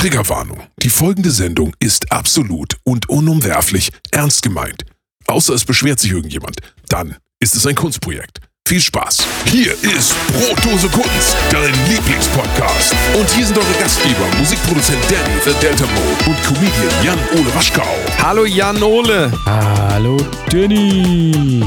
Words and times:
Triggerwarnung. 0.00 0.60
Die 0.78 0.88
folgende 0.88 1.30
Sendung 1.30 1.74
ist 1.78 2.10
absolut 2.10 2.78
und 2.84 3.10
unumwerflich 3.10 3.90
ernst 4.12 4.40
gemeint. 4.40 4.84
Außer 5.26 5.52
es 5.52 5.66
beschwert 5.66 6.00
sich 6.00 6.10
irgendjemand. 6.12 6.56
Dann 6.88 7.16
ist 7.38 7.54
es 7.54 7.66
ein 7.66 7.74
Kunstprojekt. 7.74 8.40
Viel 8.66 8.80
Spaß. 8.80 9.18
Hier 9.44 9.72
ist 9.82 10.14
Brotdose 10.32 10.88
Kunst, 10.88 11.36
dein 11.50 11.74
Lieblingspodcast. 11.90 12.94
Und 13.18 13.28
hier 13.32 13.44
sind 13.44 13.58
eure 13.58 13.74
Gastgeber, 13.78 14.24
Musikproduzent 14.38 14.98
Danny, 15.10 15.38
The 15.44 15.52
Delta 15.60 15.84
Mode 15.84 16.30
und 16.30 16.42
Comedian 16.44 17.04
Jan-Ole 17.04 17.54
Waschkau. 17.54 17.94
Hallo 18.22 18.46
Jan 18.46 18.82
Ole. 18.82 19.30
Hallo 19.44 20.16
Danny. 20.50 21.62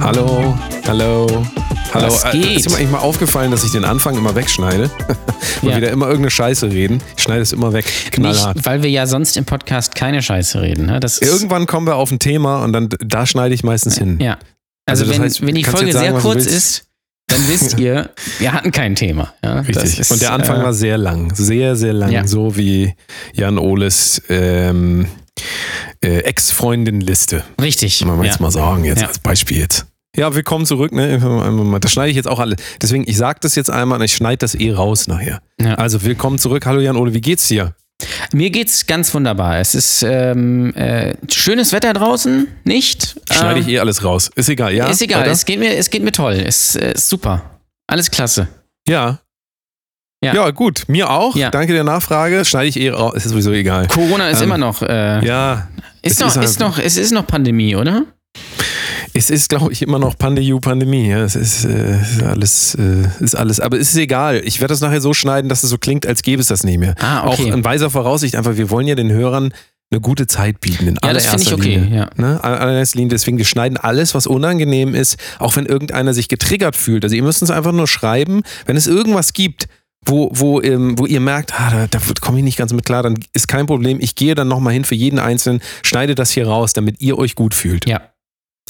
Hallo, 0.00 0.58
hallo, 0.84 1.26
hallo. 1.94 2.06
Was 2.06 2.24
Äh, 2.24 2.30
geht? 2.32 2.56
Ist 2.60 2.70
mir 2.70 2.76
eigentlich 2.78 2.90
mal 2.90 2.98
aufgefallen, 2.98 3.50
dass 3.52 3.62
ich 3.62 3.70
den 3.72 3.84
Anfang 3.84 4.16
immer 4.16 4.34
wegschneide? 4.34 4.90
Weil 5.62 5.70
Ja. 5.70 5.76
wieder 5.76 5.90
immer 5.90 6.06
irgendeine 6.06 6.30
Scheiße 6.30 6.70
reden. 6.70 7.02
Ich 7.16 7.22
schneide 7.22 7.42
es 7.42 7.52
immer 7.52 7.72
weg. 7.72 7.84
Knallhart. 8.10 8.56
Nicht, 8.56 8.66
weil 8.66 8.82
wir 8.82 8.90
ja 8.90 9.06
sonst 9.06 9.36
im 9.36 9.44
Podcast 9.44 9.94
keine 9.94 10.22
Scheiße 10.22 10.60
reden. 10.60 10.86
Ne? 10.86 11.00
Irgendwann 11.20 11.66
kommen 11.66 11.86
wir 11.86 11.96
auf 11.96 12.10
ein 12.10 12.18
Thema 12.18 12.62
und 12.64 12.72
dann 12.72 12.88
da 13.00 13.26
schneide 13.26 13.54
ich 13.54 13.62
meistens 13.64 13.98
hin. 13.98 14.18
Ja. 14.20 14.38
Also, 14.86 15.04
Also 15.04 15.14
wenn, 15.14 15.22
heißt, 15.22 15.46
wenn 15.46 15.54
die 15.54 15.64
Folge 15.64 15.92
sagen, 15.92 16.12
sehr 16.12 16.20
kurz 16.20 16.46
ist, 16.46 16.84
dann 17.28 17.46
wisst 17.48 17.78
ihr, 17.78 18.10
wir 18.38 18.52
hatten 18.52 18.70
kein 18.72 18.94
Thema. 18.94 19.34
Ja? 19.44 19.60
Richtig. 19.60 19.98
ist, 20.00 20.10
und 20.10 20.22
der 20.22 20.32
Anfang 20.32 20.60
äh, 20.60 20.64
war 20.64 20.72
sehr 20.74 20.96
lang. 20.98 21.34
Sehr, 21.34 21.76
sehr 21.76 21.92
lang. 21.92 22.10
Ja. 22.10 22.26
So 22.26 22.56
wie 22.56 22.94
Jan 23.34 23.58
Oles 23.58 24.22
ähm, 24.30 25.06
äh, 26.02 26.20
Ex-Freundin-Liste. 26.20 27.44
Richtig. 27.60 27.98
Kann 27.98 28.08
man 28.08 28.18
ja. 28.20 28.24
jetzt 28.24 28.40
mal 28.40 28.50
sagen, 28.50 28.84
jetzt 28.84 29.04
als 29.04 29.18
Beispiel 29.18 29.58
jetzt. 29.58 29.86
Ja, 30.18 30.34
willkommen 30.34 30.66
zurück. 30.66 30.90
Ne? 30.90 31.78
Das 31.80 31.92
schneide 31.92 32.10
ich 32.10 32.16
jetzt 32.16 32.26
auch 32.26 32.40
alle. 32.40 32.56
Deswegen, 32.82 33.04
ich 33.08 33.16
sage 33.16 33.38
das 33.40 33.54
jetzt 33.54 33.70
einmal 33.70 34.00
und 34.00 34.04
ich 34.04 34.14
schneide 34.16 34.38
das 34.38 34.56
eh 34.56 34.72
raus 34.72 35.06
nachher. 35.06 35.40
Ja. 35.60 35.74
Also, 35.76 36.02
willkommen 36.02 36.40
zurück. 36.40 36.66
Hallo 36.66 36.80
Jan 36.80 36.96
Ole, 36.96 37.14
wie 37.14 37.20
geht's 37.20 37.46
dir? 37.46 37.76
Mir 38.32 38.50
geht's 38.50 38.86
ganz 38.86 39.14
wunderbar. 39.14 39.58
Es 39.60 39.76
ist 39.76 40.02
ähm, 40.02 40.74
äh, 40.74 41.14
schönes 41.30 41.72
Wetter 41.72 41.92
draußen, 41.92 42.48
nicht? 42.64 43.20
Schneide 43.30 43.60
Ähm, 43.60 43.66
ich 43.66 43.68
eh 43.68 43.78
alles 43.78 44.02
raus. 44.02 44.28
Ist 44.34 44.48
egal, 44.48 44.74
ja? 44.74 44.88
Ist 44.88 45.02
egal, 45.02 45.20
Weiter? 45.22 45.30
es 45.30 45.44
geht, 45.44 45.60
mir, 45.60 45.76
es 45.76 45.88
geht 45.88 46.02
mir 46.02 46.10
toll. 46.12 46.34
Es 46.34 46.74
äh, 46.74 46.94
ist 46.94 47.08
super. 47.08 47.60
Alles 47.86 48.10
klasse. 48.10 48.48
Ja. 48.88 49.20
Ja. 50.24 50.34
ja. 50.34 50.50
gut. 50.50 50.84
Mir 50.88 51.10
auch. 51.10 51.36
Ja. 51.36 51.50
Danke 51.50 51.72
der 51.74 51.84
Nachfrage. 51.84 52.44
Schneide 52.44 52.66
ich 52.66 52.76
eh 52.80 52.90
raus. 52.90 53.14
Ist 53.14 53.28
sowieso 53.28 53.52
egal. 53.52 53.86
Corona 53.86 54.28
ist 54.30 54.38
Ähm, 54.38 54.44
immer 54.48 54.58
noch. 54.58 54.82
Äh, 54.82 55.24
Ja. 55.24 55.68
ist, 56.02 56.14
es 56.14 56.18
noch, 56.20 56.26
ist 56.28 56.36
halt- 56.36 56.44
ist 56.48 56.58
noch, 56.60 56.78
es 56.78 56.96
ist 56.96 57.12
noch 57.12 57.24
Pandemie, 57.26 57.76
oder? 57.76 58.02
Es 59.18 59.30
ist, 59.30 59.48
glaube 59.48 59.72
ich, 59.72 59.82
immer 59.82 59.98
noch 59.98 60.16
Pandemie, 60.16 60.60
Pandemie. 60.60 61.08
Ja, 61.08 61.24
es 61.24 61.34
ist, 61.34 61.64
äh, 61.64 62.00
ist 62.00 62.22
alles, 62.22 62.76
äh, 62.76 63.08
ist 63.18 63.34
alles. 63.34 63.58
Aber 63.58 63.76
es 63.76 63.90
ist 63.90 63.96
egal. 63.96 64.40
Ich 64.44 64.60
werde 64.60 64.70
das 64.70 64.80
nachher 64.80 65.00
so 65.00 65.12
schneiden, 65.12 65.48
dass 65.48 65.64
es 65.64 65.70
so 65.70 65.76
klingt, 65.76 66.06
als 66.06 66.22
gäbe 66.22 66.40
es 66.40 66.46
das 66.46 66.62
nicht 66.62 66.78
mehr. 66.78 66.94
Ah, 67.00 67.26
okay. 67.26 67.50
Auch 67.50 67.54
in 67.56 67.64
weiser 67.64 67.90
Voraussicht 67.90 68.36
einfach, 68.36 68.56
wir 68.56 68.70
wollen 68.70 68.86
ja 68.86 68.94
den 68.94 69.10
Hörern 69.10 69.52
eine 69.90 70.00
gute 70.00 70.28
Zeit 70.28 70.60
bieten. 70.60 70.86
In 70.86 70.98
Ja, 71.02 71.12
das 71.12 71.26
finde 71.26 71.42
ich 71.42 71.52
okay. 71.52 71.76
Linie. 71.78 71.98
Ja. 71.98 72.10
Ne? 72.16 72.44
Allererster 72.44 72.98
Linie, 72.98 73.10
deswegen, 73.10 73.38
wir 73.38 73.44
schneiden 73.44 73.76
alles, 73.76 74.14
was 74.14 74.28
unangenehm 74.28 74.94
ist, 74.94 75.18
auch 75.40 75.56
wenn 75.56 75.66
irgendeiner 75.66 76.14
sich 76.14 76.28
getriggert 76.28 76.76
fühlt. 76.76 77.02
Also 77.02 77.16
ihr 77.16 77.24
müsst 77.24 77.42
uns 77.42 77.50
einfach 77.50 77.72
nur 77.72 77.88
schreiben, 77.88 78.42
wenn 78.66 78.76
es 78.76 78.86
irgendwas 78.86 79.32
gibt, 79.32 79.66
wo, 80.04 80.30
wo, 80.32 80.60
ähm, 80.60 80.96
wo 80.96 81.06
ihr 81.06 81.20
merkt, 81.20 81.58
ah, 81.58 81.70
da, 81.70 81.86
da 81.88 81.98
komme 82.20 82.38
ich 82.38 82.44
nicht 82.44 82.56
ganz 82.56 82.72
mit 82.72 82.86
klar, 82.86 83.02
dann 83.02 83.18
ist 83.32 83.48
kein 83.48 83.66
Problem. 83.66 83.98
Ich 84.00 84.14
gehe 84.14 84.36
dann 84.36 84.46
nochmal 84.46 84.74
hin 84.74 84.84
für 84.84 84.94
jeden 84.94 85.18
Einzelnen, 85.18 85.60
schneide 85.82 86.14
das 86.14 86.30
hier 86.30 86.46
raus, 86.46 86.72
damit 86.72 87.00
ihr 87.00 87.18
euch 87.18 87.34
gut 87.34 87.52
fühlt. 87.52 87.88
Ja. 87.88 88.00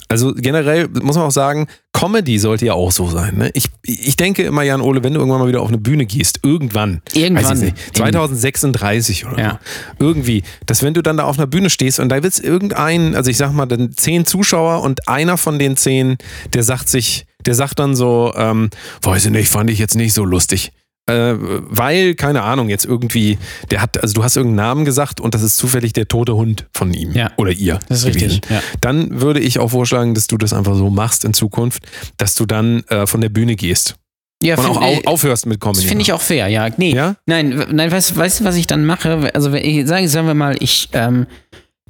Also 0.08 0.32
generell 0.34 0.88
muss 1.02 1.16
man 1.16 1.26
auch 1.26 1.30
sagen, 1.32 1.66
Comedy 1.92 2.38
sollte 2.38 2.66
ja 2.66 2.74
auch 2.74 2.92
so 2.92 3.08
sein. 3.08 3.36
Ne? 3.38 3.50
Ich, 3.54 3.66
ich 3.82 4.16
denke 4.16 4.42
immer, 4.44 4.62
Jan 4.62 4.80
Ole, 4.80 5.02
wenn 5.02 5.14
du 5.14 5.18
irgendwann 5.20 5.40
mal 5.40 5.48
wieder 5.48 5.60
auf 5.62 5.68
eine 5.68 5.78
Bühne 5.78 6.06
gehst, 6.06 6.40
irgendwann, 6.44 7.02
Irgendwann. 7.12 7.58
nicht, 7.58 7.76
2036 7.96 9.26
oder 9.26 9.38
Ja. 9.38 9.60
so, 9.98 10.06
irgendwie, 10.06 10.42
dass 10.66 10.82
wenn 10.82 10.94
du 10.94 11.02
dann 11.02 11.16
da 11.16 11.24
auf 11.24 11.38
einer 11.38 11.46
Bühne 11.46 11.70
stehst 11.70 11.98
und 12.00 12.08
da 12.08 12.22
wird 12.22 12.32
es 12.32 12.38
irgendein, 12.40 13.14
also 13.14 13.30
ich 13.30 13.36
sag 13.36 13.52
mal, 13.52 13.66
dann 13.66 13.92
zehn 13.92 14.24
Zuschauer 14.26 14.82
und 14.82 15.08
einer 15.08 15.36
von 15.36 15.58
den 15.58 15.76
zehn, 15.76 16.16
der 16.52 16.62
sagt 16.62 16.88
sich, 16.88 17.26
der 17.46 17.54
sagt 17.54 17.78
dann 17.78 17.94
so, 17.96 18.32
ähm, 18.36 18.70
weiß 19.02 19.26
ich 19.26 19.30
nicht, 19.32 19.48
fand 19.48 19.70
ich 19.70 19.78
jetzt 19.78 19.94
nicht 19.94 20.12
so 20.14 20.24
lustig. 20.24 20.72
Äh, 21.08 21.34
weil, 21.38 22.14
keine 22.14 22.42
Ahnung, 22.42 22.68
jetzt 22.68 22.84
irgendwie, 22.84 23.38
der 23.70 23.82
hat, 23.82 24.00
also 24.02 24.14
du 24.14 24.22
hast 24.24 24.36
irgendeinen 24.36 24.68
Namen 24.68 24.84
gesagt 24.84 25.20
und 25.20 25.34
das 25.34 25.42
ist 25.42 25.56
zufällig 25.56 25.92
der 25.94 26.06
tote 26.06 26.34
Hund 26.36 26.66
von 26.72 26.92
ihm 26.94 27.12
Ja. 27.12 27.30
oder 27.36 27.50
ihr. 27.50 27.78
Das 27.88 28.04
ist 28.04 28.06
gewesen. 28.14 28.24
richtig. 28.40 28.50
Ja. 28.50 28.60
Dann 28.80 29.20
würde 29.20 29.40
ich 29.40 29.58
auch 29.58 29.70
vorschlagen, 29.70 30.14
dass 30.14 30.26
du 30.26 30.36
das 30.36 30.52
einfach 30.52 30.74
so 30.76 30.90
machst 30.90 31.24
in 31.24 31.34
Zukunft, 31.34 31.84
dass 32.18 32.34
du 32.34 32.46
dann 32.46 32.84
äh, 32.88 33.06
von 33.06 33.20
der 33.20 33.30
Bühne 33.30 33.56
gehst 33.56 33.94
Ja, 34.42 34.56
und 34.58 34.66
auch 34.66 35.06
aufhörst 35.06 35.46
mit 35.46 35.60
Comedy. 35.60 35.80
Das 35.80 35.88
finde 35.88 36.02
ich 36.02 36.12
auch 36.12 36.20
fair, 36.20 36.48
ja. 36.48 36.68
Nee, 36.76 36.94
Ja? 36.94 37.16
nein, 37.26 37.64
nein, 37.70 37.90
weißt, 37.90 38.16
weißt 38.16 38.40
du, 38.40 38.44
was 38.44 38.56
ich 38.56 38.66
dann 38.66 38.84
mache? 38.84 39.30
Also, 39.34 39.52
ich, 39.54 39.86
sagen, 39.86 40.06
sagen 40.08 40.26
wir 40.26 40.34
mal, 40.34 40.56
ich, 40.60 40.90
ähm, 40.92 41.26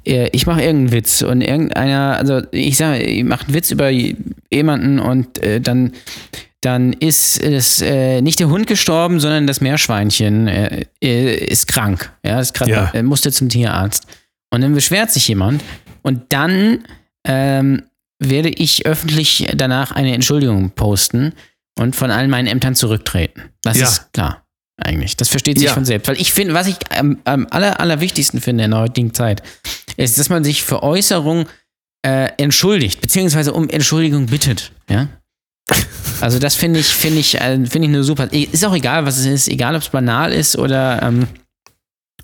äh, 0.05 0.29
ich 0.31 0.47
mache 0.47 0.61
irgendeinen 0.61 0.91
Witz 0.93 1.21
und 1.21 1.41
irgendeiner, 1.41 2.15
also 2.17 2.41
ich 2.51 2.77
sage, 2.77 3.01
ich 3.03 3.23
mache 3.23 3.45
einen 3.47 3.53
Witz 3.53 3.69
über 3.71 3.89
jemanden 4.51 4.99
und 4.99 5.37
äh, 5.43 5.59
dann, 5.61 5.91
dann 6.61 6.93
ist 6.93 7.41
es 7.41 7.81
äh, 7.81 8.21
nicht 8.21 8.39
der 8.39 8.49
Hund 8.49 8.67
gestorben, 8.67 9.19
sondern 9.19 9.47
das 9.47 9.61
Meerschweinchen 9.61 10.47
äh, 10.47 10.85
äh, 11.01 11.35
ist 11.45 11.67
krank. 11.67 12.11
Ja, 12.25 12.39
ist 12.39 12.53
grad, 12.53 12.67
Ja. 12.67 12.91
äh, 12.93 13.01
musste 13.03 13.31
zum 13.31 13.49
Tierarzt. 13.49 14.05
Und 14.51 14.61
dann 14.61 14.73
beschwert 14.73 15.11
sich 15.11 15.27
jemand 15.27 15.63
und 16.01 16.23
dann 16.33 16.83
ähm, 17.25 17.83
werde 18.21 18.49
ich 18.49 18.85
öffentlich 18.85 19.47
danach 19.55 19.91
eine 19.91 20.13
Entschuldigung 20.13 20.71
posten 20.71 21.33
und 21.77 21.95
von 21.95 22.11
allen 22.11 22.29
meinen 22.29 22.47
Ämtern 22.47 22.75
zurücktreten. 22.75 23.43
Das 23.63 23.77
Ja. 23.77 23.87
ist 23.87 24.11
klar, 24.13 24.45
eigentlich. 24.81 25.15
Das 25.15 25.29
versteht 25.29 25.57
sich 25.59 25.67
Ja. 25.67 25.73
von 25.73 25.85
selbst. 25.85 26.07
Weil 26.09 26.19
ich 26.19 26.33
finde, 26.33 26.53
was 26.53 26.67
ich 26.67 26.75
am, 26.97 27.19
am 27.23 27.47
aller, 27.51 27.79
allerwichtigsten 27.79 28.41
finde 28.41 28.65
in 28.65 28.71
der 28.71 28.79
heutigen 28.81 29.13
Zeit, 29.13 29.43
ist, 29.95 30.17
dass 30.17 30.29
man 30.29 30.43
sich 30.43 30.63
für 30.63 30.83
Äußerungen 30.83 31.45
äh, 32.05 32.29
entschuldigt, 32.37 33.01
beziehungsweise 33.01 33.53
um 33.53 33.69
Entschuldigung 33.69 34.25
bittet. 34.27 34.71
Ja? 34.89 35.07
Also 36.21 36.37
das 36.39 36.55
finde 36.55 36.79
ich, 36.79 36.87
finde 36.87 37.19
ich, 37.19 37.35
äh, 37.35 37.65
finde 37.65 37.87
ich 37.87 37.93
eine 37.93 38.03
super. 38.03 38.31
Ist 38.31 38.65
auch 38.65 38.75
egal, 38.75 39.05
was 39.05 39.17
es 39.17 39.25
ist, 39.25 39.47
egal 39.47 39.75
ob 39.75 39.81
es 39.81 39.89
banal 39.89 40.33
ist 40.33 40.57
oder 40.57 41.01
ähm, 41.01 41.27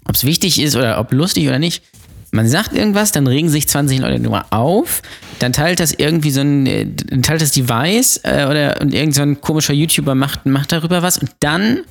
ob 0.07 0.15
es 0.15 0.25
wichtig 0.25 0.61
ist 0.61 0.75
oder 0.75 0.99
ob 0.99 1.11
lustig 1.13 1.47
oder 1.47 1.59
nicht. 1.59 1.83
Man 2.31 2.47
sagt 2.49 2.73
irgendwas, 2.73 3.13
dann 3.13 3.27
regen 3.27 3.47
sich 3.49 3.67
20 3.67 3.99
Leute 3.99 4.19
nur 4.19 4.51
auf, 4.51 5.01
dann 5.39 5.53
teilt 5.53 5.79
das 5.79 5.93
irgendwie 5.93 6.31
so 6.31 6.41
ein, 6.41 6.65
äh, 6.65 6.85
teilt 7.21 7.41
das 7.41 7.51
Device 7.51 8.19
äh, 8.23 8.45
oder 8.49 8.81
und 8.81 8.93
irgend 8.93 9.15
so 9.15 9.21
ein 9.21 9.39
komischer 9.39 9.73
YouTuber 9.73 10.15
macht, 10.15 10.45
macht 10.45 10.73
darüber 10.73 11.01
was 11.01 11.17
und 11.17 11.31
dann, 11.39 11.81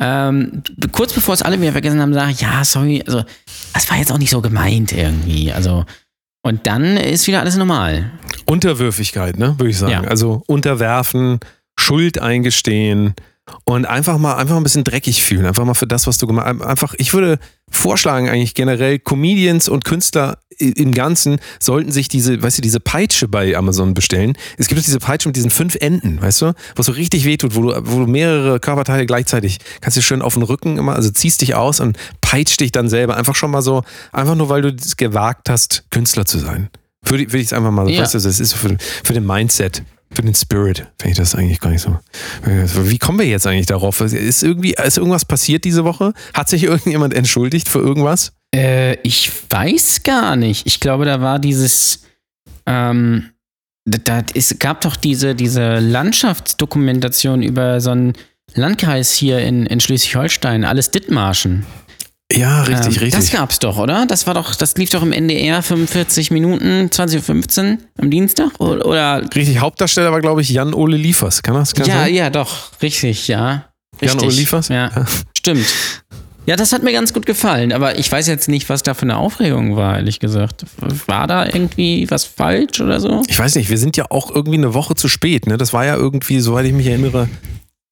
ähm, 0.00 0.62
kurz 0.90 1.12
bevor 1.12 1.34
es 1.34 1.42
alle 1.42 1.60
wieder 1.60 1.72
vergessen 1.72 2.00
haben, 2.00 2.12
sagen, 2.12 2.34
ja, 2.40 2.64
sorry, 2.64 3.04
also 3.06 3.22
das 3.72 3.88
war 3.88 3.98
jetzt 3.98 4.10
auch 4.10 4.18
nicht 4.18 4.30
so 4.30 4.40
gemeint 4.40 4.92
irgendwie. 4.92 5.52
Also, 5.52 5.84
und 6.46 6.66
dann 6.66 6.96
ist 6.96 7.26
wieder 7.26 7.40
alles 7.40 7.56
normal. 7.56 8.10
Unterwürfigkeit, 8.46 9.38
ne, 9.38 9.54
würde 9.58 9.70
ich 9.70 9.78
sagen. 9.78 9.92
Ja. 9.92 10.00
Also 10.02 10.42
unterwerfen, 10.46 11.40
Schuld 11.78 12.20
eingestehen 12.20 13.14
und 13.64 13.84
einfach 13.84 14.18
mal 14.18 14.34
einfach 14.34 14.56
ein 14.56 14.62
bisschen 14.62 14.84
dreckig 14.84 15.22
fühlen. 15.22 15.46
Einfach 15.46 15.64
mal 15.64 15.74
für 15.74 15.86
das, 15.86 16.06
was 16.06 16.18
du 16.18 16.26
gemacht 16.26 16.46
hast. 16.46 16.62
Einfach, 16.62 16.94
ich 16.98 17.14
würde 17.14 17.38
vorschlagen, 17.70 18.28
eigentlich 18.28 18.54
generell, 18.54 18.98
Comedians 18.98 19.68
und 19.68 19.84
Künstler 19.84 20.38
im 20.58 20.92
Ganzen 20.92 21.38
sollten 21.60 21.92
sich 21.92 22.08
diese, 22.08 22.42
weißt 22.42 22.58
du, 22.58 22.62
diese 22.62 22.80
Peitsche 22.80 23.28
bei 23.28 23.56
Amazon 23.56 23.92
bestellen. 23.94 24.36
Es 24.56 24.68
gibt 24.68 24.84
diese 24.86 24.98
Peitsche 24.98 25.28
mit 25.28 25.36
diesen 25.36 25.50
fünf 25.50 25.74
Enden, 25.76 26.20
weißt 26.20 26.42
du, 26.42 26.54
was 26.76 26.86
so 26.86 26.92
richtig 26.92 27.24
wehtut, 27.24 27.54
wo 27.54 27.62
du, 27.62 27.80
wo 27.84 28.00
du 28.00 28.06
mehrere 28.06 28.58
Körperteile 28.58 29.04
gleichzeitig 29.04 29.58
kannst 29.80 29.96
du 29.98 30.02
schön 30.02 30.22
auf 30.22 30.34
den 30.34 30.42
Rücken 30.42 30.78
immer, 30.78 30.94
also 30.94 31.10
ziehst 31.10 31.42
dich 31.42 31.54
aus 31.54 31.80
und 31.80 31.98
peitscht 32.22 32.60
dich 32.60 32.72
dann 32.72 32.88
selber. 32.88 33.16
Einfach 33.16 33.34
schon 33.34 33.50
mal 33.50 33.62
so, 33.62 33.82
einfach 34.12 34.34
nur, 34.34 34.48
weil 34.48 34.62
du 34.62 34.74
es 34.74 34.96
gewagt 34.96 35.50
hast, 35.50 35.84
Künstler 35.90 36.24
zu 36.24 36.38
sein. 36.38 36.70
Würde, 37.04 37.26
würde 37.26 37.38
ich 37.38 37.46
es 37.46 37.52
einfach 37.52 37.70
mal, 37.70 37.88
Ja. 37.90 38.02
weißt 38.02 38.14
du, 38.14 38.18
das 38.18 38.40
ist 38.40 38.50
so 38.50 38.56
für, 38.56 38.76
für 39.04 39.12
den 39.12 39.26
Mindset, 39.26 39.82
für 40.12 40.22
den 40.22 40.34
Spirit, 40.34 40.86
finde 41.00 41.10
ich 41.10 41.16
das 41.16 41.34
eigentlich 41.34 41.60
gar 41.60 41.70
nicht 41.70 41.82
so. 41.82 41.98
Wie 42.44 42.98
kommen 42.98 43.18
wir 43.18 43.26
jetzt 43.26 43.46
eigentlich 43.46 43.66
darauf? 43.66 44.00
Ist 44.00 44.42
irgendwie, 44.42 44.74
ist 44.74 44.98
irgendwas 44.98 45.24
passiert 45.24 45.64
diese 45.64 45.84
Woche? 45.84 46.12
Hat 46.32 46.48
sich 46.48 46.64
irgendjemand 46.64 47.12
entschuldigt 47.14 47.68
für 47.68 47.80
irgendwas? 47.80 48.32
Äh, 48.54 48.94
ich 49.02 49.30
weiß 49.50 50.02
gar 50.04 50.36
nicht. 50.36 50.66
Ich 50.66 50.80
glaube, 50.80 51.04
da 51.04 51.20
war 51.20 51.38
dieses. 51.38 52.04
Ähm, 52.66 53.30
da, 53.84 54.24
es 54.34 54.58
gab 54.58 54.80
doch 54.80 54.96
diese, 54.96 55.34
diese 55.34 55.78
Landschaftsdokumentation 55.78 57.42
über 57.42 57.80
so 57.80 57.90
einen 57.90 58.14
Landkreis 58.54 59.12
hier 59.12 59.38
in, 59.40 59.66
in 59.66 59.78
Schleswig-Holstein, 59.80 60.64
alles 60.64 60.90
Dithmarschen. 60.90 61.64
Ja, 62.32 62.62
richtig, 62.62 62.96
ähm, 62.96 63.02
richtig. 63.04 63.10
Das 63.12 63.30
gab's 63.30 63.58
doch, 63.60 63.78
oder? 63.78 64.04
Das 64.06 64.26
war 64.26 64.34
doch, 64.34 64.54
das 64.56 64.76
lief 64.76 64.90
doch 64.90 65.02
im 65.02 65.12
NDR 65.12 65.62
45 65.62 66.32
Minuten, 66.32 66.88
20.15 66.90 67.72
Uhr 67.72 67.78
am 67.98 68.10
Dienstag? 68.10 68.60
Oder, 68.60 69.22
richtig, 69.34 69.60
Hauptdarsteller 69.60 70.10
war, 70.10 70.20
glaube 70.20 70.40
ich, 70.40 70.50
Jan-Ole 70.50 70.96
Liefers. 70.96 71.42
Kann 71.42 71.54
das 71.54 71.74
kann 71.74 71.86
ja, 71.86 72.02
sein? 72.02 72.14
ja, 72.14 72.30
doch, 72.30 72.72
richtig, 72.82 73.28
ja. 73.28 73.66
Jan-Ole 74.00 74.34
Liefers? 74.34 74.68
Ja, 74.68 74.90
stimmt. 75.38 75.66
Ja, 76.46 76.54
das 76.54 76.72
hat 76.72 76.84
mir 76.84 76.92
ganz 76.92 77.12
gut 77.12 77.26
gefallen, 77.26 77.72
aber 77.72 77.98
ich 77.98 78.10
weiß 78.10 78.28
jetzt 78.28 78.48
nicht, 78.48 78.68
was 78.68 78.84
da 78.84 78.94
für 78.94 79.02
eine 79.02 79.16
Aufregung 79.16 79.76
war, 79.76 79.96
ehrlich 79.96 80.20
gesagt. 80.20 80.64
War 81.06 81.26
da 81.26 81.46
irgendwie 81.46 82.08
was 82.08 82.24
falsch 82.24 82.80
oder 82.80 83.00
so? 83.00 83.22
Ich 83.26 83.38
weiß 83.38 83.56
nicht, 83.56 83.68
wir 83.68 83.78
sind 83.78 83.96
ja 83.96 84.06
auch 84.10 84.30
irgendwie 84.32 84.58
eine 84.58 84.72
Woche 84.72 84.94
zu 84.94 85.08
spät. 85.08 85.46
Ne? 85.46 85.58
Das 85.58 85.72
war 85.72 85.84
ja 85.84 85.96
irgendwie, 85.96 86.38
soweit 86.38 86.66
ich 86.66 86.72
mich 86.72 86.86
erinnere, 86.86 87.28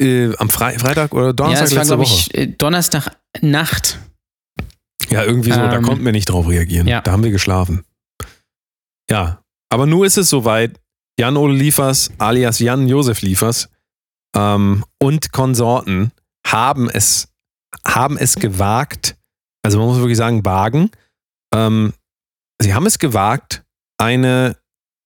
äh, 0.00 0.36
am 0.36 0.50
Fre 0.50 0.72
Freitag 0.78 1.14
oder 1.14 1.26
Ja, 1.28 1.32
Donnerstag 1.32 1.66
es 1.66 1.72
war, 1.72 1.78
letzte 1.78 1.96
glaube 1.96 2.02
Woche. 2.04 2.30
ich, 2.32 2.34
äh, 2.34 2.46
Donnerstag-Nacht. 2.46 3.98
Ja, 5.10 5.22
irgendwie 5.24 5.50
so, 5.52 5.58
da 5.58 5.76
Ähm, 5.76 5.82
konnten 5.84 6.04
wir 6.04 6.12
nicht 6.12 6.28
drauf 6.28 6.48
reagieren. 6.48 6.86
ja. 6.86 7.00
Da 7.00 7.12
haben 7.12 7.24
wir 7.24 7.30
geschlafen. 7.30 7.84
Ja, 9.10 9.42
aber 9.70 9.86
nur 9.86 10.06
ist 10.06 10.16
es 10.16 10.30
soweit, 10.30 10.80
Jan-Ole 11.18 11.54
Liefers 11.54 12.10
alias 12.18 12.58
Jan-Josef 12.58 13.22
Liefers 13.22 13.68
ähm, 14.36 14.84
und 15.00 15.32
Konsorten 15.32 16.10
haben 16.46 16.88
es, 16.90 17.28
haben 17.86 18.16
es 18.18 18.36
gewagt, 18.36 19.16
also 19.64 19.78
man 19.78 19.88
muss 19.88 19.98
wirklich 19.98 20.16
sagen, 20.18 20.44
wagen, 20.44 20.90
ähm, 21.54 21.92
sie 22.60 22.74
haben 22.74 22.86
es 22.86 22.98
gewagt, 22.98 23.62
eine, 23.98 24.56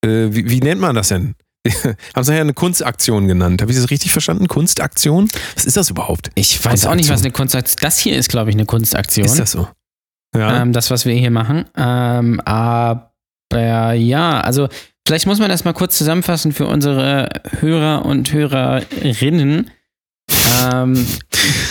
äh, 0.05 0.29
wie, 0.31 0.49
wie 0.49 0.61
nennt 0.61 0.81
man 0.81 0.95
das 0.95 1.09
denn? 1.09 1.35
haben 1.67 1.97
es 2.15 2.29
nachher 2.29 2.41
eine 2.41 2.55
Kunstaktion 2.55 3.29
genannt. 3.29 3.61
Habe 3.61 3.71
ich 3.73 3.77
das 3.79 3.91
richtig 3.91 4.12
verstanden? 4.12 4.49
Kunstaktion? 4.49 5.29
Was 5.55 5.67
ist 5.67 5.77
das 5.77 5.91
überhaupt? 5.91 6.31
Ich 6.37 6.65
weiß 6.65 6.87
auch 6.87 6.95
nicht, 6.95 7.11
was 7.11 7.21
eine 7.21 7.33
Kunstaktion 7.33 7.79
Das 7.83 7.99
hier 7.99 8.17
ist, 8.17 8.29
glaube 8.31 8.50
ich, 8.50 8.56
eine 8.56 8.65
Kunstaktion. 8.65 9.27
Ist 9.27 9.39
das 9.39 9.50
so? 9.53 9.69
Ja. 10.35 10.63
ähm, 10.63 10.73
das, 10.73 10.91
was 10.91 11.07
wir 11.07 11.15
hier 11.15 11.31
machen. 11.31 11.65
Ähm, 11.77 12.41
aber 12.41 13.11
ja, 13.53 14.41
also 14.41 14.69
vielleicht 15.07 15.27
muss 15.27 15.39
man 15.39 15.49
das 15.49 15.65
mal 15.65 15.73
kurz 15.73 15.97
zusammenfassen 15.97 16.53
für 16.53 16.67
unsere 16.67 17.29
Hörer 17.61 18.05
und 18.05 18.33
Hörerinnen, 18.33 19.71
ähm, 20.63 21.07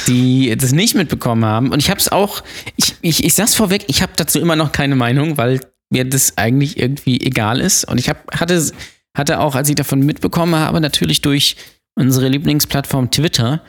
die 0.07 0.56
das 0.57 0.71
nicht 0.71 0.95
mitbekommen 0.95 1.45
haben. 1.45 1.71
Und 1.71 1.80
ich 1.80 1.89
habe 1.89 2.00
es 2.00 2.12
auch, 2.12 2.42
ich, 2.75 2.95
ich, 3.01 3.24
ich 3.24 3.33
sag's 3.36 3.54
vorweg, 3.54 3.86
ich 3.88 4.01
habe 4.01 4.13
dazu 4.15 4.39
immer 4.39 4.56
noch 4.56 4.71
keine 4.71 4.95
Meinung, 4.95 5.38
weil 5.38 5.60
mir 5.89 6.06
das 6.06 6.38
eigentlich 6.38 6.77
irgendwie 6.80 7.21
egal 7.21 7.62
ist. 7.62 7.86
Und 7.86 8.00
ich 8.00 8.10
hab, 8.10 8.39
hatte, 8.39 8.71
hatte 9.15 9.39
auch, 9.39 9.56
als 9.56 9.69
ich 9.69 9.75
davon 9.75 10.00
mitbekommen 10.00 10.56
habe, 10.56 10.81
natürlich 10.81 11.21
durch 11.21 11.56
unsere 11.95 12.27
Lieblingsplattform 12.27 13.12
Twitter, 13.12 13.62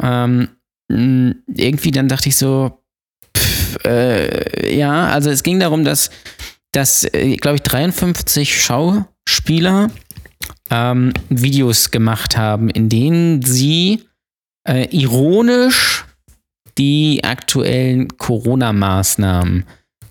ähm, 0.00 0.48
irgendwie 0.88 1.90
dann 1.90 2.08
dachte 2.08 2.28
ich 2.28 2.36
so, 2.36 2.81
äh, 3.84 4.76
ja, 4.76 5.08
also 5.08 5.30
es 5.30 5.42
ging 5.42 5.60
darum, 5.60 5.84
dass, 5.84 6.10
dass 6.72 7.04
äh, 7.12 7.36
glaube 7.36 7.56
ich, 7.56 7.62
53 7.62 8.62
Schauspieler 8.62 9.90
ähm, 10.70 11.12
Videos 11.28 11.90
gemacht 11.90 12.36
haben, 12.36 12.70
in 12.70 12.88
denen 12.88 13.42
sie 13.42 14.04
äh, 14.68 14.88
ironisch 14.90 16.04
die 16.78 17.22
aktuellen 17.24 18.08
Corona-Maßnahmen 18.16 19.64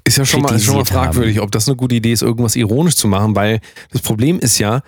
Ist 0.04 0.18
ja 0.18 0.26
schon 0.26 0.42
mal, 0.42 0.60
schon 0.60 0.76
mal 0.76 0.84
kritisiert 0.84 0.92
haben. 0.92 1.14
fragwürdig, 1.14 1.42
ob 1.42 1.52
das 1.52 1.68
eine 1.68 1.76
gute 1.76 1.96
Idee 1.96 2.14
ist, 2.14 2.22
irgendwas 2.22 2.56
ironisch 2.56 2.96
zu 2.96 3.08
machen, 3.08 3.36
weil 3.36 3.60
das 3.92 4.02
Problem 4.02 4.40
ist 4.40 4.60
ja, 4.60 4.82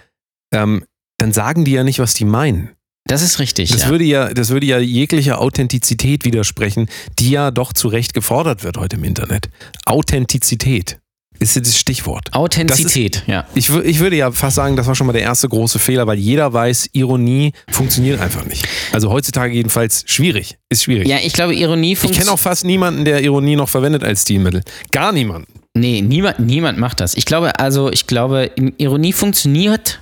ähm, 0.54 0.84
dann 1.18 1.32
sagen 1.32 1.66
die 1.66 1.72
ja 1.72 1.84
nicht, 1.84 2.00
was 2.00 2.14
die 2.14 2.26
meinen. 2.26 2.70
Das 3.06 3.22
ist 3.22 3.40
richtig. 3.40 3.70
Das, 3.70 3.84
ja. 3.84 3.90
würde 3.90 4.04
ja, 4.06 4.34
das 4.34 4.50
würde 4.50 4.66
ja 4.66 4.80
jeglicher 4.80 5.42
Authentizität 5.42 6.24
widersprechen, 6.24 6.88
die 7.20 7.32
ja 7.32 7.52
doch 7.52 7.74
zu 7.74 7.90
Recht 7.90 8.14
gefordert 8.14 8.64
wird 8.64 8.78
heute 8.78 8.96
im 8.96 9.04
Internet. 9.04 9.50
Authentizität 9.86 11.00
ist 11.40 11.58
das 11.58 11.78
Stichwort. 11.78 12.34
Authentizität, 12.34 13.24
ja. 13.28 13.46
Ich, 13.54 13.70
ich 13.70 14.00
würde 14.00 14.16
ja 14.16 14.32
fast 14.32 14.56
sagen, 14.56 14.78
das 14.78 14.88
war 14.88 14.96
schon 14.96 15.08
mal 15.08 15.14
der 15.14 15.24
erste 15.24 15.50
große 15.50 15.80
Fehler, 15.80 16.08
weil 16.08 16.18
jeder 16.18 16.54
weiß, 16.54 16.90
Ironie 16.94 17.52
funktioniert 17.70 18.22
einfach 18.22 18.46
nicht. 18.46 18.66
Also 18.94 19.12
heutzutage 19.12 19.54
jedenfalls 19.54 20.04
schwierig. 20.08 20.58
Ist 20.70 20.84
schwierig. 20.84 21.08
Ja, 21.08 21.18
ich 21.22 21.34
glaube, 21.34 21.54
Ironie 21.56 21.94
ich 21.94 22.00
kenne 22.00 22.14
funktioniert. 22.14 22.34
auch 22.34 22.40
fast 22.40 22.64
niemanden, 22.64 23.04
der 23.04 23.22
Ironie 23.22 23.56
noch 23.56 23.68
verwendet 23.68 24.04
als 24.04 24.22
Stilmittel. 24.22 24.62
Gar 24.92 25.12
niemanden. 25.12 25.52
Nee, 25.76 26.02
niemand, 26.02 26.40
niemand 26.40 26.78
macht 26.78 27.00
das. 27.00 27.16
Ich 27.16 27.26
glaube, 27.26 27.60
also, 27.60 27.92
ich 27.92 28.08
glaube, 28.08 28.52
Ironie 28.78 29.12
funktioniert, 29.12 30.00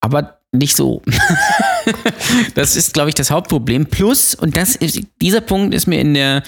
aber 0.00 0.40
nicht 0.52 0.76
so. 0.76 1.02
das 2.54 2.76
ist, 2.76 2.94
glaube 2.94 3.08
ich, 3.08 3.14
das 3.14 3.30
Hauptproblem. 3.30 3.86
Plus, 3.86 4.34
und 4.34 4.56
das 4.56 4.76
ist, 4.76 5.00
dieser 5.20 5.40
Punkt 5.40 5.74
ist 5.74 5.86
mir 5.86 6.00
in 6.00 6.14
der, 6.14 6.42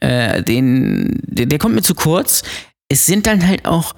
äh, 0.00 0.42
den, 0.42 1.20
der, 1.22 1.46
der 1.46 1.58
kommt 1.58 1.74
mir 1.74 1.82
zu 1.82 1.94
kurz. 1.94 2.42
Es 2.88 3.06
sind 3.06 3.26
dann 3.26 3.46
halt 3.46 3.64
auch 3.64 3.94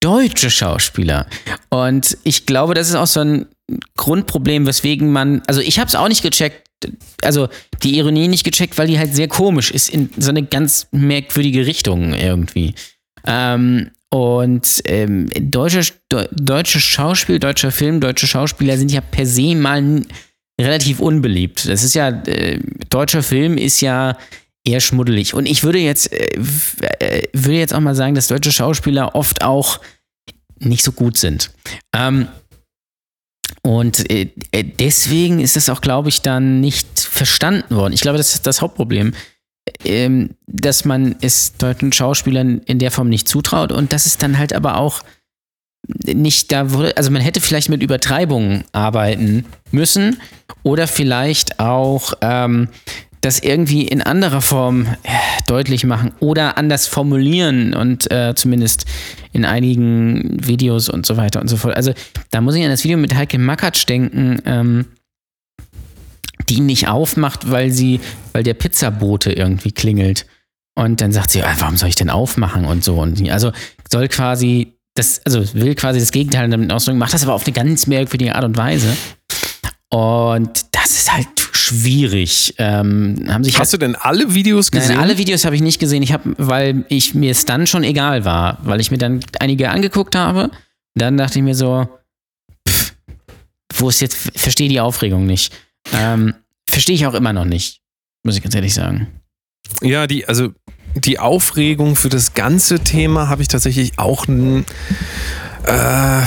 deutsche 0.00 0.50
Schauspieler. 0.50 1.26
Und 1.70 2.18
ich 2.24 2.44
glaube, 2.44 2.74
das 2.74 2.88
ist 2.88 2.94
auch 2.94 3.06
so 3.06 3.20
ein 3.20 3.46
Grundproblem, 3.96 4.66
weswegen 4.66 5.12
man, 5.12 5.42
also 5.46 5.60
ich 5.60 5.78
habe 5.78 5.88
es 5.88 5.94
auch 5.94 6.08
nicht 6.08 6.22
gecheckt, 6.22 6.68
also 7.22 7.48
die 7.82 7.96
Ironie 7.96 8.28
nicht 8.28 8.44
gecheckt, 8.44 8.76
weil 8.76 8.88
die 8.88 8.98
halt 8.98 9.14
sehr 9.14 9.28
komisch 9.28 9.70
ist, 9.70 9.88
in 9.88 10.10
so 10.18 10.30
eine 10.30 10.42
ganz 10.42 10.88
merkwürdige 10.90 11.64
Richtung 11.66 12.12
irgendwie. 12.12 12.74
Ähm, 13.24 13.92
und 14.12 14.82
ähm, 14.84 15.30
deutsche, 15.40 15.90
de, 16.12 16.28
deutsche 16.32 16.80
Schauspiel, 16.80 17.38
deutscher 17.38 17.70
Film, 17.70 17.98
deutsche 17.98 18.26
Schauspieler 18.26 18.76
sind 18.76 18.92
ja 18.92 19.00
per 19.00 19.24
se 19.24 19.54
mal 19.54 20.02
relativ 20.60 21.00
unbeliebt. 21.00 21.66
Das 21.66 21.82
ist 21.82 21.94
ja, 21.94 22.10
äh, 22.10 22.60
deutscher 22.90 23.22
Film 23.22 23.56
ist 23.56 23.80
ja 23.80 24.18
eher 24.66 24.80
schmuddelig. 24.80 25.32
Und 25.32 25.46
ich 25.46 25.64
würde 25.64 25.78
jetzt, 25.78 26.12
äh, 26.12 26.26
äh, 26.98 27.28
würde 27.32 27.58
jetzt 27.58 27.72
auch 27.72 27.80
mal 27.80 27.94
sagen, 27.94 28.14
dass 28.14 28.28
deutsche 28.28 28.52
Schauspieler 28.52 29.14
oft 29.14 29.42
auch 29.42 29.80
nicht 30.58 30.84
so 30.84 30.92
gut 30.92 31.16
sind. 31.16 31.50
Ähm, 31.96 32.28
und 33.62 34.10
äh, 34.10 34.28
äh, 34.50 34.62
deswegen 34.62 35.40
ist 35.40 35.56
es 35.56 35.70
auch, 35.70 35.80
glaube 35.80 36.10
ich, 36.10 36.20
dann 36.20 36.60
nicht 36.60 37.00
verstanden 37.00 37.74
worden. 37.74 37.94
Ich 37.94 38.02
glaube, 38.02 38.18
das 38.18 38.34
ist 38.34 38.46
das 38.46 38.60
Hauptproblem, 38.60 39.14
dass 40.46 40.84
man 40.84 41.16
es 41.20 41.56
deutschen 41.56 41.92
Schauspielern 41.92 42.58
in 42.66 42.78
der 42.78 42.90
Form 42.90 43.08
nicht 43.08 43.28
zutraut 43.28 43.72
und 43.72 43.92
dass 43.92 44.06
es 44.06 44.18
dann 44.18 44.38
halt 44.38 44.52
aber 44.52 44.76
auch 44.78 45.02
nicht 46.06 46.52
da 46.52 46.72
wurde, 46.72 46.96
also 46.96 47.10
man 47.10 47.22
hätte 47.22 47.40
vielleicht 47.40 47.68
mit 47.68 47.82
Übertreibungen 47.82 48.64
arbeiten 48.72 49.44
müssen 49.72 50.20
oder 50.62 50.86
vielleicht 50.86 51.58
auch 51.58 52.14
ähm, 52.20 52.68
das 53.20 53.38
irgendwie 53.38 53.86
in 53.86 54.02
anderer 54.02 54.40
Form 54.40 54.86
äh, 55.04 55.10
deutlich 55.46 55.84
machen 55.84 56.12
oder 56.20 56.58
anders 56.58 56.86
formulieren 56.86 57.74
und 57.74 58.10
äh, 58.10 58.34
zumindest 58.34 58.84
in 59.32 59.44
einigen 59.44 60.44
Videos 60.44 60.88
und 60.88 61.06
so 61.06 61.16
weiter 61.16 61.40
und 61.40 61.48
so 61.48 61.56
fort. 61.56 61.76
Also 61.76 61.92
da 62.30 62.40
muss 62.40 62.54
ich 62.54 62.64
an 62.64 62.70
das 62.70 62.84
Video 62.84 62.98
mit 62.98 63.14
Heike 63.14 63.38
Makatsch 63.38 63.88
denken, 63.88 64.40
ähm, 64.44 64.86
die 66.54 66.60
nicht 66.60 66.88
aufmacht, 66.88 67.50
weil 67.50 67.70
sie, 67.70 68.00
weil 68.32 68.42
der 68.42 68.54
Pizzabote 68.54 69.32
irgendwie 69.32 69.72
klingelt. 69.72 70.26
Und 70.74 71.00
dann 71.00 71.12
sagt 71.12 71.30
sie, 71.30 71.42
ah, 71.42 71.54
warum 71.58 71.76
soll 71.76 71.88
ich 71.88 71.96
denn 71.96 72.10
aufmachen 72.10 72.64
und 72.64 72.82
so. 72.82 73.00
Und 73.00 73.28
also 73.30 73.52
soll 73.90 74.08
quasi 74.08 74.74
das, 74.94 75.20
also 75.24 75.54
will 75.54 75.74
quasi 75.74 76.00
das 76.00 76.12
Gegenteil 76.12 76.48
damit 76.50 76.70
ausdrücken, 76.72 76.98
macht 76.98 77.14
das 77.14 77.22
aber 77.22 77.34
auf 77.34 77.46
eine 77.46 77.52
ganz 77.52 77.86
merkwürdige 77.86 78.34
Art 78.34 78.44
und 78.44 78.56
Weise. 78.56 78.94
Und 79.88 80.66
das 80.72 80.92
ist 80.92 81.12
halt 81.12 81.28
schwierig. 81.52 82.54
Ähm, 82.58 83.26
haben 83.28 83.44
sich 83.44 83.58
Hast 83.58 83.72
du 83.72 83.78
denn 83.78 83.96
alle 83.96 84.34
Videos 84.34 84.70
gesehen? 84.70 84.96
Nein, 84.96 85.00
alle 85.00 85.18
Videos 85.18 85.44
habe 85.44 85.54
ich 85.56 85.62
nicht 85.62 85.78
gesehen. 85.78 86.02
Ich 86.02 86.12
habe, 86.12 86.34
weil 86.38 86.84
ich 86.88 87.14
mir 87.14 87.30
es 87.30 87.44
dann 87.44 87.66
schon 87.66 87.84
egal 87.84 88.24
war, 88.24 88.58
weil 88.62 88.80
ich 88.80 88.90
mir 88.90 88.98
dann 88.98 89.20
einige 89.38 89.70
angeguckt 89.70 90.16
habe. 90.16 90.50
Dann 90.94 91.16
dachte 91.16 91.38
ich 91.38 91.44
mir 91.44 91.54
so, 91.54 91.88
pff, 92.68 92.94
wo 93.74 93.88
ist 93.88 94.00
jetzt, 94.00 94.16
verstehe 94.34 94.68
die 94.68 94.80
Aufregung 94.80 95.26
nicht. 95.26 95.54
Ähm, 95.94 96.34
verstehe 96.72 96.94
ich 96.94 97.06
auch 97.06 97.14
immer 97.14 97.32
noch 97.32 97.44
nicht, 97.44 97.80
muss 98.24 98.36
ich 98.36 98.42
ganz 98.42 98.54
ehrlich 98.54 98.74
sagen. 98.74 99.08
Ja, 99.82 100.06
die, 100.06 100.26
also 100.28 100.50
die 100.94 101.18
Aufregung 101.18 101.96
für 101.96 102.08
das 102.10 102.34
ganze 102.34 102.80
Thema 102.80 103.28
habe 103.28 103.42
ich 103.42 103.48
tatsächlich 103.48 103.98
auch. 103.98 104.26
n- 104.28 104.64
Äh, 105.64 106.22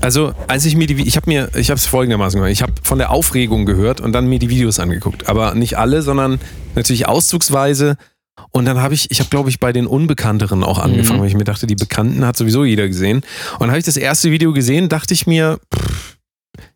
also, 0.00 0.34
als 0.48 0.64
ich 0.64 0.74
mir 0.76 0.86
die, 0.86 1.02
ich 1.06 1.16
habe 1.16 1.28
mir, 1.30 1.50
ich 1.54 1.70
habe 1.70 1.78
es 1.78 1.86
folgendermaßen 1.86 2.38
gemacht. 2.38 2.52
Ich 2.52 2.62
habe 2.62 2.72
von 2.82 2.98
der 2.98 3.10
Aufregung 3.10 3.66
gehört 3.66 4.00
und 4.00 4.12
dann 4.12 4.26
mir 4.26 4.38
die 4.38 4.48
Videos 4.50 4.78
angeguckt. 4.80 5.28
Aber 5.28 5.54
nicht 5.54 5.78
alle, 5.78 6.02
sondern 6.02 6.40
natürlich 6.74 7.06
auszugsweise. 7.06 7.96
Und 8.50 8.64
dann 8.66 8.78
habe 8.80 8.94
ich, 8.94 9.10
ich 9.10 9.20
habe 9.20 9.30
glaube 9.30 9.50
ich 9.50 9.58
bei 9.60 9.72
den 9.72 9.86
Unbekannteren 9.86 10.62
auch 10.62 10.78
angefangen, 10.78 11.18
Mhm. 11.18 11.22
weil 11.22 11.28
ich 11.28 11.34
mir 11.36 11.44
dachte, 11.44 11.66
die 11.66 11.74
Bekannten 11.74 12.24
hat 12.24 12.36
sowieso 12.36 12.64
jeder 12.64 12.86
gesehen. 12.86 13.18
Und 13.54 13.60
dann 13.60 13.70
habe 13.70 13.78
ich 13.78 13.84
das 13.84 13.96
erste 13.96 14.30
Video 14.30 14.52
gesehen, 14.52 14.88
dachte 14.88 15.12
ich 15.14 15.26
mir, 15.26 15.58
pff, 15.74 16.17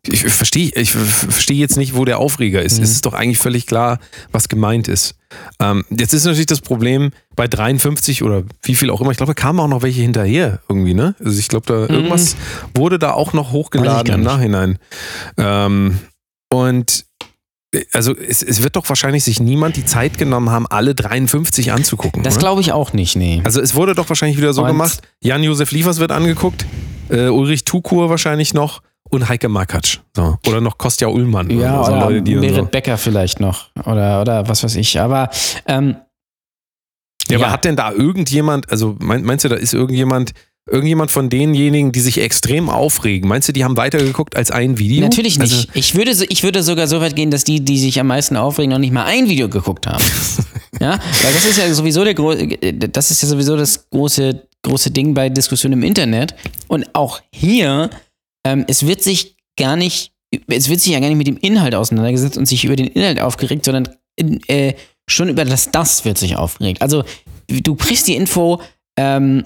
ich 0.07 0.21
verstehe 0.23 0.71
ich 0.75 0.91
verstehe 0.91 1.57
jetzt 1.57 1.77
nicht, 1.77 1.95
wo 1.95 2.05
der 2.05 2.19
Aufreger 2.19 2.61
ist. 2.61 2.77
Mhm. 2.77 2.83
Es 2.83 2.91
ist 2.91 3.05
doch 3.05 3.13
eigentlich 3.13 3.37
völlig 3.39 3.65
klar, 3.67 3.99
was 4.31 4.49
gemeint 4.49 4.87
ist. 4.87 5.15
Ähm, 5.59 5.83
jetzt 5.89 6.13
ist 6.13 6.25
natürlich 6.25 6.45
das 6.45 6.61
Problem 6.61 7.11
bei 7.35 7.47
53 7.47 8.23
oder 8.23 8.43
wie 8.61 8.75
viel 8.75 8.89
auch 8.89 9.01
immer. 9.01 9.11
Ich 9.11 9.17
glaube, 9.17 9.33
da 9.33 9.41
kamen 9.41 9.59
auch 9.59 9.67
noch 9.67 9.81
welche 9.81 10.01
hinterher 10.01 10.61
irgendwie, 10.69 10.93
ne? 10.93 11.15
Also 11.23 11.39
ich 11.39 11.47
glaube, 11.47 11.65
da 11.67 11.93
irgendwas 11.93 12.35
wurde 12.75 12.99
da 12.99 13.11
auch 13.11 13.33
noch 13.33 13.51
hochgeladen 13.51 14.13
im. 14.13 14.21
Nachhinein. 14.21 14.77
Ähm, 15.37 15.99
und 16.51 17.05
äh, 17.73 17.83
also 17.91 18.15
es, 18.15 18.43
es 18.43 18.61
wird 18.63 18.75
doch 18.75 18.87
wahrscheinlich 18.89 19.23
sich 19.23 19.39
niemand 19.39 19.75
die 19.75 19.85
Zeit 19.85 20.17
genommen 20.17 20.49
haben, 20.51 20.67
alle 20.67 20.93
53 20.95 21.71
anzugucken. 21.71 22.23
Das 22.23 22.37
glaube 22.37 22.61
ich 22.61 22.71
auch 22.71 22.93
nicht, 22.93 23.15
nee. 23.15 23.41
Also 23.43 23.59
es 23.61 23.73
wurde 23.75 23.95
doch 23.95 24.09
wahrscheinlich 24.09 24.37
wieder 24.37 24.53
so 24.53 24.61
Und- 24.61 24.67
gemacht. 24.67 25.01
Jan-Josef 25.21 25.71
Liefers 25.71 25.99
wird 25.99 26.11
angeguckt, 26.11 26.65
äh, 27.09 27.27
Ulrich 27.29 27.63
Tukur 27.65 28.09
wahrscheinlich 28.09 28.53
noch 28.53 28.81
und 29.13 29.29
Heike 29.29 29.49
Makatsch. 29.49 29.99
So. 30.15 30.37
Oder 30.47 30.61
noch 30.61 30.77
Kostja 30.77 31.07
Ullmann. 31.07 31.49
Ja, 31.49 31.83
so 31.83 31.91
oder 31.91 32.01
Leute, 32.01 32.21
die 32.21 32.35
Merit 32.35 32.55
so. 32.55 32.65
Becker 32.65 32.97
vielleicht 32.97 33.39
noch. 33.39 33.69
Oder, 33.85 34.21
oder 34.21 34.47
was 34.47 34.63
weiß 34.63 34.75
ich. 34.75 34.99
Aber 34.99 35.29
ähm, 35.67 35.95
Ja, 37.29 37.37
aber 37.37 37.47
ja. 37.47 37.51
hat 37.51 37.65
denn 37.65 37.75
da 37.75 37.91
irgendjemand, 37.91 38.69
also 38.71 38.95
mein, 38.99 39.23
meinst 39.23 39.45
du, 39.45 39.49
da 39.49 39.55
ist 39.55 39.73
irgendjemand 39.73 40.33
irgendjemand 40.69 41.11
von 41.11 41.29
denjenigen, 41.29 41.91
die 41.91 41.99
sich 41.99 42.19
extrem 42.21 42.69
aufregen, 42.69 43.27
meinst 43.27 43.49
du, 43.49 43.53
die 43.53 43.63
haben 43.63 43.75
weitergeguckt 43.75 44.35
als 44.35 44.49
ein 44.51 44.79
Video? 44.79 45.01
Natürlich 45.01 45.37
nicht. 45.37 45.51
Also, 45.51 45.67
ich, 45.73 45.95
würde, 45.95 46.11
ich 46.29 46.43
würde 46.43 46.63
sogar 46.63 46.87
so 46.87 47.01
weit 47.01 47.15
gehen, 47.15 47.31
dass 47.31 47.43
die, 47.43 47.63
die 47.63 47.77
sich 47.77 47.99
am 47.99 48.07
meisten 48.07 48.37
aufregen, 48.37 48.71
noch 48.71 48.79
nicht 48.79 48.93
mal 48.93 49.05
ein 49.05 49.27
Video 49.27 49.49
geguckt 49.49 49.87
haben. 49.87 50.03
ja, 50.79 50.91
weil 51.21 51.33
das 51.33 51.45
ist 51.45 51.57
ja 51.57 51.71
sowieso 51.73 52.03
der 52.03 52.13
das 52.13 53.11
ist 53.11 53.21
ja 53.21 53.27
sowieso 53.27 53.57
das 53.57 53.89
große, 53.89 54.47
große 54.63 54.91
Ding 54.91 55.13
bei 55.13 55.29
Diskussionen 55.29 55.73
im 55.73 55.83
Internet. 55.83 56.33
Und 56.67 56.95
auch 56.95 57.19
hier, 57.31 57.89
ähm, 58.45 58.65
es 58.67 58.85
wird 58.85 59.01
sich 59.01 59.35
gar 59.57 59.75
nicht, 59.75 60.11
es 60.47 60.69
wird 60.69 60.79
sich 60.81 60.93
ja 60.93 60.99
gar 60.99 61.07
nicht 61.07 61.17
mit 61.17 61.27
dem 61.27 61.37
Inhalt 61.37 61.75
auseinandergesetzt 61.75 62.37
und 62.37 62.45
sich 62.45 62.65
über 62.65 62.75
den 62.75 62.87
Inhalt 62.87 63.19
aufgeregt, 63.19 63.65
sondern 63.65 63.89
äh, 64.47 64.73
schon 65.07 65.29
über 65.29 65.45
das 65.45 65.71
Das 65.71 66.05
wird 66.05 66.17
sich 66.17 66.35
aufgeregt. 66.35 66.81
Also 66.81 67.03
du 67.47 67.75
kriegst 67.75 68.07
die 68.07 68.15
Info, 68.15 68.61
ähm, 68.97 69.45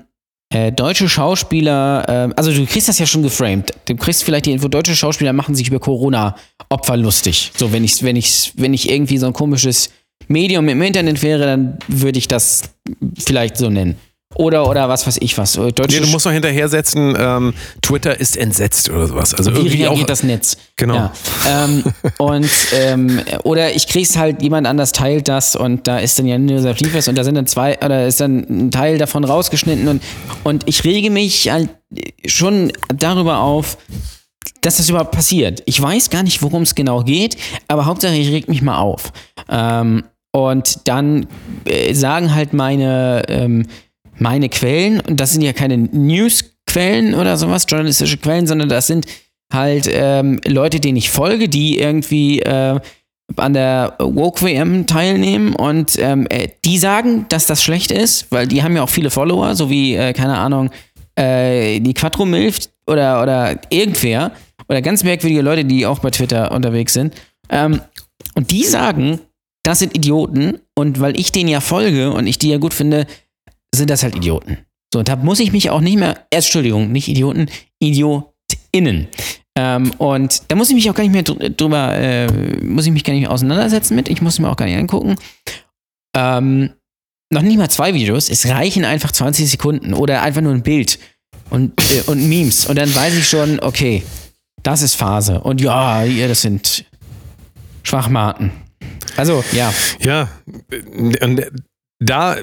äh, 0.49 0.71
deutsche 0.71 1.09
Schauspieler, 1.09 2.05
ähm, 2.07 2.33
also 2.37 2.53
du 2.53 2.65
kriegst 2.65 2.87
das 2.87 2.99
ja 2.99 3.05
schon 3.05 3.23
geframed. 3.23 3.73
Du 3.85 3.95
kriegst 3.95 4.23
vielleicht 4.23 4.45
die 4.45 4.51
Info, 4.51 4.69
deutsche 4.69 4.95
Schauspieler 4.95 5.33
machen 5.33 5.55
sich 5.55 5.67
über 5.67 5.79
Corona-Opfer 5.79 6.97
lustig. 6.97 7.51
So, 7.57 7.73
wenn 7.73 7.83
ich, 7.83 8.01
wenn 8.03 8.15
ich, 8.15 8.53
wenn 8.55 8.73
ich 8.73 8.89
irgendwie 8.89 9.17
so 9.17 9.27
ein 9.27 9.33
komisches 9.33 9.89
Medium 10.29 10.69
im 10.69 10.81
Internet 10.81 11.21
wäre, 11.21 11.45
dann 11.45 11.79
würde 11.87 12.17
ich 12.17 12.27
das 12.27 12.69
vielleicht 13.17 13.57
so 13.57 13.69
nennen. 13.69 13.97
Oder, 14.38 14.70
oder 14.70 14.88
was 14.88 15.08
weiß 15.08 15.17
ich 15.22 15.36
was. 15.38 15.58
Äh, 15.58 15.72
Deutsche 15.72 16.00
nee, 16.00 16.06
du 16.06 16.12
musst 16.12 16.25
noch 16.25 16.32
hinterher 16.32 16.70
setzen, 16.70 17.15
ähm, 17.17 17.53
Twitter 17.82 18.20
ist 18.20 18.38
entsetzt 18.38 18.89
oder 18.89 19.08
sowas. 19.08 19.34
Also 19.34 19.51
wie 19.51 19.58
irgendwie 19.58 19.84
reagiert 19.84 20.03
auch. 20.03 20.08
das 20.08 20.22
Netz? 20.22 20.58
Genau. 20.75 20.94
Ja. 20.96 21.13
Ähm, 21.48 21.84
und 22.20 22.50
ähm, 22.74 23.22
oder 23.44 23.75
ich 23.75 23.88
krieg's 23.88 24.15
halt, 24.15 24.44
jemand 24.44 24.67
anders 24.67 24.91
teilt 24.91 25.27
das 25.27 25.56
und 25.56 25.88
da 25.88 25.98
ist 25.98 26.20
dann 26.20 26.27
ja 26.27 26.38
nur 26.38 26.60
Liefers 26.60 27.08
und 27.08 27.17
da 27.17 27.24
sind 27.24 27.34
dann 27.34 27.48
zwei, 27.48 27.79
oder 27.84 28.06
ist 28.06 28.22
dann 28.22 28.46
ein 28.50 28.72
Teil 28.72 29.00
davon 29.00 29.24
rausgeschnitten 29.24 29.88
und, 29.88 30.03
und 30.44 30.67
ich 30.67 30.84
rege 30.84 31.10
mich 31.10 31.50
halt 31.50 31.70
schon 32.25 32.72
darüber 32.96 33.39
auf, 33.39 33.77
dass 34.62 34.77
das 34.77 34.88
überhaupt 34.88 35.12
passiert. 35.12 35.63
Ich 35.65 35.82
weiß 35.82 36.12
gar 36.12 36.22
nicht, 36.22 36.44
worum 36.44 36.62
es 36.62 36.75
genau 36.75 37.01
geht, 37.01 37.38
aber 37.67 37.86
Hauptsache 37.86 38.13
ich 38.13 38.29
reg 38.29 38.48
mich 38.48 38.62
mal 38.62 38.77
auf. 38.77 39.12
Ähm, 39.50 40.03
und 40.32 40.88
dann 40.88 41.25
äh, 41.65 41.96
sagen 41.96 42.36
halt 42.36 42.53
meine, 42.53 43.24
ähm, 43.29 43.65
meine 44.19 44.50
Quellen, 44.50 45.00
und 45.01 45.19
das 45.19 45.31
sind 45.31 45.41
ja 45.41 45.53
keine 45.53 45.77
News-Quellen 45.77 47.13
oder 47.13 47.38
sowas, 47.38 47.65
journalistische 47.67 48.17
Quellen, 48.17 48.47
sondern 48.47 48.69
das 48.69 48.88
sind 48.88 49.05
halt 49.51 49.89
ähm, 49.91 50.39
Leute, 50.45 50.79
denen 50.79 50.97
ich 50.97 51.09
folge, 51.09 51.50
die 51.50 51.79
irgendwie 51.79 52.39
äh, 52.41 52.79
an 53.36 53.53
der 53.53 53.95
Woke 54.00 54.45
WM 54.45 54.88
teilnehmen. 54.88 55.53
Und 55.53 55.97
ähm, 56.00 56.27
äh, 56.29 56.50
die 56.65 56.77
sagen, 56.77 57.25
dass 57.29 57.45
das 57.45 57.63
schlecht 57.63 57.91
ist, 57.91 58.31
weil 58.31 58.47
die 58.47 58.63
haben 58.63 58.75
ja 58.75 58.83
auch 58.83 58.89
viele 58.89 59.09
Follower, 59.09 59.55
so 59.55 59.69
wie, 59.69 59.95
äh, 59.95 60.13
keine 60.13 60.38
Ahnung, 60.38 60.69
äh, 61.15 61.79
die 61.79 61.93
Quattro 61.93 62.25
Milf 62.25 62.59
oder, 62.86 63.21
oder 63.21 63.59
irgendwer 63.69 64.31
oder 64.69 64.81
ganz 64.81 65.03
merkwürdige 65.03 65.41
Leute, 65.41 65.65
die 65.65 65.86
auch 65.86 66.00
bei 66.00 66.12
Twitter 66.12 66.51
unterwegs 66.51 66.93
sind. 66.93 67.15
Ähm, 67.50 67.81
und 68.36 68.51
die 68.51 68.63
sagen, 68.63 69.19
das 69.63 69.79
sind 69.79 69.95
Idioten. 69.95 70.59
Und 70.75 71.00
weil 71.00 71.19
ich 71.19 71.31
denen 71.31 71.50
ja 71.50 71.59
folge 71.59 72.12
und 72.12 72.27
ich 72.27 72.39
die 72.39 72.50
ja 72.50 72.57
gut 72.57 72.74
finde, 72.74 73.07
sind 73.77 73.89
das 73.89 74.03
halt 74.03 74.15
Idioten. 74.15 74.57
So, 74.93 75.03
da 75.03 75.15
muss 75.15 75.39
ich 75.39 75.51
mich 75.51 75.69
auch 75.69 75.81
nicht 75.81 75.98
mehr, 75.98 76.25
Entschuldigung, 76.29 76.91
nicht 76.91 77.07
Idioten, 77.07 77.48
IdiotInnen. 77.79 79.07
Ähm, 79.57 79.91
und 79.98 80.43
da 80.50 80.55
muss 80.55 80.69
ich 80.69 80.75
mich 80.75 80.89
auch 80.89 80.96
gar 80.96 81.03
nicht 81.03 81.13
mehr 81.13 81.24
dr- 81.24 81.50
drüber, 81.50 81.93
äh, 81.96 82.27
muss 82.63 82.86
ich 82.86 82.91
mich 82.91 83.03
gar 83.03 83.13
nicht 83.13 83.24
mehr 83.24 83.31
auseinandersetzen 83.31 83.96
mit. 83.96 84.07
Ich 84.07 84.22
muss 84.22 84.39
mir 84.39 84.50
auch 84.50 84.55
gar 84.55 84.65
nicht 84.65 84.77
angucken. 84.77 85.15
Ähm, 86.15 86.72
noch 87.34 87.41
nicht 87.41 87.57
mal 87.57 87.69
zwei 87.69 87.93
Videos, 87.93 88.29
es 88.29 88.48
reichen 88.48 88.86
einfach 88.86 89.12
20 89.12 89.50
Sekunden 89.50 89.93
oder 89.93 90.22
einfach 90.22 90.41
nur 90.41 90.53
ein 90.53 90.63
Bild 90.63 90.98
und, 91.50 91.74
äh, 91.91 92.03
und 92.05 92.27
Memes. 92.29 92.65
Und 92.67 92.77
dann 92.77 92.93
weiß 92.93 93.15
ich 93.15 93.27
schon, 93.27 93.60
okay, 93.60 94.03
das 94.63 94.81
ist 94.81 94.96
Phase. 94.96 95.41
Und 95.41 95.60
ja, 95.60 96.03
ihr, 96.05 96.27
das 96.29 96.41
sind 96.41 96.86
Schwachmaten. 97.84 98.51
Also, 99.17 99.43
ja. 99.51 99.74
Ja, 100.00 100.29
und 100.91 101.41
da, 102.00 102.38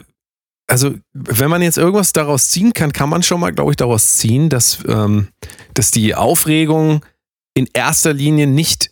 also 0.67 0.95
wenn 1.13 1.51
man 1.51 1.63
jetzt 1.63 1.79
irgendwas 1.79 2.13
daraus 2.13 2.49
ziehen 2.49 2.73
kann, 2.73 2.93
kann 2.93 3.09
man 3.09 3.23
schon 3.23 3.41
mal, 3.41 3.53
glaube 3.53 3.73
ich, 3.73 3.77
daraus 3.77 4.17
ziehen, 4.17 4.49
dass, 4.49 4.79
ähm, 4.89 5.29
dass 5.75 5.91
die 5.91 6.15
Aufregung 6.15 7.05
in 7.55 7.69
erster 7.73 8.13
Linie 8.13 8.47
nicht 8.47 8.91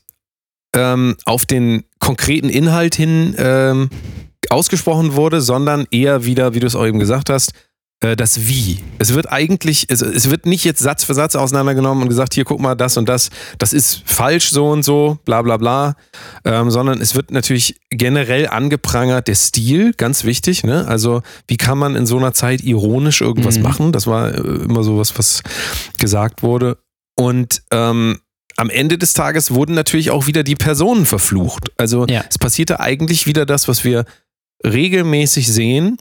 ähm, 0.74 1.16
auf 1.24 1.46
den 1.46 1.84
konkreten 1.98 2.48
Inhalt 2.48 2.94
hin 2.94 3.34
ähm, 3.38 3.90
ausgesprochen 4.50 5.14
wurde, 5.14 5.40
sondern 5.40 5.86
eher 5.90 6.24
wieder, 6.24 6.54
wie 6.54 6.60
du 6.60 6.66
es 6.66 6.76
auch 6.76 6.86
eben 6.86 6.98
gesagt 6.98 7.30
hast, 7.30 7.52
äh, 8.02 8.14
das 8.16 8.46
Wie. 8.46 8.78
Es 8.98 9.14
wird 9.14 9.32
eigentlich, 9.32 9.86
es, 9.88 10.02
es 10.02 10.30
wird 10.30 10.44
nicht 10.46 10.64
jetzt 10.64 10.80
Satz 10.80 11.04
für 11.04 11.14
Satz 11.14 11.34
auseinandergenommen 11.36 12.02
und 12.02 12.08
gesagt, 12.08 12.34
hier 12.34 12.44
guck 12.44 12.60
mal, 12.60 12.74
das 12.74 12.96
und 12.96 13.08
das, 13.08 13.30
das 13.58 13.72
ist 13.72 14.02
falsch 14.04 14.50
so 14.50 14.68
und 14.68 14.82
so, 14.82 15.18
bla 15.24 15.40
bla 15.42 15.56
bla, 15.56 15.96
ähm, 16.44 16.70
sondern 16.70 17.00
es 17.00 17.14
wird 17.14 17.30
natürlich 17.30 17.76
generell 17.90 18.48
angeprangert, 18.48 19.28
der 19.28 19.34
Stil, 19.36 19.92
ganz 19.94 20.24
wichtig, 20.24 20.62
ne? 20.64 20.86
Also 20.86 21.22
wie 21.48 21.56
kann 21.56 21.78
man 21.78 21.96
in 21.96 22.06
so 22.06 22.18
einer 22.18 22.32
Zeit 22.34 22.60
ironisch 22.62 23.20
irgendwas 23.22 23.56
Mhm. 23.56 23.62
machen? 23.62 23.92
Das 23.92 24.06
war 24.06 24.32
äh, 24.34 24.38
immer 24.38 24.82
so 24.82 24.98
was, 24.98 25.16
was 25.18 25.42
gesagt 25.98 26.42
wurde. 26.42 26.78
Und 27.16 27.62
ähm, 27.72 28.18
am 28.56 28.68
Ende 28.70 28.98
des 28.98 29.12
Tages 29.14 29.50
wurden 29.52 29.74
natürlich 29.74 30.10
auch 30.10 30.26
wieder 30.26 30.42
die 30.42 30.56
Personen 30.56 31.06
verflucht. 31.06 31.70
Also 31.78 32.06
Ja. 32.06 32.24
es 32.28 32.38
passierte 32.38 32.80
eigentlich 32.80 33.26
wieder 33.26 33.46
das, 33.46 33.66
was 33.68 33.82
wir 33.84 34.04
regelmäßig 34.64 35.46
sehen. 35.52 35.96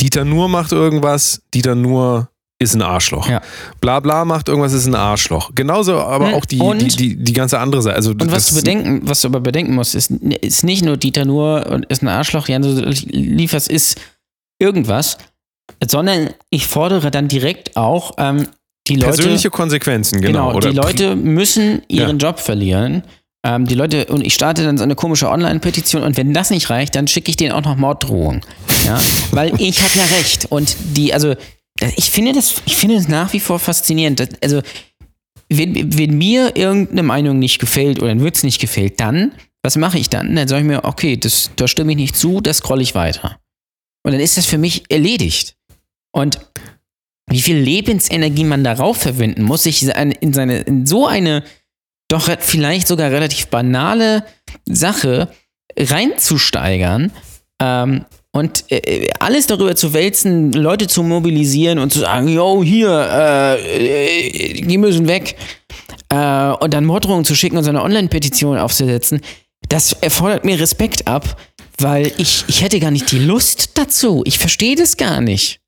Dieter 0.00 0.24
Nur 0.24 0.48
macht 0.48 0.72
irgendwas, 0.72 1.42
Dieter 1.54 1.74
Nur 1.74 2.28
ist 2.60 2.74
ein 2.74 2.82
Arschloch. 2.82 3.28
Ja. 3.28 3.40
Bla 3.80 4.00
bla 4.00 4.24
macht 4.24 4.48
irgendwas, 4.48 4.72
ist 4.72 4.86
ein 4.86 4.94
Arschloch. 4.94 5.50
Genauso 5.54 5.98
aber 5.98 6.28
Mhm. 6.28 6.34
auch 6.34 6.44
die, 6.44 6.58
die, 6.78 6.88
die, 6.88 7.16
die 7.24 7.32
ganze 7.32 7.58
andere 7.58 7.82
Seite. 7.82 7.96
Also 7.96 8.10
Und 8.10 8.30
was 8.30 8.48
du 8.50 8.54
bedenken, 8.54 9.02
was 9.04 9.20
du 9.22 9.28
aber 9.28 9.40
bedenken 9.40 9.74
musst, 9.74 9.94
ist, 9.94 10.10
ist 10.10 10.62
nicht 10.64 10.84
nur 10.84 10.96
Dieter 10.96 11.24
nur 11.24 11.82
ist 11.88 12.02
ein 12.02 12.08
Arschloch, 12.08 12.48
Jan 12.48 12.62
Liefers 12.62 13.66
ist 13.66 14.00
irgendwas, 14.60 15.18
sondern 15.84 16.30
ich 16.50 16.66
fordere 16.66 17.10
dann 17.10 17.28
direkt 17.28 17.76
auch 17.76 18.12
ähm, 18.18 18.46
die 18.86 18.96
Leute. 18.96 19.06
persönliche 19.14 19.50
Konsequenzen, 19.50 20.20
genau. 20.20 20.48
Genau, 20.52 20.60
die 20.60 20.76
Leute 20.76 21.16
müssen 21.16 21.82
ihren 21.88 22.18
Job 22.18 22.38
verlieren. 22.38 23.02
Ähm, 23.44 23.66
die 23.66 23.74
Leute, 23.74 24.06
und 24.06 24.26
ich 24.26 24.32
starte 24.32 24.64
dann 24.64 24.78
so 24.78 24.84
eine 24.84 24.94
komische 24.94 25.28
Online-Petition 25.28 26.02
und 26.02 26.16
wenn 26.16 26.32
das 26.32 26.48
nicht 26.48 26.70
reicht, 26.70 26.94
dann 26.94 27.06
schicke 27.06 27.28
ich 27.30 27.36
denen 27.36 27.52
auch 27.52 27.62
noch 27.62 27.76
Morddrohungen. 27.76 28.40
Ja? 28.86 28.98
Weil 29.32 29.60
ich 29.60 29.82
habe 29.82 29.92
ja 29.94 30.04
recht. 30.16 30.46
Und 30.50 30.74
die, 30.96 31.12
also, 31.12 31.34
ich 31.96 32.10
finde 32.10 32.32
das, 32.32 32.62
ich 32.64 32.76
finde 32.76 32.96
das 32.96 33.08
nach 33.08 33.34
wie 33.34 33.40
vor 33.40 33.58
faszinierend. 33.58 34.20
Das, 34.20 34.28
also, 34.42 34.62
wenn, 35.50 35.98
wenn 35.98 36.16
mir 36.16 36.56
irgendeine 36.56 37.02
Meinung 37.02 37.38
nicht 37.38 37.58
gefällt 37.58 38.00
oder 38.00 38.10
ein 38.10 38.24
Witz 38.24 38.44
nicht 38.44 38.60
gefällt, 38.60 38.98
dann, 38.98 39.32
was 39.62 39.76
mache 39.76 39.98
ich 39.98 40.08
dann? 40.08 40.34
Dann 40.34 40.48
sage 40.48 40.62
ich 40.62 40.66
mir, 40.66 40.84
okay, 40.84 41.18
das, 41.18 41.50
da 41.56 41.68
stimme 41.68 41.92
ich 41.92 41.98
nicht 41.98 42.16
zu, 42.16 42.40
das 42.40 42.58
scrolle 42.58 42.82
ich 42.82 42.94
weiter. 42.94 43.38
Und 44.04 44.12
dann 44.12 44.20
ist 44.20 44.38
das 44.38 44.46
für 44.46 44.58
mich 44.58 44.84
erledigt. 44.90 45.56
Und 46.12 46.38
wie 47.28 47.42
viel 47.42 47.56
Lebensenergie 47.56 48.44
man 48.44 48.64
darauf 48.64 48.98
verwenden 48.98 49.42
muss, 49.42 49.64
sich 49.64 49.82
in, 49.82 50.32
seine, 50.32 50.60
in 50.60 50.86
so 50.86 51.06
eine 51.06 51.42
doch 52.14 52.30
vielleicht 52.38 52.86
sogar 52.86 53.10
relativ 53.10 53.48
banale 53.48 54.24
Sache 54.66 55.28
reinzusteigern 55.76 57.10
ähm, 57.60 58.04
und 58.30 58.64
äh, 58.70 59.08
alles 59.18 59.48
darüber 59.48 59.74
zu 59.74 59.92
wälzen, 59.92 60.52
Leute 60.52 60.86
zu 60.86 61.02
mobilisieren 61.02 61.78
und 61.78 61.92
zu 61.92 62.00
sagen, 62.00 62.28
yo, 62.28 62.62
hier, 62.62 62.90
äh, 62.90 64.58
äh, 64.58 64.62
die 64.62 64.78
müssen 64.78 65.08
weg 65.08 65.36
äh, 66.08 66.50
und 66.50 66.72
dann 66.72 66.84
Morddrohungen 66.84 67.24
zu 67.24 67.34
schicken 67.34 67.56
und 67.56 67.64
so 67.64 67.70
eine 67.70 67.82
Online-Petition 67.82 68.58
aufzusetzen, 68.58 69.20
das 69.68 69.92
erfordert 69.94 70.44
mir 70.44 70.60
Respekt 70.60 71.08
ab, 71.08 71.40
weil 71.78 72.12
ich, 72.18 72.44
ich 72.46 72.62
hätte 72.62 72.78
gar 72.78 72.92
nicht 72.92 73.10
die 73.10 73.18
Lust 73.18 73.76
dazu. 73.76 74.22
Ich 74.24 74.38
verstehe 74.38 74.76
das 74.76 74.96
gar 74.96 75.20
nicht. 75.20 75.60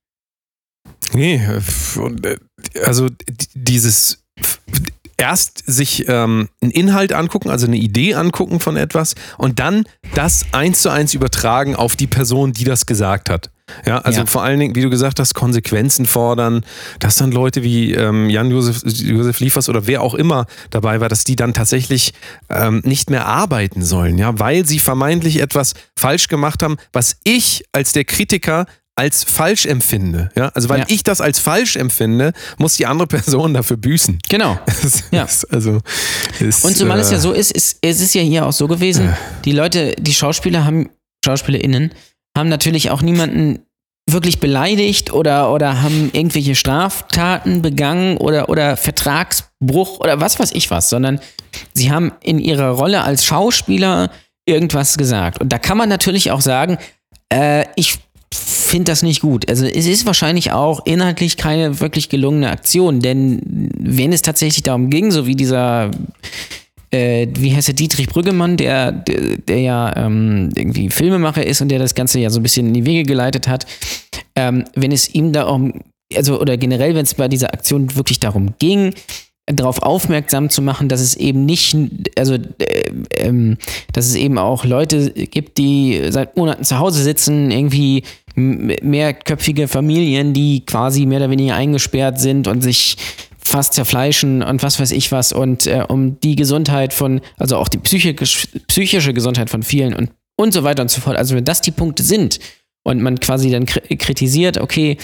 Nee, 1.12 1.36
äh, 1.36 2.36
also 2.84 3.08
dieses 3.54 4.22
erst 5.18 5.62
sich 5.66 6.08
ähm, 6.08 6.48
einen 6.60 6.70
Inhalt 6.72 7.12
angucken, 7.12 7.50
also 7.50 7.66
eine 7.66 7.76
Idee 7.76 8.14
angucken 8.14 8.60
von 8.60 8.76
etwas 8.76 9.14
und 9.38 9.58
dann 9.58 9.84
das 10.14 10.44
eins 10.52 10.82
zu 10.82 10.90
eins 10.90 11.14
übertragen 11.14 11.74
auf 11.74 11.96
die 11.96 12.06
Person, 12.06 12.52
die 12.52 12.64
das 12.64 12.86
gesagt 12.86 13.30
hat. 13.30 13.50
Ja, 13.84 13.98
also 13.98 14.20
Ja. 14.20 14.26
vor 14.26 14.44
allen 14.44 14.60
Dingen, 14.60 14.76
wie 14.76 14.82
du 14.82 14.90
gesagt 14.90 15.18
hast, 15.18 15.34
Konsequenzen 15.34 16.06
fordern, 16.06 16.64
dass 17.00 17.16
dann 17.16 17.32
Leute 17.32 17.64
wie 17.64 17.92
ähm, 17.94 18.30
Jan-Josef 18.30 18.82
Josef 18.84 19.40
Liefers 19.40 19.68
oder 19.68 19.88
wer 19.88 20.02
auch 20.02 20.14
immer 20.14 20.46
dabei 20.70 21.00
war, 21.00 21.08
dass 21.08 21.24
die 21.24 21.34
dann 21.34 21.52
tatsächlich 21.52 22.12
ähm, 22.48 22.80
nicht 22.84 23.10
mehr 23.10 23.26
arbeiten 23.26 23.82
sollen, 23.82 24.18
ja, 24.18 24.38
weil 24.38 24.64
sie 24.66 24.78
vermeintlich 24.78 25.40
etwas 25.40 25.74
falsch 25.98 26.28
gemacht 26.28 26.62
haben, 26.62 26.76
was 26.92 27.16
ich 27.24 27.64
als 27.72 27.92
der 27.92 28.04
Kritiker 28.04 28.66
als 28.96 29.24
falsch 29.24 29.66
empfinde. 29.66 30.30
Ja? 30.34 30.48
Also 30.54 30.68
weil 30.70 30.80
Ja. 30.80 30.84
ich 30.88 31.02
das 31.04 31.20
als 31.20 31.38
falsch 31.38 31.76
empfinde, 31.76 32.32
muss 32.58 32.76
die 32.76 32.86
andere 32.86 33.06
Person 33.16 33.54
dafür 33.54 33.76
büßen. 33.76 34.18
Genau. 34.28 34.58
Ja. 35.10 35.24
ist, 35.24 35.44
also, 35.52 35.80
ist, 36.40 36.64
Und 36.64 36.76
zumal 36.76 36.98
es 36.98 37.10
äh, 37.10 37.14
ja 37.14 37.18
so 37.20 37.32
ist, 37.32 37.52
ist, 37.52 37.78
es 37.82 38.00
ist 38.00 38.14
ja 38.14 38.22
hier 38.22 38.46
auch 38.46 38.52
so 38.52 38.66
gewesen, 38.66 39.14
die 39.44 39.52
Leute, 39.52 39.94
die 39.98 40.14
Schauspieler 40.14 40.64
haben, 40.64 40.88
SchauspielerInnen, 41.24 41.92
haben 42.36 42.48
natürlich 42.48 42.90
auch 42.90 43.02
niemanden 43.02 43.60
wirklich 44.08 44.38
beleidigt 44.40 45.12
oder, 45.12 45.52
oder 45.52 45.82
haben 45.82 46.10
irgendwelche 46.12 46.54
Straftaten 46.54 47.60
begangen 47.62 48.16
oder, 48.18 48.48
oder 48.48 48.76
Vertragsbruch 48.76 49.98
oder 50.00 50.20
was 50.20 50.38
weiß 50.38 50.52
ich 50.52 50.70
was, 50.70 50.88
sondern 50.88 51.20
sie 51.74 51.90
haben 51.90 52.12
in 52.22 52.38
ihrer 52.38 52.70
Rolle 52.70 53.02
als 53.02 53.24
Schauspieler 53.24 54.10
irgendwas 54.46 54.96
gesagt. 54.96 55.40
Und 55.40 55.52
da 55.52 55.58
kann 55.58 55.76
man 55.76 55.88
natürlich 55.88 56.30
auch 56.30 56.40
sagen, 56.40 56.78
äh, 57.32 57.64
ich 57.74 57.98
finde 58.32 58.90
das 58.90 59.02
nicht 59.02 59.20
gut. 59.20 59.48
Also 59.48 59.64
es 59.66 59.86
ist 59.86 60.06
wahrscheinlich 60.06 60.52
auch 60.52 60.84
inhaltlich 60.84 61.36
keine 61.36 61.80
wirklich 61.80 62.08
gelungene 62.08 62.50
Aktion, 62.50 63.00
denn 63.00 63.40
wenn 63.78 64.12
es 64.12 64.22
tatsächlich 64.22 64.62
darum 64.64 64.90
ging, 64.90 65.10
so 65.10 65.26
wie 65.26 65.36
dieser 65.36 65.90
äh, 66.90 67.26
wie 67.38 67.54
heißt 67.54 67.68
der 67.68 67.74
Dietrich 67.74 68.08
Brüggemann, 68.08 68.56
der, 68.56 68.92
der, 68.92 69.36
der 69.38 69.60
ja 69.60 69.96
ähm, 69.96 70.50
irgendwie 70.54 70.90
Filmemacher 70.90 71.46
ist 71.46 71.60
und 71.60 71.68
der 71.68 71.78
das 71.78 71.94
Ganze 71.94 72.20
ja 72.20 72.30
so 72.30 72.40
ein 72.40 72.42
bisschen 72.42 72.68
in 72.68 72.74
die 72.74 72.86
Wege 72.86 73.04
geleitet 73.04 73.48
hat, 73.48 73.66
ähm, 74.34 74.64
wenn 74.74 74.92
es 74.92 75.12
ihm 75.14 75.32
da 75.32 75.44
um, 75.44 75.72
also 76.14 76.40
oder 76.40 76.56
generell, 76.56 76.94
wenn 76.94 77.04
es 77.04 77.14
bei 77.14 77.28
dieser 77.28 77.52
Aktion 77.52 77.94
wirklich 77.96 78.20
darum 78.20 78.54
ging, 78.58 78.94
darauf 79.46 79.82
aufmerksam 79.82 80.50
zu 80.50 80.60
machen, 80.60 80.88
dass 80.88 81.00
es 81.00 81.14
eben 81.14 81.46
nicht, 81.46 81.76
also 82.18 82.34
äh, 82.34 82.90
ähm, 83.12 83.58
dass 83.92 84.06
es 84.06 84.16
eben 84.16 84.38
auch 84.38 84.64
Leute 84.64 85.10
gibt, 85.10 85.58
die 85.58 86.08
seit 86.10 86.36
Monaten 86.36 86.64
zu 86.64 86.78
Hause 86.78 87.02
sitzen, 87.02 87.50
irgendwie 87.50 88.02
mehrköpfige 88.34 89.68
Familien, 89.68 90.34
die 90.34 90.66
quasi 90.66 91.06
mehr 91.06 91.20
oder 91.20 91.30
weniger 91.30 91.54
eingesperrt 91.54 92.20
sind 92.20 92.48
und 92.48 92.60
sich 92.60 92.96
fast 93.38 93.74
zerfleischen 93.74 94.42
und 94.42 94.62
was 94.62 94.80
weiß 94.80 94.90
ich 94.90 95.12
was 95.12 95.32
und 95.32 95.66
äh, 95.66 95.84
um 95.88 96.18
die 96.20 96.34
Gesundheit 96.34 96.92
von, 96.92 97.20
also 97.38 97.56
auch 97.56 97.68
die 97.68 97.78
psychisch, 97.78 98.48
psychische 98.66 99.14
Gesundheit 99.14 99.48
von 99.48 99.62
vielen 99.62 99.94
und, 99.94 100.10
und 100.36 100.52
so 100.52 100.64
weiter 100.64 100.82
und 100.82 100.90
so 100.90 101.00
fort. 101.00 101.16
Also 101.16 101.36
wenn 101.36 101.44
das 101.44 101.60
die 101.60 101.70
Punkte 101.70 102.02
sind 102.02 102.40
und 102.86 103.02
man 103.02 103.18
quasi 103.18 103.50
dann 103.50 103.66
kritisiert, 103.66 104.58
okay, 104.58 104.96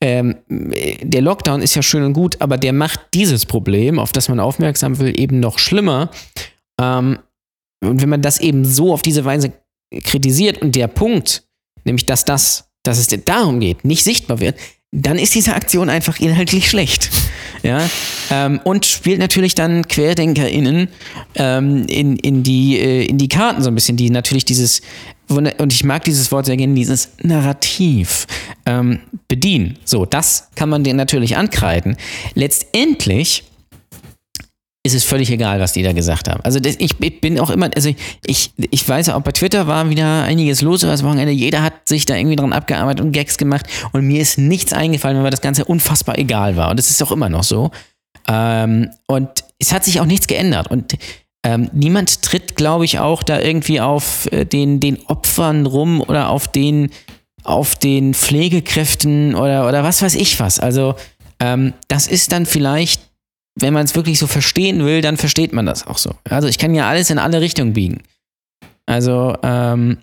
ähm, 0.00 0.36
der 0.48 1.20
Lockdown 1.20 1.62
ist 1.62 1.74
ja 1.74 1.82
schön 1.82 2.04
und 2.04 2.12
gut, 2.12 2.40
aber 2.40 2.58
der 2.58 2.72
macht 2.72 3.00
dieses 3.12 3.44
Problem, 3.44 3.98
auf 3.98 4.12
das 4.12 4.28
man 4.28 4.38
aufmerksam 4.38 5.00
will, 5.00 5.18
eben 5.18 5.40
noch 5.40 5.58
schlimmer. 5.58 6.10
Ähm, 6.80 7.18
und 7.82 8.00
wenn 8.00 8.08
man 8.08 8.22
das 8.22 8.38
eben 8.38 8.64
so 8.64 8.92
auf 8.92 9.02
diese 9.02 9.24
Weise 9.24 9.52
kritisiert 10.04 10.62
und 10.62 10.76
der 10.76 10.86
Punkt, 10.86 11.42
nämlich 11.84 12.06
dass 12.06 12.24
das, 12.24 12.70
dass 12.84 12.98
es 12.98 13.08
darum 13.24 13.58
geht, 13.58 13.84
nicht 13.84 14.04
sichtbar 14.04 14.38
wird, 14.38 14.56
dann 14.92 15.18
ist 15.18 15.34
diese 15.34 15.54
Aktion 15.54 15.90
einfach 15.90 16.20
inhaltlich 16.20 16.70
schlecht. 16.70 17.10
Ja, 17.62 17.88
ähm, 18.30 18.60
und 18.62 18.84
spielt 18.84 19.20
natürlich 19.20 19.54
dann 19.54 19.88
QuerdenkerInnen 19.88 20.88
ähm, 21.34 21.86
in, 21.86 22.16
in, 22.18 22.42
die, 22.42 22.78
äh, 22.78 23.06
in 23.06 23.16
die 23.16 23.28
Karten 23.28 23.62
so 23.62 23.70
ein 23.70 23.74
bisschen, 23.74 23.96
die 23.96 24.10
natürlich 24.10 24.44
dieses, 24.44 24.82
und 25.28 25.72
ich 25.72 25.84
mag 25.84 26.04
dieses 26.04 26.30
Wort 26.32 26.46
sehr 26.46 26.56
gerne, 26.56 26.74
dieses 26.74 27.10
Narrativ 27.22 28.26
ähm, 28.66 29.00
bedienen. 29.28 29.78
So, 29.84 30.04
das 30.04 30.48
kann 30.54 30.68
man 30.68 30.84
denen 30.84 30.96
natürlich 30.96 31.36
ankreiden. 31.36 31.96
Letztendlich 32.34 33.44
ist 34.86 34.94
es 34.94 35.02
völlig 35.02 35.30
egal, 35.30 35.60
was 35.60 35.72
die 35.72 35.82
da 35.82 35.92
gesagt 35.92 36.28
haben. 36.28 36.42
Also 36.42 36.60
das, 36.60 36.76
ich, 36.78 37.00
ich, 37.00 37.20
bin 37.20 37.40
auch 37.40 37.48
immer, 37.48 37.70
also 37.74 37.90
ich, 38.26 38.52
ich 38.56 38.86
weiß 38.86 39.08
auch, 39.08 39.22
bei 39.22 39.32
Twitter 39.32 39.66
war 39.66 39.88
wieder 39.88 40.24
einiges 40.24 40.60
los 40.60 40.82
über 40.82 40.92
das 40.92 41.02
Wochenende. 41.02 41.32
Jeder 41.32 41.62
hat 41.62 41.88
sich 41.88 42.04
da 42.04 42.16
irgendwie 42.16 42.36
dran 42.36 42.52
abgearbeitet 42.52 43.02
und 43.02 43.12
Gags 43.12 43.38
gemacht 43.38 43.66
und 43.92 44.06
mir 44.06 44.20
ist 44.20 44.36
nichts 44.36 44.74
eingefallen, 44.74 45.22
weil 45.22 45.30
das 45.30 45.40
Ganze 45.40 45.64
unfassbar 45.64 46.18
egal 46.18 46.56
war. 46.56 46.70
Und 46.70 46.78
das 46.78 46.90
ist 46.90 47.02
auch 47.02 47.12
immer 47.12 47.30
noch 47.30 47.44
so. 47.44 47.70
Ähm, 48.28 48.90
und 49.06 49.30
es 49.58 49.72
hat 49.72 49.84
sich 49.84 50.00
auch 50.00 50.06
nichts 50.06 50.26
geändert. 50.26 50.70
Und 50.70 50.98
ähm, 51.44 51.70
niemand 51.72 52.22
tritt, 52.22 52.56
glaube 52.56 52.84
ich, 52.84 52.98
auch 52.98 53.22
da 53.22 53.40
irgendwie 53.40 53.80
auf 53.80 54.30
äh, 54.32 54.44
den, 54.44 54.80
den 54.80 54.98
Opfern 55.06 55.66
rum 55.66 56.00
oder 56.00 56.30
auf 56.30 56.48
den, 56.48 56.90
auf 57.44 57.76
den 57.76 58.14
Pflegekräften 58.14 59.34
oder, 59.34 59.68
oder 59.68 59.84
was 59.84 60.02
weiß 60.02 60.14
ich 60.14 60.40
was. 60.40 60.58
Also 60.58 60.96
ähm, 61.40 61.74
das 61.88 62.06
ist 62.06 62.32
dann 62.32 62.46
vielleicht 62.46 63.00
wenn 63.56 63.72
man 63.72 63.84
es 63.84 63.94
wirklich 63.94 64.18
so 64.18 64.26
verstehen 64.26 64.84
will, 64.84 65.00
dann 65.00 65.16
versteht 65.16 65.52
man 65.52 65.66
das 65.66 65.86
auch 65.86 65.98
so. 65.98 66.10
Also 66.28 66.48
ich 66.48 66.58
kann 66.58 66.74
ja 66.74 66.88
alles 66.88 67.10
in 67.10 67.18
alle 67.18 67.40
Richtungen 67.40 67.72
biegen. 67.72 68.02
Also, 68.86 69.36
ähm, 69.42 69.98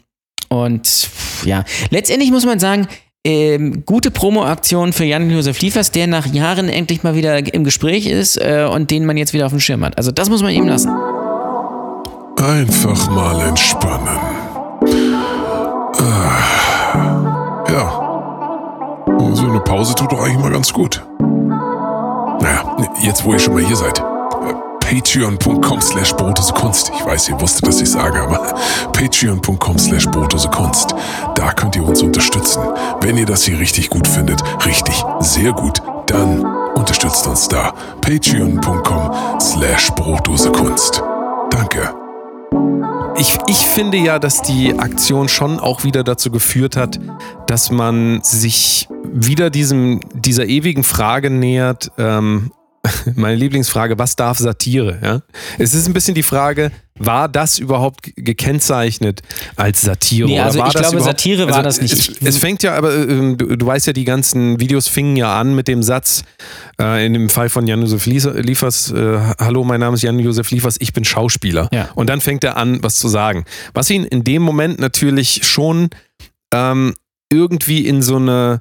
und 0.50 1.10
ja, 1.46 1.64
letztendlich 1.90 2.32
muss 2.32 2.46
man 2.46 2.60
sagen, 2.60 2.88
ähm, 3.24 3.84
gute 3.86 4.10
Promo-Aktion 4.10 4.94
für 4.94 5.06
Jan-Josef 5.06 5.62
Liefers, 5.62 5.92
der 5.92 6.08
nach 6.08 6.26
Jahren 6.26 6.70
endlich 6.70 7.04
mal 7.04 7.16
wieder 7.16 7.54
im 7.54 7.64
Gespräch 7.64 8.08
ist 8.08 8.38
äh, 8.38 8.68
und 8.72 8.90
den 8.90 9.06
man 9.06 9.18
jetzt 9.18 9.34
wieder 9.34 9.46
auf 9.46 9.52
dem 9.52 9.60
Schirm 9.60 9.86
hat. 9.86 9.98
Also 9.98 10.12
das 10.12 10.30
muss 10.30 10.42
man 10.42 10.52
ihm 10.52 10.68
lassen. 10.68 10.90
Einfach 12.42 13.08
mal 13.12 13.40
entspannen. 13.42 14.18
Äh, 16.00 17.72
ja. 17.72 17.92
So 19.34 19.46
eine 19.46 19.60
Pause 19.60 19.94
tut 19.94 20.12
doch 20.12 20.24
eigentlich 20.24 20.40
mal 20.40 20.52
ganz 20.52 20.74
gut. 20.74 21.06
Naja, 21.20 22.78
jetzt 23.04 23.24
wo 23.24 23.34
ihr 23.34 23.40
schon 23.40 23.54
mal 23.54 23.64
hier 23.64 23.76
seid. 23.76 24.04
Patreon.com 24.80 25.82
slash 25.82 26.16
Kunst. 26.16 26.92
Ich 26.98 27.06
weiß, 27.06 27.30
ihr 27.30 27.40
wusstet, 27.40 27.68
dass 27.68 27.80
ich 27.80 27.92
sage, 27.92 28.20
aber 28.20 28.56
patreon.com 28.94 29.78
slash 29.78 30.08
Kunst. 30.52 30.96
Da 31.36 31.54
könnt 31.54 31.76
ihr 31.76 31.88
uns 31.88 32.02
unterstützen. 32.02 32.64
Wenn 33.02 33.18
ihr 33.18 33.28
das 33.28 33.44
hier 33.44 33.60
richtig 33.60 33.92
gut 33.92 34.08
findet, 34.08 34.42
richtig, 34.66 34.96
sehr 35.20 35.52
gut, 35.52 35.82
dann 36.08 36.44
unterstützt 36.74 37.28
uns 37.28 37.48
da. 37.48 37.72
Patreon.com 38.02 39.40
slash 39.40 39.92
Kunst. 39.96 41.04
Danke. 41.52 42.01
Ich, 43.18 43.38
ich 43.48 43.58
finde 43.68 43.98
ja, 43.98 44.18
dass 44.18 44.42
die 44.42 44.74
Aktion 44.80 45.30
schon 45.30 45.60
auch 45.60 45.84
wieder 45.84 46.04
dazu 46.04 46.32
geführt 46.32 46.76
hat, 46.76 47.00
dass 47.46 47.70
man 47.70 48.22
sich 48.24 48.88
wieder 49.14 49.52
diesem, 49.52 50.00
dieser 50.14 50.46
ewigen 50.48 50.84
Frage 50.84 51.30
nähert, 51.30 51.92
ähm, 52.00 52.52
meine 53.16 53.36
Lieblingsfrage, 53.36 54.00
was 54.00 54.16
darf 54.16 54.38
Satire? 54.38 55.00
Ja? 55.04 55.22
Es 55.60 55.74
ist 55.74 55.88
ein 55.88 55.94
bisschen 55.94 56.16
die 56.16 56.24
Frage, 56.24 56.72
war 56.98 57.30
das 57.30 57.60
überhaupt 57.60 58.12
gekennzeichnet 58.16 59.22
als 59.56 59.82
Satire? 59.82 60.28
Nee, 60.28 60.40
also 60.40 60.64
ich 60.66 60.74
glaube, 60.74 61.02
Satire 61.02 61.48
war 61.48 61.58
also 61.58 61.64
das 61.64 61.82
nicht. 61.82 61.94
Es, 61.94 62.22
es, 62.22 62.38
fängt 62.38 62.64
ja, 62.64 62.76
aber 62.76 62.94
äh, 62.94 63.36
du, 63.36 63.56
du, 63.56 63.66
weißt 63.66 63.88
ja, 63.88 63.94
die 63.94 64.04
ganzen 64.04 64.60
Videos 64.60 64.88
fingen 64.88 65.16
ja 65.16 65.40
an 65.40 65.54
mit 65.54 65.68
dem 65.68 65.84
Satz, 65.84 66.24
äh, 66.80 67.06
in 67.06 67.14
dem 67.14 67.30
Fall 67.30 67.50
von 67.50 67.68
Jan-Josef 67.68 68.06
Liefers, 68.06 68.92
äh, 68.92 69.20
hallo, 69.40 69.64
mein 69.64 69.80
Name 69.80 69.96
ist 69.96 70.02
Jan-Josef 70.02 70.50
Liefers, 70.52 70.78
ich 70.80 70.94
bin 70.94 71.06
Schauspieler. 71.06 71.70
Ja. 71.72 71.90
Und 71.96 72.10
dann 72.10 72.22
fängt 72.22 72.44
er 72.44 72.58
an, 72.58 72.82
was 72.82 72.96
zu 72.96 73.08
sagen. 73.08 73.46
Was 73.74 73.90
ihn 73.90 74.06
in 74.06 74.24
dem 74.24 74.42
Moment 74.42 74.80
natürlich 74.80 75.42
schon 75.44 75.90
ähm, 76.54 76.94
irgendwie 77.32 77.88
in 77.88 78.02
so 78.02 78.18
eine 78.18 78.60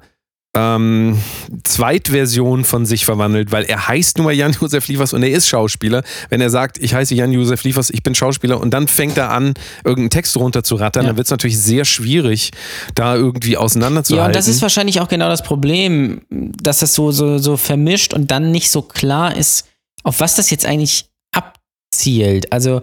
ähm, 0.53 1.17
Zweitversion 1.63 2.65
von 2.65 2.85
sich 2.85 3.05
verwandelt, 3.05 3.51
weil 3.51 3.63
er 3.63 3.87
heißt 3.87 4.17
nur 4.17 4.31
Jan-Josef 4.31 4.87
Liefers 4.87 5.13
und 5.13 5.23
er 5.23 5.29
ist 5.29 5.47
Schauspieler. 5.47 6.03
Wenn 6.29 6.41
er 6.41 6.49
sagt, 6.49 6.77
ich 6.77 6.93
heiße 6.93 7.15
Jan-Josef 7.15 7.63
Liefers, 7.63 7.89
ich 7.89 8.03
bin 8.03 8.15
Schauspieler 8.15 8.59
und 8.59 8.71
dann 8.71 8.87
fängt 8.89 9.17
er 9.17 9.31
an, 9.31 9.53
irgendeinen 9.85 10.09
Text 10.09 10.35
runterzurattern, 10.35 11.03
ja. 11.03 11.09
dann 11.09 11.17
wird 11.17 11.27
es 11.27 11.31
natürlich 11.31 11.57
sehr 11.57 11.85
schwierig, 11.85 12.51
da 12.95 13.15
irgendwie 13.15 13.55
auseinanderzuhalten. 13.55 14.23
Ja, 14.23 14.27
und 14.27 14.35
das 14.35 14.49
ist 14.49 14.61
wahrscheinlich 14.61 14.99
auch 14.99 15.07
genau 15.07 15.29
das 15.29 15.41
Problem, 15.43 16.21
dass 16.29 16.79
das 16.79 16.93
so, 16.93 17.11
so, 17.11 17.37
so 17.37 17.55
vermischt 17.55 18.13
und 18.13 18.29
dann 18.29 18.51
nicht 18.51 18.71
so 18.71 18.81
klar 18.81 19.35
ist, 19.35 19.69
auf 20.03 20.19
was 20.19 20.35
das 20.35 20.49
jetzt 20.49 20.65
eigentlich 20.65 21.05
abzielt. 21.33 22.51
Also, 22.51 22.81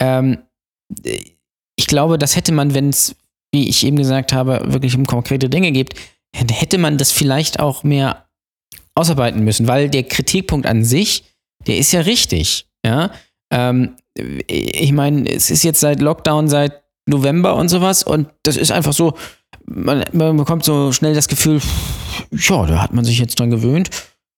ähm, 0.00 0.38
ich 1.76 1.86
glaube, 1.86 2.16
das 2.18 2.34
hätte 2.36 2.52
man, 2.52 2.74
wenn 2.74 2.88
es, 2.88 3.14
wie 3.52 3.68
ich 3.68 3.84
eben 3.84 3.96
gesagt 3.96 4.32
habe, 4.32 4.62
wirklich 4.66 4.96
um 4.96 5.06
konkrete 5.06 5.50
Dinge 5.50 5.72
geht, 5.72 5.94
hätte 6.34 6.78
man 6.78 6.98
das 6.98 7.12
vielleicht 7.12 7.60
auch 7.60 7.82
mehr 7.82 8.26
ausarbeiten 8.94 9.42
müssen, 9.44 9.68
weil 9.68 9.88
der 9.88 10.02
Kritikpunkt 10.04 10.66
an 10.66 10.84
sich, 10.84 11.24
der 11.66 11.78
ist 11.78 11.92
ja 11.92 12.00
richtig. 12.00 12.66
Ja, 12.84 13.10
ähm, 13.52 13.96
ich 14.14 14.92
meine, 14.92 15.30
es 15.30 15.50
ist 15.50 15.64
jetzt 15.64 15.80
seit 15.80 16.00
Lockdown, 16.00 16.48
seit 16.48 16.82
November 17.06 17.56
und 17.56 17.68
sowas 17.68 18.02
und 18.02 18.28
das 18.42 18.56
ist 18.56 18.72
einfach 18.72 18.92
so, 18.92 19.14
man, 19.66 20.04
man 20.12 20.36
bekommt 20.36 20.64
so 20.64 20.92
schnell 20.92 21.14
das 21.14 21.28
Gefühl, 21.28 21.60
ja, 22.32 22.66
da 22.66 22.82
hat 22.82 22.92
man 22.92 23.04
sich 23.04 23.18
jetzt 23.18 23.38
dran 23.38 23.50
gewöhnt. 23.50 23.90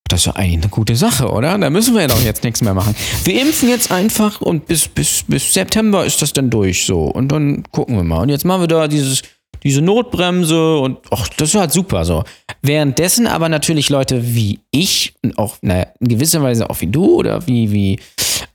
Das 0.09 0.20
ist 0.20 0.26
ja 0.26 0.35
eigentlich 0.35 0.62
eine 0.62 0.68
gute 0.68 0.94
Sache, 0.94 1.31
oder? 1.31 1.57
Da 1.57 1.70
müssen 1.70 1.94
wir 1.94 2.02
ja 2.02 2.09
doch 2.09 2.22
jetzt 2.22 2.44
nichts 2.44 2.61
mehr 2.61 2.74
machen. 2.74 2.94
Wir 3.24 3.40
impfen 3.40 3.70
jetzt 3.70 3.90
einfach 3.90 4.42
und 4.42 4.66
bis, 4.66 4.87
bis, 4.87 5.24
bis 5.26 5.55
September 5.55 6.05
ist 6.05 6.20
das 6.20 6.35
dann 6.35 6.50
durch 6.50 6.85
so. 6.85 7.05
Und 7.05 7.33
dann 7.33 7.64
gucken 7.70 7.96
wir 7.96 8.05
mal. 8.05 8.20
Und 8.20 8.28
jetzt 8.28 8.44
machen 8.44 8.61
wir 8.61 8.68
da 8.68 8.88
dieses 8.88 9.22
diese 9.62 9.83
Notbremse 9.83 10.79
und 10.79 10.98
ach, 11.11 11.29
das 11.37 11.51
ist 11.51 11.61
halt 11.61 11.72
super 11.72 12.05
so. 12.05 12.25
Währenddessen 12.62 13.27
aber 13.27 13.48
natürlich 13.48 13.88
Leute 13.90 14.35
wie 14.35 14.61
ich 14.70 15.14
und 15.22 15.38
auch 15.38 15.57
naja, 15.62 15.87
in 16.01 16.09
gewisser 16.09 16.42
Weise 16.42 16.70
auch 16.70 16.81
wie 16.81 16.87
du 16.87 17.16
oder 17.16 17.46
wie, 17.46 17.72
wie 17.72 18.01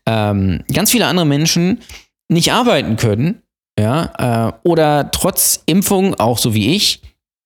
ähm, 0.06 0.64
ganz 0.74 0.92
viele 0.92 1.08
andere 1.08 1.26
Menschen 1.26 1.80
nicht 2.30 2.52
arbeiten 2.52 2.98
können, 2.98 3.42
ja, 3.80 4.50
äh, 4.50 4.68
oder 4.68 5.12
trotz 5.12 5.64
Impfung, 5.66 6.16
auch 6.16 6.38
so 6.38 6.54
wie 6.54 6.76
ich, 6.76 7.02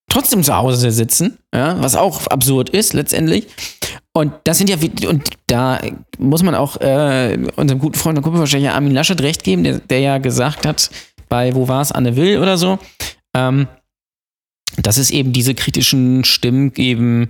trotzdem 0.10 0.44
zu 0.44 0.56
Hause 0.56 0.92
sitzen, 0.92 1.38
ja, 1.54 1.82
was 1.82 1.96
auch 1.96 2.28
absurd 2.28 2.70
ist 2.70 2.94
letztendlich. 2.94 3.48
Und 4.14 4.34
das 4.44 4.58
sind 4.58 4.70
ja, 4.70 4.76
und 5.08 5.30
da 5.48 5.80
muss 6.20 6.44
man 6.44 6.56
auch 6.56 6.80
äh, 6.82 7.38
unserem 7.56 7.80
guten 7.80 7.98
Freund 7.98 8.18
und 8.18 8.24
Kumpel 8.24 8.40
wahrscheinlich 8.40 8.70
Armin 8.70 8.94
Laschet 8.94 9.22
recht 9.22 9.44
geben, 9.44 9.64
der, 9.64 9.80
der 9.80 10.00
ja 10.00 10.18
gesagt 10.18 10.66
hat, 10.66 10.90
bei, 11.30 11.56
wo 11.56 11.68
war 11.68 11.82
es, 11.82 11.94
Anne 11.94 12.16
Will 12.18 12.40
oder 12.40 12.58
so, 12.58 12.78
ähm, 13.36 13.68
dass 14.78 14.98
es 14.98 15.12
eben 15.12 15.34
diese 15.34 15.56
kritischen 15.56 16.24
Stimmen 16.24 16.74
geben 16.74 17.30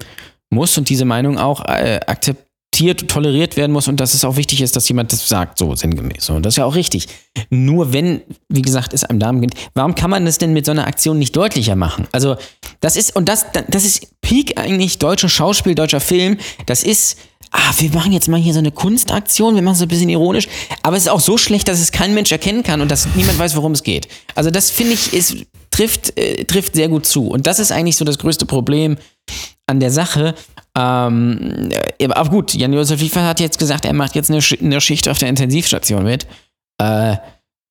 muss 0.49 0.77
und 0.77 0.89
diese 0.89 1.05
Meinung 1.05 1.37
auch 1.37 1.65
äh, 1.65 1.99
akzeptiert, 2.05 3.07
toleriert 3.07 3.57
werden 3.57 3.71
muss 3.71 3.87
und 3.87 3.99
dass 3.99 4.13
es 4.13 4.23
auch 4.23 4.35
wichtig 4.35 4.61
ist, 4.61 4.75
dass 4.75 4.87
jemand 4.87 5.11
das 5.11 5.27
sagt, 5.27 5.57
so 5.57 5.75
sinngemäß. 5.75 6.29
Und 6.29 6.45
das 6.45 6.53
ist 6.53 6.57
ja 6.57 6.65
auch 6.65 6.75
richtig. 6.75 7.07
Nur 7.49 7.93
wenn, 7.93 8.21
wie 8.49 8.61
gesagt, 8.61 8.93
es 8.93 9.03
einem 9.03 9.19
Damen 9.19 9.41
geht, 9.41 9.53
warum 9.73 9.95
kann 9.95 10.09
man 10.09 10.25
das 10.25 10.37
denn 10.37 10.53
mit 10.53 10.65
so 10.65 10.71
einer 10.71 10.87
Aktion 10.87 11.19
nicht 11.19 11.35
deutlicher 11.35 11.75
machen? 11.75 12.07
Also, 12.11 12.37
das 12.79 12.95
ist, 12.95 13.15
und 13.15 13.27
das, 13.27 13.45
das 13.69 13.85
ist 13.85 14.21
Peak 14.21 14.59
eigentlich 14.59 14.99
deutscher 14.99 15.29
Schauspiel, 15.29 15.75
deutscher 15.75 15.99
Film. 15.99 16.37
Das 16.65 16.83
ist, 16.83 17.17
ah, 17.51 17.73
wir 17.77 17.91
machen 17.91 18.11
jetzt 18.11 18.27
mal 18.27 18.39
hier 18.39 18.53
so 18.53 18.59
eine 18.59 18.71
Kunstaktion, 18.71 19.55
wir 19.55 19.61
machen 19.61 19.75
es 19.75 19.81
ein 19.81 19.87
bisschen 19.87 20.09
ironisch, 20.09 20.47
aber 20.83 20.97
es 20.97 21.03
ist 21.03 21.09
auch 21.09 21.19
so 21.19 21.37
schlecht, 21.37 21.67
dass 21.67 21.79
es 21.79 21.91
kein 21.91 22.13
Mensch 22.13 22.31
erkennen 22.31 22.63
kann 22.63 22.81
und 22.81 22.89
dass 22.89 23.07
niemand 23.15 23.37
weiß, 23.37 23.55
worum 23.55 23.73
es 23.73 23.83
geht. 23.83 24.07
Also 24.35 24.49
das 24.49 24.69
finde 24.69 24.93
ich, 24.93 25.13
ist, 25.13 25.45
trifft, 25.71 26.17
äh, 26.17 26.43
trifft 26.45 26.75
sehr 26.75 26.89
gut 26.89 27.05
zu. 27.05 27.27
Und 27.27 27.47
das 27.47 27.59
ist 27.59 27.71
eigentlich 27.71 27.97
so 27.97 28.05
das 28.05 28.19
größte 28.19 28.45
Problem 28.45 28.97
an 29.67 29.79
der 29.79 29.91
Sache. 29.91 30.35
Ähm, 30.77 31.69
äh, 31.97 32.07
aber 32.09 32.29
gut, 32.29 32.53
Jan-Josef 32.53 33.01
Liefers 33.01 33.23
hat 33.23 33.39
jetzt 33.39 33.57
gesagt, 33.57 33.85
er 33.85 33.93
macht 33.93 34.15
jetzt 34.15 34.29
eine, 34.29 34.41
Sch 34.41 34.57
eine 34.61 34.79
Schicht 34.81 35.07
auf 35.07 35.17
der 35.17 35.29
Intensivstation 35.29 36.03
mit. 36.03 36.27
Äh, 36.77 37.15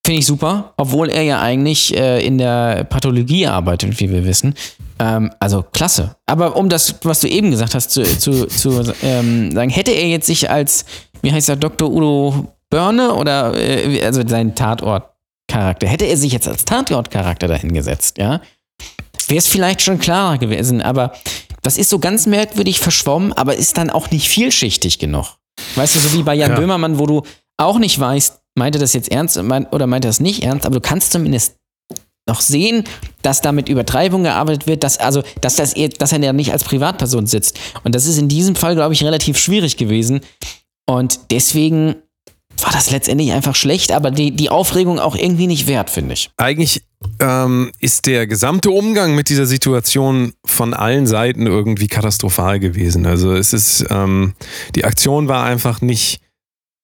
Finde 0.03 0.19
ich 0.19 0.25
super, 0.25 0.73
obwohl 0.77 1.09
er 1.09 1.21
ja 1.21 1.41
eigentlich 1.41 1.95
äh, 1.95 2.25
in 2.25 2.39
der 2.39 2.85
Pathologie 2.85 3.45
arbeitet, 3.45 3.99
wie 3.99 4.09
wir 4.09 4.25
wissen. 4.25 4.55
Ähm, 4.97 5.31
also 5.39 5.63
klasse. 5.71 6.15
Aber 6.25 6.55
um 6.55 6.69
das, 6.69 6.95
was 7.03 7.19
du 7.19 7.27
eben 7.27 7.51
gesagt 7.51 7.75
hast, 7.75 7.91
zu, 7.91 8.03
zu, 8.03 8.47
zu 8.47 8.93
ähm, 9.03 9.51
sagen, 9.51 9.69
hätte 9.69 9.91
er 9.91 10.07
jetzt 10.07 10.25
sich 10.25 10.49
als, 10.49 10.85
wie 11.21 11.31
heißt 11.31 11.49
er, 11.49 11.55
Dr. 11.55 11.91
Udo 11.91 12.47
Börne 12.71 13.13
oder 13.13 13.53
äh, 13.55 14.03
also 14.03 14.27
sein 14.27 14.55
Tatortcharakter, 15.51 15.87
hätte 15.87 16.05
er 16.05 16.17
sich 16.17 16.31
jetzt 16.31 16.47
als 16.47 16.65
Tatortcharakter 16.65 17.47
dahingesetzt, 17.47 18.17
ja, 18.17 18.41
wäre 19.27 19.37
es 19.37 19.47
vielleicht 19.47 19.81
schon 19.81 19.99
klarer 19.99 20.37
gewesen. 20.37 20.81
Aber 20.81 21.13
das 21.61 21.77
ist 21.77 21.89
so 21.89 21.99
ganz 21.99 22.25
merkwürdig 22.25 22.79
verschwommen, 22.79 23.33
aber 23.33 23.55
ist 23.55 23.77
dann 23.77 23.89
auch 23.89 24.11
nicht 24.11 24.27
vielschichtig 24.27 24.99
genug. 24.99 25.37
Weißt 25.75 25.95
du, 25.95 25.99
so 25.99 26.13
wie 26.13 26.23
bei 26.23 26.33
Jan 26.33 26.51
Ja. 26.51 26.57
Böhmermann, 26.57 26.99
wo 26.99 27.05
du 27.05 27.23
auch 27.57 27.77
nicht 27.77 27.99
weißt, 27.99 28.39
meinte 28.55 28.79
das 28.79 28.93
jetzt 28.93 29.11
ernst 29.11 29.37
oder 29.37 29.87
meinte 29.87 30.07
das 30.07 30.19
nicht 30.19 30.43
ernst, 30.43 30.65
aber 30.65 30.75
du 30.75 30.81
kannst 30.81 31.11
zumindest 31.11 31.55
noch 32.27 32.41
sehen, 32.41 32.83
dass 33.21 33.41
da 33.41 33.51
mit 33.51 33.67
Übertreibung 33.67 34.23
gearbeitet 34.23 34.67
wird, 34.67 34.83
dass, 34.83 34.97
also, 34.97 35.23
dass, 35.41 35.55
das, 35.55 35.73
dass 35.97 36.11
er 36.11 36.19
ja 36.19 36.33
nicht 36.33 36.51
als 36.51 36.63
Privatperson 36.63 37.25
sitzt. 37.27 37.59
Und 37.83 37.95
das 37.95 38.05
ist 38.05 38.17
in 38.17 38.29
diesem 38.29 38.55
Fall, 38.55 38.75
glaube 38.75 38.93
ich, 38.93 39.03
relativ 39.03 39.37
schwierig 39.37 39.77
gewesen. 39.77 40.21
Und 40.87 41.19
deswegen 41.31 41.95
war 42.59 42.71
das 42.71 42.91
letztendlich 42.91 43.31
einfach 43.31 43.55
schlecht, 43.55 43.91
aber 43.91 44.11
die, 44.11 44.31
die 44.31 44.49
Aufregung 44.49 44.99
auch 44.99 45.15
irgendwie 45.15 45.47
nicht 45.47 45.67
wert, 45.67 45.89
finde 45.89 46.13
ich. 46.13 46.29
Eigentlich 46.37 46.83
ähm, 47.19 47.71
ist 47.79 48.05
der 48.05 48.27
gesamte 48.27 48.71
Umgang 48.71 49.15
mit 49.15 49.29
dieser 49.29 49.45
Situation 49.45 50.33
von 50.45 50.73
allen 50.73 51.07
Seiten 51.07 51.47
irgendwie 51.47 51.87
katastrophal 51.87 52.59
gewesen. 52.59 53.05
Also 53.05 53.33
es 53.33 53.53
ist, 53.53 53.85
ähm, 53.89 54.33
die 54.75 54.85
Aktion 54.85 55.27
war 55.27 55.43
einfach 55.43 55.81
nicht, 55.81 56.21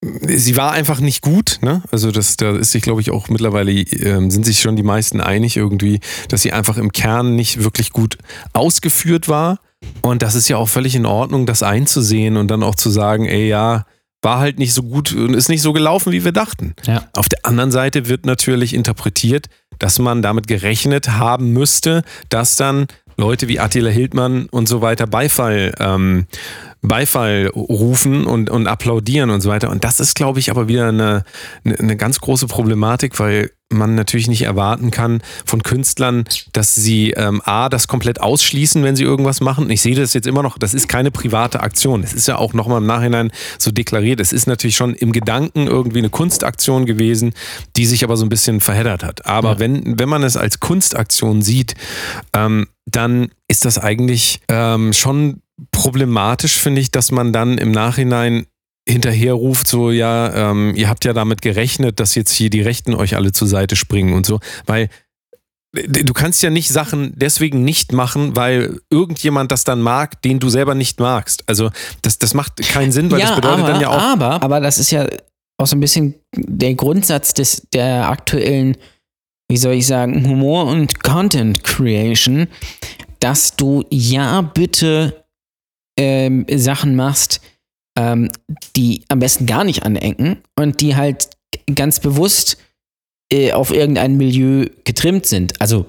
sie 0.02 0.56
war 0.56 0.72
einfach 0.72 1.00
nicht 1.00 1.22
gut. 1.22 1.58
Ne? 1.62 1.82
Also 1.90 2.10
das, 2.10 2.36
da 2.36 2.56
ist 2.56 2.72
sich, 2.72 2.82
glaube 2.82 3.00
ich, 3.00 3.10
auch 3.10 3.28
mittlerweile 3.28 3.72
ähm, 3.72 4.30
sind 4.30 4.44
sich 4.44 4.60
schon 4.60 4.76
die 4.76 4.82
meisten 4.82 5.20
einig 5.20 5.56
irgendwie, 5.56 6.00
dass 6.28 6.42
sie 6.42 6.52
einfach 6.52 6.76
im 6.78 6.92
Kern 6.92 7.36
nicht 7.36 7.62
wirklich 7.62 7.90
gut 7.90 8.18
ausgeführt 8.52 9.28
war. 9.28 9.60
Und 10.02 10.22
das 10.22 10.34
ist 10.34 10.48
ja 10.48 10.56
auch 10.56 10.68
völlig 10.68 10.96
in 10.96 11.06
Ordnung, 11.06 11.46
das 11.46 11.62
einzusehen 11.62 12.36
und 12.36 12.48
dann 12.48 12.64
auch 12.64 12.74
zu 12.74 12.90
sagen, 12.90 13.26
ey 13.26 13.48
ja, 13.48 13.84
war 14.22 14.38
halt 14.38 14.58
nicht 14.58 14.74
so 14.74 14.82
gut 14.82 15.12
und 15.12 15.34
ist 15.34 15.48
nicht 15.48 15.62
so 15.62 15.72
gelaufen, 15.72 16.12
wie 16.12 16.24
wir 16.24 16.32
dachten. 16.32 16.74
Ja. 16.84 17.04
Auf 17.12 17.28
der 17.28 17.44
anderen 17.44 17.70
Seite 17.70 18.08
wird 18.08 18.26
natürlich 18.26 18.74
interpretiert, 18.74 19.46
dass 19.78 19.98
man 19.98 20.22
damit 20.22 20.48
gerechnet 20.48 21.08
haben 21.10 21.52
müsste, 21.52 22.02
dass 22.28 22.56
dann 22.56 22.86
Leute 23.18 23.48
wie 23.48 23.58
Attila 23.58 23.90
Hildmann 23.90 24.46
und 24.46 24.68
so 24.68 24.80
weiter 24.80 25.06
Beifall, 25.08 25.74
ähm, 25.80 26.26
Beifall 26.80 27.50
rufen 27.54 28.24
und, 28.24 28.48
und 28.48 28.68
applaudieren 28.68 29.30
und 29.30 29.40
so 29.40 29.50
weiter. 29.50 29.70
Und 29.70 29.82
das 29.82 29.98
ist, 29.98 30.14
glaube 30.14 30.38
ich, 30.38 30.50
aber 30.52 30.68
wieder 30.68 30.86
eine, 30.88 31.24
eine, 31.64 31.96
ganz 31.96 32.20
große 32.20 32.46
Problematik, 32.46 33.18
weil 33.18 33.50
man 33.70 33.96
natürlich 33.96 34.28
nicht 34.28 34.42
erwarten 34.42 34.92
kann 34.92 35.20
von 35.44 35.64
Künstlern, 35.64 36.24
dass 36.52 36.76
sie 36.76 37.10
ähm, 37.10 37.42
A, 37.44 37.68
das 37.68 37.88
komplett 37.88 38.20
ausschließen, 38.20 38.84
wenn 38.84 38.94
sie 38.94 39.02
irgendwas 39.02 39.40
machen. 39.40 39.64
Und 39.64 39.70
Ich 39.70 39.82
sehe 39.82 39.96
das 39.96 40.14
jetzt 40.14 40.28
immer 40.28 40.44
noch, 40.44 40.56
das 40.56 40.72
ist 40.72 40.88
keine 40.88 41.10
private 41.10 41.60
Aktion. 41.60 42.04
Es 42.04 42.14
ist 42.14 42.28
ja 42.28 42.36
auch 42.36 42.54
nochmal 42.54 42.78
im 42.78 42.86
Nachhinein 42.86 43.32
so 43.58 43.72
deklariert. 43.72 44.20
Es 44.20 44.32
ist 44.32 44.46
natürlich 44.46 44.76
schon 44.76 44.94
im 44.94 45.10
Gedanken 45.10 45.66
irgendwie 45.66 45.98
eine 45.98 46.08
Kunstaktion 46.10 46.86
gewesen, 46.86 47.34
die 47.76 47.84
sich 47.86 48.04
aber 48.04 48.16
so 48.16 48.24
ein 48.24 48.28
bisschen 48.30 48.60
verheddert 48.60 49.02
hat. 49.02 49.26
Aber 49.26 49.54
Ja. 49.54 49.58
wenn, 49.58 49.98
wenn 49.98 50.08
man 50.08 50.22
es 50.22 50.36
als 50.36 50.60
Kunstaktion 50.60 51.42
sieht, 51.42 51.74
ähm, 52.32 52.68
dann 52.90 53.30
ist 53.48 53.64
das 53.64 53.78
eigentlich 53.78 54.40
ähm, 54.48 54.92
schon 54.92 55.42
problematisch, 55.70 56.58
finde 56.58 56.80
ich, 56.80 56.90
dass 56.90 57.10
man 57.10 57.32
dann 57.32 57.58
im 57.58 57.72
Nachhinein 57.72 58.46
hinterher 58.88 59.34
ruft, 59.34 59.66
so, 59.66 59.90
ja, 59.90 60.50
ähm, 60.50 60.72
ihr 60.74 60.88
habt 60.88 61.04
ja 61.04 61.12
damit 61.12 61.42
gerechnet, 61.42 62.00
dass 62.00 62.14
jetzt 62.14 62.32
hier 62.32 62.48
die 62.48 62.62
Rechten 62.62 62.94
euch 62.94 63.16
alle 63.16 63.32
zur 63.32 63.46
Seite 63.46 63.76
springen 63.76 64.14
und 64.14 64.24
so, 64.24 64.40
weil 64.66 64.88
du 65.72 66.12
kannst 66.14 66.42
ja 66.42 66.48
nicht 66.48 66.70
Sachen 66.70 67.12
deswegen 67.14 67.62
nicht 67.62 67.92
machen, 67.92 68.34
weil 68.34 68.80
irgendjemand 68.90 69.52
das 69.52 69.64
dann 69.64 69.82
mag, 69.82 70.22
den 70.22 70.38
du 70.38 70.48
selber 70.48 70.74
nicht 70.74 70.98
magst. 71.00 71.44
Also 71.46 71.70
das, 72.00 72.18
das 72.18 72.32
macht 72.32 72.56
keinen 72.68 72.92
Sinn, 72.92 73.10
weil 73.10 73.20
das 73.20 73.34
bedeutet 73.34 73.60
aber, 73.60 73.72
dann 73.72 73.80
ja 73.80 73.88
auch. 73.88 74.00
Aber, 74.00 74.42
aber 74.42 74.60
das 74.60 74.78
ist 74.78 74.90
ja 74.90 75.06
auch 75.58 75.66
so 75.66 75.76
ein 75.76 75.80
bisschen 75.80 76.14
der 76.34 76.74
Grundsatz 76.74 77.34
des, 77.34 77.66
der 77.72 78.08
aktuellen, 78.08 78.76
wie 79.48 79.56
soll 79.56 79.74
ich 79.74 79.86
sagen, 79.86 80.26
Humor- 80.28 80.66
und 80.66 81.02
Content 81.02 81.64
Creation, 81.64 82.48
dass 83.20 83.56
du 83.56 83.84
ja 83.90 84.42
bitte 84.42 85.24
ähm, 85.98 86.46
Sachen 86.54 86.94
machst, 86.94 87.40
ähm, 87.98 88.30
die 88.76 89.02
am 89.08 89.18
besten 89.18 89.46
gar 89.46 89.64
nicht 89.64 89.82
anecken 89.82 90.38
und 90.56 90.80
die 90.80 90.94
halt 90.94 91.30
ganz 91.74 91.98
bewusst 92.00 92.58
äh, 93.32 93.52
auf 93.52 93.72
irgendein 93.72 94.16
Milieu 94.16 94.66
getrimmt 94.84 95.26
sind. 95.26 95.60
Also 95.60 95.86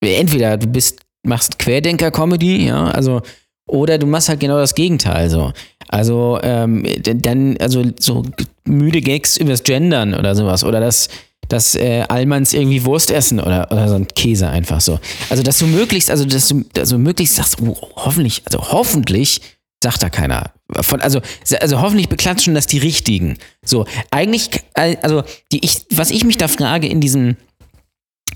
entweder 0.00 0.56
du 0.56 0.66
bist, 0.66 1.00
machst 1.24 1.58
Querdenker-Comedy, 1.58 2.66
ja, 2.66 2.86
also 2.86 3.22
oder 3.68 3.98
du 3.98 4.06
machst 4.06 4.28
halt 4.28 4.40
genau 4.40 4.58
das 4.58 4.74
Gegenteil 4.74 5.30
so. 5.30 5.52
Also 5.88 6.38
ähm, 6.42 6.84
dann, 7.02 7.56
also 7.58 7.84
so 7.98 8.24
müde 8.64 9.00
Gags 9.00 9.36
übers 9.36 9.62
Gendern 9.62 10.14
oder 10.14 10.34
sowas. 10.34 10.64
Oder 10.64 10.80
das, 10.80 11.08
dass 11.50 11.74
äh, 11.74 12.04
Allmanns 12.08 12.54
irgendwie 12.54 12.84
Wurst 12.84 13.10
essen 13.10 13.40
oder, 13.40 13.70
oder 13.70 13.88
so 13.88 13.96
ein 13.96 14.08
Käse 14.08 14.48
einfach 14.48 14.80
so. 14.80 14.98
Also 15.28 15.42
dass 15.42 15.58
du 15.58 15.66
möglichst, 15.66 16.10
also 16.10 16.24
dass 16.24 16.48
du 16.48 16.64
also 16.76 16.96
möglichst 16.98 17.36
sagst, 17.36 17.58
oh, 17.60 17.76
hoffentlich, 17.96 18.42
also 18.46 18.72
hoffentlich 18.72 19.42
sagt 19.82 20.02
da 20.02 20.08
keiner. 20.08 20.52
Von, 20.80 21.00
also, 21.00 21.20
also 21.60 21.80
hoffentlich 21.80 22.08
beklatschen 22.08 22.54
das 22.54 22.66
die 22.66 22.78
Richtigen. 22.78 23.38
So, 23.64 23.86
eigentlich, 24.10 24.50
äh, 24.74 24.96
also 25.02 25.22
die, 25.52 25.64
ich, 25.64 25.86
was 25.90 26.10
ich 26.10 26.24
mich 26.24 26.38
da 26.38 26.48
frage 26.48 26.86
in 26.86 27.00
diesem 27.00 27.36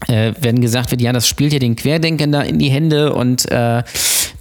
äh, 0.09 0.33
wenn 0.41 0.61
gesagt 0.61 0.91
wird, 0.91 1.01
ja, 1.01 1.13
das 1.13 1.29
spielt 1.29 1.53
ja 1.53 1.59
den 1.59 1.77
Querdenkern 1.77 2.33
da 2.33 2.43
in 2.43 2.59
die 2.59 2.69
Hände 2.69 3.15
und 3.15 3.51
äh, 3.51 3.83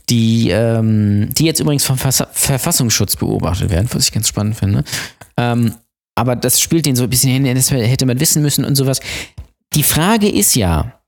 die, 0.10 0.50
ähm, 0.50 1.30
die 1.38 1.46
jetzt 1.46 1.60
übrigens 1.60 1.86
vom 1.86 1.98
Verfassungsschutz 1.98 3.16
beobachtet 3.16 3.70
werden, 3.70 3.88
was 3.92 4.08
ich 4.08 4.12
ganz 4.12 4.28
spannend 4.28 4.58
finde. 4.58 4.84
Ähm, 5.38 5.74
aber 6.16 6.36
das 6.36 6.62
spielt 6.62 6.86
den 6.86 6.96
so 6.96 7.04
ein 7.04 7.10
bisschen 7.10 7.32
in 7.32 7.44
die 7.44 7.50
Hände, 7.50 7.62
das 7.62 7.72
hätte 7.72 8.06
man 8.06 8.20
wissen 8.20 8.42
müssen 8.42 8.66
und 8.66 8.76
sowas. 8.76 9.00
Die 9.74 9.84
Frage 9.84 10.30
ist 10.30 10.56
ja, 10.56 11.00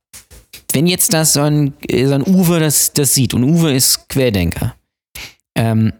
wenn 0.74 0.88
jetzt 0.88 1.14
das 1.14 1.34
so 1.34 1.42
ein, 1.42 1.74
so 1.90 2.14
ein 2.14 2.24
Uwe 2.24 2.60
das, 2.60 2.94
das 2.94 3.14
sieht 3.14 3.34
und 3.34 3.44
Uwe 3.44 3.74
ist 3.74 4.10
Querdenker, 4.10 4.76
ähm, 5.56 5.94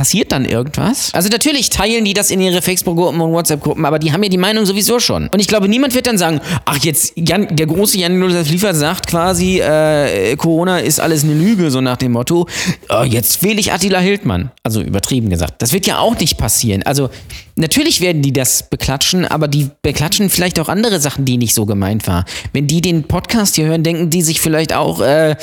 passiert 0.00 0.32
dann 0.32 0.46
irgendwas? 0.46 1.12
Also 1.12 1.28
natürlich 1.28 1.68
teilen 1.68 2.06
die 2.06 2.14
das 2.14 2.30
in 2.30 2.40
ihre 2.40 2.62
Facebook-Gruppen 2.62 3.20
und 3.20 3.32
WhatsApp-Gruppen, 3.32 3.84
aber 3.84 3.98
die 3.98 4.14
haben 4.14 4.22
ja 4.22 4.30
die 4.30 4.38
Meinung 4.38 4.64
sowieso 4.64 4.98
schon. 4.98 5.28
Und 5.28 5.40
ich 5.40 5.46
glaube, 5.46 5.68
niemand 5.68 5.94
wird 5.94 6.06
dann 6.06 6.16
sagen, 6.16 6.40
ach 6.64 6.78
jetzt, 6.78 7.12
Jan, 7.16 7.54
der 7.54 7.66
große 7.66 7.98
Jan-Josef 7.98 8.48
Liefert 8.48 8.76
sagt 8.76 9.08
quasi, 9.08 9.60
äh, 9.60 10.36
Corona 10.36 10.78
ist 10.78 11.00
alles 11.00 11.22
eine 11.22 11.34
Lüge, 11.34 11.70
so 11.70 11.82
nach 11.82 11.98
dem 11.98 12.12
Motto, 12.12 12.46
äh, 12.88 13.04
jetzt 13.04 13.42
wähle 13.42 13.60
ich 13.60 13.74
Attila 13.74 13.98
Hildmann. 13.98 14.50
Also 14.62 14.80
übertrieben 14.80 15.28
gesagt. 15.28 15.60
Das 15.60 15.74
wird 15.74 15.86
ja 15.86 15.98
auch 15.98 16.18
nicht 16.18 16.38
passieren. 16.38 16.82
Also 16.84 17.10
natürlich 17.56 18.00
werden 18.00 18.22
die 18.22 18.32
das 18.32 18.70
beklatschen, 18.70 19.26
aber 19.26 19.48
die 19.48 19.68
beklatschen 19.82 20.30
vielleicht 20.30 20.58
auch 20.60 20.70
andere 20.70 20.98
Sachen, 20.98 21.26
die 21.26 21.36
nicht 21.36 21.52
so 21.52 21.66
gemeint 21.66 22.06
war. 22.06 22.24
Wenn 22.54 22.66
die 22.66 22.80
den 22.80 23.04
Podcast 23.04 23.56
hier 23.56 23.66
hören, 23.66 23.82
denken 23.82 24.08
die 24.08 24.22
sich 24.22 24.40
vielleicht 24.40 24.72
auch, 24.72 25.02
äh, 25.02 25.36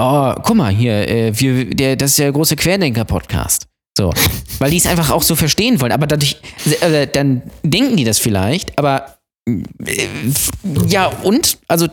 oh, 0.00 0.34
guck 0.44 0.54
mal 0.54 0.72
hier, 0.72 1.08
äh, 1.08 1.32
wir, 1.34 1.64
der, 1.68 1.96
das 1.96 2.10
ist 2.10 2.20
der 2.20 2.30
große 2.30 2.54
Querdenker-Podcast. 2.54 3.67
So, 3.98 4.14
weil 4.60 4.70
die 4.70 4.76
es 4.76 4.86
einfach 4.86 5.10
auch 5.10 5.22
so 5.22 5.34
verstehen 5.34 5.80
wollen. 5.80 5.90
Aber 5.90 6.06
dadurch, 6.06 6.36
äh, 6.80 7.08
dann 7.08 7.42
denken 7.64 7.96
die 7.96 8.04
das 8.04 8.20
vielleicht, 8.20 8.78
aber 8.78 9.18
äh, 9.48 9.64
ja, 10.86 11.06
und? 11.06 11.58
Also, 11.66 11.88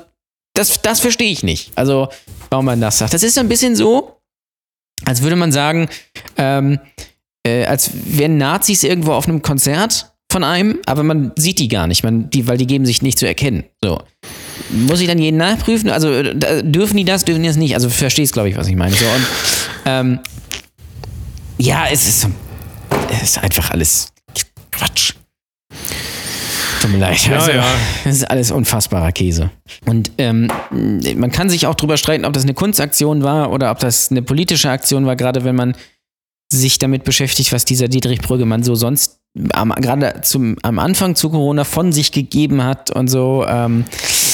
das, 0.53 0.83
das 0.83 0.99
verstehe 0.99 1.31
ich 1.31 1.41
nicht. 1.41 1.71
Also, 1.73 2.09
warum 2.51 2.65
man 2.65 2.79
das 2.79 2.99
sagt. 2.99 3.15
Das 3.15 3.23
ist 3.23 3.33
so 3.33 3.41
ein 3.41 3.49
bisschen 3.49 3.75
so, 3.75 4.21
als 5.03 5.23
würde 5.23 5.35
man 5.35 5.51
sagen, 5.51 5.89
ähm, 6.37 6.79
äh, 7.43 7.65
als 7.65 7.89
wären 7.93 8.37
Nazis 8.37 8.83
irgendwo 8.83 9.13
auf 9.13 9.27
einem 9.27 9.41
Konzert 9.41 10.13
von 10.31 10.43
einem, 10.43 10.77
aber 10.85 11.01
man 11.01 11.31
sieht 11.37 11.57
die 11.57 11.69
gar 11.69 11.87
nicht, 11.87 12.03
man, 12.03 12.29
die, 12.29 12.47
weil 12.47 12.57
die 12.57 12.67
geben 12.67 12.85
sich 12.85 13.01
nicht 13.01 13.17
zu 13.17 13.25
erkennen. 13.25 13.63
So. 13.83 13.99
muss 14.69 15.01
ich 15.01 15.07
dann 15.07 15.17
jeden 15.17 15.37
nachprüfen? 15.37 15.89
Also 15.89 16.11
äh, 16.13 16.63
dürfen 16.63 16.97
die 16.97 17.05
das, 17.05 17.25
dürfen 17.25 17.41
die 17.41 17.47
das 17.47 17.57
nicht? 17.57 17.73
Also 17.73 17.89
verstehst, 17.89 18.33
glaube 18.33 18.49
ich, 18.49 18.57
was 18.57 18.67
ich 18.67 18.75
meine. 18.75 18.95
So, 18.95 19.05
und, 19.05 19.27
ähm, 19.85 20.19
ja, 21.57 21.87
es 21.91 22.07
ist, 22.07 22.27
es 23.11 23.21
ist 23.23 23.37
einfach 23.43 23.71
alles 23.71 24.09
Quatsch. 24.71 25.13
Tut 26.81 26.91
mir 26.91 26.97
leid. 26.97 27.25
Ja, 27.25 27.37
also, 27.37 27.51
ja. 27.51 27.65
Das 28.03 28.15
ist 28.15 28.29
alles 28.29 28.51
unfassbarer 28.51 29.11
Käse. 29.11 29.49
Und 29.85 30.11
ähm, 30.17 30.49
man 30.71 31.31
kann 31.31 31.49
sich 31.49 31.67
auch 31.67 31.75
drüber 31.75 31.97
streiten, 31.97 32.25
ob 32.25 32.33
das 32.33 32.43
eine 32.43 32.53
Kunstaktion 32.53 33.23
war 33.23 33.51
oder 33.51 33.71
ob 33.71 33.79
das 33.79 34.11
eine 34.11 34.21
politische 34.21 34.69
Aktion 34.69 35.05
war, 35.05 35.15
gerade 35.15 35.43
wenn 35.43 35.55
man 35.55 35.75
sich 36.51 36.77
damit 36.77 37.03
beschäftigt, 37.03 37.51
was 37.51 37.65
dieser 37.65 37.87
Dietrich 37.87 38.21
Brüggemann 38.21 38.63
so 38.63 38.75
sonst 38.75 39.19
am, 39.53 39.69
gerade 39.71 40.21
zum, 40.21 40.57
am 40.61 40.79
Anfang 40.79 41.15
zu 41.15 41.29
Corona 41.29 41.63
von 41.63 41.91
sich 41.91 42.11
gegeben 42.11 42.63
hat 42.63 42.91
und 42.91 43.07
so. 43.07 43.45
Ähm, 43.47 43.85
äh, 43.87 44.24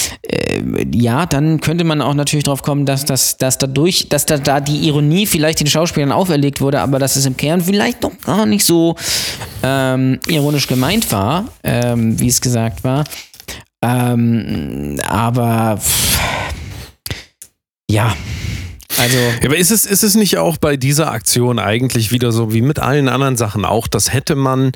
ja, 0.93 1.25
dann 1.25 1.61
könnte 1.61 1.83
man 1.83 2.01
auch 2.01 2.13
natürlich 2.13 2.43
drauf 2.43 2.61
kommen, 2.61 2.85
dass, 2.85 3.05
das, 3.05 3.37
dass 3.37 3.57
dadurch, 3.57 4.09
dass 4.09 4.25
da, 4.25 4.37
da 4.37 4.59
die 4.59 4.87
Ironie 4.87 5.25
vielleicht 5.25 5.59
den 5.59 5.67
Schauspielern 5.67 6.11
auferlegt 6.11 6.61
wurde, 6.61 6.81
aber 6.81 6.99
dass 6.99 7.15
es 7.15 7.25
im 7.25 7.37
Kern 7.37 7.61
vielleicht 7.61 8.03
doch 8.03 8.13
gar 8.25 8.45
nicht 8.45 8.65
so 8.65 8.95
ähm, 9.63 10.19
ironisch 10.27 10.67
gemeint 10.67 11.11
war, 11.11 11.45
ähm, 11.63 12.19
wie 12.19 12.27
es 12.27 12.41
gesagt 12.41 12.83
war. 12.83 13.03
Ähm, 13.83 14.97
aber 15.07 15.79
ja, 17.89 18.15
also. 18.97 19.17
Aber 19.43 19.57
ist 19.57 19.71
es, 19.71 19.85
ist 19.85 20.03
es 20.03 20.15
nicht 20.15 20.37
auch 20.37 20.57
bei 20.57 20.77
dieser 20.77 21.11
Aktion 21.11 21.59
eigentlich 21.59 22.11
wieder 22.11 22.31
so 22.31 22.53
wie 22.53 22.61
mit 22.61 22.79
allen 22.79 23.09
anderen 23.09 23.37
Sachen 23.37 23.65
auch, 23.65 23.87
das 23.87 24.13
hätte 24.13 24.35
man 24.35 24.71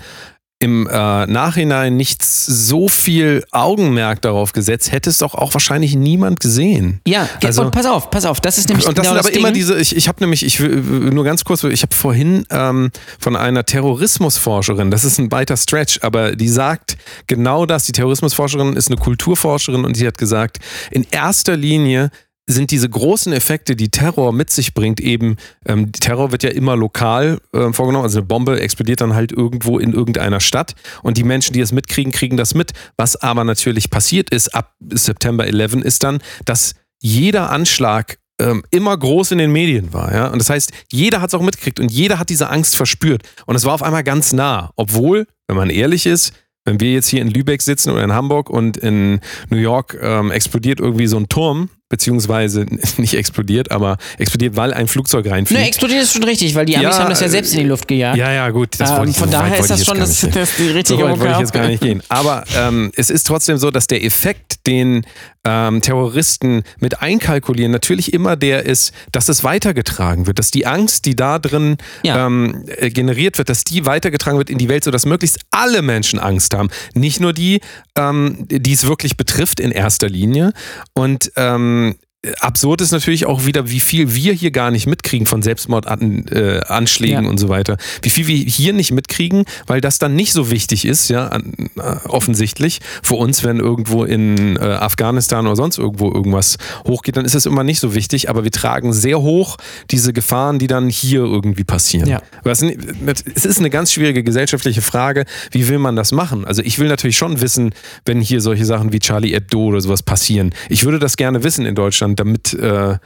im 0.59 0.87
äh, 0.87 1.25
Nachhinein 1.27 1.97
nicht 1.97 2.23
so 2.23 2.87
viel 2.87 3.43
Augenmerk 3.51 4.21
darauf 4.21 4.53
gesetzt, 4.53 4.91
hätte 4.91 5.09
es 5.09 5.17
doch 5.17 5.35
auch 5.35 5.53
wahrscheinlich 5.53 5.95
niemand 5.95 6.39
gesehen. 6.39 7.01
Ja, 7.05 7.27
Also- 7.43 7.63
und 7.63 7.71
pass 7.71 7.85
auf, 7.85 8.09
pass 8.09 8.25
auf, 8.25 8.39
das 8.39 8.57
ist 8.57 8.69
nämlich 8.69 8.87
Und 8.87 8.97
das 8.97 9.03
genau 9.03 9.15
sind 9.15 9.19
aber 9.19 9.29
das 9.29 9.37
immer 9.37 9.47
Ding. 9.49 9.55
diese, 9.55 9.77
ich, 9.77 9.95
ich 9.95 10.07
habe 10.07 10.21
nämlich, 10.21 10.45
ich 10.45 10.61
will 10.61 10.77
nur 11.11 11.25
ganz 11.25 11.43
kurz, 11.43 11.63
ich 11.65 11.81
habe 11.81 11.93
vorhin 11.93 12.45
ähm, 12.51 12.89
von 13.19 13.35
einer 13.35 13.65
Terrorismusforscherin, 13.65 14.91
das 14.91 15.03
ist 15.03 15.19
ein 15.19 15.29
weiter 15.31 15.57
Stretch, 15.57 15.99
aber 16.03 16.35
die 16.37 16.47
sagt 16.49 16.95
genau 17.27 17.65
das, 17.65 17.83
die 17.83 17.91
Terrorismusforscherin 17.91 18.77
ist 18.77 18.87
eine 18.87 18.97
Kulturforscherin 18.97 19.83
und 19.83 19.97
die 19.99 20.07
hat 20.07 20.17
gesagt, 20.17 20.59
in 20.89 21.05
erster 21.11 21.57
Linie 21.57 22.11
sind 22.47 22.71
diese 22.71 22.89
großen 22.89 23.33
Effekte, 23.33 23.75
die 23.75 23.89
Terror 23.89 24.31
mit 24.31 24.51
sich 24.51 24.73
bringt, 24.73 24.99
eben, 24.99 25.37
ähm, 25.65 25.91
Terror 25.91 26.31
wird 26.31 26.43
ja 26.43 26.51
immer 26.51 26.75
lokal 26.75 27.39
ähm, 27.53 27.73
vorgenommen, 27.73 28.03
also 28.03 28.19
eine 28.19 28.27
Bombe 28.27 28.59
explodiert 28.59 29.01
dann 29.01 29.15
halt 29.15 29.31
irgendwo 29.31 29.79
in 29.79 29.93
irgendeiner 29.93 30.39
Stadt 30.39 30.75
und 31.01 31.17
die 31.17 31.23
Menschen, 31.23 31.53
die 31.53 31.61
es 31.61 31.71
mitkriegen, 31.71 32.11
kriegen 32.11 32.37
das 32.37 32.53
mit. 32.53 32.73
Was 32.97 33.15
aber 33.15 33.43
natürlich 33.43 33.89
passiert 33.89 34.29
ist 34.29 34.53
ab 34.53 34.75
September 34.89 35.47
11 35.47 35.75
ist 35.83 36.03
dann, 36.03 36.19
dass 36.45 36.75
jeder 37.01 37.51
Anschlag 37.51 38.17
ähm, 38.39 38.63
immer 38.69 38.97
groß 38.97 39.31
in 39.31 39.37
den 39.37 39.51
Medien 39.51 39.93
war. 39.93 40.13
Ja? 40.13 40.27
Und 40.27 40.39
das 40.39 40.49
heißt, 40.49 40.71
jeder 40.91 41.21
hat 41.21 41.29
es 41.29 41.33
auch 41.33 41.41
mitgekriegt 41.41 41.79
und 41.79 41.91
jeder 41.91 42.19
hat 42.19 42.29
diese 42.29 42.49
Angst 42.49 42.75
verspürt. 42.75 43.23
Und 43.45 43.55
es 43.55 43.65
war 43.65 43.73
auf 43.73 43.83
einmal 43.83 44.03
ganz 44.03 44.33
nah. 44.33 44.71
Obwohl, 44.75 45.25
wenn 45.47 45.55
man 45.55 45.69
ehrlich 45.69 46.05
ist, 46.05 46.33
wenn 46.65 46.79
wir 46.79 46.91
jetzt 46.91 47.07
hier 47.07 47.21
in 47.21 47.29
Lübeck 47.29 47.61
sitzen 47.61 47.91
oder 47.91 48.03
in 48.03 48.13
Hamburg 48.13 48.49
und 48.49 48.75
in 48.77 49.19
New 49.49 49.57
York 49.57 49.97
ähm, 50.01 50.31
explodiert 50.31 50.79
irgendwie 50.79 51.07
so 51.07 51.17
ein 51.17 51.29
Turm, 51.29 51.69
beziehungsweise 51.89 52.65
nicht 52.97 53.13
explodiert, 53.13 53.71
aber 53.71 53.97
explodiert, 54.17 54.55
weil 54.55 54.73
ein 54.73 54.87
Flugzeug 54.87 55.29
reinfliegt. 55.29 55.61
Ne, 55.61 55.67
explodiert 55.67 56.03
ist 56.03 56.13
schon 56.13 56.23
richtig, 56.23 56.55
weil 56.55 56.65
die 56.65 56.75
Amis 56.75 56.95
Ja, 56.95 57.03
haben 57.03 57.09
das 57.09 57.21
ja 57.21 57.29
selbst 57.29 57.53
in 57.53 57.59
die 57.59 57.65
Luft 57.65 57.87
gejagt. 57.87 58.17
Ja, 58.17 58.31
ja, 58.31 58.49
gut. 58.49 58.69
Das 58.77 58.89
Ähm, 58.91 59.09
ich, 59.09 59.17
von 59.17 59.29
so 59.29 59.31
daher 59.31 59.59
ist 59.59 59.69
das 59.69 59.85
schon 59.85 59.99
das, 59.99 60.21
das 60.21 60.55
die 60.57 60.69
richtige 60.69 60.99
So 60.99 61.05
weit 61.05 61.19
wollte 61.19 61.33
ich 61.33 61.39
jetzt 61.39 61.53
gar 61.53 61.67
nicht 61.67 61.81
gehen. 61.81 62.01
Aber 62.09 62.43
ähm, 62.57 62.91
es 62.95 63.09
ist 63.09 63.27
trotzdem 63.27 63.57
so, 63.57 63.71
dass 63.71 63.87
der 63.87 64.03
Effekt, 64.03 64.65
den 64.67 65.05
ähm, 65.45 65.81
Terroristen 65.81 66.63
mit 66.79 67.01
einkalkulieren, 67.01 67.71
natürlich 67.71 68.11
immer 68.13 68.35
der 68.35 68.65
ist, 68.65 68.91
dass 69.11 69.29
es 69.29 69.43
weitergetragen 69.43 70.27
wird, 70.27 70.39
dass 70.39 70.51
die 70.51 70.65
Angst, 70.65 71.05
die 71.05 71.15
da 71.15 71.39
drin 71.39 71.77
Ja. 72.03 72.25
ähm, 72.25 72.65
äh, 72.67 72.89
generiert 72.89 73.37
wird, 73.37 73.49
dass 73.49 73.63
die 73.63 73.85
weitergetragen 73.85 74.37
wird 74.37 74.49
in 74.49 74.57
die 74.57 74.67
Welt, 74.67 74.83
sodass 74.83 75.05
möglichst 75.05 75.39
alle 75.51 75.81
Menschen 75.81 76.19
Angst 76.19 76.53
haben. 76.55 76.69
Nicht 76.93 77.19
nur 77.21 77.31
die, 77.31 77.61
ähm, 77.95 78.45
die 78.49 78.73
es 78.73 78.87
wirklich 78.87 79.15
betrifft 79.15 79.59
in 79.59 79.71
erster 79.71 80.09
Linie. 80.09 80.51
Und 80.93 81.31
ähm, 81.35 81.95
absurd 82.39 82.81
ist 82.81 82.91
natürlich 82.91 83.25
auch 83.25 83.45
wieder, 83.45 83.69
wie 83.69 83.79
viel 83.79 84.13
wir 84.15 84.33
hier 84.33 84.51
gar 84.51 84.71
nicht 84.71 84.87
mitkriegen 84.87 85.27
von 85.27 85.41
Selbstmordanschlägen 85.41 87.17
äh, 87.19 87.23
Ja. 87.23 87.29
und 87.29 87.37
so 87.37 87.49
weiter. 87.49 87.77
Wie 88.01 88.09
viel 88.09 88.27
wir 88.27 88.37
hier 88.37 88.73
nicht 88.73 88.91
mitkriegen, 88.91 89.45
weil 89.67 89.81
das 89.81 89.99
dann 89.99 90.15
nicht 90.15 90.33
so 90.33 90.51
wichtig 90.51 90.85
ist, 90.85 91.09
ja, 91.09 91.27
an, 91.27 91.53
äh, 91.77 92.07
offensichtlich. 92.07 92.79
Für 93.03 93.15
uns, 93.15 93.43
wenn 93.43 93.59
irgendwo 93.59 94.03
in 94.03 94.57
äh, 94.57 94.59
Afghanistan 94.61 95.45
oder 95.45 95.55
sonst 95.55 95.77
irgendwo 95.77 96.11
irgendwas 96.11 96.57
hochgeht, 96.87 97.17
dann 97.17 97.25
ist 97.25 97.35
es 97.35 97.45
immer 97.45 97.63
nicht 97.63 97.79
so 97.79 97.95
wichtig, 97.95 98.29
aber 98.29 98.43
wir 98.43 98.51
tragen 98.51 98.93
sehr 98.93 99.21
hoch 99.21 99.57
diese 99.91 100.13
Gefahren, 100.13 100.59
die 100.59 100.67
dann 100.67 100.89
hier 100.89 101.19
irgendwie 101.21 101.63
passieren. 101.63 102.07
Ja. 102.07 102.21
Es 102.43 102.61
ist 102.61 103.59
eine 103.59 103.69
ganz 103.69 103.91
schwierige 103.91 104.23
gesellschaftliche 104.23 104.81
Frage, 104.81 105.25
wie 105.51 105.67
will 105.67 105.79
man 105.79 105.95
das 105.95 106.11
machen? 106.11 106.45
Also 106.45 106.61
ich 106.61 106.79
will 106.79 106.87
natürlich 106.87 107.17
schon 107.17 107.41
wissen, 107.41 107.71
wenn 108.05 108.21
hier 108.21 108.41
solche 108.41 108.65
Sachen 108.65 108.93
wie 108.93 108.99
Charlie 108.99 109.33
Hebdo 109.33 109.59
oder 109.65 109.81
sowas 109.81 110.03
passieren. 110.03 110.53
Ich 110.69 110.83
würde 110.85 110.99
das 110.99 111.17
gerne 111.17 111.43
wissen 111.43 111.65
in 111.65 111.75
Deutschland, 111.75 112.14
damit 112.15 112.53
äh, 112.53 112.97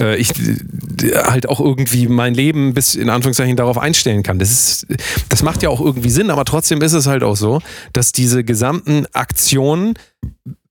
äh, 0.00 0.16
ich 0.16 0.30
äh, 0.38 1.14
halt 1.24 1.48
auch 1.48 1.60
irgendwie 1.60 2.08
mein 2.08 2.34
Leben 2.34 2.74
bis 2.74 2.94
in 2.94 3.10
Anführungszeichen 3.10 3.56
darauf 3.56 3.78
einstellen 3.78 4.22
kann. 4.22 4.38
Das, 4.38 4.50
ist, 4.50 4.86
das 5.28 5.42
macht 5.42 5.62
ja 5.62 5.68
auch 5.68 5.80
irgendwie 5.80 6.10
Sinn, 6.10 6.30
aber 6.30 6.44
trotzdem 6.44 6.82
ist 6.82 6.92
es 6.92 7.06
halt 7.06 7.22
auch 7.22 7.36
so, 7.36 7.60
dass 7.92 8.12
diese 8.12 8.44
gesamten 8.44 9.06
Aktionen 9.12 9.94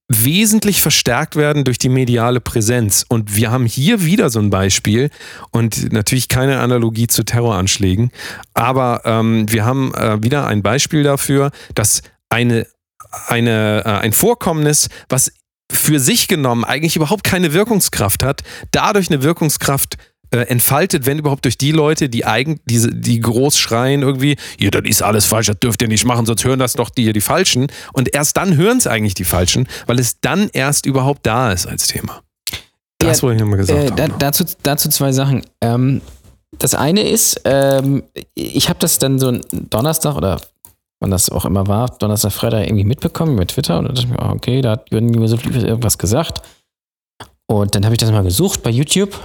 wesentlich 0.09 0.81
verstärkt 0.81 1.35
werden 1.35 1.63
durch 1.65 1.77
die 1.77 1.89
mediale 1.89 2.39
Präsenz. 2.39 3.05
Und 3.07 3.35
wir 3.35 3.51
haben 3.51 3.65
hier 3.65 4.05
wieder 4.05 4.29
so 4.29 4.39
ein 4.39 4.49
Beispiel 4.49 5.09
und 5.51 5.91
natürlich 5.91 6.29
keine 6.29 6.59
Analogie 6.59 7.07
zu 7.07 7.23
Terroranschlägen, 7.23 8.11
aber 8.53 9.01
ähm, 9.05 9.51
wir 9.51 9.65
haben 9.65 9.93
äh, 9.93 10.23
wieder 10.23 10.47
ein 10.47 10.63
Beispiel 10.63 11.03
dafür, 11.03 11.51
dass 11.75 12.03
eine, 12.29 12.67
eine, 13.27 13.83
äh, 13.85 13.89
ein 13.89 14.13
Vorkommnis, 14.13 14.89
was 15.09 15.31
für 15.71 15.99
sich 15.99 16.27
genommen 16.27 16.63
eigentlich 16.65 16.95
überhaupt 16.95 17.23
keine 17.23 17.53
Wirkungskraft 17.53 18.23
hat, 18.23 18.43
dadurch 18.71 19.09
eine 19.09 19.21
Wirkungskraft 19.23 19.97
äh, 20.31 20.39
entfaltet, 20.39 21.05
wenn 21.05 21.19
überhaupt 21.19 21.45
durch 21.45 21.57
die 21.57 21.71
Leute, 21.71 22.09
die 22.09 22.25
eigen, 22.25 22.59
diese, 22.65 22.93
die 22.93 23.19
groß 23.21 23.57
schreien 23.57 24.01
irgendwie, 24.01 24.35
ja, 24.59 24.69
das 24.71 24.81
ist 24.85 25.01
alles 25.01 25.25
falsch, 25.25 25.47
das 25.47 25.59
dürft 25.59 25.81
ihr 25.81 25.87
nicht 25.87 26.03
machen, 26.05 26.25
sonst 26.25 26.43
hören 26.43 26.59
das 26.59 26.73
doch 26.73 26.89
die, 26.89 27.13
die 27.13 27.21
Falschen. 27.21 27.67
Und 27.93 28.13
erst 28.13 28.35
dann 28.37 28.57
hören 28.57 28.77
es 28.77 28.87
eigentlich 28.87 29.13
die 29.13 29.23
Falschen, 29.23 29.67
weil 29.85 29.99
es 29.99 30.19
dann 30.19 30.49
erst 30.51 30.85
überhaupt 30.85 31.25
da 31.25 31.51
ist 31.53 31.65
als 31.65 31.87
Thema. 31.87 32.21
Das 32.99 33.17
Ja, 33.17 33.23
wollte 33.23 33.35
ich 33.35 33.41
nochmal 33.41 33.57
gesagt 33.59 33.79
Äh, 33.79 33.87
haben. 33.87 33.95
da, 33.95 34.07
dazu, 34.07 34.43
dazu 34.63 34.89
zwei 34.89 35.11
Sachen. 35.13 35.43
Ähm, 35.61 36.01
das 36.57 36.75
eine 36.75 37.07
ist, 37.07 37.41
ähm, 37.45 38.03
ich 38.33 38.67
habe 38.69 38.79
das 38.79 38.99
dann 38.99 39.19
so 39.19 39.39
Donnerstag 39.51 40.15
oder 40.15 40.41
wann 40.99 41.11
das 41.11 41.29
auch 41.29 41.45
immer 41.45 41.67
war, 41.67 41.89
Donnerstag, 41.99 42.31
Freitag 42.31 42.65
irgendwie 42.65 42.85
mitbekommen 42.85 43.33
über 43.33 43.47
Twitter 43.47 43.79
und 43.79 43.85
dann 43.85 43.95
dachte 43.95 44.07
ich 44.07 44.13
mir, 44.13 44.19
ah, 44.19 44.31
okay, 44.31 44.61
da 44.61 44.71
hat 44.71 44.91
Jürgen 44.91 45.13
viel 45.37 45.65
irgendwas 45.65 45.97
gesagt. 45.97 46.41
Und 47.45 47.75
dann 47.75 47.85
habe 47.85 47.95
ich 47.95 47.99
das 47.99 48.11
mal 48.11 48.23
gesucht 48.23 48.63
bei 48.63 48.69
YouTube 48.69 49.17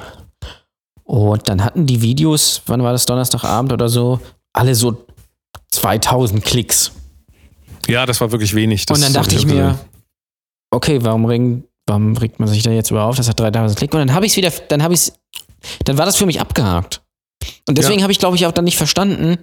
und 1.04 1.48
dann 1.48 1.64
hatten 1.64 1.86
die 1.86 2.02
Videos, 2.02 2.62
wann 2.66 2.82
war 2.82 2.92
das, 2.92 3.06
Donnerstagabend 3.06 3.72
oder 3.72 3.88
so, 3.88 4.20
alle 4.52 4.74
so 4.74 5.04
2000 5.70 6.44
Klicks. 6.44 6.92
ja, 7.88 8.06
das 8.06 8.20
war 8.20 8.30
wirklich 8.30 8.54
wenig. 8.54 8.86
Das 8.86 8.98
und 8.98 9.04
dann 9.04 9.12
dachte 9.12 9.34
ich 9.34 9.46
mir, 9.46 9.70
gesehen. 9.70 9.78
okay, 10.70 10.98
warum, 11.02 11.24
ring, 11.24 11.64
warum 11.86 12.16
regt 12.16 12.38
man 12.38 12.48
sich 12.48 12.62
da 12.62 12.70
jetzt 12.70 12.90
über 12.90 13.04
auf? 13.04 13.16
Das 13.16 13.28
hat 13.28 13.40
3000 13.40 13.78
Klick. 13.78 13.92
Und 13.92 14.00
dann 14.00 14.14
habe 14.14 14.26
ich 14.26 14.32
es 14.32 14.36
wieder, 14.36 14.52
dann 14.68 14.82
habe 14.82 14.94
ich 14.94 15.12
dann 15.84 15.98
war 15.98 16.06
das 16.06 16.16
für 16.16 16.26
mich 16.26 16.40
abgehakt. 16.40 17.02
Und 17.68 17.78
deswegen 17.78 17.98
Ja. 18.00 18.02
habe 18.04 18.12
ich, 18.12 18.18
glaube 18.18 18.36
ich, 18.36 18.46
auch 18.46 18.52
dann 18.52 18.64
nicht 18.64 18.76
verstanden, 18.76 19.38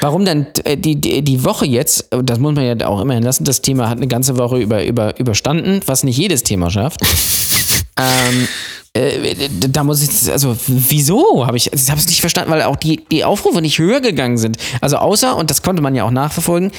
warum 0.00 0.24
dann 0.24 0.46
äh, 0.64 0.76
die, 0.76 0.96
die, 1.00 1.22
die 1.22 1.44
Woche 1.44 1.66
jetzt, 1.66 2.08
das 2.10 2.38
muss 2.38 2.54
man 2.54 2.64
ja 2.64 2.86
auch 2.86 3.00
immerhin 3.00 3.22
lassen, 3.22 3.44
das 3.44 3.60
Thema 3.62 3.88
hat 3.88 3.98
eine 3.98 4.08
ganze 4.08 4.36
Woche 4.38 4.58
über, 4.58 4.84
über, 4.84 5.18
überstanden, 5.18 5.80
was 5.86 6.04
nicht 6.04 6.16
jedes 6.16 6.42
Thema 6.42 6.70
schafft. 6.70 7.00
ähm, 7.98 8.48
äh, 8.92 9.48
da 9.68 9.84
muss 9.84 10.02
ich, 10.02 10.32
also 10.32 10.56
wieso 10.66 11.46
habe 11.46 11.56
ich, 11.56 11.72
ich 11.72 11.90
habe 11.90 12.00
es 12.00 12.08
nicht 12.08 12.20
verstanden, 12.20 12.50
weil 12.50 12.62
auch 12.62 12.76
die, 12.76 13.04
die 13.10 13.24
Aufrufe 13.24 13.60
nicht 13.60 13.78
höher 13.78 14.00
gegangen 14.00 14.36
sind. 14.38 14.56
Also 14.80 14.96
außer, 14.96 15.36
und 15.36 15.50
das 15.50 15.62
konnte 15.62 15.82
man 15.82 15.94
ja 15.94 16.04
auch 16.04 16.10
nachverfolgen, 16.10 16.72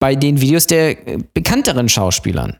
bei 0.00 0.14
den 0.14 0.40
Videos 0.40 0.66
der 0.66 0.90
äh, 1.08 1.18
bekannteren 1.34 1.88
Schauspielern. 1.88 2.56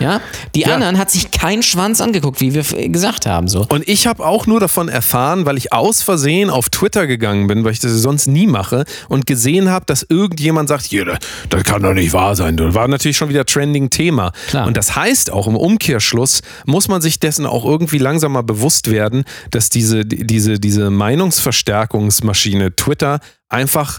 Ja, 0.00 0.20
die 0.54 0.62
Ja. 0.62 0.74
anderen 0.74 0.98
hat 0.98 1.10
sich 1.10 1.30
kein 1.30 1.62
Schwanz 1.62 2.00
angeguckt, 2.00 2.40
wie 2.40 2.54
wir 2.54 2.62
gesagt 2.88 3.26
haben. 3.26 3.48
So. 3.48 3.66
Und 3.68 3.86
ich 3.86 4.06
habe 4.06 4.24
auch 4.24 4.46
nur 4.46 4.58
davon 4.58 4.88
erfahren, 4.88 5.44
weil 5.44 5.58
ich 5.58 5.72
aus 5.74 6.02
Versehen 6.02 6.48
auf 6.48 6.70
Twitter 6.70 7.06
gegangen 7.06 7.46
bin, 7.48 7.64
weil 7.64 7.72
ich 7.72 7.80
das 7.80 7.92
sonst 7.92 8.26
nie 8.26 8.46
mache 8.46 8.84
und 9.10 9.26
gesehen 9.26 9.68
habe, 9.68 9.84
dass 9.84 10.02
irgendjemand 10.08 10.70
sagt, 10.70 10.86
hier, 10.86 11.04
das, 11.04 11.18
das 11.50 11.64
kann 11.64 11.82
doch 11.82 11.92
nicht 11.92 12.12
wahr 12.14 12.34
sein. 12.34 12.56
Das 12.56 12.74
war 12.74 12.88
natürlich 12.88 13.18
schon 13.18 13.28
wieder 13.28 13.44
trending 13.44 13.90
Thema. 13.90 14.32
Klar. 14.48 14.66
Und 14.66 14.76
das 14.78 14.96
heißt 14.96 15.30
auch 15.30 15.46
im 15.46 15.56
Umkehrschluss 15.56 16.40
muss 16.64 16.88
man 16.88 17.02
sich 17.02 17.20
dessen 17.20 17.44
auch 17.44 17.64
irgendwie 17.66 17.98
langsam 17.98 18.32
mal 18.32 18.42
bewusst 18.42 18.90
werden, 18.90 19.24
dass 19.50 19.68
diese, 19.68 20.06
diese, 20.06 20.58
diese 20.58 20.88
Meinungsverstärkungsmaschine 20.90 22.74
Twitter 22.74 23.20
einfach 23.50 23.98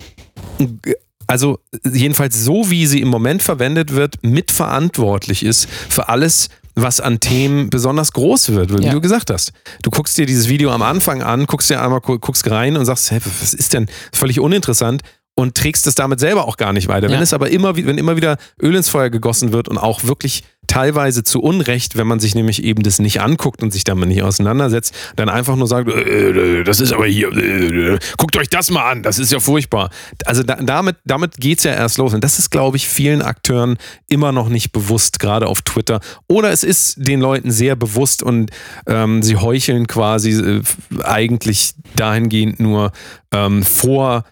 also 1.32 1.60
jedenfalls 1.92 2.44
so, 2.44 2.70
wie 2.70 2.86
sie 2.86 3.02
im 3.02 3.08
Moment 3.08 3.42
verwendet 3.42 3.94
wird, 3.94 4.16
mitverantwortlich 4.24 5.44
ist 5.44 5.68
für 5.90 6.10
alles, 6.10 6.50
was 6.76 7.02
an 7.02 7.20
Themen 7.20 7.70
besonders 7.70 8.14
groß 8.14 8.50
wird, 8.54 8.78
wie 8.78 8.84
Ja. 8.86 8.92
du 8.94 9.02
gesagt 9.02 9.30
hast. 9.30 9.52
Du 9.84 9.90
guckst 9.92 10.18
dir 10.18 10.26
dieses 10.26 10.48
Video 10.48 10.72
am 10.72 10.82
Anfang 10.82 11.22
an, 11.22 11.46
guckst 11.46 11.70
dir 11.70 11.82
einmal, 11.82 12.00
gu- 12.00 12.20
guckst 12.20 12.50
rein 12.50 12.78
und 12.78 12.86
sagst, 12.86 13.12
hä, 13.12 13.20
was 13.42 13.54
ist 13.54 13.74
denn 13.74 13.88
völlig 14.14 14.40
uninteressant 14.40 15.02
und 15.36 15.56
trägst 15.56 15.86
es 15.88 15.96
damit 15.96 16.20
selber 16.20 16.48
auch 16.48 16.58
gar 16.58 16.72
nicht 16.74 16.88
weiter. 16.88 17.08
Ja. 17.08 17.14
Wenn 17.16 17.22
es 17.24 17.34
aber 17.34 17.50
immer, 17.50 17.76
wenn 17.76 17.98
immer 17.98 18.16
wieder 18.16 18.38
Öl 18.62 18.76
ins 18.76 18.90
Feuer 18.90 19.10
gegossen 19.10 19.52
wird 19.52 19.68
und 19.68 19.78
auch 19.78 20.04
wirklich 20.06 20.44
teilweise 20.72 21.26
zu 21.26 21.42
Unrecht, 21.42 21.98
wenn 21.98 22.08
man 22.08 22.22
sich 22.22 22.34
nämlich 22.34 22.64
eben 22.64 22.82
das 22.82 23.00
nicht 23.00 23.20
anguckt 23.20 23.62
und 23.62 23.74
sich 23.74 23.84
damit 23.84 24.08
nicht 24.08 24.24
auseinandersetzt, 24.24 24.96
dann 25.18 25.28
einfach 25.28 25.58
nur 25.58 25.68
sagt, 25.68 25.90
äh, 25.90 26.60
äh, 26.60 26.64
das 26.64 26.80
ist 26.80 26.94
aber 26.94 27.08
hier, 27.08 27.28
äh, 27.36 28.00
guckt 28.18 28.38
euch 28.38 28.48
das 28.48 28.72
mal 28.72 28.90
an, 28.90 29.04
das 29.04 29.20
ist 29.20 29.34
ja 29.34 29.42
furchtbar. 29.42 29.90
Also 30.26 30.44
da, 30.44 30.56
damit, 30.56 30.96
damit 31.04 31.36
geht's 31.36 31.66
ja 31.66 31.74
erst 31.74 31.98
los. 31.98 32.14
Und 32.14 32.24
das 32.24 32.40
ist, 32.40 32.52
glaube 32.52 32.78
ich, 32.78 32.88
vielen 32.88 33.22
Akteuren 33.22 33.78
immer 34.08 34.32
noch 34.32 34.48
nicht 34.48 34.72
bewusst, 34.72 35.20
gerade 35.20 35.48
auf 35.48 35.62
Twitter. 35.62 36.00
Oder 36.30 36.52
es 36.52 36.64
ist 36.64 36.96
den 37.06 37.20
Leuten 37.20 37.52
sehr 37.52 37.76
bewusst 37.76 38.24
und 38.24 38.50
ähm, 38.88 39.22
sie 39.24 39.36
heucheln 39.36 39.88
quasi 39.88 40.32
äh, 40.32 40.62
eigentlich 41.04 41.74
dahingehend 41.98 42.62
nur 42.62 42.94
ähm, 43.34 43.64
vor, 43.64 44.24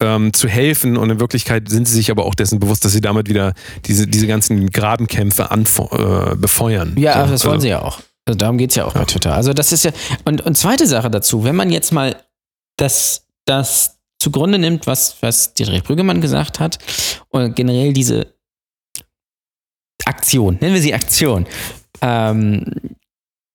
ähm, 0.00 0.32
zu 0.32 0.48
helfen 0.48 0.96
und 0.96 1.10
in 1.10 1.20
Wirklichkeit 1.20 1.68
sind 1.68 1.86
sie 1.88 1.94
sich 1.94 2.10
aber 2.10 2.24
auch 2.24 2.34
dessen 2.34 2.60
bewusst, 2.60 2.84
dass 2.84 2.92
sie 2.92 3.00
damit 3.00 3.28
wieder 3.28 3.54
diese, 3.86 4.06
diese 4.06 4.26
ganzen 4.26 4.70
Grabenkämpfe 4.70 5.48
äh, 5.50 6.36
befeuern. 6.36 6.94
Ja, 6.96 7.24
So, 7.26 7.32
das 7.32 7.44
wollen 7.44 7.54
also- 7.54 7.62
sie 7.62 7.68
ja 7.68 7.82
auch. 7.82 8.00
Also 8.26 8.36
darum 8.36 8.58
geht 8.58 8.70
es 8.70 8.76
ja 8.76 8.84
auch 8.84 8.92
bei 8.92 9.04
Twitter. 9.06 9.34
Also 9.34 9.54
das 9.54 9.72
ist 9.72 9.84
ja. 9.86 9.90
Und, 10.26 10.42
und 10.42 10.54
zweite 10.54 10.86
Sache 10.86 11.10
dazu, 11.10 11.44
wenn 11.44 11.56
man 11.56 11.70
jetzt 11.70 11.92
mal 11.92 12.22
das, 12.76 13.26
das 13.46 13.98
zugrunde 14.18 14.58
nimmt, 14.58 14.86
was, 14.86 15.16
was 15.22 15.54
Dietrich 15.54 15.82
Brüggemann 15.82 16.20
gesagt 16.20 16.60
hat, 16.60 16.78
und 17.30 17.56
generell 17.56 17.94
diese 17.94 18.34
Aktion, 20.04 20.58
nennen 20.60 20.74
wir 20.74 20.82
sie 20.82 20.92
Aktion, 20.92 21.46
ähm, 22.02 22.64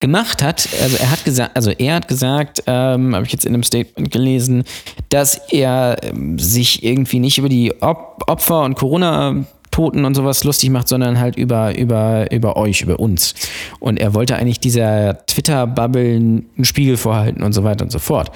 gemacht 0.03 0.43
hat, 0.43 0.67
also 0.81 0.97
er 0.97 1.11
hat 1.11 1.23
gesagt, 1.23 1.55
also 1.55 1.71
er 1.71 1.95
hat 1.95 2.09
gesagt, 2.09 2.61
ähm, 2.67 3.15
habe 3.15 3.25
ich 3.25 3.31
jetzt 3.31 3.45
in 3.45 3.53
einem 3.53 3.63
Statement 3.63 4.11
gelesen, 4.11 4.65
dass 5.07 5.39
er 5.49 5.95
ähm, 6.03 6.37
sich 6.37 6.83
irgendwie 6.83 7.19
nicht 7.19 7.37
über 7.37 7.47
die 7.47 7.73
Op 7.81 8.21
Opfer 8.27 8.63
und 8.63 8.75
Corona-Toten 8.75 10.03
und 10.03 10.13
sowas 10.13 10.43
lustig 10.43 10.71
macht, 10.71 10.89
sondern 10.89 11.21
halt 11.21 11.37
über, 11.37 11.77
über, 11.77 12.29
über 12.33 12.57
euch, 12.57 12.81
über 12.81 12.99
uns. 12.99 13.33
Und 13.79 13.97
er 13.97 14.13
wollte 14.13 14.35
eigentlich 14.35 14.59
dieser 14.59 15.25
Twitter-Bubble 15.25 16.15
einen 16.15 16.65
Spiegel 16.65 16.97
vorhalten 16.97 17.41
und 17.41 17.53
so 17.53 17.63
weiter 17.63 17.85
und 17.85 17.91
so 17.91 17.99
fort. 17.99 18.29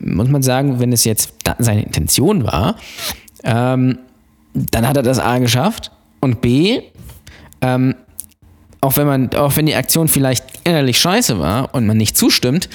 Muss 0.00 0.28
man 0.28 0.42
sagen, 0.42 0.80
wenn 0.80 0.92
es 0.92 1.04
jetzt 1.04 1.32
seine 1.60 1.84
Intention 1.84 2.42
war, 2.42 2.74
ähm, 3.44 4.00
dann 4.52 4.88
hat 4.88 4.96
er 4.96 5.04
das 5.04 5.20
A 5.20 5.38
geschafft 5.38 5.92
und 6.18 6.40
B, 6.40 6.80
ähm, 7.60 7.94
auch 8.80 8.96
wenn 8.96 9.06
man, 9.06 9.34
auch 9.34 9.56
wenn 9.56 9.66
die 9.66 9.74
Aktion 9.74 10.08
vielleicht 10.08 10.44
innerlich 10.64 10.98
scheiße 10.98 11.38
war 11.38 11.74
und 11.74 11.86
man 11.86 11.96
nicht 11.96 12.16
zustimmt, 12.16 12.68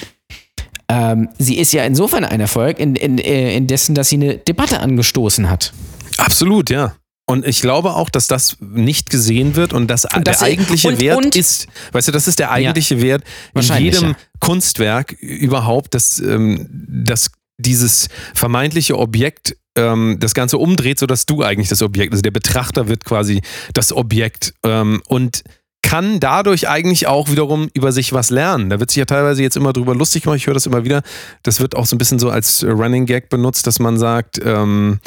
ähm, 0.88 1.28
sie 1.38 1.58
ist 1.58 1.72
ja 1.72 1.84
insofern 1.84 2.24
ein 2.24 2.40
Erfolg, 2.40 2.78
in, 2.78 2.94
in, 2.94 3.18
äh, 3.18 3.56
in 3.56 3.66
dessen, 3.66 3.94
dass 3.94 4.10
sie 4.10 4.16
eine 4.16 4.36
Debatte 4.36 4.80
angestoßen 4.80 5.48
hat. 5.48 5.72
Absolut, 6.18 6.70
ja. 6.70 6.94
Und 7.26 7.46
ich 7.46 7.62
glaube 7.62 7.94
auch, 7.94 8.10
dass 8.10 8.26
das 8.26 8.58
nicht 8.60 9.08
gesehen 9.08 9.56
wird 9.56 9.72
und 9.72 9.88
dass 9.88 10.04
Und 10.04 10.26
der 10.26 10.42
eigentliche 10.42 10.88
und- 10.88 11.00
Wert 11.00 11.24
und- 11.24 11.36
ist, 11.36 11.68
weißt 11.92 12.08
du, 12.08 12.12
das 12.12 12.28
ist 12.28 12.38
der 12.38 12.50
eigentliche 12.50 13.00
Wert 13.00 13.24
in 13.54 13.62
jedem 13.78 14.08
ja. 14.10 14.16
Kunstwerk 14.40 15.12
überhaupt, 15.12 15.94
dass, 15.94 16.18
ähm, 16.20 16.68
dass 16.70 17.30
dieses 17.56 18.08
vermeintliche 18.34 18.98
Objekt 18.98 19.56
ähm, 19.76 20.18
das 20.20 20.34
Ganze 20.34 20.58
umdreht, 20.58 20.98
sodass 20.98 21.24
du 21.24 21.42
eigentlich 21.42 21.68
das 21.68 21.80
Objekt, 21.80 22.12
also 22.12 22.22
der 22.22 22.30
Betrachter 22.30 22.88
wird 22.88 23.04
quasi 23.04 23.40
das 23.72 23.92
Objekt 23.92 24.52
ähm, 24.64 25.00
und 25.08 25.42
kann 25.84 26.18
dadurch 26.18 26.66
eigentlich 26.66 27.06
auch 27.06 27.30
wiederum 27.30 27.68
über 27.74 27.92
sich 27.92 28.14
was 28.14 28.30
lernen. 28.30 28.70
Da 28.70 28.80
wird 28.80 28.90
sich 28.90 28.96
ja 28.96 29.04
teilweise 29.04 29.42
jetzt 29.42 29.54
immer 29.54 29.74
drüber 29.74 29.94
lustig 29.94 30.22
gemacht, 30.22 30.38
ich 30.38 30.46
höre 30.46 30.54
das 30.54 30.64
immer 30.64 30.82
wieder. 30.82 31.02
Das 31.42 31.60
wird 31.60 31.76
auch 31.76 31.84
so 31.84 31.94
ein 31.94 31.98
bisschen 31.98 32.18
so 32.18 32.30
als 32.30 32.64
Running 32.64 33.04
Gag 33.04 33.28
benutzt, 33.28 33.66
dass 33.66 33.78
man 33.80 33.98
sagt, 33.98 34.40
ähm, 34.42 34.98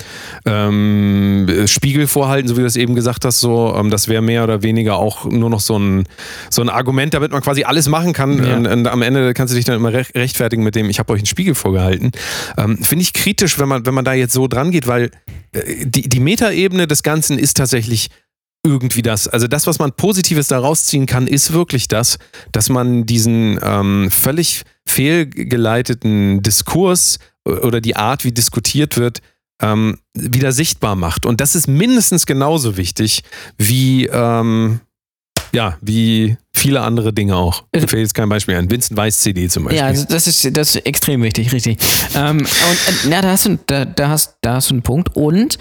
ähm, 0.46 1.48
Spiegel 1.66 2.06
vorhalten, 2.06 2.48
so 2.48 2.56
wie 2.56 2.60
du 2.60 2.66
das 2.66 2.76
eben 2.76 2.94
gesagt 2.94 3.26
hast, 3.26 3.40
so, 3.40 3.76
ähm, 3.76 3.90
das 3.90 4.08
wäre 4.08 4.22
mehr 4.22 4.44
oder 4.44 4.62
weniger 4.62 4.98
auch 4.98 5.26
nur 5.26 5.50
noch 5.50 5.62
so 5.62 5.80
ein, 5.80 6.04
so 6.52 6.62
ein 6.62 6.70
Argument, 6.70 7.12
damit 7.16 7.32
man 7.32 7.42
quasi 7.42 7.64
alles 7.64 7.90
machen 7.90 8.14
kann. 8.14 8.46
Ja. 8.46 8.56
Und, 8.56 8.68
und 8.68 8.88
am 8.88 9.02
Ende 9.02 9.34
kannst 9.34 9.54
du 9.54 9.56
dich 9.56 9.66
dann 9.66 9.78
immer 9.78 9.92
recht, 9.92 10.16
rechtfertigen 10.16 10.64
mit 10.64 10.76
dem, 10.76 10.92
ich 10.92 11.00
habe 11.00 11.12
euch 11.12 11.22
einen 11.22 11.26
Spiegel 11.26 11.56
vorgehalten. 11.56 12.12
Ähm, 12.56 12.78
Finde 12.78 13.02
ich 13.02 13.14
kritisch, 13.14 13.58
wenn 13.58 13.68
man, 13.68 13.88
wenn 13.88 13.96
man 13.96 14.06
da 14.06 14.14
jetzt 14.14 14.34
so 14.34 14.48
dran 14.48 14.70
geht, 14.70 14.86
weil 14.86 15.10
äh, 15.54 15.86
die, 15.88 16.08
die 16.08 16.20
Metaebene 16.20 16.86
des 16.86 17.02
Ganzen 17.02 17.40
ist 17.40 17.58
tatsächlich 17.58 18.10
irgendwie 18.68 19.02
das. 19.02 19.28
Also 19.28 19.48
das, 19.48 19.66
was 19.68 19.80
man 19.80 19.94
Positives 19.94 20.48
daraus 20.48 20.86
ziehen 20.86 21.06
kann, 21.06 21.28
ist 21.28 21.54
wirklich 21.54 21.88
das, 21.88 22.20
dass 22.52 22.70
man 22.70 23.06
diesen 23.06 23.60
ähm, 23.62 24.10
völlig 24.12 24.64
fehlgeleiteten 24.86 26.42
Diskurs 26.44 27.20
oder 27.46 27.82
die 27.82 27.96
Art, 27.96 28.24
wie 28.24 28.32
diskutiert 28.32 28.98
wird, 28.98 29.22
ähm, 29.62 29.98
wieder 30.14 30.52
sichtbar 30.52 30.96
macht. 30.96 31.26
Und 31.26 31.42
das 31.42 31.56
ist 31.56 31.68
mindestens 31.68 32.26
genauso 32.26 32.78
wichtig 32.78 33.24
wie, 33.58 34.06
ähm, 34.06 34.82
ja, 35.54 35.78
wie 35.82 36.38
viele 36.54 36.82
andere 36.82 37.14
Dinge 37.14 37.36
auch. 37.36 37.64
Mir 37.74 37.88
fällt 37.88 38.02
jetzt 38.02 38.14
kein 38.14 38.30
Beispiel 38.30 38.56
ein. 38.56 38.70
Vincent 38.70 38.98
Weiss 38.98 39.20
CD 39.22 39.48
zum 39.48 39.64
Beispiel. 39.64 39.80
Ja, 39.80 39.92
das 39.92 40.28
ist, 40.28 40.58
das 40.58 40.76
ist 40.76 40.86
extrem 40.86 41.24
wichtig, 41.24 41.52
richtig. 41.54 41.78
ähm, 42.16 42.40
und 42.40 42.46
äh, 42.46 43.10
na, 43.10 43.22
da, 43.22 43.32
hast 43.32 43.46
du, 43.46 43.58
da, 43.66 43.86
da, 43.86 44.10
hast, 44.10 44.38
da 44.42 44.56
hast 44.56 44.70
du 44.70 44.76
einen 44.76 44.84
Punkt. 44.84 45.16
Und 45.16 45.58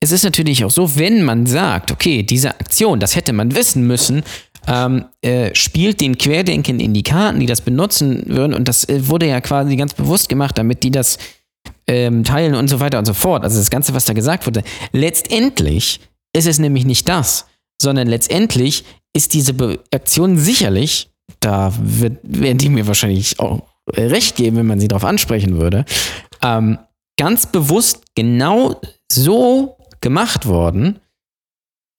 es 0.00 0.12
ist 0.12 0.24
natürlich 0.24 0.64
auch 0.64 0.70
so, 0.70 0.96
wenn 0.96 1.22
man 1.22 1.46
sagt, 1.46 1.90
okay, 1.90 2.22
diese 2.22 2.50
Aktion, 2.50 3.00
das 3.00 3.16
hätte 3.16 3.32
man 3.32 3.54
wissen 3.54 3.86
müssen, 3.86 4.22
ähm, 4.66 5.06
äh, 5.22 5.54
spielt 5.54 6.00
den 6.00 6.18
Querdenken 6.18 6.80
in 6.80 6.92
die 6.92 7.02
Karten, 7.02 7.40
die 7.40 7.46
das 7.46 7.60
benutzen 7.60 8.24
würden. 8.26 8.54
Und 8.54 8.68
das 8.68 8.88
äh, 8.88 9.08
wurde 9.08 9.26
ja 9.26 9.40
quasi 9.40 9.76
ganz 9.76 9.94
bewusst 9.94 10.28
gemacht, 10.28 10.58
damit 10.58 10.82
die 10.82 10.90
das 10.90 11.18
ähm, 11.86 12.24
teilen 12.24 12.54
und 12.54 12.68
so 12.68 12.80
weiter 12.80 12.98
und 12.98 13.04
so 13.04 13.14
fort. 13.14 13.44
Also 13.44 13.58
das 13.58 13.70
Ganze, 13.70 13.94
was 13.94 14.04
da 14.04 14.12
gesagt 14.12 14.46
wurde. 14.46 14.62
Letztendlich 14.92 16.00
ist 16.32 16.46
es 16.46 16.58
nämlich 16.58 16.84
nicht 16.84 17.08
das, 17.08 17.46
sondern 17.80 18.08
letztendlich 18.08 18.84
ist 19.14 19.34
diese 19.34 19.54
Be 19.54 19.78
Aktion 19.92 20.36
sicherlich, 20.36 21.10
da 21.40 21.72
wird, 21.78 22.18
werden 22.22 22.58
die 22.58 22.68
mir 22.68 22.86
wahrscheinlich 22.86 23.38
auch 23.38 23.62
äh, 23.94 24.02
recht 24.02 24.36
geben, 24.36 24.56
wenn 24.56 24.66
man 24.66 24.80
sie 24.80 24.88
darauf 24.88 25.04
ansprechen 25.04 25.58
würde, 25.58 25.84
ähm, 26.42 26.78
ganz 27.18 27.46
bewusst 27.46 28.02
genau 28.14 28.80
so 29.10 29.75
gemacht 30.00 30.46
worden, 30.46 31.00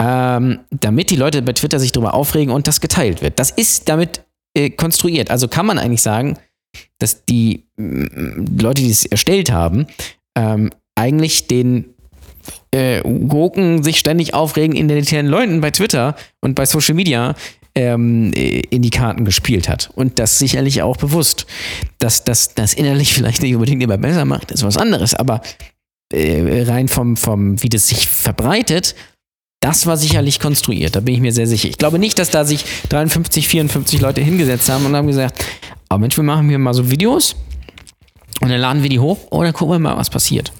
ähm, 0.02 0.60
damit 0.70 1.10
die 1.10 1.16
Leute 1.16 1.42
bei 1.42 1.54
Twitter 1.54 1.80
sich 1.80 1.92
darüber 1.92 2.14
aufregen 2.14 2.54
und 2.54 2.68
das 2.68 2.82
geteilt 2.82 3.22
wird. 3.22 3.40
Das 3.40 3.52
ist 3.52 3.90
damit 3.90 4.24
äh, 4.56 4.70
konstruiert. 4.70 5.32
Also 5.32 5.48
kann 5.48 5.66
man 5.66 5.80
eigentlich 5.80 6.02
sagen, 6.02 6.38
dass 7.00 7.26
die 7.26 7.66
mm, 7.78 8.60
Leute, 8.60 8.82
die 8.82 8.92
es 8.92 9.06
erstellt 9.06 9.52
haben, 9.52 9.88
ähm, 10.38 10.70
eigentlich 10.96 11.48
den 11.48 11.94
äh, 12.72 13.02
Gurken 13.02 13.84
sich 13.84 14.00
ständig 14.00 14.34
aufregen, 14.34 14.76
identitären 14.76 15.28
Leuten 15.28 15.62
bei 15.62 15.72
Twitter 15.72 16.16
und 16.42 16.56
bei 16.56 16.66
Social 16.66 16.96
Media 16.96 17.36
ähm, 17.76 18.34
äh, 18.34 18.62
in 18.70 18.82
die 18.82 18.90
Karten 18.90 19.26
gespielt 19.26 19.70
hat. 19.70 19.92
Und 19.96 20.20
das 20.20 20.40
sicherlich 20.40 20.82
auch 20.82 20.98
bewusst. 20.98 21.46
Dass 22.00 22.24
das 22.24 22.56
das 22.56 22.74
innerlich 22.74 23.14
vielleicht 23.16 23.42
nicht 23.42 23.54
unbedingt 23.54 23.84
immer 23.84 23.98
besser 23.98 24.26
macht, 24.26 24.52
ist 24.52 24.64
was 24.64 24.78
anderes. 24.78 25.14
Aber 25.14 25.42
äh, 26.14 26.64
rein 26.64 26.88
vom, 26.88 27.18
vom, 27.18 27.62
wie 27.62 27.70
das 27.70 27.88
sich 27.88 28.08
verbreitet, 28.08 28.96
das 29.60 29.86
war 29.86 29.98
sicherlich 29.98 30.40
konstruiert. 30.40 30.96
Da 30.96 31.00
bin 31.00 31.16
ich 31.16 31.20
mir 31.20 31.34
sehr 31.34 31.48
sicher. 31.48 31.68
Ich 31.68 31.78
glaube 31.78 32.00
nicht, 32.00 32.20
dass 32.20 32.30
da 32.30 32.46
sich 32.46 32.64
53, 32.90 33.48
54 33.48 34.02
Leute 34.02 34.22
hingesetzt 34.22 34.70
haben 34.70 34.86
und 34.86 34.96
haben 34.96 35.08
gesagt, 35.08 35.44
aber 35.90 36.00
Mensch, 36.00 36.16
wir 36.18 36.24
machen 36.24 36.50
hier 36.50 36.60
mal 36.60 36.74
so 36.74 36.92
Videos 36.92 37.36
und 38.42 38.50
dann 38.50 38.60
laden 38.60 38.84
wir 38.84 38.90
die 38.90 39.00
hoch 39.00 39.18
und 39.30 39.44
dann 39.44 39.54
gucken 39.54 39.76
wir 39.76 39.80
mal, 39.80 39.98
was 39.98 40.10
passiert. 40.10 40.52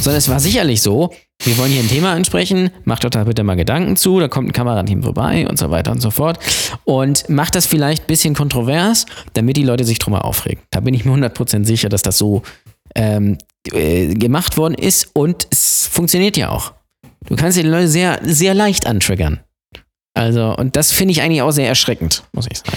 Sondern 0.00 0.18
es 0.18 0.28
war 0.30 0.40
sicherlich 0.40 0.80
so, 0.80 1.12
wir 1.42 1.58
wollen 1.58 1.70
hier 1.70 1.82
ein 1.82 1.88
Thema 1.88 2.12
ansprechen, 2.12 2.70
macht 2.84 3.04
doch 3.04 3.10
da 3.10 3.24
bitte 3.24 3.42
mal 3.42 3.56
Gedanken 3.56 3.96
zu, 3.96 4.20
da 4.20 4.28
kommt 4.28 4.48
ein 4.48 4.52
Kamerateam 4.52 5.02
vorbei 5.02 5.46
und 5.46 5.58
so 5.58 5.70
weiter 5.70 5.90
und 5.90 6.00
so 6.00 6.10
fort. 6.10 6.38
Und 6.84 7.28
macht 7.28 7.54
das 7.54 7.66
vielleicht 7.66 8.04
ein 8.04 8.06
bisschen 8.06 8.34
kontrovers, 8.34 9.06
damit 9.34 9.56
die 9.56 9.62
Leute 9.62 9.84
sich 9.84 9.98
drüber 9.98 10.24
aufregen. 10.24 10.62
Da 10.70 10.80
bin 10.80 10.94
ich 10.94 11.04
mir 11.04 11.12
100% 11.12 11.64
sicher, 11.64 11.88
dass 11.88 12.02
das 12.02 12.16
so 12.16 12.42
ähm, 12.94 13.36
äh, 13.72 14.14
gemacht 14.14 14.56
worden 14.56 14.74
ist 14.74 15.10
und 15.14 15.46
es 15.50 15.86
funktioniert 15.86 16.36
ja 16.36 16.50
auch. 16.50 16.72
Du 17.26 17.36
kannst 17.36 17.58
die 17.58 17.62
Leute 17.62 17.88
sehr, 17.88 18.20
sehr 18.22 18.54
leicht 18.54 18.86
antriggern. 18.86 19.40
Also, 20.14 20.54
und 20.56 20.74
das 20.74 20.92
finde 20.92 21.12
ich 21.12 21.22
eigentlich 21.22 21.42
auch 21.42 21.52
sehr 21.52 21.68
erschreckend, 21.68 22.24
muss 22.32 22.46
ich 22.50 22.58
sagen. 22.58 22.72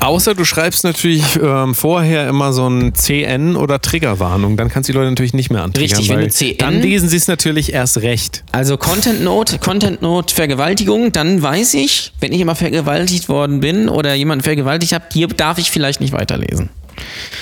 Außer 0.00 0.34
du 0.34 0.44
schreibst 0.44 0.84
natürlich 0.84 1.22
ähm, 1.42 1.74
vorher 1.74 2.28
immer 2.28 2.52
so 2.52 2.68
ein 2.68 2.94
CN 2.94 3.56
oder 3.56 3.80
Triggerwarnung, 3.80 4.58
dann 4.58 4.68
kannst 4.68 4.88
du 4.88 4.92
die 4.92 4.98
Leute 4.98 5.10
natürlich 5.10 5.32
nicht 5.32 5.50
mehr 5.50 5.62
antriggern. 5.62 5.98
Richtig, 5.98 6.14
wenn 6.14 6.20
du 6.20 6.28
CN 6.28 6.58
Dann 6.58 6.82
lesen 6.82 7.08
sie 7.08 7.16
es 7.16 7.26
natürlich 7.26 7.72
erst 7.72 8.02
recht. 8.02 8.44
Also 8.52 8.76
Content 8.76 9.24
Note, 9.24 9.58
Content 9.58 10.02
Note 10.02 10.34
Vergewaltigung, 10.34 11.12
dann 11.12 11.40
weiß 11.40 11.72
ich, 11.74 12.12
wenn 12.20 12.32
ich 12.32 12.40
immer 12.40 12.54
vergewaltigt 12.54 13.30
worden 13.30 13.60
bin 13.60 13.88
oder 13.88 14.12
jemanden 14.14 14.44
vergewaltigt 14.44 14.92
habe, 14.92 15.06
hier 15.10 15.28
darf 15.28 15.56
ich 15.56 15.70
vielleicht 15.70 16.02
nicht 16.02 16.12
weiterlesen. 16.12 16.68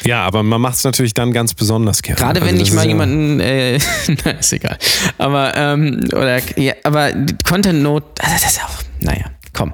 Ja, 0.04 0.24
aber 0.24 0.42
man 0.42 0.60
macht 0.60 0.76
es 0.76 0.84
natürlich 0.84 1.14
dann 1.14 1.32
ganz 1.32 1.54
besonders 1.54 2.02
gerne. 2.02 2.18
Gerade 2.18 2.40
Also 2.40 2.52
wenn 2.52 2.58
das 2.58 2.68
ich 2.68 2.74
mal 2.74 2.86
jemanden, 2.86 3.40
äh, 3.40 3.78
na, 4.24 4.30
ist 4.32 4.52
egal. 4.52 4.78
Aber, 5.18 5.56
ähm, 5.56 6.00
oder, 6.12 6.40
ja, 6.58 6.74
aber 6.84 7.12
Content 7.46 7.82
Note, 7.82 8.06
also 8.22 8.34
das 8.42 8.52
ist 8.52 8.64
auch, 8.64 8.82
naja. 9.00 9.26
komm. 9.52 9.72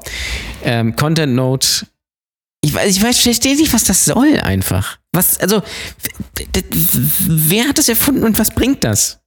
Ähm, 0.62 0.96
Content 0.96 1.34
Note. 1.34 1.86
Ich 2.60 2.74
weiß, 2.74 2.96
ich 2.96 3.02
weiß, 3.02 3.20
verstehe 3.20 3.56
nicht, 3.56 3.72
was 3.72 3.84
das 3.84 4.04
soll 4.04 4.38
einfach. 4.40 4.98
Was, 5.12 5.38
also, 5.38 5.62
wer 7.20 7.68
hat 7.68 7.78
das 7.78 7.88
erfunden 7.88 8.24
und 8.24 8.38
was 8.38 8.50
bringt 8.50 8.82
das? 8.84 9.20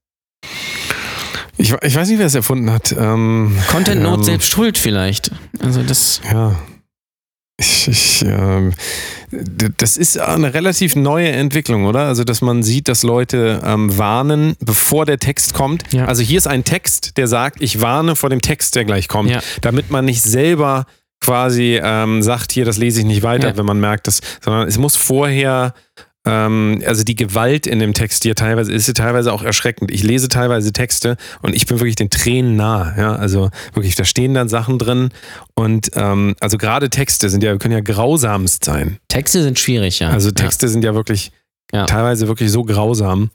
Ich, 1.58 1.72
ich 1.72 1.96
weiß 1.96 2.10
nicht, 2.10 2.18
wer 2.18 2.26
es 2.26 2.36
erfunden 2.36 2.72
hat. 2.72 2.92
Ähm, 2.98 3.56
Content 3.70 4.02
Note 4.02 4.20
ähm, 4.22 4.24
selbst 4.24 4.50
schuld 4.50 4.78
vielleicht. 4.78 5.32
Also 5.60 5.84
das. 5.84 6.22
Ja. 6.32 6.56
Ich, 7.62 7.88
ich, 7.88 8.20
d- 9.32 9.70
das 9.78 9.98
ist 9.98 10.18
eine 10.20 10.54
relativ 10.54 10.96
neue 10.96 11.30
Entwicklung, 11.30 11.86
oder? 11.86 12.08
Also, 12.08 12.24
dass 12.24 12.42
man 12.42 12.64
sieht, 12.64 12.88
dass 12.88 13.04
Leute 13.04 13.62
ähm, 13.64 13.96
warnen, 13.98 14.56
bevor 14.60 15.06
der 15.06 15.20
Text 15.20 15.54
kommt. 15.54 15.84
Ja. 15.94 16.06
Also, 16.06 16.24
hier 16.24 16.40
ist 16.40 16.48
ein 16.48 16.64
Text, 16.64 17.18
der 17.18 17.28
sagt, 17.28 17.62
ich 17.62 17.80
warne 17.82 18.16
vor 18.16 18.30
dem 18.32 18.42
Text, 18.42 18.76
der 18.76 18.86
gleich 18.86 19.08
kommt, 19.08 19.30
Ja. 19.30 19.42
damit 19.62 19.92
man 19.92 20.06
nicht 20.06 20.24
selber 20.24 20.86
quasi 21.24 21.80
ähm, 21.84 22.24
sagt, 22.24 22.52
hier, 22.52 22.66
das 22.66 22.78
lese 22.78 23.02
ich 23.02 23.06
nicht 23.06 23.22
weiter, 23.22 23.50
Ja. 23.50 23.58
wenn 23.58 23.66
man 23.66 23.80
merkt, 23.80 24.08
dass, 24.08 24.22
sondern 24.44 24.68
es 24.68 24.80
muss 24.80 24.96
vorher, 24.96 25.76
ähm, 26.26 26.82
also 26.86 27.04
die 27.04 27.16
Gewalt 27.16 27.66
in 27.66 27.80
dem 27.80 27.94
Text 27.94 28.24
hier 28.24 28.36
teilweise 28.36 28.72
ist 28.72 28.88
ja 28.88 28.94
teilweise 28.94 29.34
auch 29.34 29.42
erschreckend. 29.44 29.90
Ich 29.92 30.04
lese 30.04 30.30
teilweise 30.30 30.72
Texte 30.72 31.18
und 31.42 31.56
ich 31.56 31.66
bin 31.66 31.80
wirklich 31.80 31.96
den 31.96 32.10
Tränen 32.10 32.56
nah. 32.56 32.94
Ja, 32.98 33.16
also 33.16 33.50
wirklich, 33.74 33.96
da 33.96 34.04
stehen 34.04 34.34
dann 34.34 34.48
Sachen 34.50 34.78
drin 34.78 35.10
und 35.56 35.92
ähm, 35.96 36.36
also 36.40 36.58
gerade 36.58 36.90
Texte 36.90 37.30
sind 37.30 37.44
ja 37.44 37.56
können 37.58 37.74
ja 37.74 37.82
grausamst 37.82 38.66
sein. 38.66 38.98
Texte 39.08 39.42
sind 39.42 39.58
schwierig, 39.58 40.00
ja. 40.00 40.10
Also 40.10 40.32
Texte 40.32 40.68
sind 40.70 40.84
ja 40.84 40.94
wirklich 40.94 41.32
Ja. 41.74 41.86
teilweise 41.86 42.28
wirklich 42.28 42.52
so 42.52 42.64
grausam. 42.66 43.32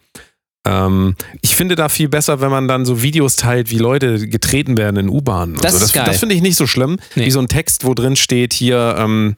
Ähm, 0.67 1.15
ich 1.43 1.55
finde 1.57 1.75
da 1.77 1.89
viel 1.89 2.09
besser, 2.09 2.41
wenn 2.41 2.51
man 2.51 2.67
dann 2.69 2.85
so 2.85 3.01
Videos 3.03 3.37
teilt, 3.37 3.71
wie 3.71 3.79
Leute 3.79 4.27
getreten 4.29 4.77
werden 4.77 4.97
in 4.97 5.09
U-Bahnen. 5.09 5.55
Das 5.61 5.75
so. 5.75 5.79
das, 5.79 5.93
das 5.93 6.19
finde 6.19 6.35
ich 6.35 6.43
nicht 6.43 6.57
so 6.57 6.67
schlimm, 6.67 6.99
Nee. 7.15 7.27
wie 7.27 7.31
so 7.31 7.39
ein 7.41 7.49
Text, 7.49 7.85
wo 7.85 7.95
drin 7.95 8.17
steht 8.17 8.53
hier, 8.53 8.97
ähm, 8.99 9.37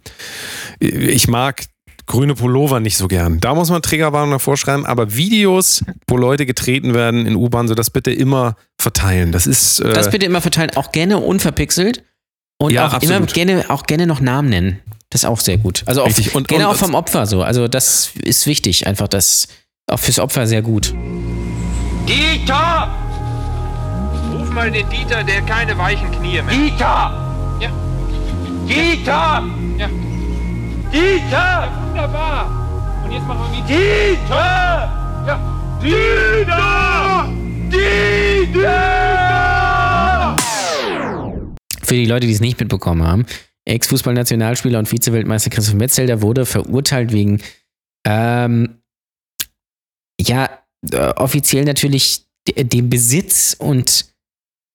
ich 0.81 1.29
mag 1.29 1.65
grüne 2.09 2.35
Pullover 2.35 2.81
nicht 2.81 2.97
so 2.97 3.07
gern. 3.07 3.39
Da 3.39 3.55
muss 3.55 3.71
man 3.71 3.81
Triggerwarnung 3.83 4.33
davor 4.33 4.57
schreiben, 4.57 4.85
aber 4.87 5.15
Videos, 5.15 5.85
wo 6.09 6.17
Leute 6.17 6.45
getreten 6.47 6.95
werden 6.95 7.27
in 7.27 7.37
U-Bahn, 7.37 7.69
so 7.69 7.75
das 7.75 7.91
bitte 7.91 8.11
immer 8.11 8.57
verteilen. 8.81 9.31
Das 9.31 9.47
ist 9.47 9.79
äh, 9.81 9.93
Das 9.93 10.11
bitte 10.11 10.27
immer 10.27 10.41
verteilen, 10.41 10.71
auch 10.75 10.91
gerne 10.91 11.19
unverpixelt 11.19 12.03
und 12.59 12.73
Ja, 12.73 12.87
auch 12.89 13.03
immer 13.03 13.17
absolut. 13.17 13.35
gerne, 13.35 13.65
auch 13.69 13.85
gerne 13.85 14.07
noch 14.07 14.21
Namen 14.21 14.49
nennen. 14.49 14.81
Das 15.11 15.23
ist 15.23 15.29
auch 15.29 15.39
sehr 15.41 15.57
gut. 15.59 15.85
Also 15.87 16.03
auch. 16.03 16.11
Und- 16.35 16.49
gerne 16.49 16.67
und- 16.69 16.75
auch 16.75 16.79
vom 16.79 16.95
Opfer 16.95 17.27
so. 17.27 17.43
Also 17.43 17.69
das 17.69 18.11
ist 18.25 18.47
wichtig, 18.47 18.87
einfach 18.87 19.09
das 19.09 19.49
auch 19.91 19.99
fürs 19.99 20.19
Opfer 20.19 20.47
sehr 20.47 20.61
gut. 20.63 20.93
Dieter! 22.07 22.89
Ruf 24.35 24.51
mal 24.51 24.71
den 24.71 24.89
Dieter, 24.89 25.23
der 25.25 25.43
keine 25.43 25.77
weichen 25.79 26.11
Knie 26.11 26.43
mehr. 26.43 26.55
Dieter! 26.55 27.59
Ja. 27.61 27.71
Dieter! 28.67 29.45
Ja. 29.79 29.89
Dieter! 30.93 31.31
Ja, 31.31 31.83
wunderbar! 31.87 33.03
Und 33.05 33.13
jetzt 33.13 33.27
machen 33.27 33.51
wir 33.53 33.59
mit 33.61 33.69
Dieter! 33.69 35.25
Ja. 35.27 35.39
Dieter! 35.83 37.29
Dieter! 38.69 40.37
Für 41.83 41.95
die 41.95 42.07
Leute, 42.07 42.27
die 42.27 42.33
es 42.33 42.41
nicht 42.41 42.59
mitbekommen 42.61 43.03
haben, 43.07 43.27
Ex-Fußballnationalspieler 43.67 44.79
und 44.79 44.87
Vize-Weltmeister 44.89 45.51
Christoph 45.51 45.75
Metzelder 45.75 46.23
wurde 46.23 46.47
verurteilt 46.47 47.13
wegen, 47.13 47.41
ähm, 48.07 48.79
ja, 50.21 50.49
äh, 50.91 50.97
offiziell 51.17 51.65
natürlich 51.65 52.25
de- 52.47 52.65
dem 52.65 52.89
Besitz 52.91 53.55
und 53.59 54.07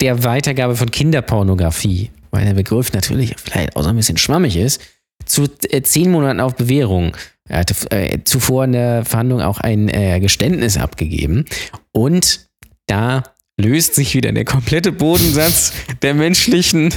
der 0.02 0.24
Weitergabe 0.24 0.76
von 0.76 0.92
Kinderpornografie, 0.92 2.12
weil 2.32 2.46
der 2.46 2.54
Begriff 2.54 2.94
natürlich 2.94 3.36
vielleicht 3.38 3.76
auch 3.76 3.84
so 3.84 3.90
ein 3.90 3.96
bisschen 3.96 4.18
schwammig 4.18 4.56
ist, 4.58 4.82
zu 5.26 5.48
äh, 5.70 5.82
zehn 5.82 6.12
Monaten 6.12 6.40
auf 6.40 6.56
Bewährung. 6.56 7.16
Er 7.48 7.60
hatte 7.60 7.76
äh, 7.92 8.20
zuvor 8.24 8.66
in 8.66 8.72
der 8.72 9.06
Verhandlung 9.06 9.42
auch 9.42 9.60
ein 9.60 9.90
äh, 9.90 10.20
Geständnis 10.20 10.78
abgegeben 10.78 11.46
und 11.92 12.48
da 12.88 13.24
löst 13.58 13.96
sich 13.96 14.16
wieder 14.16 14.32
der 14.32 14.46
komplette 14.46 14.92
Bodensatz 14.92 15.74
der 16.02 16.14
menschlichen, 16.14 16.94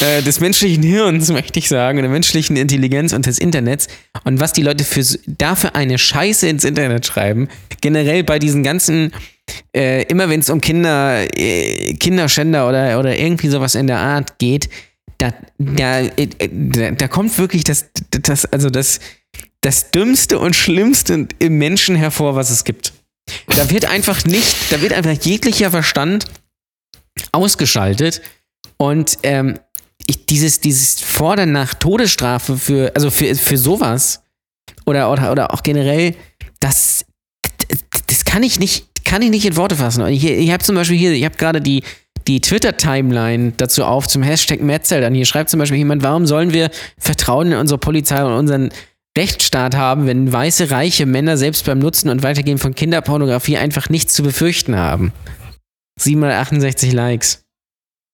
äh, 0.00 0.22
des 0.22 0.40
menschlichen 0.40 0.82
Hirns, 0.82 1.30
möchte 1.32 1.58
ich 1.58 1.68
sagen, 1.68 1.98
der 1.98 2.10
menschlichen 2.10 2.56
Intelligenz 2.56 3.12
und 3.12 3.26
des 3.26 3.38
Internets. 3.38 3.86
Und 4.24 4.40
was 4.40 4.52
die 4.52 4.62
Leute 4.62 4.84
für, 4.84 5.04
dafür 5.26 5.76
eine 5.76 5.98
Scheiße 5.98 6.48
ins 6.48 6.64
Internet 6.64 7.06
schreiben, 7.06 7.48
generell 7.80 8.24
bei 8.24 8.38
diesen 8.38 8.64
ganzen, 8.64 9.12
äh, 9.74 10.02
immer 10.04 10.28
wenn 10.28 10.40
es 10.40 10.50
um 10.50 10.60
Kinder, 10.60 11.24
äh, 11.36 11.94
Kinderschänder 11.94 12.68
oder, 12.68 12.98
oder 12.98 13.16
irgendwie 13.16 13.48
sowas 13.48 13.74
in 13.76 13.86
der 13.86 13.98
Art 13.98 14.38
geht, 14.38 14.68
da, 15.58 16.02
da, 16.08 16.90
da, 16.90 17.08
kommt 17.08 17.38
wirklich 17.38 17.64
das, 17.64 17.86
das, 18.10 18.44
also 18.46 18.70
das, 18.70 19.00
das 19.60 19.90
Dümmste 19.90 20.38
und 20.38 20.54
Schlimmste 20.54 21.28
im 21.38 21.58
Menschen 21.58 21.96
hervor, 21.96 22.34
was 22.34 22.50
es 22.50 22.64
gibt. 22.64 22.92
Da 23.56 23.70
wird 23.70 23.86
einfach 23.86 24.24
nicht, 24.24 24.56
da 24.70 24.82
wird 24.82 24.92
einfach 24.92 25.12
jeglicher 25.12 25.70
Verstand 25.70 26.26
ausgeschaltet 27.32 28.20
und 28.76 29.18
ähm, 29.22 29.58
ich, 30.06 30.26
dieses, 30.26 30.60
dieses 30.60 31.00
Fordern 31.00 31.52
nach 31.52 31.74
Todesstrafe 31.74 32.58
für, 32.58 32.92
also 32.94 33.10
für, 33.10 33.34
für 33.34 33.56
sowas 33.56 34.22
oder, 34.84 35.10
oder, 35.10 35.32
oder 35.32 35.54
auch 35.54 35.62
generell, 35.62 36.14
das, 36.60 37.06
das 38.06 38.24
kann 38.24 38.42
ich 38.42 38.58
nicht, 38.58 39.04
kann 39.04 39.22
ich 39.22 39.30
nicht 39.30 39.46
in 39.46 39.56
Worte 39.56 39.76
fassen. 39.76 40.06
Ich, 40.08 40.24
ich 40.24 40.50
habe 40.50 40.62
zum 40.62 40.74
Beispiel 40.74 40.98
hier, 40.98 41.12
ich 41.12 41.24
habe 41.24 41.36
gerade 41.36 41.62
die, 41.62 41.82
die 42.26 42.40
Twitter-Timeline 42.40 43.52
dazu 43.56 43.84
auf 43.84 44.08
zum 44.08 44.22
Hashtag 44.22 44.60
Metzel. 44.60 45.00
Dann 45.00 45.14
hier 45.14 45.26
schreibt 45.26 45.50
zum 45.50 45.60
Beispiel 45.60 45.78
jemand, 45.78 46.02
warum 46.02 46.26
sollen 46.26 46.52
wir 46.52 46.70
Vertrauen 46.98 47.52
in 47.52 47.58
unsere 47.58 47.78
Polizei 47.78 48.24
und 48.24 48.32
unseren 48.32 48.70
Rechtsstaat 49.16 49.76
haben, 49.76 50.06
wenn 50.06 50.32
weiße, 50.32 50.70
reiche 50.70 51.06
Männer 51.06 51.36
selbst 51.36 51.66
beim 51.66 51.78
Nutzen 51.78 52.08
und 52.08 52.22
Weitergeben 52.22 52.58
von 52.58 52.74
Kinderpornografie 52.74 53.56
einfach 53.56 53.88
nichts 53.88 54.14
zu 54.14 54.22
befürchten 54.22 54.76
haben? 54.76 55.12
768 56.00 56.92
Likes. 56.92 57.44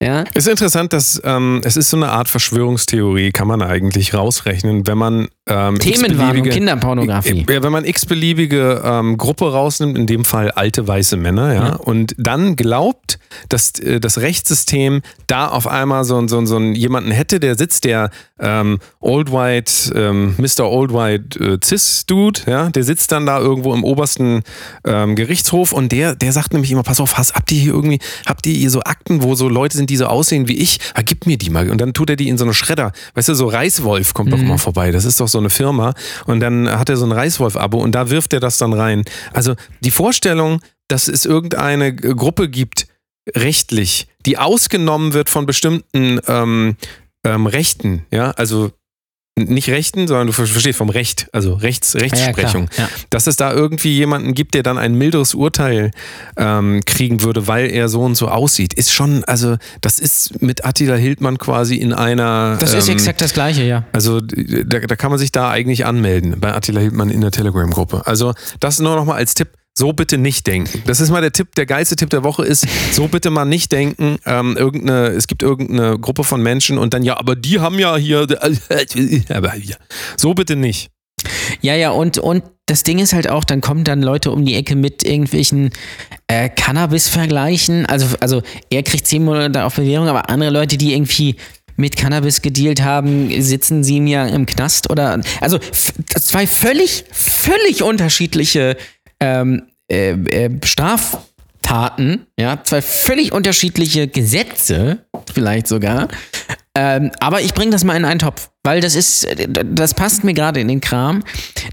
Ja? 0.03 0.25
Ist 0.35 0.49
interessant, 0.49 0.93
dass 0.93 1.21
ähm, 1.25 1.61
es 1.65 1.77
ist 1.77 1.91
so 1.91 1.97
eine 1.97 2.11
Art 2.11 2.29
Verschwörungstheorie, 2.29 3.33
kann 3.33 3.49
man 3.49 3.63
eigentlich 3.63 4.15
rausrechnen, 4.15 4.87
wenn 4.87 4.99
man 4.99 5.29
ähm, 5.49 5.79
Themenwarnung, 5.79 6.45
Kinderpornografie. 6.45 7.47
Ja, 7.49 7.63
wenn 7.63 7.73
man 7.73 7.85
x-beliebige 7.85 8.83
ähm, 8.85 9.17
Gruppe 9.17 9.51
rausnimmt, 9.51 9.97
in 9.99 10.07
dem 10.07 10.25
Fall 10.25 10.51
alte 10.51 10.87
weiße 10.87 11.17
Männer, 11.17 11.55
ja, 11.55 11.65
Ja. 11.71 11.75
und 11.77 12.15
dann 12.19 12.57
glaubt, 12.57 13.19
dass 13.49 13.79
äh, 13.81 14.01
das 14.01 14.19
Rechtssystem 14.19 15.03
da 15.27 15.49
auf 15.49 15.67
einmal 15.67 16.05
so, 16.05 16.27
so, 16.29 16.45
so 16.45 16.57
einen 16.57 16.75
jemanden 16.75 17.11
hätte, 17.11 17.41
der 17.41 17.57
sitzt, 17.57 17.85
der 17.85 18.11
ähm, 18.39 18.79
Old 19.01 19.33
White, 19.33 19.73
ähm, 19.95 20.35
Mr. 20.39 20.71
Old 20.71 20.93
White 20.93 21.39
äh, 21.43 21.59
Cis-Dude, 21.65 22.41
ja, 22.47 22.69
der 22.69 22.85
sitzt 22.85 23.11
dann 23.13 23.27
da 23.27 23.39
irgendwo 23.39 23.73
im 23.75 23.83
obersten 23.83 24.43
ähm, 24.85 25.17
Gerichtshof 25.17 25.73
und 25.73 25.91
der, 25.93 26.15
der 26.17 26.33
sagt 26.33 26.53
nämlich 26.53 26.71
immer, 26.71 26.83
pass 26.83 27.01
auf, 27.01 27.17
hast, 27.19 27.35
habt 27.35 27.51
ihr 27.53 27.61
hier 27.61 27.73
irgendwie, 27.73 27.99
habt 28.27 28.47
ihr 28.47 28.55
hier 28.55 28.71
so 28.71 28.81
Akten, 28.83 29.23
wo 29.23 29.35
so 29.35 29.49
Leute 29.49 29.77
sind, 29.77 29.91
die 29.91 29.97
so 29.97 30.07
aussehen 30.07 30.49
wie 30.49 30.59
ich? 30.59 30.79
Ah, 30.95 31.03
gib 31.03 31.27
mir 31.27 31.39
die 31.39 31.51
mal. 31.51 31.71
Und 31.71 31.81
dann 31.81 31.93
tut 31.93 32.11
er 32.11 32.17
die 32.17 32.29
in 32.29 32.39
so 32.39 32.45
eine 32.45 32.55
Schredder. 32.55 32.93
Weißt 33.15 33.29
du, 33.29 33.35
so 33.35 33.47
Reißwolf 33.49 34.15
kommt 34.15 34.33
doch 34.33 34.39
Mhm. 34.39 34.45
immer 34.45 34.59
vorbei. 34.59 34.91
Das 34.91 35.05
ist 35.05 35.21
doch 35.21 35.29
so 35.31 35.39
eine 35.39 35.51
Firma. 35.51 35.95
Und 36.27 36.41
dann 36.41 36.71
hat 36.71 36.89
er 36.89 36.97
so 36.97 37.05
ein 37.05 37.13
Reißwolf-Abo 37.13 37.79
und 37.79 37.93
da 37.93 38.11
wirft 38.11 38.33
er 38.33 38.41
das 38.41 38.59
dann 38.59 38.73
rein. 38.73 39.05
Also 39.33 39.55
die 39.81 39.91
Vorstellung, 39.91 40.61
dass 40.89 41.09
es 41.09 41.25
irgendeine 41.25 41.95
Gruppe 41.95 42.49
gibt, 42.49 42.87
rechtlich, 43.35 44.09
die 44.27 44.39
ausgenommen 44.39 45.13
wird 45.13 45.29
von 45.29 45.47
bestimmten 45.47 46.21
ähm, 46.27 46.77
ähm, 47.25 47.47
Rechten, 47.47 48.07
ja, 48.11 48.31
also 48.33 48.73
nicht 49.39 49.71
Rechten, 49.71 50.07
sondern 50.07 50.27
du 50.27 50.33
ver- 50.35 50.47
verstehst 50.47 50.77
vom 50.77 50.91
Recht, 50.91 51.29
also 51.33 51.55
Rechts, 51.55 51.95
Rechtsprechung, 51.95 52.65
Ja, 52.65 52.87
klar. 52.87 52.89
dass 53.11 53.27
es 53.27 53.37
da 53.37 53.53
irgendwie 53.53 53.97
jemanden 53.97 54.35
gibt, 54.35 54.55
der 54.55 54.63
dann 54.63 54.77
ein 54.77 54.95
milderes 54.95 55.35
Urteil 55.35 55.93
ähm, 56.37 56.83
kriegen 56.85 57.23
würde, 57.23 57.47
weil 57.47 57.71
er 57.71 57.89
so 57.89 58.03
und 58.03 58.17
so 58.17 58.29
aussieht, 58.29 58.75
ist 58.75 58.93
schon, 58.93 59.25
also 59.25 59.57
das 59.81 59.99
ist 59.99 60.43
mit 60.43 60.65
Attila 60.67 60.97
Hildmann 60.97 61.39
quasi 61.39 61.77
in 61.77 61.93
einer. 61.95 62.57
Das 62.61 62.75
ist 62.75 62.89
ähm, 62.89 62.95
exakt 62.95 63.21
das 63.23 63.33
Gleiche, 63.33 63.63
ja. 63.63 63.85
also 63.93 64.21
da, 64.21 64.81
da 64.81 64.97
kann 64.97 65.11
man 65.11 65.19
sich 65.19 65.33
da 65.33 65.49
eigentlich 65.51 65.87
anmelden 65.87 66.39
bei 66.39 66.53
Attila 66.55 66.81
Hildmann 66.81 67.09
in 67.09 67.21
der 67.23 67.31
Telegram-Gruppe. 67.31 68.03
Also 68.07 68.35
das 68.59 68.79
nur 68.81 68.95
noch 68.97 69.05
mal 69.07 69.15
als 69.17 69.35
Tipp. 69.35 69.49
So 69.81 69.95
bitte 69.95 70.19
nicht 70.19 70.47
denken. 70.47 70.83
Das 70.85 71.01
ist 71.01 71.09
mal 71.09 71.23
der 71.23 71.33
Tipp, 71.33 71.55
der 71.55 71.65
geilste 71.65 71.97
Tipp 71.97 72.11
der 72.11 72.23
Woche 72.23 72.45
ist, 72.45 72.67
so 72.93 73.09
bitte 73.09 73.31
mal 73.31 73.47
nicht 73.47 73.73
denken, 73.73 74.19
ähm, 74.27 74.55
irgendeine, 74.55 75.07
es 75.07 75.27
gibt 75.27 75.43
irgendeine 75.43 75.99
Gruppe 75.99 76.23
von 76.23 76.43
Menschen 76.43 76.77
und 76.77 76.93
dann, 76.93 77.03
ja, 77.03 77.17
aber 77.17 77.35
die 77.35 77.61
haben 77.61 77.79
ja 77.79 77.97
hier, 77.97 78.27
aber 79.31 79.57
ja. 79.57 79.77
so 80.19 80.35
bitte 80.35 80.55
nicht. 80.55 80.91
Ja, 81.63 81.75
ja, 81.77 81.93
und, 81.93 82.19
und 82.19 82.43
das 82.67 82.83
Ding 82.83 82.99
ist 82.99 83.15
halt 83.15 83.31
auch, 83.31 83.43
dann 83.43 83.63
kommen 83.63 83.85
dann 83.85 84.03
Leute 84.03 84.33
um 84.33 84.45
die 84.45 84.55
Ecke 84.55 84.77
mit 84.77 85.03
irgendwelchen 85.03 85.71
äh, 86.27 86.51
Cannabis-Vergleichen. 86.51 87.87
Also, 87.87 88.17
also 88.21 88.43
er 88.69 88.83
kriegt 88.83 89.07
zehn 89.07 89.25
Monate 89.25 89.65
auf 89.65 89.77
Bewährung, 89.77 90.09
aber 90.09 90.29
andere 90.29 90.51
Leute, 90.51 90.77
die 90.77 90.93
irgendwie 90.93 91.37
mit 91.77 91.97
Cannabis 91.97 92.43
gedealt 92.43 92.83
haben, 92.83 93.31
sitzen 93.41 93.83
sieben 93.83 94.07
Jahre 94.07 94.29
im 94.29 94.45
Knast 94.45 94.91
oder. 94.91 95.23
Also 95.41 95.59
zwei 95.59 96.47
völlig, 96.47 97.05
völlig 97.13 97.83
unterschiedliche 97.83 98.77
ähm, 99.21 99.63
äh, 99.91 100.13
äh, 100.13 100.51
Straftaten, 100.65 102.27
ja, 102.39 102.63
zwei 102.63 102.81
völlig 102.83 103.33
unterschiedliche 103.33 104.09
Gesetze, 104.09 105.05
vielleicht 105.33 105.67
sogar. 105.67 106.09
Ähm, 106.77 107.11
aber 107.19 107.41
ich 107.41 107.53
bringe 107.53 107.73
das 107.73 107.83
mal 107.83 107.97
in 107.97 108.05
einen 108.05 108.21
Topf, 108.21 108.49
weil 108.63 108.81
das 108.81 108.95
ist, 108.95 109.27
das 109.49 109.95
passt 109.95 110.23
mir 110.23 110.35
gerade 110.35 110.61
in 110.61 110.69
den 110.69 110.81
Kram. 110.81 111.25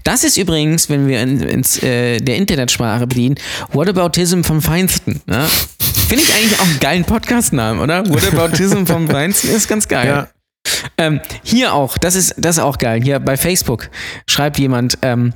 Das 0.02 0.24
ist 0.24 0.36
übrigens, 0.36 0.90
wenn 0.90 1.06
wir 1.06 1.22
in, 1.22 1.40
ins, 1.40 1.80
äh, 1.82 2.18
der 2.18 2.36
Internetsprache 2.36 3.06
bedienen, 3.06 3.36
Whataboutism 3.72 4.42
vom 4.42 4.60
Feinsten. 4.60 5.22
Ne? 5.26 5.46
Finde 6.08 6.24
ich 6.24 6.34
eigentlich 6.34 6.58
auch 6.58 6.66
einen 6.66 6.80
geilen 6.80 7.04
Podcast-Namen, 7.04 7.80
oder? 7.80 8.04
Whataboutism 8.08 8.86
vom 8.86 9.08
Feinsten 9.08 9.50
ist 9.54 9.68
ganz 9.68 9.86
geil. 9.86 10.08
Ja. 10.08 10.28
Ähm, 10.96 11.20
hier 11.44 11.74
auch, 11.74 11.96
das 11.96 12.16
ist, 12.16 12.34
das 12.36 12.56
ist 12.56 12.62
auch 12.62 12.78
geil. 12.78 13.00
Hier 13.00 13.20
bei 13.20 13.36
Facebook 13.36 13.90
schreibt 14.26 14.58
jemand, 14.58 14.98
ähm, 15.02 15.32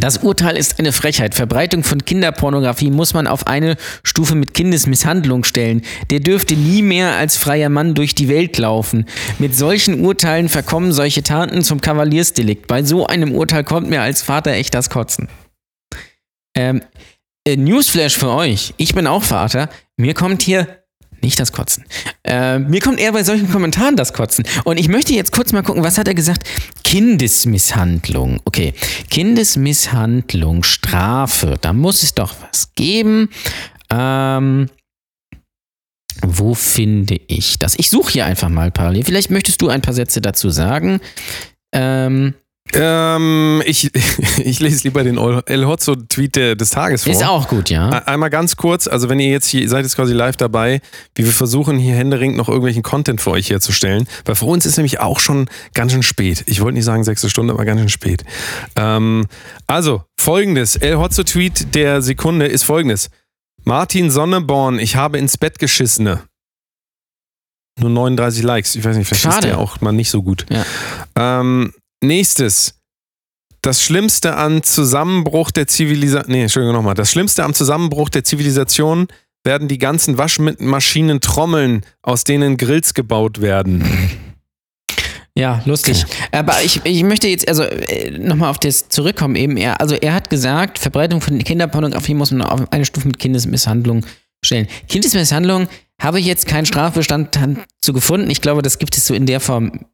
das 0.00 0.18
Urteil 0.18 0.56
ist 0.56 0.78
eine 0.78 0.92
Frechheit. 0.92 1.34
Verbreitung 1.34 1.82
von 1.82 2.04
Kinderpornografie 2.04 2.90
muss 2.90 3.14
man 3.14 3.26
auf 3.26 3.46
eine 3.46 3.76
Stufe 4.02 4.34
mit 4.34 4.54
Kindesmisshandlung 4.54 5.44
stellen. 5.44 5.82
Der 6.10 6.20
dürfte 6.20 6.54
nie 6.54 6.82
mehr 6.82 7.16
als 7.16 7.36
freier 7.36 7.68
Mann 7.68 7.94
durch 7.94 8.14
die 8.14 8.28
Welt 8.28 8.58
laufen. 8.58 9.06
Mit 9.38 9.56
solchen 9.56 10.00
Urteilen 10.00 10.48
verkommen 10.48 10.92
solche 10.92 11.22
Taten 11.22 11.62
zum 11.62 11.80
Kavaliersdelikt. 11.80 12.66
Bei 12.66 12.82
so 12.82 13.06
einem 13.06 13.34
Urteil 13.34 13.64
kommt 13.64 13.88
mir 13.88 14.02
als 14.02 14.22
Vater 14.22 14.52
echt 14.52 14.74
das 14.74 14.90
Kotzen. 14.90 15.28
Ähm, 16.54 16.82
äh, 17.46 17.56
Newsflash 17.56 18.16
für 18.16 18.30
euch. 18.30 18.74
Ich 18.76 18.94
bin 18.94 19.06
auch 19.06 19.22
Vater. 19.22 19.68
Mir 19.96 20.14
kommt 20.14 20.42
hier 20.42 20.85
nicht 21.22 21.38
das 21.38 21.52
Kotzen. 21.52 21.84
Äh, 22.24 22.58
mir 22.58 22.80
kommt 22.80 23.00
eher 23.00 23.12
bei 23.12 23.24
solchen 23.24 23.50
Kommentaren 23.50 23.96
das 23.96 24.12
Kotzen. 24.12 24.44
Und 24.64 24.78
ich 24.78 24.88
möchte 24.88 25.12
jetzt 25.12 25.32
kurz 25.32 25.52
mal 25.52 25.62
gucken, 25.62 25.82
was 25.82 25.98
hat 25.98 26.08
er 26.08 26.14
gesagt? 26.14 26.46
Kindesmisshandlung. 26.84 28.40
Okay. 28.44 28.74
Kindesmisshandlung, 29.10 30.62
Strafe. 30.62 31.56
Da 31.60 31.72
muss 31.72 32.02
es 32.02 32.14
doch 32.14 32.34
was 32.48 32.72
geben. 32.74 33.28
Ähm, 33.90 34.68
wo 36.22 36.54
finde 36.54 37.20
ich 37.26 37.58
das? 37.58 37.78
Ich 37.78 37.90
suche 37.90 38.12
hier 38.12 38.26
einfach 38.26 38.48
mal 38.48 38.70
parallel. 38.70 39.04
Vielleicht 39.04 39.30
möchtest 39.30 39.60
du 39.60 39.68
ein 39.68 39.82
paar 39.82 39.94
Sätze 39.94 40.20
dazu 40.20 40.50
sagen. 40.50 41.00
Ähm, 41.72 42.34
Ähm, 42.72 43.62
ich, 43.64 43.90
ich 44.38 44.60
lese 44.60 44.84
lieber 44.84 45.04
den 45.04 45.18
El 45.18 45.66
Hotzo-Tweet 45.66 46.36
des 46.60 46.70
Tages 46.70 47.04
vor. 47.04 47.12
ist 47.12 47.24
auch 47.24 47.48
gut, 47.48 47.70
ja. 47.70 47.90
Einmal 47.90 48.30
ganz 48.30 48.56
kurz, 48.56 48.88
also 48.88 49.08
wenn 49.08 49.20
ihr 49.20 49.30
jetzt 49.30 49.46
hier, 49.46 49.62
ihr 49.62 49.68
seid 49.68 49.84
jetzt 49.84 49.96
quasi 49.96 50.12
live 50.12 50.36
dabei, 50.36 50.80
wie 51.14 51.24
wir 51.24 51.32
versuchen 51.32 51.78
hier 51.78 51.94
händeringend 51.94 52.36
noch 52.36 52.48
irgendwelchen 52.48 52.82
Content 52.82 53.20
für 53.20 53.30
euch 53.30 53.50
herzustellen, 53.50 54.06
weil 54.24 54.34
für 54.34 54.46
uns 54.46 54.66
ist 54.66 54.76
nämlich 54.76 55.00
auch 55.00 55.20
schon 55.20 55.48
ganz 55.74 55.92
schön 55.92 56.02
spät. 56.02 56.44
Ich 56.46 56.60
wollte 56.60 56.74
nicht 56.74 56.84
sagen 56.84 57.04
sechste 57.04 57.30
Stunde, 57.30 57.52
aber 57.54 57.64
ganz 57.64 57.80
schön 57.80 57.88
spät. 57.88 58.24
Ähm, 58.76 59.26
also, 59.66 60.02
folgendes, 60.18 60.76
El 60.76 60.96
Hotzo-Tweet 60.96 61.74
der 61.74 62.02
Sekunde 62.02 62.46
ist 62.46 62.64
folgendes. 62.64 63.10
Martin 63.64 64.10
Sonneborn, 64.10 64.78
ich 64.78 64.96
habe 64.96 65.18
ins 65.18 65.36
Bett 65.38 65.58
geschissene. 65.58 66.22
Nur 67.78 67.90
39 67.90 68.42
Likes. 68.42 68.74
Ich 68.74 68.84
weiß 68.84 68.96
nicht, 68.96 69.06
vielleicht 69.06 69.24
ist 69.24 69.32
Schade. 69.34 69.48
der 69.48 69.58
auch 69.58 69.80
mal 69.80 69.92
nicht 69.92 70.10
so 70.10 70.22
gut. 70.22 70.46
Ja. 70.48 70.64
Ähm, 71.40 71.72
nächstes. 72.06 72.74
Das 73.62 73.82
Schlimmste 73.82 74.36
an 74.36 74.62
Zusammenbruch 74.62 75.50
der 75.50 75.66
Zivilisation. 75.66 76.32
Nee, 76.32 76.42
Entschuldigung 76.42 76.74
nochmal. 76.74 76.94
Das 76.94 77.10
Schlimmste 77.10 77.42
am 77.42 77.52
Zusammenbruch 77.52 78.08
der 78.08 78.22
Zivilisation 78.24 79.08
werden 79.44 79.68
die 79.68 79.78
ganzen 79.78 80.18
Waschmaschinen 80.18 81.20
trommeln, 81.20 81.84
aus 82.02 82.24
denen 82.24 82.56
Grills 82.56 82.94
gebaut 82.94 83.40
werden. 83.40 83.84
Ja, 85.38 85.60
lustig. 85.66 86.06
Aber 86.32 86.62
ich, 86.62 86.80
ich 86.84 87.02
möchte 87.02 87.28
jetzt 87.28 87.46
also 87.46 87.64
nochmal 88.18 88.50
auf 88.50 88.58
das 88.58 88.88
zurückkommen 88.88 89.36
eben. 89.36 89.58
Er, 89.58 89.80
also 89.82 89.94
er 89.94 90.14
hat 90.14 90.30
gesagt, 90.30 90.78
Verbreitung 90.78 91.20
von 91.20 91.38
Kinderpornografie 91.38 92.14
muss 92.14 92.30
man 92.30 92.40
auf 92.40 92.72
eine 92.72 92.86
Stufe 92.86 93.06
mit 93.06 93.18
Kindesmisshandlung 93.18 94.06
stellen. 94.42 94.66
Kindesmisshandlung 94.88 95.68
habe 96.00 96.20
ich 96.20 96.26
jetzt 96.26 96.46
keinen 96.46 96.64
Strafbestand 96.64 97.38
zu 97.82 97.92
gefunden. 97.92 98.30
Ich 98.30 98.40
glaube, 98.40 98.62
das 98.62 98.78
gibt 98.78 98.96
es 98.96 99.06
so 99.06 99.12
in 99.12 99.26
der 99.26 99.40
Form 99.40 99.86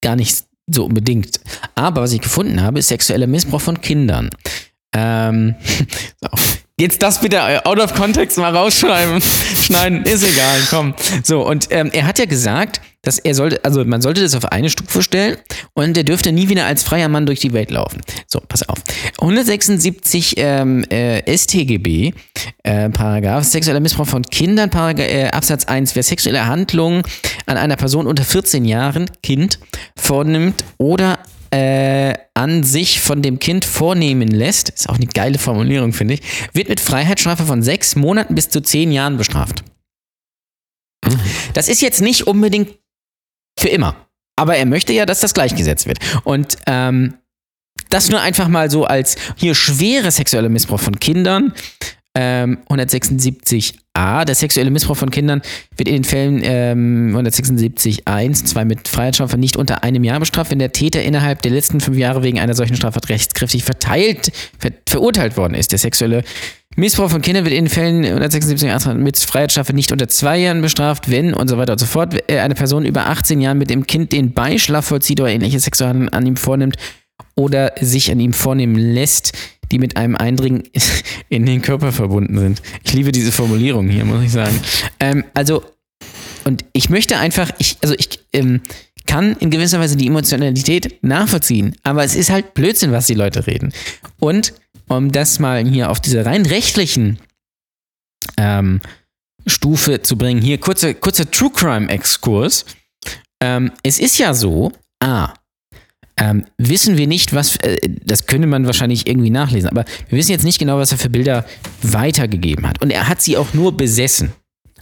gar 0.00 0.14
nicht 0.14 0.44
so 0.66 0.84
unbedingt. 0.84 1.40
Aber 1.74 2.02
was 2.02 2.12
ich 2.12 2.20
gefunden 2.20 2.62
habe, 2.62 2.78
ist 2.78 2.88
sexueller 2.88 3.26
Missbrauch 3.26 3.60
von 3.60 3.80
Kindern. 3.80 4.30
Ähm. 4.92 5.54
Jetzt 6.76 7.02
das 7.02 7.20
bitte 7.20 7.64
out 7.66 7.78
of 7.78 7.94
context 7.94 8.36
mal 8.36 8.54
rausschreiben. 8.54 9.20
Schneiden, 9.62 10.02
ist 10.02 10.24
egal, 10.24 10.58
komm. 10.70 10.94
So, 11.22 11.46
und 11.46 11.68
ähm, 11.70 11.90
er 11.92 12.04
hat 12.04 12.18
ja 12.18 12.24
gesagt, 12.24 12.80
dass 13.02 13.20
er 13.20 13.36
sollte, 13.36 13.64
also 13.64 13.84
man 13.84 14.02
sollte 14.02 14.22
das 14.22 14.34
auf 14.34 14.46
eine 14.46 14.68
Stufe 14.68 15.00
stellen 15.00 15.36
und 15.74 15.96
er 15.96 16.02
dürfte 16.02 16.32
nie 16.32 16.48
wieder 16.48 16.66
als 16.66 16.82
freier 16.82 17.08
Mann 17.08 17.26
durch 17.26 17.38
die 17.38 17.52
Welt 17.52 17.70
laufen. 17.70 18.00
So, 18.26 18.40
pass 18.40 18.68
auf. 18.68 18.78
176 19.20 20.34
ähm, 20.38 20.82
äh, 20.90 21.36
StGB, 21.36 22.12
äh, 22.64 22.88
Paragraph, 22.90 23.44
sexueller 23.44 23.78
Missbrauch 23.78 24.08
von 24.08 24.22
Kindern, 24.22 24.68
Paragraph, 24.70 25.08
äh, 25.08 25.28
Absatz 25.28 25.66
1, 25.66 25.94
wer 25.94 26.02
sexuelle 26.02 26.44
Handlungen 26.44 27.04
an 27.46 27.56
einer 27.56 27.76
Person 27.76 28.08
unter 28.08 28.24
14 28.24 28.64
Jahren, 28.64 29.08
Kind, 29.22 29.60
vornimmt 29.96 30.64
oder 30.78 31.20
äh, 31.54 32.14
an 32.34 32.64
sich 32.64 33.00
von 33.00 33.22
dem 33.22 33.38
Kind 33.38 33.64
vornehmen 33.64 34.28
lässt, 34.28 34.70
ist 34.70 34.88
auch 34.88 34.96
eine 34.96 35.06
geile 35.06 35.38
Formulierung, 35.38 35.92
finde 35.92 36.14
ich, 36.14 36.22
wird 36.52 36.68
mit 36.68 36.80
Freiheitsstrafe 36.80 37.44
von 37.44 37.62
sechs 37.62 37.94
Monaten 37.94 38.34
bis 38.34 38.48
zu 38.48 38.60
zehn 38.60 38.90
Jahren 38.90 39.16
bestraft. 39.16 39.62
Das 41.52 41.68
ist 41.68 41.80
jetzt 41.80 42.00
nicht 42.00 42.26
unbedingt 42.26 42.76
für 43.58 43.68
immer. 43.68 43.94
Aber 44.36 44.56
er 44.56 44.66
möchte 44.66 44.92
ja, 44.92 45.06
dass 45.06 45.20
das 45.20 45.32
gleichgesetzt 45.32 45.86
wird. 45.86 45.98
Und 46.24 46.56
ähm, 46.66 47.18
das 47.88 48.10
nur 48.10 48.20
einfach 48.20 48.48
mal 48.48 48.68
so 48.68 48.84
als 48.84 49.16
hier 49.36 49.54
schwere 49.54 50.10
sexuelle 50.10 50.48
Missbrauch 50.48 50.80
von 50.80 50.98
Kindern. 50.98 51.54
Ähm, 52.16 52.58
176a, 52.68 54.24
der 54.24 54.34
sexuelle 54.36 54.70
Missbrauch 54.70 54.96
von 54.96 55.10
Kindern 55.10 55.42
wird 55.76 55.88
in 55.88 55.96
den 55.96 56.04
Fällen 56.04 56.42
ähm, 56.44 57.16
176.1, 57.16 58.44
2 58.44 58.64
mit 58.64 58.86
Freiheitsstrafe 58.86 59.36
nicht 59.36 59.56
unter 59.56 59.82
einem 59.82 60.04
Jahr 60.04 60.20
bestraft, 60.20 60.52
wenn 60.52 60.60
der 60.60 60.70
Täter 60.70 61.02
innerhalb 61.02 61.42
der 61.42 61.50
letzten 61.50 61.80
fünf 61.80 61.96
Jahre 61.96 62.22
wegen 62.22 62.38
einer 62.38 62.54
solchen 62.54 62.76
Straftat 62.76 63.08
rechtskräftig 63.08 63.64
verteilt, 63.64 64.30
ver 64.58 64.70
verurteilt 64.88 65.36
worden 65.36 65.54
ist. 65.54 65.72
Der 65.72 65.80
sexuelle 65.80 66.22
Missbrauch 66.76 67.10
von 67.10 67.20
Kindern 67.20 67.44
wird 67.44 67.54
in 67.54 67.64
den 67.64 67.70
Fällen 67.70 68.04
176 68.04 68.94
mit 68.96 69.16
Freiheitsstrafe 69.18 69.72
nicht 69.72 69.90
unter 69.90 70.06
zwei 70.06 70.38
Jahren 70.38 70.62
bestraft, 70.62 71.10
wenn 71.10 71.34
und 71.34 71.48
so 71.48 71.58
weiter 71.58 71.72
und 71.72 71.78
so 71.78 71.86
fort 71.86 72.14
äh, 72.30 72.38
eine 72.38 72.54
Person 72.54 72.84
über 72.84 73.06
18 73.06 73.40
Jahren 73.40 73.58
mit 73.58 73.70
dem 73.70 73.88
Kind 73.88 74.12
den 74.12 74.34
Beischlaf 74.34 74.86
vollzieht 74.86 75.20
oder 75.20 75.30
ähnliche 75.30 75.58
Sexualhandlungen 75.58 76.12
an 76.12 76.26
ihm 76.26 76.36
vornimmt 76.36 76.76
oder 77.36 77.72
sich 77.80 78.10
an 78.10 78.20
ihm 78.20 78.32
vornehmen 78.32 78.76
lässt, 78.76 79.32
die 79.74 79.80
mit 79.80 79.96
einem 79.96 80.14
Eindringen 80.14 80.62
in 81.28 81.44
den 81.44 81.60
Körper 81.60 81.90
verbunden 81.90 82.38
sind. 82.38 82.62
Ich 82.84 82.92
liebe 82.92 83.10
diese 83.10 83.32
Formulierung 83.32 83.88
hier, 83.88 84.04
muss 84.04 84.22
ich 84.22 84.30
sagen. 84.30 84.56
Ähm, 85.00 85.24
also, 85.34 85.64
und 86.44 86.64
ich 86.72 86.90
möchte 86.90 87.18
einfach, 87.18 87.50
ich, 87.58 87.78
also 87.82 87.96
ich 87.98 88.20
ähm, 88.32 88.60
kann 89.06 89.36
in 89.40 89.50
gewisser 89.50 89.80
Weise 89.80 89.96
die 89.96 90.06
Emotionalität 90.06 91.02
nachvollziehen, 91.02 91.74
aber 91.82 92.04
es 92.04 92.14
ist 92.14 92.30
halt 92.30 92.54
Blödsinn, 92.54 92.92
was 92.92 93.08
die 93.08 93.14
Leute 93.14 93.48
reden. 93.48 93.72
Und 94.20 94.54
um 94.86 95.10
das 95.10 95.40
mal 95.40 95.66
hier 95.66 95.90
auf 95.90 96.00
diese 96.00 96.24
rein 96.24 96.46
rechtlichen 96.46 97.18
ähm, 98.36 98.80
Stufe 99.44 100.02
zu 100.02 100.16
bringen, 100.16 100.40
hier 100.40 100.58
kurzer, 100.58 100.94
kurzer 100.94 101.28
True 101.28 101.50
Crime 101.52 101.88
Exkurs. 101.88 102.64
Ähm, 103.42 103.72
es 103.82 103.98
ist 103.98 104.18
ja 104.18 104.34
so, 104.34 104.70
A, 105.02 105.34
ähm, 106.16 106.44
wissen 106.58 106.96
wir 106.96 107.06
nicht, 107.06 107.34
was, 107.34 107.56
äh, 107.56 107.78
das 108.04 108.26
könnte 108.26 108.46
man 108.46 108.66
wahrscheinlich 108.66 109.06
irgendwie 109.06 109.30
nachlesen, 109.30 109.68
aber 109.68 109.84
wir 110.08 110.18
wissen 110.18 110.30
jetzt 110.30 110.44
nicht 110.44 110.58
genau, 110.58 110.78
was 110.78 110.92
er 110.92 110.98
für 110.98 111.10
Bilder 111.10 111.44
weitergegeben 111.82 112.68
hat. 112.68 112.80
Und 112.82 112.90
er 112.90 113.08
hat 113.08 113.20
sie 113.20 113.36
auch 113.36 113.52
nur 113.52 113.76
besessen. 113.76 114.32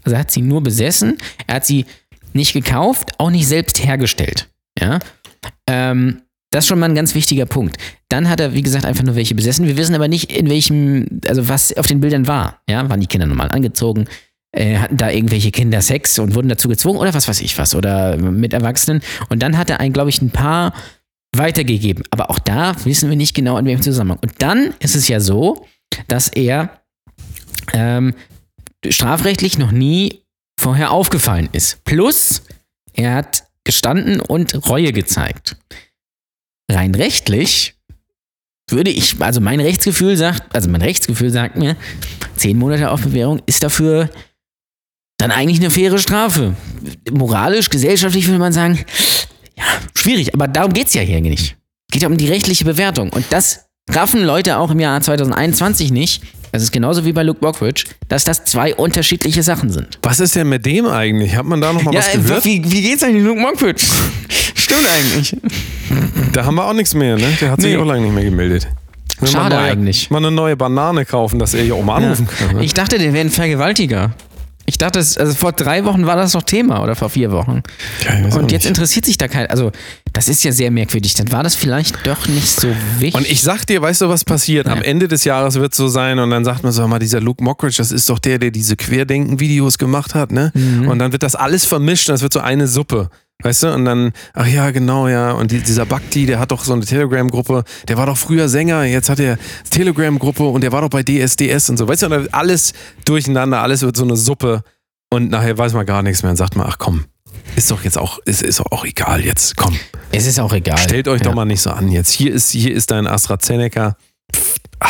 Also 0.04 0.14
er 0.14 0.20
hat 0.20 0.30
sie 0.30 0.42
nur 0.42 0.62
besessen, 0.62 1.16
er 1.46 1.56
hat 1.56 1.66
sie 1.66 1.86
nicht 2.32 2.52
gekauft, 2.52 3.12
auch 3.18 3.30
nicht 3.30 3.46
selbst 3.46 3.84
hergestellt. 3.84 4.48
Ja. 4.78 4.98
Ähm, 5.66 6.22
das 6.50 6.64
ist 6.64 6.68
schon 6.68 6.78
mal 6.78 6.88
ein 6.88 6.94
ganz 6.94 7.14
wichtiger 7.14 7.46
Punkt. 7.46 7.78
Dann 8.10 8.28
hat 8.28 8.40
er, 8.40 8.52
wie 8.52 8.62
gesagt, 8.62 8.84
einfach 8.84 9.04
nur 9.04 9.16
welche 9.16 9.34
besessen. 9.34 9.66
Wir 9.66 9.76
wissen 9.78 9.94
aber 9.94 10.08
nicht, 10.08 10.30
in 10.30 10.50
welchem, 10.50 11.20
also 11.26 11.48
was 11.48 11.74
auf 11.76 11.86
den 11.86 12.00
Bildern 12.00 12.26
war. 12.26 12.60
Ja, 12.68 12.88
waren 12.90 13.00
die 13.00 13.06
Kinder 13.06 13.26
normal 13.26 13.48
angezogen? 13.50 14.06
Äh, 14.54 14.76
hatten 14.76 14.98
da 14.98 15.10
irgendwelche 15.10 15.50
Kinder 15.50 15.80
Sex 15.80 16.18
und 16.18 16.34
wurden 16.34 16.50
dazu 16.50 16.68
gezwungen 16.68 16.98
oder 16.98 17.14
was 17.14 17.26
weiß 17.26 17.40
ich 17.40 17.56
was? 17.56 17.74
Oder 17.74 18.18
mit 18.18 18.52
Erwachsenen. 18.52 19.00
Und 19.30 19.42
dann 19.42 19.56
hat 19.56 19.70
er 19.70 19.80
ein, 19.80 19.94
glaube 19.94 20.10
ich, 20.10 20.20
ein 20.20 20.30
paar 20.30 20.74
weitergegeben. 21.34 22.04
Aber 22.10 22.30
auch 22.30 22.38
da 22.38 22.76
wissen 22.84 23.08
wir 23.08 23.16
nicht 23.16 23.34
genau, 23.34 23.58
in 23.58 23.66
welchem 23.66 23.82
Zusammenhang. 23.82 24.18
Und 24.22 24.34
dann 24.38 24.74
ist 24.80 24.94
es 24.94 25.08
ja 25.08 25.20
so, 25.20 25.66
dass 26.08 26.28
er 26.28 26.82
ähm, 27.72 28.14
strafrechtlich 28.86 29.58
noch 29.58 29.72
nie 29.72 30.22
vorher 30.58 30.90
aufgefallen 30.90 31.48
ist. 31.52 31.84
Plus, 31.84 32.42
er 32.92 33.14
hat 33.14 33.44
gestanden 33.64 34.20
und 34.20 34.68
Reue 34.68 34.92
gezeigt. 34.92 35.56
Rein 36.70 36.94
rechtlich 36.94 37.74
würde 38.70 38.90
ich, 38.90 39.20
also 39.20 39.40
mein 39.40 39.60
Rechtsgefühl 39.60 40.16
sagt, 40.16 40.54
also 40.54 40.68
mein 40.68 40.82
Rechtsgefühl 40.82 41.30
sagt 41.30 41.56
mir, 41.56 41.76
zehn 42.36 42.58
Monate 42.58 42.90
auf 42.90 43.02
Bewährung 43.02 43.40
ist 43.46 43.62
dafür 43.62 44.08
dann 45.18 45.30
eigentlich 45.30 45.60
eine 45.60 45.70
faire 45.70 45.98
Strafe. 45.98 46.56
Moralisch, 47.10 47.70
gesellschaftlich 47.70 48.26
würde 48.26 48.38
man 48.38 48.52
sagen, 48.52 48.84
schwierig, 49.96 50.34
aber 50.34 50.48
darum 50.48 50.72
geht 50.72 50.88
es 50.88 50.94
ja 50.94 51.02
hier 51.02 51.20
nicht. 51.20 51.56
Es 51.88 51.92
geht 51.92 52.02
ja 52.02 52.08
um 52.08 52.16
die 52.16 52.28
rechtliche 52.28 52.64
Bewertung. 52.64 53.10
Und 53.10 53.24
das 53.30 53.66
raffen 53.90 54.24
Leute 54.24 54.58
auch 54.58 54.70
im 54.70 54.80
Jahr 54.80 55.00
2021 55.00 55.90
nicht, 55.92 56.22
es 56.54 56.62
ist 56.62 56.72
genauso 56.72 57.04
wie 57.06 57.12
bei 57.12 57.22
Luke 57.22 57.42
Mockridge, 57.42 57.84
dass 58.08 58.24
das 58.24 58.44
zwei 58.44 58.74
unterschiedliche 58.74 59.42
Sachen 59.42 59.70
sind. 59.70 59.98
Was 60.02 60.20
ist 60.20 60.36
denn 60.36 60.48
mit 60.50 60.66
dem 60.66 60.86
eigentlich? 60.86 61.34
Hat 61.34 61.46
man 61.46 61.60
da 61.62 61.72
noch 61.72 61.82
mal 61.82 61.94
was 61.94 62.12
gehört? 62.12 62.44
wie, 62.44 62.62
wie 62.70 62.82
geht's 62.82 63.02
eigentlich 63.02 63.24
Luke 63.24 63.40
Mockridge? 63.40 63.86
Stimmt 64.54 64.86
eigentlich. 64.86 65.34
Da 66.32 66.44
haben 66.44 66.54
wir 66.56 66.66
auch 66.66 66.74
nichts 66.74 66.92
mehr, 66.94 67.16
ne? 67.16 67.26
Der 67.40 67.50
hat 67.52 67.60
sich 67.62 67.72
Nee. 67.72 67.78
auch 67.78 67.86
lange 67.86 68.02
nicht 68.02 68.14
mehr 68.14 68.24
gemeldet. 68.24 68.68
Schade 69.24 69.54
mal, 69.56 69.70
eigentlich. 69.70 70.10
Mal 70.10 70.18
eine 70.18 70.30
neue 70.30 70.56
Banane 70.56 71.04
kaufen, 71.06 71.38
dass 71.38 71.54
er 71.54 71.62
hier 71.62 71.74
auch 71.74 71.84
mal 71.84 71.96
anrufen 72.02 72.26
kann. 72.26 72.56
Ne? 72.56 72.64
Ich 72.64 72.74
dachte, 72.74 72.98
der 72.98 73.12
wäre 73.12 73.24
ein 73.24 73.30
Vergewaltiger. 73.30 74.10
Ich 74.64 74.78
dachte, 74.78 74.98
es- 75.00 75.18
also 75.18 75.34
vor 75.34 75.52
drei 75.52 75.84
Wochen 75.84 76.06
war 76.06 76.16
das 76.16 76.34
noch 76.34 76.42
Thema 76.42 76.82
oder 76.82 76.94
vor 76.94 77.10
vier 77.10 77.32
Wochen. 77.32 77.62
Ja, 78.04 78.36
Und 78.36 78.52
jetzt 78.52 78.64
interessiert 78.66 79.04
sich 79.04 79.18
da 79.18 79.26
kein. 79.28 79.46
Also, 79.48 79.72
das 80.12 80.28
ist 80.28 80.44
ja 80.44 80.52
sehr 80.52 80.70
merkwürdig. 80.70 81.14
Dann 81.14 81.32
war 81.32 81.42
das 81.42 81.54
vielleicht 81.54 82.06
doch 82.06 82.28
nicht 82.28 82.48
so 82.60 82.68
wichtig. 82.98 83.14
Und 83.14 83.28
ich 83.30 83.42
sag 83.42 83.64
dir, 83.66 83.82
weißt 83.82 84.02
du, 84.02 84.08
was 84.08 84.24
passiert? 84.24 84.68
Am 84.68 84.78
Ja. 84.78 84.84
Ende 84.84 85.08
des 85.08 85.24
Jahres 85.24 85.56
wird 85.56 85.74
so 85.74 85.88
sein 85.88 86.18
und 86.18 86.30
dann 86.30 86.44
sagt 86.44 86.62
man 86.62 86.72
so, 86.72 86.86
mal, 86.86 86.98
dieser 86.98 87.20
Luke 87.20 87.42
Mockridge, 87.42 87.76
das 87.78 87.90
ist 87.90 88.08
doch 88.08 88.18
der, 88.18 88.38
der 88.38 88.50
diese 88.50 88.76
Querdenken-Videos 88.76 89.78
gemacht 89.78 90.14
hat, 90.14 90.30
ne? 90.32 90.52
Mhm. 90.54 90.88
Und 90.88 90.98
dann 90.98 91.12
wird 91.12 91.22
das 91.22 91.34
alles 91.34 91.64
vermischt 91.64 92.08
und 92.08 92.12
das 92.14 92.22
wird 92.22 92.32
so 92.32 92.40
eine 92.40 92.66
Suppe. 92.68 93.10
Weißt 93.42 93.64
du? 93.64 93.72
Und 93.74 93.84
dann, 93.84 94.12
ach 94.34 94.46
ja, 94.46 94.70
genau, 94.70 95.08
ja. 95.08 95.32
Und 95.32 95.50
die, 95.50 95.60
dieser 95.60 95.84
Bhakti, 95.86 96.26
der 96.26 96.38
hat 96.38 96.50
doch 96.52 96.64
so 96.64 96.72
eine 96.72 96.84
Telegram-Gruppe, 96.84 97.64
der 97.88 97.96
war 97.96 98.06
doch 98.06 98.16
früher 98.16 98.48
Sänger, 98.48 98.84
jetzt 98.84 99.08
hat 99.08 99.18
er 99.20 99.38
Telegram-Gruppe 99.70 100.44
und 100.44 100.62
der 100.62 100.72
war 100.72 100.82
doch 100.82 100.90
bei 100.90 101.02
DSDS 101.02 101.70
und 101.70 101.76
so. 101.76 101.88
Weißt 101.88 102.02
du, 102.02 102.06
und 102.06 102.32
alles 102.34 102.72
durcheinander, 103.04 103.60
alles 103.62 103.82
wird 103.82 103.96
so 103.96 104.04
eine 104.04 104.16
Suppe 104.16 104.62
und 105.10 105.30
nachher 105.30 105.58
weiß 105.58 105.72
man 105.72 105.86
gar 105.86 106.02
nichts 106.02 106.22
mehr 106.22 106.30
und 106.30 106.36
sagt 106.36 106.56
man, 106.56 106.66
ach 106.68 106.78
komm, 106.78 107.04
ist 107.56 107.70
doch 107.70 107.82
jetzt 107.84 107.98
auch, 107.98 108.18
ist, 108.24 108.42
ist 108.42 108.60
doch 108.60 108.70
auch 108.70 108.84
egal 108.84 109.24
jetzt, 109.24 109.56
komm. 109.56 109.76
es 110.12 110.26
ist 110.26 110.38
auch 110.38 110.52
egal. 110.52 110.78
Stellt 110.78 111.08
euch 111.08 111.20
ja. 111.20 111.26
doch 111.28 111.34
mal 111.34 111.44
nicht 111.44 111.60
so 111.62 111.70
an 111.70 111.88
jetzt. 111.90 112.10
Hier 112.10 112.32
ist, 112.32 112.50
hier 112.50 112.72
ist 112.72 112.90
dein 112.90 113.06
AstraZeneca 113.06 113.96
Ah. 114.80 114.88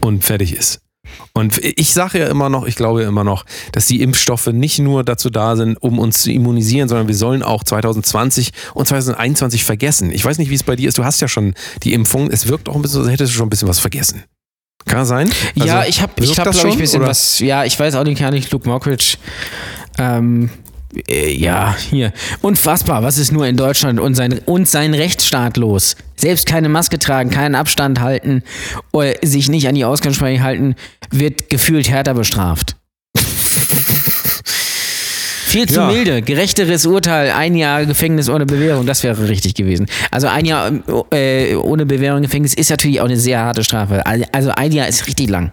und 0.00 0.24
fertig 0.24 0.56
ist. 0.56 0.80
Und 1.32 1.58
ich 1.62 1.92
sage 1.92 2.18
ja 2.18 2.26
immer 2.28 2.48
noch, 2.48 2.66
ich 2.66 2.74
glaube 2.74 3.02
immer 3.02 3.24
noch, 3.24 3.44
dass 3.72 3.86
die 3.86 4.02
Impfstoffe 4.02 4.48
nicht 4.48 4.78
nur 4.78 5.04
dazu 5.04 5.30
da 5.30 5.56
sind, 5.56 5.76
um 5.82 5.98
uns 5.98 6.22
zu 6.22 6.32
immunisieren, 6.32 6.88
sondern 6.88 7.08
wir 7.08 7.14
sollen 7.14 7.42
auch 7.42 7.64
2020 7.64 8.50
und 8.74 8.88
2021 8.88 9.64
vergessen. 9.64 10.10
Ich 10.10 10.24
weiß 10.24 10.38
nicht, 10.38 10.50
wie 10.50 10.54
es 10.54 10.62
bei 10.62 10.76
dir 10.76 10.88
ist. 10.88 10.98
Du 10.98 11.04
hast 11.04 11.20
ja 11.20 11.28
schon 11.28 11.54
die 11.82 11.92
Impfung. 11.92 12.30
Es 12.30 12.48
wirkt 12.48 12.68
auch 12.68 12.74
ein 12.74 12.82
bisschen, 12.82 12.96
so, 12.98 13.02
als 13.02 13.12
hättest 13.12 13.32
du 13.32 13.36
schon 13.36 13.46
ein 13.46 13.50
bisschen 13.50 13.68
was 13.68 13.78
vergessen. 13.78 14.24
Kann 14.86 14.98
das 15.00 15.08
sein? 15.08 15.30
ja, 15.54 15.78
Also, 15.78 15.88
ich 15.90 16.00
habe, 16.00 16.12
ich 16.22 16.38
hab, 16.38 16.44
glaube 16.44 16.56
ich, 16.56 16.64
ein 16.64 16.70
schon, 16.70 16.78
bisschen 16.78 17.00
oder? 17.00 17.10
was. 17.10 17.38
Ja, 17.40 17.64
ich 17.64 17.78
weiß 17.78 17.94
auch 17.94 18.04
nicht, 18.04 18.20
gar 18.20 18.30
nicht, 18.30 18.50
Luke 18.50 18.68
Mockridge. 18.68 19.16
Ähm, 19.98 20.46
äh, 20.46 20.48
ja, 21.08 21.76
hier. 21.90 22.12
Unfassbar, 22.40 23.02
was 23.02 23.18
ist 23.18 23.30
nur 23.32 23.46
in 23.46 23.56
Deutschland 23.56 24.00
und 24.00 24.14
sein, 24.14 24.40
und 24.46 24.68
sein 24.68 24.94
Rechtsstaat 24.94 25.56
los? 25.56 25.96
Selbst 26.16 26.46
keine 26.46 26.68
Maske 26.68 26.98
tragen, 26.98 27.30
keinen 27.30 27.54
Abstand 27.54 28.00
halten, 28.00 28.42
oder 28.92 29.12
sich 29.22 29.48
nicht 29.48 29.68
an 29.68 29.74
die 29.74 29.84
Ausgangssprache 29.84 30.42
halten, 30.42 30.74
wird 31.10 31.50
gefühlt 31.50 31.88
härter 31.90 32.14
bestraft. 32.14 32.76
Viel 35.48 35.66
zu 35.66 35.76
Ja. 35.80 35.86
milde. 35.86 36.20
Gerechteres 36.20 36.84
Urteil, 36.84 37.30
ein 37.30 37.56
Jahr 37.56 37.86
Gefängnis 37.86 38.28
ohne 38.28 38.44
Bewährung, 38.44 38.84
das 38.84 39.02
wäre 39.02 39.28
richtig 39.30 39.54
gewesen. 39.54 39.86
Also 40.10 40.26
ein 40.26 40.44
Jahr 40.44 40.70
äh, 41.10 41.54
ohne 41.54 41.86
Bewährung 41.86 42.20
Gefängnis 42.20 42.52
ist 42.52 42.68
natürlich 42.68 43.00
auch 43.00 43.06
eine 43.06 43.16
sehr 43.16 43.40
harte 43.40 43.64
Strafe. 43.64 44.04
Also 44.32 44.50
ein 44.50 44.72
Jahr 44.72 44.88
ist 44.88 45.06
richtig 45.06 45.30
lang. 45.30 45.52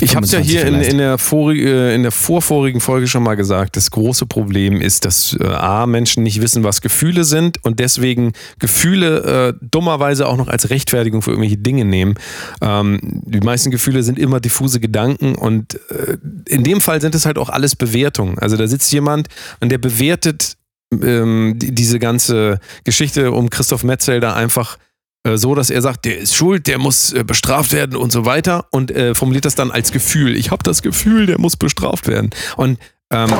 Ich 0.00 0.14
habe 0.14 0.24
es 0.24 0.32
ja 0.32 0.38
25 0.38 0.50
hier 0.50 0.66
in, 0.66 0.80
in, 0.80 0.98
der 0.98 1.16
äh, 1.32 1.94
in 1.94 2.02
der 2.02 2.12
vorvorigen 2.12 2.80
Folge 2.80 3.06
schon 3.06 3.22
mal 3.22 3.34
gesagt. 3.34 3.76
Das 3.76 3.90
große 3.90 4.26
Problem 4.26 4.80
ist, 4.80 5.04
dass 5.04 5.36
äh, 5.40 5.46
A, 5.46 5.86
Menschen 5.86 6.22
nicht 6.22 6.40
wissen, 6.40 6.62
was 6.64 6.80
Gefühle 6.80 7.24
sind 7.24 7.62
und 7.64 7.80
deswegen 7.80 8.32
Gefühle 8.58 9.54
äh, 9.60 9.66
dummerweise 9.68 10.28
auch 10.28 10.36
noch 10.36 10.48
als 10.48 10.70
Rechtfertigung 10.70 11.22
für 11.22 11.30
irgendwelche 11.30 11.58
Dinge 11.58 11.84
nehmen. 11.84 12.14
Ähm, 12.60 13.00
die 13.02 13.40
meisten 13.40 13.70
Gefühle 13.70 14.02
sind 14.02 14.18
immer 14.18 14.40
diffuse 14.40 14.80
Gedanken 14.80 15.34
und 15.34 15.74
äh, 15.90 16.16
in 16.48 16.62
dem 16.62 16.80
Fall 16.80 17.00
sind 17.00 17.14
es 17.14 17.26
halt 17.26 17.38
auch 17.38 17.48
alles 17.48 17.76
Bewertungen. 17.76 18.38
Also 18.38 18.56
da 18.56 18.66
sitzt 18.66 18.92
jemand 18.92 19.28
und 19.60 19.70
der 19.70 19.78
bewertet 19.78 20.56
ähm, 20.92 21.54
die, 21.56 21.74
diese 21.74 21.98
ganze 21.98 22.60
Geschichte 22.84 23.32
um 23.32 23.50
Christoph 23.50 23.82
Metzelder 23.82 24.36
einfach 24.36 24.76
äh, 24.76 24.93
so, 25.36 25.54
dass 25.54 25.70
er 25.70 25.80
sagt, 25.82 26.04
der 26.04 26.18
ist 26.18 26.34
schuld, 26.34 26.66
der 26.66 26.78
muss 26.78 27.12
äh, 27.12 27.24
bestraft 27.24 27.72
werden 27.72 27.96
und 27.96 28.12
so 28.12 28.26
weiter 28.26 28.66
und 28.70 28.90
äh, 28.90 29.14
formuliert 29.14 29.44
das 29.44 29.54
dann 29.54 29.70
als 29.70 29.90
Gefühl. 29.90 30.36
Ich 30.36 30.50
habe 30.50 30.62
das 30.62 30.82
Gefühl, 30.82 31.26
der 31.26 31.40
muss 31.40 31.56
bestraft 31.56 32.06
werden. 32.06 32.30
Und 32.56 32.78
ähm, 33.10 33.32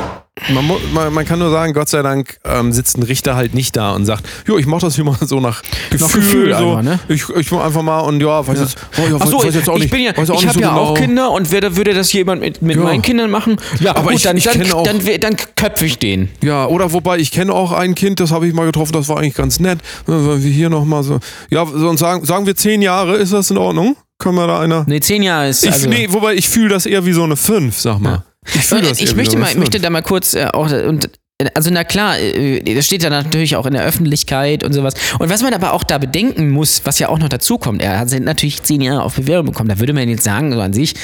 man, 0.52 0.68
man, 0.92 1.12
man 1.12 1.24
kann 1.24 1.38
nur 1.38 1.50
sagen, 1.50 1.72
Gott 1.74 1.88
sei 1.88 2.02
Dank 2.02 2.38
ähm, 2.44 2.72
sitzt 2.72 2.98
ein 2.98 3.04
Richter 3.04 3.36
halt 3.36 3.54
nicht 3.54 3.76
da 3.76 3.92
und 3.94 4.04
sagt, 4.04 4.24
jo, 4.48 4.58
ich 4.58 4.66
mach 4.66 4.80
das 4.80 4.96
hier 4.96 5.04
mal 5.04 5.16
so 5.20 5.38
nach 5.38 5.62
Gefühl. 5.90 6.08
Gefühl 6.08 6.56
so. 6.56 6.70
einfach, 6.76 6.82
ne? 6.82 6.98
Ich, 7.08 7.28
ich 7.28 7.50
mach 7.52 7.64
einfach 7.64 7.82
mal 7.82 8.00
und 8.00 8.20
ja, 8.20 8.44
weiß 8.46 8.58
jetzt, 8.58 8.76
oh, 8.98 9.02
ja, 9.08 9.20
weiß 9.20 9.54
jetzt 9.54 9.68
auch 9.68 9.76
ich 9.76 9.82
nicht, 9.82 9.90
bin 9.92 10.00
ja, 10.02 10.10
ich 10.10 10.16
nicht 10.18 10.30
habe 10.46 10.52
so 10.52 10.60
ja 10.60 10.70
genau. 10.70 10.80
auch 10.82 10.94
Kinder 10.98 11.30
und 11.30 11.52
würde, 11.52 11.76
würde 11.76 11.94
das 11.94 12.12
jemand 12.12 12.40
mit, 12.40 12.62
mit 12.62 12.76
Ja. 12.76 12.82
meinen 12.82 13.02
Kindern 13.02 13.30
machen? 13.30 13.56
Ja, 13.78 13.92
Aber 13.92 14.02
gut, 14.10 14.14
ich- 14.14 14.22
dann, 14.22 14.36
ich 14.36 14.44
dann, 14.44 14.60
auch- 14.72 14.82
dann, 14.82 14.98
dann, 15.04 15.20
dann 15.20 15.36
köpfe 15.54 15.86
ich 15.86 15.98
den. 16.00 16.28
Ja, 16.42 16.66
oder 16.66 16.92
wobei, 16.92 17.18
ich 17.18 17.30
kenne 17.30 17.52
auch 17.52 17.70
ein 17.70 17.94
Kind, 17.94 18.18
das 18.18 18.32
habe 18.32 18.48
ich 18.48 18.54
mal 18.54 18.66
getroffen, 18.66 18.92
das 18.92 19.08
war 19.08 19.18
eigentlich 19.18 19.34
ganz 19.34 19.60
nett. 19.60 19.78
Wir 20.06 20.36
hier 20.36 20.68
nochmal 20.68 21.04
so. 21.04 21.20
Ja, 21.50 21.64
sonst 21.64 22.00
sagen, 22.00 22.24
sagen 22.24 22.44
wir 22.46 22.56
zehn 22.56 22.82
Jahre, 22.82 23.16
ist 23.16 23.32
das 23.32 23.50
in 23.52 23.58
Ordnung? 23.58 23.96
Können 24.18 24.36
wir 24.36 24.46
da 24.46 24.60
einer. 24.60 24.84
Nee, 24.88 25.00
zehn 25.00 25.22
Jahre 25.22 25.48
ist. 25.48 25.64
Ich, 25.64 25.72
also, 25.72 25.88
nee, 25.88 26.06
wobei 26.10 26.34
ich 26.34 26.48
fühle 26.48 26.68
das 26.70 26.86
eher 26.86 27.04
wie 27.06 27.12
so 27.12 27.22
eine 27.24 27.36
5, 27.36 27.78
sag 27.78 28.00
mal. 28.00 28.24
Ich 28.46 28.70
eher 28.70 28.90
ich 28.90 29.10
wie 29.10 29.14
möchte, 29.14 29.38
mal, 29.38 29.50
ich 29.50 29.56
möchte 29.56 29.80
da 29.80 29.90
mal 29.90 30.02
kurz 30.02 30.34
äh, 30.34 30.46
auch 30.52 30.70
und 30.70 31.10
also 31.54 31.70
na 31.70 31.84
klar, 31.84 32.18
äh, 32.18 32.60
das 32.74 32.86
steht 32.86 33.02
ja 33.02 33.10
natürlich 33.10 33.56
auch 33.56 33.66
in 33.66 33.74
der 33.74 33.84
Öffentlichkeit 33.84 34.62
und 34.62 34.72
sowas. 34.72 34.94
Und 35.18 35.30
was 35.30 35.42
man 35.42 35.52
aber 35.52 35.72
auch 35.72 35.82
da 35.82 35.98
bedenken 35.98 36.50
muss, 36.50 36.82
was 36.84 36.98
ja 36.98 37.08
auch 37.08 37.18
noch 37.18 37.28
dazu 37.28 37.58
kommt, 37.58 37.82
er 37.82 37.98
hat 37.98 38.10
natürlich 38.20 38.62
zehn 38.62 38.80
Jahre 38.80 39.02
auf 39.02 39.14
Bewährung 39.16 39.46
bekommen. 39.46 39.68
Da 39.68 39.78
würde 39.78 39.92
man 39.92 40.08
jetzt 40.08 40.24
sagen, 40.24 40.52
so 40.52 40.60
an 40.60 40.72
sich, 40.72 40.94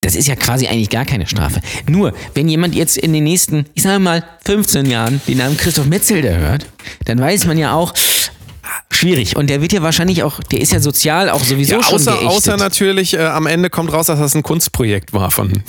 das 0.00 0.14
ist 0.14 0.28
ja 0.28 0.36
quasi 0.36 0.66
eigentlich 0.66 0.90
gar 0.90 1.04
keine 1.04 1.26
Strafe. 1.26 1.60
Nur, 1.88 2.12
wenn 2.34 2.48
jemand 2.48 2.74
jetzt 2.74 2.98
in 2.98 3.12
den 3.12 3.24
nächsten, 3.24 3.66
ich 3.74 3.82
sage 3.82 3.98
mal, 4.00 4.22
15 4.44 4.86
Jahren 4.86 5.20
den 5.26 5.38
Namen 5.38 5.56
Christoph 5.56 5.86
Metzelder 5.86 6.36
hört, 6.36 6.66
dann 7.06 7.18
weiß 7.18 7.46
man 7.46 7.56
ja 7.56 7.72
auch, 7.72 7.94
schwierig. 8.90 9.36
Und 9.36 9.48
der 9.50 9.60
wird 9.62 9.72
ja 9.72 9.82
wahrscheinlich 9.82 10.22
auch, 10.22 10.40
der 10.40 10.60
ist 10.60 10.72
ja 10.72 10.80
sozial 10.80 11.30
auch 11.30 11.42
sowieso 11.42 11.76
Ja, 11.76 11.82
schon 11.82 11.94
außer, 11.94 12.10
geächtet. 12.12 12.28
außer 12.30 12.56
natürlich, 12.56 13.14
äh, 13.14 13.18
am 13.24 13.46
Ende 13.46 13.70
kommt 13.70 13.92
raus, 13.92 14.06
dass 14.06 14.18
das 14.18 14.34
ein 14.34 14.42
Kunstprojekt 14.42 15.12
war 15.12 15.30
von. 15.30 15.62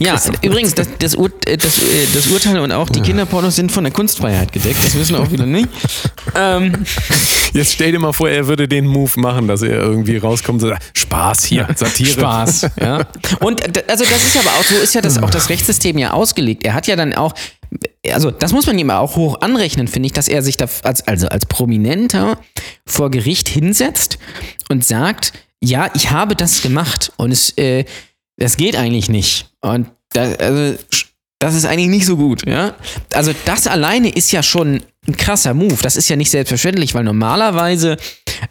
Ja, 0.00 0.20
übrigens, 0.42 0.74
das, 0.74 0.88
das, 0.98 1.14
Ur, 1.16 1.30
äh, 1.46 1.56
das, 1.56 1.78
äh, 1.82 2.06
das 2.14 2.26
Urteil 2.28 2.58
und 2.60 2.72
auch 2.72 2.88
die 2.88 3.00
Kinderpornos 3.00 3.56
sind 3.56 3.70
von 3.72 3.84
der 3.84 3.92
Kunstfreiheit 3.92 4.52
gedeckt. 4.52 4.78
Das 4.84 4.94
wissen 4.98 5.14
wir 5.16 5.20
auch 5.22 5.30
wieder 5.30 5.46
nicht. 5.46 5.68
Ähm, 6.34 6.72
Jetzt 7.52 7.72
stell 7.74 7.92
dir 7.92 7.98
mal 7.98 8.12
vor, 8.12 8.28
er 8.30 8.46
würde 8.46 8.66
den 8.66 8.86
Move 8.86 9.20
machen, 9.20 9.48
dass 9.48 9.60
er 9.60 9.72
irgendwie 9.82 10.16
rauskommt 10.16 10.62
und 10.62 10.68
sagt: 10.70 10.82
Spaß 10.96 11.44
hier, 11.44 11.68
Satire. 11.74 12.12
Spaß, 12.12 12.66
ja. 12.80 13.04
Und 13.40 13.60
d- 13.76 13.82
also 13.86 14.04
das 14.04 14.24
ist 14.24 14.36
aber 14.38 14.50
auch, 14.58 14.62
so 14.64 14.76
ist 14.76 14.94
ja 14.94 15.02
das 15.02 15.22
auch 15.22 15.28
das 15.28 15.50
Rechtssystem 15.50 15.98
ja 15.98 16.12
ausgelegt. 16.12 16.64
Er 16.64 16.72
hat 16.72 16.86
ja 16.86 16.96
dann 16.96 17.12
auch, 17.12 17.34
also 18.10 18.30
das 18.30 18.52
muss 18.52 18.66
man 18.66 18.78
ihm 18.78 18.90
auch 18.90 19.16
hoch 19.16 19.40
anrechnen, 19.40 19.88
finde 19.88 20.06
ich, 20.06 20.12
dass 20.12 20.28
er 20.28 20.42
sich 20.42 20.56
da 20.56 20.66
als, 20.82 21.06
also 21.06 21.28
als 21.28 21.46
Prominenter 21.46 22.38
vor 22.86 23.10
Gericht 23.10 23.48
hinsetzt 23.48 24.18
und 24.68 24.84
sagt, 24.84 25.32
ja, 25.60 25.90
ich 25.94 26.10
habe 26.10 26.34
das 26.34 26.62
gemacht 26.62 27.12
und 27.16 27.30
es, 27.30 27.56
äh, 27.56 27.84
das 28.36 28.56
geht 28.56 28.76
eigentlich 28.76 29.08
nicht. 29.08 29.50
Und 29.60 29.88
das, 30.12 30.38
also, 30.38 30.78
das 31.38 31.54
ist 31.54 31.64
eigentlich 31.64 31.88
nicht 31.88 32.06
so 32.06 32.16
gut, 32.16 32.46
ja. 32.46 32.74
Also 33.14 33.32
das 33.44 33.66
alleine 33.66 34.08
ist 34.08 34.32
ja 34.32 34.42
schon 34.42 34.82
ein 35.06 35.16
krasser 35.16 35.54
Move. 35.54 35.78
Das 35.82 35.96
ist 35.96 36.08
ja 36.08 36.16
nicht 36.16 36.30
selbstverständlich, 36.30 36.94
weil 36.94 37.04
normalerweise 37.04 37.96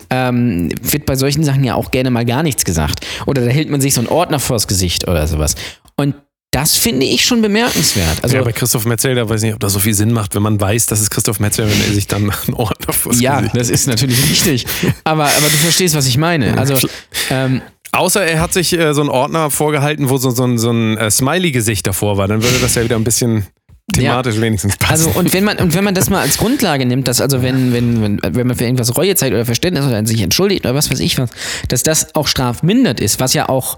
ähm, 0.10 0.70
wird 0.82 1.06
bei 1.06 1.16
solchen 1.16 1.44
Sachen 1.44 1.64
ja 1.64 1.76
auch 1.76 1.92
gerne 1.92 2.12
mal 2.12 2.26
gar 2.26 2.44
nichts 2.44 2.66
gesagt. 2.66 3.06
Oder 3.26 3.46
da 3.46 3.50
hält 3.50 3.70
man 3.70 3.82
sich 3.82 3.94
so 3.94 4.02
einen 4.02 4.10
Ordner 4.10 4.40
vors 4.40 4.68
Gesicht 4.68 5.08
oder 5.08 5.28
sowas. 5.28 5.56
Und 5.96 6.16
das 6.52 6.76
finde 6.76 7.06
ich 7.06 7.26
schon 7.26 7.42
bemerkenswert. 7.42 8.24
Also 8.24 8.36
ja, 8.36 8.44
bei 8.44 8.52
Christoph 8.52 8.86
Metzelder 8.86 9.30
weiß 9.30 9.42
nicht, 9.42 9.54
ob 9.54 9.62
das 9.62 9.72
so 9.72 9.80
viel 9.80 9.94
Sinn 9.94 10.12
macht, 10.12 10.36
wenn 10.36 10.44
man 10.44 10.60
weiß, 10.60 10.86
dass 10.86 11.00
es 11.00 11.10
Christoph 11.10 11.40
Metzelder, 11.40 11.72
wenn 11.72 11.82
er 11.82 11.94
sich 11.94 12.08
dann 12.08 12.24
einen 12.48 12.54
Ordner 12.54 12.94
vors 12.94 13.22
ja, 13.22 13.42
das 13.42 13.70
ist 13.70 13.88
natürlich 13.88 14.22
richtig. 14.30 14.66
Aber, 15.06 15.26
aber 15.26 15.48
du 15.48 15.58
verstehst, 15.58 15.96
was 15.96 16.06
ich 16.08 16.18
meine. 16.18 16.58
Also 16.58 16.88
ähm, 17.30 17.62
Außer 17.94 18.24
er 18.24 18.40
hat 18.40 18.54
sich 18.54 18.72
äh, 18.74 18.94
so 18.94 19.02
einen 19.02 19.10
Ordner 19.10 19.52
vorgehalten, 19.52 20.10
wo 20.10 20.18
so, 20.18 20.32
so 20.32 20.46
ein, 20.46 20.58
so 20.58 20.72
ein 20.72 20.98
äh, 20.98 21.12
Smiley-Gesicht 21.12 21.86
davor 21.86 22.18
war. 22.18 22.28
Dann 22.28 22.42
würde 22.42 22.58
das 22.62 22.76
ja 22.76 22.84
wieder 22.84 22.96
ein 22.96 23.04
bisschen 23.04 23.48
thematisch 23.94 24.40
wenigstens 24.40 24.78
passen. 24.78 25.08
Also 25.08 25.20
und 25.20 25.34
wenn 25.34 25.44
man 25.44 25.58
und 25.58 25.74
wenn 25.74 25.84
man 25.84 25.94
das 25.94 26.10
mal 26.10 26.22
als 26.22 26.38
Grundlage 26.38 26.86
nimmt, 26.86 27.08
dass 27.08 27.22
also 27.22 27.42
wenn 27.42 27.74
wenn 27.74 28.02
wenn, 28.02 28.20
wenn 28.36 28.48
man 28.48 28.56
für 28.56 28.64
irgendwas 28.64 28.98
Reue 28.98 29.16
zeigt 29.16 29.34
oder 29.34 29.46
Verständnis 29.46 29.86
oder 29.86 30.06
sich 30.06 30.22
entschuldigt 30.22 30.66
oder 30.66 30.76
was 30.76 30.92
weiß 30.92 31.00
ich 31.00 31.18
was, 31.18 31.30
dass 31.68 31.84
das 31.84 32.16
auch 32.16 32.28
strafmindert 32.28 33.00
ist, 33.00 33.20
was 33.20 33.34
ja 33.34 33.50
auch 33.50 33.78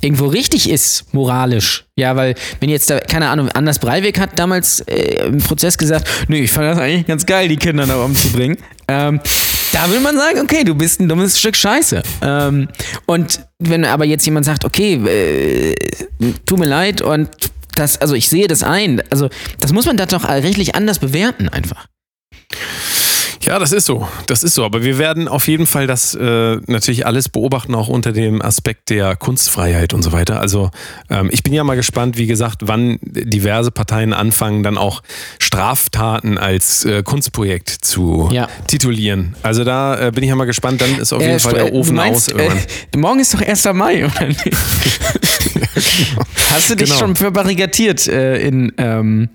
irgendwo 0.00 0.26
richtig 0.26 0.68
ist 0.70 1.12
moralisch. 1.12 1.84
Ja, 1.96 2.16
weil 2.16 2.34
wenn 2.60 2.70
jetzt 2.70 2.90
da 2.90 3.00
keine 3.00 3.28
Ahnung, 3.28 3.48
Anders 3.50 3.78
Breivik 3.78 4.18
hat 4.18 4.38
damals 4.38 4.80
äh, 4.80 5.26
im 5.26 5.38
Prozess 5.38 5.76
gesagt, 5.76 6.08
nee, 6.28 6.40
ich 6.40 6.50
fand 6.50 6.66
das 6.66 6.78
eigentlich 6.78 7.06
ganz 7.06 7.26
geil, 7.26 7.48
die 7.48 7.56
Kinder 7.56 7.86
da 7.86 8.02
umzubringen. 8.02 8.56
Ähm, 8.88 9.20
da 9.72 9.88
würde 9.88 10.00
man 10.00 10.16
sagen, 10.16 10.40
okay, 10.40 10.64
du 10.64 10.74
bist 10.74 11.00
ein 11.00 11.08
dummes 11.08 11.38
Stück 11.38 11.56
Scheiße. 11.56 12.02
Ähm, 12.22 12.68
und 13.06 13.40
wenn 13.58 13.84
aber 13.84 14.04
jetzt 14.04 14.24
jemand 14.24 14.46
sagt, 14.46 14.64
okay, 14.64 14.94
äh, 14.94 15.74
tut 16.46 16.58
mir 16.58 16.66
leid 16.66 17.02
und 17.02 17.28
das, 17.80 18.00
also 18.00 18.14
ich 18.14 18.28
sehe 18.28 18.46
das 18.46 18.62
ein. 18.62 19.02
Also, 19.10 19.28
das 19.58 19.72
muss 19.72 19.86
man 19.86 19.96
da 19.96 20.06
doch 20.06 20.28
rechtlich 20.28 20.74
anders 20.74 20.98
bewerten, 20.98 21.48
einfach. 21.48 21.86
Ja, 23.42 23.58
das 23.58 23.72
ist 23.72 23.86
so. 23.86 24.06
Das 24.26 24.42
ist 24.42 24.54
so. 24.54 24.64
Aber 24.66 24.82
wir 24.82 24.98
werden 24.98 25.26
auf 25.26 25.48
jeden 25.48 25.66
Fall 25.66 25.86
das 25.86 26.14
äh, 26.14 26.56
natürlich 26.66 27.06
alles 27.06 27.30
beobachten, 27.30 27.74
auch 27.74 27.88
unter 27.88 28.12
dem 28.12 28.42
Aspekt 28.42 28.90
der 28.90 29.16
Kunstfreiheit 29.16 29.94
und 29.94 30.02
so 30.02 30.12
weiter. 30.12 30.40
Also 30.40 30.70
ähm, 31.08 31.30
ich 31.32 31.42
bin 31.42 31.54
ja 31.54 31.64
mal 31.64 31.74
gespannt, 31.74 32.18
wie 32.18 32.26
gesagt, 32.26 32.58
wann 32.66 32.98
diverse 33.02 33.70
Parteien 33.70 34.12
anfangen, 34.12 34.62
dann 34.62 34.76
auch 34.76 35.02
Straftaten 35.38 36.36
als 36.36 36.84
äh, 36.84 37.02
Kunstprojekt 37.02 37.70
zu 37.70 38.28
Ja. 38.30 38.46
titulieren. 38.66 39.34
Also 39.42 39.64
da 39.64 40.08
äh, 40.08 40.12
bin 40.12 40.22
ich 40.22 40.28
ja 40.28 40.36
mal 40.36 40.44
gespannt. 40.44 40.82
Dann 40.82 40.98
ist 40.98 41.12
auf 41.14 41.22
jeden 41.22 41.36
Äh, 41.36 41.38
Fall 41.40 41.52
sp- 41.56 41.64
der 41.64 41.72
Ofen 41.72 41.90
du 41.96 42.02
meinst, 42.02 42.34
aus. 42.34 42.40
Äh, 42.40 42.98
morgen 42.98 43.20
ist 43.20 43.32
doch 43.32 43.40
1. 43.40 43.64
Mai, 43.72 44.04
oder 44.04 44.26
nicht? 44.26 44.44
Hast 46.50 46.68
du 46.70 46.76
dich 46.76 46.88
Genau. 46.90 47.00
schon 47.00 47.16
verbarrikadiert 47.16 48.06
äh, 48.06 48.38
in, 48.46 48.72
ähm, 48.76 49.28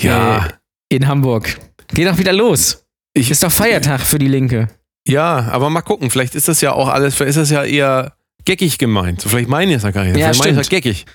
ja. 0.00 0.46
äh, 0.46 0.94
in 0.96 1.06
Hamburg? 1.06 1.58
Geht 1.94 2.08
doch 2.08 2.18
wieder 2.18 2.32
los. 2.32 2.82
Ich- 3.16 3.30
ist 3.30 3.42
doch 3.42 3.52
Feiertag 3.52 4.00
für 4.00 4.18
die 4.18 4.28
Linke. 4.28 4.68
Ja, 5.08 5.48
aber 5.50 5.70
mal 5.70 5.82
gucken. 5.82 6.10
Vielleicht 6.10 6.34
ist 6.34 6.48
das 6.48 6.60
ja 6.60 6.72
auch 6.72 6.88
alles, 6.88 7.14
vielleicht 7.14 7.30
ist 7.30 7.36
das 7.38 7.50
ja 7.50 7.64
eher 7.64 8.12
geckig 8.44 8.78
gemeint. 8.78 9.22
Vielleicht 9.26 9.48
meinen 9.48 9.68
die 9.68 9.74
es 9.74 9.82
ja 9.82 9.90
gar 9.90 10.04
nicht. 10.04 10.16
Ja, 10.16 10.26
vielleicht 10.32 10.40
meinen 10.44 10.54
die 10.54 10.60
es 10.60 10.66
stimmt. 10.66 10.84
ja 10.84 10.90
geckig. 10.92 11.06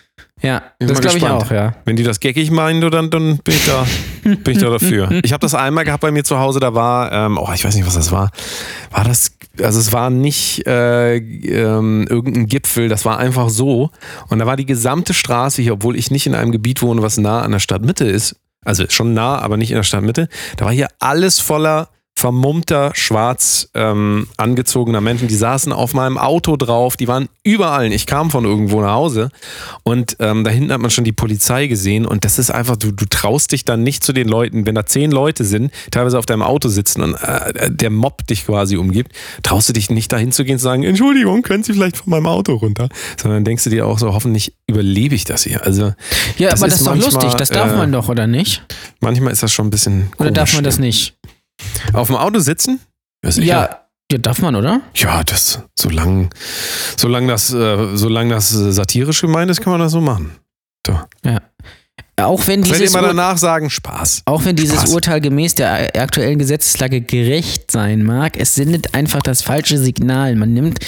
Ja, 0.42 0.64
Bin 0.80 0.88
das 0.88 1.02
glaube 1.02 1.18
ich 1.18 1.26
auch, 1.26 1.52
ja. 1.52 1.76
Wenn 1.86 1.96
die 1.96 2.04
das 2.04 2.20
geckig 2.20 2.50
meinen, 2.52 2.82
du, 2.82 2.90
dann, 2.90 3.10
dann 3.12 3.38
bin 3.38 3.54
ich 3.56 3.66
da, 3.66 3.86
bin 4.24 4.54
ich 4.54 4.58
da 4.58 4.70
dafür. 4.70 5.12
Ich 5.24 5.32
habe 5.34 5.42
das 5.42 5.54
einmal 5.54 5.84
gehabt 5.86 6.02
bei 6.02 6.12
mir 6.12 6.24
zu 6.24 6.40
Hause, 6.40 6.60
da 6.60 6.74
war, 6.74 7.12
ähm, 7.12 7.38
oh, 7.38 7.50
ich 7.54 7.64
weiß 7.64 7.76
nicht, 7.76 7.86
was 7.86 7.94
das 7.96 8.12
war. 8.12 8.32
War 8.92 9.04
das, 9.04 9.32
also 9.62 9.80
es 9.80 9.94
war 9.94 10.10
nicht 10.10 10.66
äh, 10.68 11.18
ähm, 11.18 12.08
irgendein 12.10 12.48
Gipfel, 12.48 12.90
das 12.90 13.06
war 13.06 13.18
einfach 13.20 13.50
so. 13.50 13.92
Und 14.30 14.40
da 14.40 14.46
war 14.48 14.58
die 14.58 14.66
gesamte 14.66 15.14
Straße 15.14 15.62
hier, 15.62 15.74
obwohl 15.74 15.96
ich 15.96 16.10
nicht 16.12 16.26
in 16.28 16.34
einem 16.36 16.52
Gebiet 16.52 16.82
wohne, 16.82 17.02
was 17.04 17.18
nah 17.18 17.42
an 17.42 17.52
der 17.52 17.60
Stadtmitte 17.60 18.06
ist, 18.06 18.36
also 18.66 18.86
schon 18.90 19.14
nah, 19.14 19.40
aber 19.40 19.58
nicht 19.58 19.72
in 19.72 19.76
der 19.76 19.84
Stadtmitte, 19.84 20.28
da 20.58 20.66
war 20.66 20.72
hier 20.72 20.90
alles 21.00 21.40
voller 21.40 21.90
vermummter, 22.22 22.92
schwarz 22.94 23.70
ähm, 23.74 24.28
angezogener 24.38 25.02
Menschen. 25.02 25.28
Die 25.28 25.36
saßen 25.36 25.74
auf 25.74 25.96
meinem 25.96 26.20
Auto 26.20 26.56
drauf, 26.56 26.96
die 26.96 27.08
waren 27.08 27.30
überall. 27.44 27.92
Ich 27.92 28.06
kam 28.06 28.30
von 28.30 28.46
irgendwo 28.46 28.80
nach 28.82 28.94
Hause 28.94 29.32
und 29.82 30.18
ähm, 30.20 30.44
da 30.44 30.52
hinten 30.52 30.72
hat 30.72 30.80
man 30.82 30.92
schon 30.92 31.04
die 31.04 31.14
Polizei 31.14 31.66
gesehen 31.66 32.06
und 32.06 32.24
das 32.24 32.38
ist 32.38 32.52
einfach, 32.52 32.76
du, 32.78 32.92
du 32.92 33.06
traust 33.06 33.52
dich 33.54 33.66
dann 33.66 33.82
nicht 33.82 34.04
zu 34.04 34.14
den 34.14 34.28
Leuten, 34.28 34.68
wenn 34.68 34.76
da 34.76 34.86
zehn 34.86 35.10
Leute 35.10 35.44
sind, 35.44 35.72
teilweise 35.90 36.20
auf 36.20 36.28
deinem 36.28 36.44
Auto 36.44 36.70
sitzen 36.70 37.02
und 37.02 37.16
äh, 37.16 37.72
der 37.72 37.90
Mob 37.90 38.28
dich 38.28 38.46
quasi 38.46 38.78
umgibt, 38.78 39.14
traust 39.42 39.70
du 39.70 39.74
dich 39.74 39.90
nicht 39.90 40.12
dahin 40.12 40.32
zu 40.32 40.44
gehen 40.46 40.54
und 40.54 40.60
zu 40.60 40.66
sagen, 40.66 40.84
Entschuldigung, 40.84 41.42
können 41.42 41.64
Sie 41.64 41.74
vielleicht 41.74 41.98
von 41.98 42.12
meinem 42.12 42.28
Auto 42.28 42.54
runter? 42.54 42.88
Sondern 43.20 43.44
denkst 43.46 43.64
du 43.64 43.72
dir 43.72 43.88
auch 43.88 43.98
so, 43.98 44.14
hoffentlich 44.14 44.54
überlebe 44.68 45.16
ich 45.16 45.24
das 45.26 45.44
hier. 45.44 45.66
Also 45.66 45.94
Ja, 46.38 46.52
Das 46.52 46.62
aber 46.62 46.70
das 46.70 46.76
ist 46.82 46.86
doch 46.86 46.92
manchmal, 46.96 47.14
lustig. 47.24 47.34
Das 47.40 47.50
darf 47.50 47.72
äh, 47.72 47.78
man 47.78 47.92
doch, 47.92 48.10
oder 48.10 48.28
nicht? 48.28 48.64
manchmal 49.00 49.34
ist 49.34 49.42
das 49.42 49.52
schon 49.52 49.66
ein 49.66 49.72
bisschen 49.72 50.12
Oder 50.20 50.30
darf 50.30 50.50
komisch. 50.52 50.56
man 50.58 50.64
das 50.66 50.78
nicht? 50.78 51.16
Auf 51.94 52.08
dem 52.08 52.16
Auto 52.16 52.40
sitzen? 52.40 52.80
Ja, 53.24 53.32
sicher. 53.32 53.48
Ja, 53.48 53.82
ja, 54.12 54.18
darf 54.18 54.42
man, 54.42 54.56
oder? 54.56 54.82
Ja, 54.96 55.24
das, 55.24 55.60
solange, 55.78 56.30
solange 56.98 57.28
das, 57.28 57.54
äh, 57.54 57.96
solange 57.96 58.34
das 58.34 58.54
äh, 58.54 58.72
satirisch 58.72 59.22
gemeint 59.22 59.50
ist, 59.50 59.62
kann 59.62 59.72
man 59.72 59.80
das 59.80 59.94
so 59.94 60.02
machen. 60.02 60.36
Auch 62.18 62.46
wenn 62.48 62.62
dieses, 62.62 62.94
Ur 62.94 63.02
danach 63.02 63.38
sagen, 63.38 63.70
Spaß. 63.70 64.24
auch 64.26 64.46
wenn 64.46 64.56
dieses 64.56 64.82
Spaß. 64.82 64.94
Urteil 64.94 65.22
gemäß 65.22 65.56
der 65.56 65.96
aktuellen 65.96 66.40
Gesetzeslage 66.40 67.02
gerecht 67.02 67.72
sein 67.72 68.04
mag, 68.04 68.38
es 68.38 68.56
sendet 68.56 68.94
einfach 68.94 69.22
das 69.22 69.42
falsche 69.42 69.78
Signal. 69.78 70.36
Man 70.36 70.54
nimmt 70.54 70.80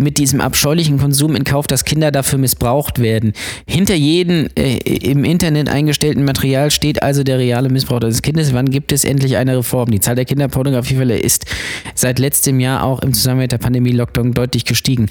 mit 0.00 0.18
diesem 0.18 0.40
abscheulichen 0.40 0.98
Konsum 0.98 1.36
in 1.36 1.44
Kauf, 1.44 1.66
dass 1.66 1.84
Kinder 1.84 2.10
dafür 2.10 2.38
missbraucht 2.38 2.98
werden. 2.98 3.32
Hinter 3.66 3.94
jedem 3.94 4.48
äh, 4.56 4.76
im 4.76 5.24
Internet 5.24 5.68
eingestellten 5.68 6.24
Material 6.24 6.70
steht 6.70 7.02
also 7.02 7.22
der 7.22 7.38
reale 7.38 7.68
Missbrauch 7.68 8.00
des 8.00 8.22
Kindes. 8.22 8.52
Wann 8.52 8.70
gibt 8.70 8.92
es 8.92 9.04
endlich 9.04 9.36
eine 9.36 9.58
Reform? 9.58 9.90
Die 9.90 10.00
Zahl 10.00 10.14
der 10.14 10.24
Kinderpornografiefälle 10.24 11.18
ist 11.18 11.46
seit 11.94 12.18
letztem 12.18 12.60
Jahr 12.60 12.82
auch 12.82 13.00
im 13.00 13.12
Zusammenhang 13.12 13.44
mit 13.44 13.52
der 13.52 13.58
Pandemie-Lockdown 13.58 14.32
deutlich 14.32 14.64
gestiegen. 14.64 15.08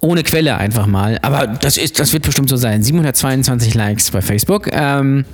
Ohne 0.00 0.24
Quelle 0.24 0.56
einfach 0.56 0.86
mal. 0.86 1.18
Aber 1.22 1.46
das, 1.46 1.76
ist, 1.76 2.00
das 2.00 2.12
wird 2.12 2.24
bestimmt 2.24 2.48
so 2.48 2.56
sein. 2.56 2.82
722 2.82 3.74
Likes 3.74 4.10
bei 4.10 4.20
Facebook. 4.20 4.68
Ähm, 4.72 5.24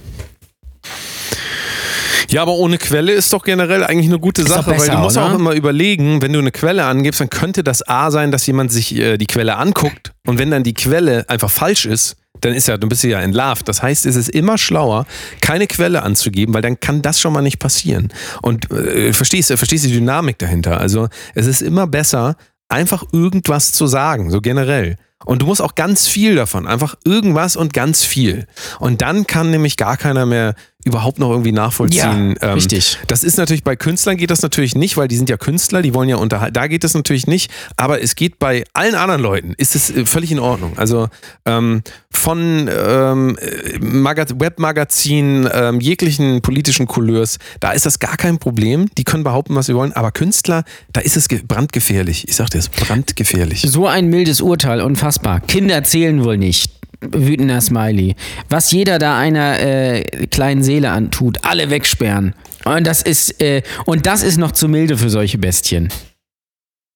Ja, 2.30 2.42
aber 2.42 2.52
ohne 2.52 2.78
Quelle 2.78 3.12
ist 3.12 3.32
doch 3.32 3.42
generell 3.42 3.84
eigentlich 3.84 4.08
eine 4.08 4.18
gute 4.18 4.44
doch 4.44 4.56
Sache, 4.56 4.66
weil 4.70 4.78
besser, 4.78 4.92
du 4.92 4.98
musst 4.98 5.16
oder? 5.16 5.26
auch 5.26 5.34
immer 5.34 5.52
überlegen, 5.52 6.20
wenn 6.20 6.32
du 6.32 6.38
eine 6.38 6.52
Quelle 6.52 6.84
angibst, 6.84 7.20
dann 7.20 7.30
könnte 7.30 7.64
das 7.64 7.86
A 7.88 8.10
sein, 8.10 8.30
dass 8.30 8.46
jemand 8.46 8.70
sich 8.70 8.94
äh, 8.94 9.16
die 9.16 9.26
Quelle 9.26 9.56
anguckt 9.56 10.12
und 10.26 10.38
wenn 10.38 10.50
dann 10.50 10.62
die 10.62 10.74
Quelle 10.74 11.28
einfach 11.28 11.50
falsch 11.50 11.86
ist, 11.86 12.16
dann 12.40 12.54
ist 12.54 12.68
ja, 12.68 12.76
du 12.76 12.88
bist 12.88 13.02
ja 13.02 13.20
entlarvt. 13.20 13.68
Das 13.68 13.82
heißt, 13.82 14.06
es 14.06 14.16
ist 14.16 14.28
immer 14.28 14.58
schlauer, 14.58 15.06
keine 15.40 15.66
Quelle 15.66 16.02
anzugeben, 16.02 16.54
weil 16.54 16.62
dann 16.62 16.78
kann 16.78 17.02
das 17.02 17.20
schon 17.20 17.32
mal 17.32 17.42
nicht 17.42 17.58
passieren. 17.58 18.12
Und 18.42 18.70
äh, 18.70 19.12
verstehst 19.12 19.50
du, 19.50 19.56
verstehst 19.56 19.84
du 19.84 19.88
die 19.88 19.94
Dynamik 19.94 20.38
dahinter? 20.38 20.78
Also 20.78 21.08
es 21.34 21.46
ist 21.46 21.62
immer 21.62 21.86
besser, 21.86 22.36
einfach 22.68 23.04
irgendwas 23.12 23.72
zu 23.72 23.86
sagen, 23.86 24.30
so 24.30 24.40
generell. 24.40 24.96
Und 25.24 25.42
du 25.42 25.46
musst 25.46 25.60
auch 25.60 25.74
ganz 25.74 26.06
viel 26.06 26.36
davon, 26.36 26.66
einfach 26.66 26.94
irgendwas 27.04 27.56
und 27.56 27.72
ganz 27.72 28.04
viel. 28.04 28.46
Und 28.78 29.02
dann 29.02 29.26
kann 29.26 29.50
nämlich 29.50 29.76
gar 29.76 29.96
keiner 29.96 30.26
mehr 30.26 30.54
überhaupt 30.84 31.18
noch 31.18 31.30
irgendwie 31.30 31.52
nachvollziehen. 31.52 32.36
Ja, 32.40 32.52
richtig. 32.54 32.98
Das 33.08 33.24
ist 33.24 33.36
natürlich 33.36 33.64
bei 33.64 33.76
Künstlern 33.76 34.16
geht 34.16 34.30
das 34.30 34.42
natürlich 34.42 34.74
nicht, 34.74 34.96
weil 34.96 35.08
die 35.08 35.16
sind 35.16 35.28
ja 35.28 35.36
Künstler, 35.36 35.82
die 35.82 35.92
wollen 35.92 36.08
ja 36.08 36.16
unterhalten. 36.16 36.54
Da 36.54 36.66
geht 36.68 36.84
das 36.84 36.94
natürlich 36.94 37.26
nicht, 37.26 37.50
aber 37.76 38.00
es 38.02 38.14
geht 38.14 38.38
bei 38.38 38.64
allen 38.72 38.94
anderen 38.94 39.20
Leuten, 39.20 39.54
ist 39.58 39.74
es 39.74 39.90
äh, 39.90 40.06
völlig 40.06 40.30
in 40.32 40.38
Ordnung. 40.38 40.72
Also 40.78 41.08
ähm, 41.44 41.82
von 42.10 42.70
ähm, 42.72 43.36
äh, 43.38 43.78
Magaz 43.80 44.34
Webmagazinen, 44.38 45.48
ähm, 45.52 45.80
jeglichen 45.80 46.42
politischen 46.42 46.86
Couleurs, 46.86 47.38
da 47.60 47.72
ist 47.72 47.84
das 47.84 47.98
gar 47.98 48.16
kein 48.16 48.38
Problem. 48.38 48.88
Die 48.96 49.04
können 49.04 49.24
behaupten, 49.24 49.54
was 49.56 49.66
sie 49.66 49.74
wollen, 49.74 49.92
aber 49.92 50.12
Künstler, 50.12 50.64
da 50.92 51.00
ist 51.00 51.16
es 51.16 51.28
ge- 51.28 51.42
brandgefährlich. 51.46 52.28
Ich 52.28 52.36
sag 52.36 52.50
dir, 52.50 52.58
es 52.58 52.68
ist 52.68 52.76
brandgefährlich. 52.76 53.62
So 53.62 53.86
ein 53.88 54.08
mildes 54.08 54.40
Urteil, 54.40 54.80
unfassbar. 54.80 55.40
Kinder 55.40 55.82
zählen 55.84 56.24
wohl 56.24 56.38
nicht. 56.38 56.77
Wütender 57.00 57.60
Smiley. 57.60 58.16
Was 58.48 58.72
jeder 58.72 58.98
da 58.98 59.18
einer 59.18 59.60
äh, 59.60 60.02
kleinen 60.26 60.62
Seele 60.62 60.90
antut, 60.90 61.38
alle 61.44 61.70
wegsperren. 61.70 62.34
Und 62.64 62.86
das 62.86 63.02
ist 63.02 63.40
äh, 63.40 63.62
und 63.86 64.06
das 64.06 64.22
ist 64.22 64.36
noch 64.36 64.52
zu 64.52 64.68
milde 64.68 64.98
für 64.98 65.10
solche 65.10 65.38
Bestien. 65.38 65.88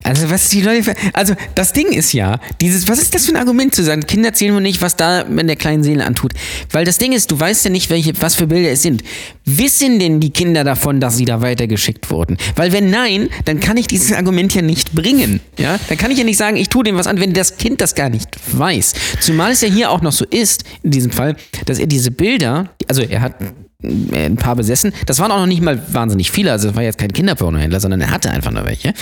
Also 0.03 0.31
was 0.31 0.49
die 0.49 0.61
Leute, 0.61 0.95
also 1.13 1.35
das 1.55 1.73
Ding 1.73 1.93
ist 1.93 2.13
ja, 2.13 2.41
dieses, 2.61 2.89
was 2.89 3.01
ist 3.01 3.15
das 3.15 3.27
für 3.27 3.33
ein 3.33 3.37
Argument 3.37 3.75
zu 3.75 3.83
sagen, 3.85 4.03
Kinder 4.03 4.33
zählen 4.33 4.55
wohl 4.55 4.61
nicht, 4.61 4.83
was 4.83 4.97
da 4.97 5.23
in 5.23 5.47
der 5.47 5.57
kleinen 5.57 5.83
Seele 5.83 6.05
antut. 6.05 6.33
Weil 6.71 6.85
das 6.85 6.99
Ding 6.99 7.13
ist, 7.13 7.31
du 7.31 7.39
weißt 7.39 7.65
ja 7.65 7.71
nicht, 7.71 7.91
welche, 7.91 8.13
was 8.21 8.35
für 8.35 8.47
Bilder 8.47 8.71
es 8.71 8.83
sind. 8.83 9.03
Wissen 9.45 9.99
denn 9.99 10.21
die 10.21 10.31
Kinder 10.31 10.65
davon, 10.65 11.01
dass 11.01 11.17
sie 11.17 11.25
da 11.25 11.41
weitergeschickt 11.41 12.11
wurden? 12.11 12.37
Weil 12.57 12.73
wenn 12.73 12.91
nein, 12.91 13.29
dann 13.45 13.61
kann 13.61 13.77
ich 13.77 13.87
dieses 13.87 14.13
Argument 14.13 14.55
ja 14.55 14.63
nicht 14.63 14.93
bringen. 14.93 15.41
Ja, 15.59 15.79
dann 15.89 15.99
kann 15.99 16.11
ich 16.11 16.19
ja 16.19 16.25
nicht 16.25 16.37
sagen, 16.37 16.57
ich 16.57 16.69
tue 16.69 16.85
dem 16.85 16.97
was 16.97 17.07
an, 17.07 17.21
wenn 17.21 17.33
das 17.33 17.57
Kind 17.57 17.81
das 17.81 17.95
gar 17.95 18.09
nicht 18.09 18.29
weiß. 18.53 18.95
Zumal 19.21 19.53
es 19.53 19.61
ja 19.61 19.69
hier 19.69 19.91
auch 19.91 20.03
noch 20.03 20.13
so 20.13 20.25
ist, 20.25 20.65
in 20.83 20.91
diesem 20.91 21.11
Fall, 21.11 21.37
dass 21.67 21.79
er 21.79 21.87
diese 21.87 22.11
Bilder, 22.11 22.71
also 22.89 23.03
er 23.03 23.21
hat 23.21 23.35
ein 23.83 24.37
paar 24.37 24.57
besessen. 24.57 24.93
Das 25.07 25.19
waren 25.19 25.31
auch 25.31 25.39
noch 25.39 25.47
nicht 25.47 25.63
mal 25.63 25.81
wahnsinnig 25.93 26.31
viele. 26.31 26.53
Also 26.53 26.71
es 26.71 26.75
war 26.75 26.83
jetzt 26.83 26.99
kein 26.99 27.13
Kinderpornohändler, 27.13 27.81
sondern 27.81 28.01
er 28.01 28.11
hatte 28.11 28.31
einfach 28.31 28.51
nur 28.51 28.65
welche. 28.65 28.95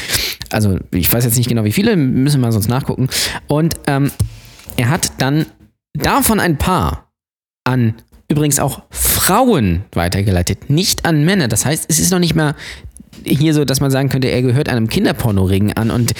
Also 0.50 0.78
ich 0.92 1.12
weiß 1.12 1.24
jetzt 1.24 1.36
nicht 1.36 1.48
genau 1.48 1.64
wie 1.64 1.72
viele, 1.72 1.96
müssen 1.96 2.40
wir 2.40 2.52
sonst 2.52 2.68
nachgucken. 2.68 3.08
Und 3.46 3.74
ähm, 3.86 4.10
er 4.76 4.90
hat 4.90 5.12
dann 5.18 5.46
davon 5.94 6.40
ein 6.40 6.56
paar 6.56 7.10
an 7.64 7.94
übrigens 8.28 8.60
auch 8.60 8.82
Frauen 8.90 9.84
weitergeleitet, 9.92 10.70
nicht 10.70 11.04
an 11.04 11.24
Männer. 11.24 11.48
Das 11.48 11.66
heißt, 11.66 11.86
es 11.88 11.98
ist 11.98 12.12
noch 12.12 12.20
nicht 12.20 12.34
mal 12.36 12.54
hier 13.24 13.54
so, 13.54 13.64
dass 13.64 13.80
man 13.80 13.90
sagen 13.90 14.08
könnte, 14.08 14.28
er 14.28 14.42
gehört 14.42 14.68
einem 14.68 14.88
Kinderpornoring 14.88 15.72
an 15.72 15.90
und 15.90 16.12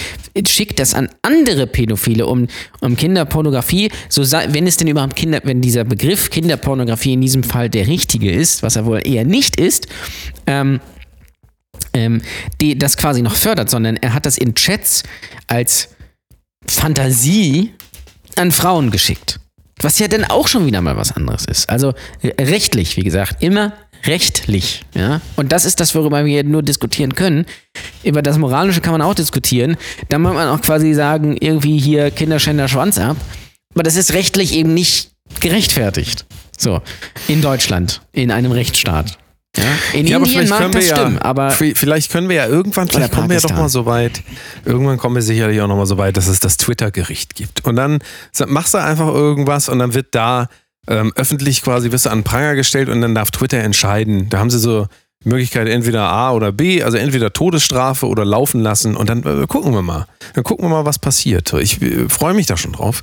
schickt 0.47 0.79
das 0.79 0.95
an 0.95 1.09
andere 1.23 1.67
Pädophile 1.67 2.27
um, 2.27 2.49
um 2.81 2.97
Kinderpornografie, 2.97 3.91
so 4.09 4.23
wenn 4.23 4.67
es 4.67 4.77
denn 4.77 4.89
überhaupt 4.89 5.17
Kinder, 5.17 5.41
wenn 5.45 5.61
dieser 5.61 5.85
Begriff 5.85 6.31
Kinderpornografie 6.31 7.15
in 7.15 7.21
diesem 7.21 7.43
Fall 7.43 7.71
der 7.71 7.87
richtige 7.87 8.31
ist, 8.31 8.63
was 8.63 8.77
er 8.77 8.87
wohl 8.87 9.01
eher 9.07 9.25
nicht 9.25 9.59
ist, 9.59 9.87
ähm, 10.47 10.81
ähm, 11.93 12.23
die 12.61 12.79
das 12.79 12.97
quasi 12.97 13.23
noch 13.23 13.37
fördert, 13.37 13.71
sondern 13.71 13.97
er 13.97 14.15
hat 14.15 14.27
das 14.27 14.39
in 14.39 14.55
Chats 14.55 15.03
als 15.47 15.89
Fantasie 16.67 17.73
an 18.37 18.53
Frauen 18.53 18.91
geschickt. 18.91 19.41
Was 19.83 19.99
ja 19.99 20.09
dann 20.09 20.25
auch 20.25 20.47
schon 20.47 20.67
wieder 20.67 20.83
mal 20.83 20.97
was 20.97 21.13
anderes 21.13 21.47
ist. 21.47 21.71
Also 21.71 21.95
äh, 22.23 22.43
rechtlich, 22.43 22.97
wie 22.97 23.03
gesagt, 23.03 23.43
immer 23.43 23.73
rechtlich. 24.05 24.85
Ja? 24.95 25.21
Und 25.37 25.53
das 25.53 25.65
ist 25.65 25.81
das, 25.81 25.95
worüber 25.95 26.25
wir 26.25 26.45
nur 26.45 26.63
diskutieren 26.63 27.15
können. 27.15 27.47
Über 28.03 28.23
das 28.23 28.39
Moralische 28.39 28.81
kann 28.81 28.93
man 28.93 29.03
auch 29.03 29.15
diskutieren. 29.15 29.77
Da 30.09 30.19
muss 30.19 30.33
man 30.35 30.49
auch 30.49 30.61
quasi 30.63 30.95
sagen, 30.95 31.37
irgendwie 31.39 31.79
hier 31.79 32.11
Kinderschänder 32.11 32.69
Schwanz 32.69 32.99
ab. 32.99 33.17
Aber 33.75 33.83
das 33.83 33.97
ist 33.97 34.13
rechtlich 34.15 34.55
eben 34.55 34.75
nicht 34.75 35.11
gerechtfertigt. 35.41 36.27
So, 36.59 36.81
in 37.29 37.41
Deutschland, 37.43 38.01
in 38.13 38.31
einem 38.31 38.53
Rechtsstaat. 38.53 39.17
Ja? 39.57 39.65
In 39.95 40.07
Ja, 40.07 40.17
aber 40.17 40.27
Indien 40.27 40.27
vielleicht 40.27 40.51
mag 40.51 40.59
können 40.61 40.73
das 40.73 40.83
wir 40.85 40.91
ja, 40.91 40.97
stimmen, 40.97 41.19
aber 41.19 41.49
vi- 41.53 41.75
vielleicht 41.75 42.13
können 42.13 42.29
wir 42.29 42.37
ja 42.37 42.47
irgendwann, 42.47 42.87
vielleicht 42.89 43.13
kommen 43.13 43.29
wir 43.29 43.35
ja 43.37 43.41
doch 43.41 43.49
Pakistan. 43.49 43.63
mal 43.65 43.69
so 43.69 43.87
weit. 43.87 44.23
Irgendwann 44.65 44.97
kommen 44.99 45.15
wir 45.17 45.23
sicherlich 45.23 45.61
auch 45.61 45.67
noch 45.69 45.77
mal 45.77 45.87
so 45.87 45.99
weit, 45.99 46.17
dass 46.17 46.29
es 46.29 46.39
das 46.41 46.57
Twitter-Gericht 46.57 47.35
gibt. 47.35 47.65
Und 47.65 47.77
dann 47.77 47.99
machst 48.47 48.75
du 48.75 48.79
einfach 48.79 49.09
irgendwas 49.09 49.69
und 49.69 49.79
dann 49.81 49.95
wird 49.95 50.15
da 50.15 50.49
ähm, 50.91 51.13
öffentlich 51.15 51.63
quasi 51.63 51.93
wirst 51.93 52.07
du 52.07 52.11
an 52.11 52.25
Pranger 52.25 52.55
gestellt 52.55 52.89
und 52.89 53.01
dann 53.01 53.15
darf 53.15 53.31
Twitter 53.31 53.59
entscheiden. 53.59 54.29
Da 54.29 54.39
haben 54.39 54.51
sie 54.51 54.59
so 54.59 54.89
Möglichkeit 55.25 55.69
entweder 55.69 56.03
A 56.03 56.33
oder 56.33 56.51
B, 56.51 56.83
also 56.83 56.97
entweder 56.97 57.33
Todesstrafe 57.33 58.07
oder 58.07 58.25
laufen 58.25 58.61
lassen 58.61 58.97
und 58.97 59.09
dann 59.09 59.23
äh, 59.25 59.47
gucken 59.47 59.73
wir 59.73 59.83
mal. 59.83 60.07
Dann 60.35 60.45
gucken 60.45 60.65
wir 60.65 60.71
mal, 60.71 60.85
was 60.85 60.99
passiert. 60.99 61.53
Ich 61.55 61.81
äh, 61.83 62.09
freue 62.09 62.35
mich 62.35 62.47
da 62.47 62.57
schon 62.57 62.73
drauf. 62.73 63.03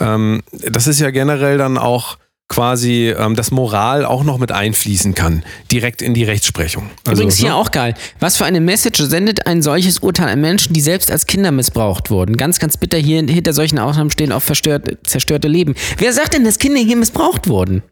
Ähm, 0.00 0.42
das 0.52 0.86
ist 0.86 0.98
ja 1.00 1.10
generell 1.10 1.58
dann 1.58 1.78
auch 1.78 2.16
quasi, 2.48 3.14
ähm, 3.16 3.36
dass 3.36 3.50
Moral 3.50 4.04
auch 4.04 4.24
noch 4.24 4.38
mit 4.38 4.52
einfließen 4.52 5.14
kann, 5.14 5.42
direkt 5.70 6.02
in 6.02 6.14
die 6.14 6.24
Rechtsprechung. 6.24 6.90
Also, 7.06 7.22
Übrigens 7.22 7.38
hier 7.38 7.50
ne? 7.50 7.54
auch 7.56 7.70
geil. 7.70 7.94
Was 8.20 8.38
für 8.38 8.46
eine 8.46 8.60
Message 8.60 9.00
sendet 9.02 9.46
ein 9.46 9.62
solches 9.62 9.98
Urteil 9.98 10.28
an 10.28 10.40
Menschen, 10.40 10.72
die 10.72 10.80
selbst 10.80 11.10
als 11.10 11.26
Kinder 11.26 11.52
missbraucht 11.52 12.10
wurden? 12.10 12.36
Ganz, 12.36 12.58
ganz 12.58 12.76
bitter 12.76 12.98
hier 12.98 13.22
hinter 13.22 13.52
solchen 13.52 13.78
Ausnahmen 13.78 14.10
stehen 14.10 14.32
auch 14.32 14.42
verstört, 14.42 14.88
zerstörte 15.06 15.48
Leben. 15.48 15.74
Wer 15.98 16.12
sagt 16.12 16.34
denn, 16.34 16.44
dass 16.44 16.58
Kinder 16.58 16.80
hier 16.80 16.96
missbraucht 16.96 17.48
wurden? 17.48 17.82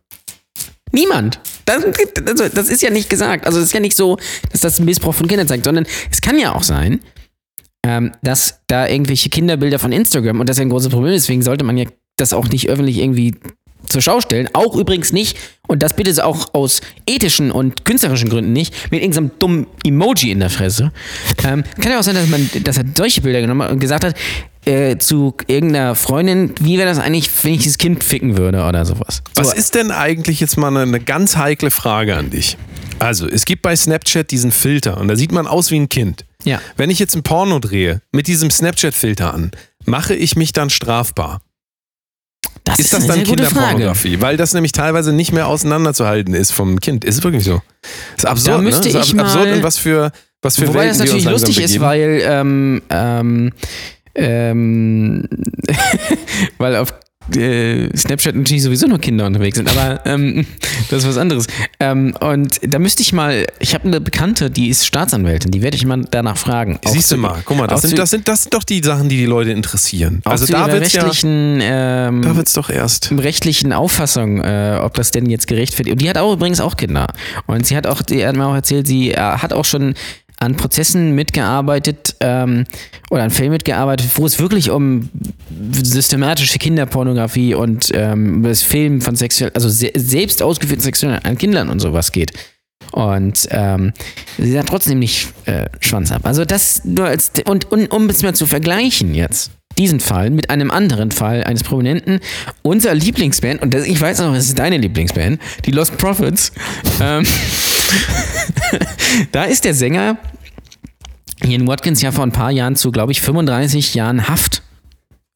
Niemand. 0.93 1.41
Das, 1.67 1.85
also, 1.85 2.49
das 2.49 2.69
ist 2.69 2.83
ja 2.83 2.91
nicht 2.91 3.11
gesagt. 3.11 3.47
Also 3.47 3.59
es 3.59 3.67
ist 3.67 3.73
ja 3.75 3.81
nicht 3.81 3.97
so, 3.97 4.17
dass 4.51 4.63
das 4.63 4.81
Missbrauch 4.81 5.15
von 5.15 5.29
Kindern 5.29 5.49
zeigt, 5.49 5.65
sondern 5.65 5.87
es 6.11 6.21
kann 6.23 6.39
ja 6.39 6.55
auch 6.55 6.63
sein, 6.63 7.01
ähm, 7.85 8.13
dass 8.23 8.61
da 8.69 8.87
irgendwelche 8.87 9.29
Kinderbilder 9.29 9.79
von 9.79 9.93
Instagram, 9.93 10.41
und 10.41 10.49
das 10.49 10.57
ist 10.57 10.61
ja 10.61 10.67
ein 10.67 10.71
großes 10.71 10.89
Problem, 10.89 11.13
deswegen 11.13 11.43
sollte 11.43 11.65
man 11.65 11.77
ja 11.77 11.87
das 12.17 12.33
auch 12.33 12.49
nicht 12.49 12.69
öffentlich 12.71 12.99
irgendwie 12.99 13.35
zur 13.89 14.01
Schau 14.01 14.21
stellen. 14.21 14.49
Auch 14.53 14.77
übrigens 14.77 15.13
nicht, 15.13 15.39
und 15.67 15.83
das 15.83 15.95
bitte 15.95 16.25
auch 16.25 16.55
aus 16.55 16.81
ethischen 17.07 17.51
und 17.51 17.85
künstlerischen 17.85 18.29
Gründen 18.29 18.53
nicht, 18.53 18.75
mit 18.91 19.03
irgendeinem 19.03 19.31
dummen 19.39 19.67
Emoji 19.85 20.31
in 20.31 20.41
der 20.41 20.51
Fresse. 20.51 20.93
Ähm, 21.45 21.65
kann 21.81 21.93
ja 21.93 21.99
auch 21.99 22.03
sein, 22.03 22.15
dass 22.15 22.29
man, 22.29 22.49
dass 22.63 22.79
er 22.79 22.85
solche 22.97 23.21
Bilder 23.21 23.41
genommen 23.41 23.63
hat 23.63 23.71
und 23.71 23.81
gesagt 23.81 24.05
hat, 24.05 24.15
äh, 24.65 24.99
zu 24.99 25.35
irgendeiner 25.47 25.95
Freundin, 25.95 26.53
wie 26.61 26.79
wäre 26.79 26.89
das 26.89 26.99
eigentlich, 26.99 27.31
wenn 27.43 27.55
ich 27.55 27.65
das 27.65 27.79
Kind 27.79 28.03
ficken 28.03 28.37
würde 28.37 28.65
oder 28.65 28.85
sowas. 28.85 29.23
Was 29.35 29.51
so, 29.51 29.55
ist 29.55 29.75
denn 29.75 29.91
eigentlich 29.91 30.41
jetzt 30.41 30.57
mal 30.57 30.69
eine, 30.69 30.81
eine 30.81 31.01
ganz 31.01 31.37
heikle 31.37 31.71
Frage 31.71 32.17
an 32.17 32.31
dich? 32.31 32.57
Also, 32.99 33.29
es 33.29 33.45
gibt 33.45 33.63
bei 33.63 33.77
Snapchat 33.77 34.31
diesen 34.31 34.53
Filter 34.53 34.99
und 34.99 35.09
da 35.09 35.17
sieht 35.17 35.31
man 35.31 35.47
aus 35.47 35.71
wie 35.71 35.79
ein 35.79 35.89
Kind. 35.89 36.25
Ja. 36.45 36.61
Wenn 36.77 36.91
ich 36.91 36.99
jetzt 36.99 37.15
ein 37.15 37.23
Porno 37.23 37.59
drehe 37.59 38.01
mit 38.13 38.27
diesem 38.27 38.51
Snapchat-Filter 38.51 39.35
an, 39.35 39.51
mache 39.85 40.15
ich 40.15 40.37
mich 40.37 40.53
dann 40.53 40.71
strafbar? 40.71 41.41
Das 42.65 42.79
Ist 42.81 42.93
das 42.93 43.07
dann. 43.07 43.23
Kinderpornografie? 43.23 44.21
Weil 44.21 44.37
das 44.37 44.53
nämlich 44.55 44.73
teilweise 44.73 45.13
nicht 45.13 45.33
mehr 45.33 45.47
auseinanderzuhalten 45.47 46.35
ist 46.35 46.53
vom 46.53 46.81
Kind. 46.81 47.05
Ist 47.05 47.19
es 47.19 47.25
wirklich 47.25 47.45
so? 47.45 47.61
Ist 48.17 48.27
absurd, 48.27 48.59
Da 48.59 48.63
müsste 48.63 48.89
ne? 48.91 48.99
Ist 48.99 49.09
ich 49.13 49.15
ab- 49.19 49.27
absurd 49.27 49.47
mal- 49.47 49.55
und 49.57 49.63
was 49.63 49.79
für, 49.79 50.11
was 50.43 50.57
für 50.57 50.69
Wobei 50.69 50.81
Welten 50.81 50.89
das 50.91 50.99
natürlich 50.99 51.25
lustig 51.25 51.59
ist, 51.61 51.73
begeben. 51.79 51.85
weil 51.85 52.21
ähm, 52.25 52.83
ähm, 52.91 53.53
ähm, 54.15 55.29
weil 56.59 56.77
auf 56.77 56.93
äh, 57.35 57.89
Snapchat 57.97 58.35
natürlich 58.37 58.63
sowieso 58.63 58.87
nur 58.87 58.99
Kinder 58.99 59.27
unterwegs 59.27 59.57
sind, 59.57 59.69
aber 59.69 60.05
ähm, 60.07 60.47
das 60.91 61.03
ist 61.03 61.09
was 61.09 61.17
anderes. 61.19 61.47
Ähm, 61.81 62.15
und 62.21 62.61
da 62.63 62.79
müsste 62.79 63.03
ich 63.03 63.13
mal, 63.13 63.47
ich 63.59 63.75
habe 63.75 63.85
eine 63.87 64.01
Bekannte, 64.01 64.51
die 64.51 64.69
ist 64.69 64.87
Staatsanwältin, 64.87 65.51
die 65.51 65.63
werde 65.63 65.77
ich 65.77 65.85
mal 65.85 66.05
danach 66.11 66.37
fragen. 66.37 66.79
Siehst 66.85 67.11
du 67.11 67.17
zu- 67.17 67.21
mal, 67.21 67.43
guck 67.45 67.57
mal, 67.57 67.67
das 67.67 67.83
sind, 67.83 67.99
das, 67.99 68.11
sind, 68.11 68.29
das 68.29 68.43
sind 68.43 68.55
doch 68.55 68.65
die 68.65 68.81
Sachen, 68.83 69.09
die 69.09 69.17
die 69.17 69.27
Leute 69.27 69.51
interessieren. 69.51 70.21
Also 70.25 70.47
da 70.47 70.71
wird's 70.71 70.93
ja, 70.93 71.03
rechtlichen, 71.03 71.59
ähm, 71.63 72.23
da 72.23 72.37
wird's 72.37 72.53
doch 72.53 72.71
erst. 72.71 73.11
rechtlichen 73.13 73.73
Auffassung, 73.73 74.41
äh, 74.43 74.79
ob 74.83 74.95
das 74.95 75.11
denn 75.11 75.29
jetzt 75.29 75.47
gerechtfertigt 75.47 75.93
Und 75.93 76.01
die 76.01 76.09
hat 76.09 76.19
auch 76.19 76.33
übrigens 76.33 76.61
auch 76.61 76.77
Kinder. 76.77 77.07
Und 77.47 77.67
sie 77.67 77.77
hat 77.77 77.87
auch, 77.87 78.03
die 78.03 78.27
hat 78.27 78.37
mir 78.37 78.47
auch 78.47 78.55
erzählt, 78.55 78.87
sie 78.87 79.13
äh, 79.13 79.17
hat 79.17 79.53
auch 79.53 79.65
schon 79.65 79.95
an 80.39 80.57
Prozessen 80.57 81.15
mitgearbeitet 81.15 82.17
ähm, 82.21 82.65
oder 83.11 83.23
an 83.23 83.31
Fällen 83.31 83.53
mitgearbeitet, 83.53 84.11
wo 84.15 84.27
es 84.27 84.39
wirklich 84.39 84.71
um 84.71 85.09
systematische 85.83 86.59
Kinderpornografie 86.59 87.55
und 87.55 87.91
ähm, 87.95 88.43
das 88.43 88.63
Filmen 88.63 89.01
von 89.01 89.17
sexuell, 89.17 89.51
also 89.55 89.69
se 89.69 89.91
selbst 89.95 90.43
ausgeführten 90.43 90.83
Sexuellen 90.83 91.19
an 91.25 91.39
Kindern 91.39 91.69
und 91.69 91.81
sowas 91.81 92.13
geht. 92.13 92.33
Und 92.93 93.49
ähm, 93.51 93.93
sie 94.39 94.53
sagt 94.53 94.69
trotzdem 94.69 94.99
nicht 94.99 95.29
äh, 95.47 95.67
Schwanz 95.81 96.13
ab. 96.13 96.23
Also 96.25 96.45
das 96.45 96.85
nur 96.85 97.07
als 97.07 97.33
und, 97.47 97.71
und 97.73 97.91
um 97.91 98.09
es 98.09 98.23
mal 98.23 98.35
zu 98.35 98.47
vergleichen 98.47 99.15
jetzt 99.15 99.51
diesen 99.79 100.01
Fall 100.01 100.31
mit 100.31 100.51
einem 100.51 100.71
anderen 100.71 101.11
Fall 101.11 101.45
eines 101.45 101.63
Prominenten, 101.63 102.21
unser 102.63 102.95
Lieblingsband, 102.95 103.61
und 103.63 103.75
das, 103.75 103.85
ich 103.87 104.01
weiß 104.01 104.21
noch, 104.21 104.35
es 104.35 104.47
ist 104.47 104.59
deine 104.59 104.79
Lieblingsband, 104.79 105.41
die 105.65 105.71
Lost 105.71 105.99
Prophets, 105.99 106.53
ähm, 107.01 107.27
da 109.33 109.45
ist 109.45 109.65
der 109.65 109.75
Sänger 109.75 110.19
Ian 111.45 111.67
Watkins 111.67 112.03
ja 112.03 112.13
vor 112.13 112.25
ein 112.25 112.33
paar 112.33 112.51
Jahren 112.51 112.77
zu, 112.77 112.91
glaube 112.91 113.13
ich, 113.13 113.21
35 113.21 113.95
Jahren 113.95 114.29
Haft, 114.29 114.63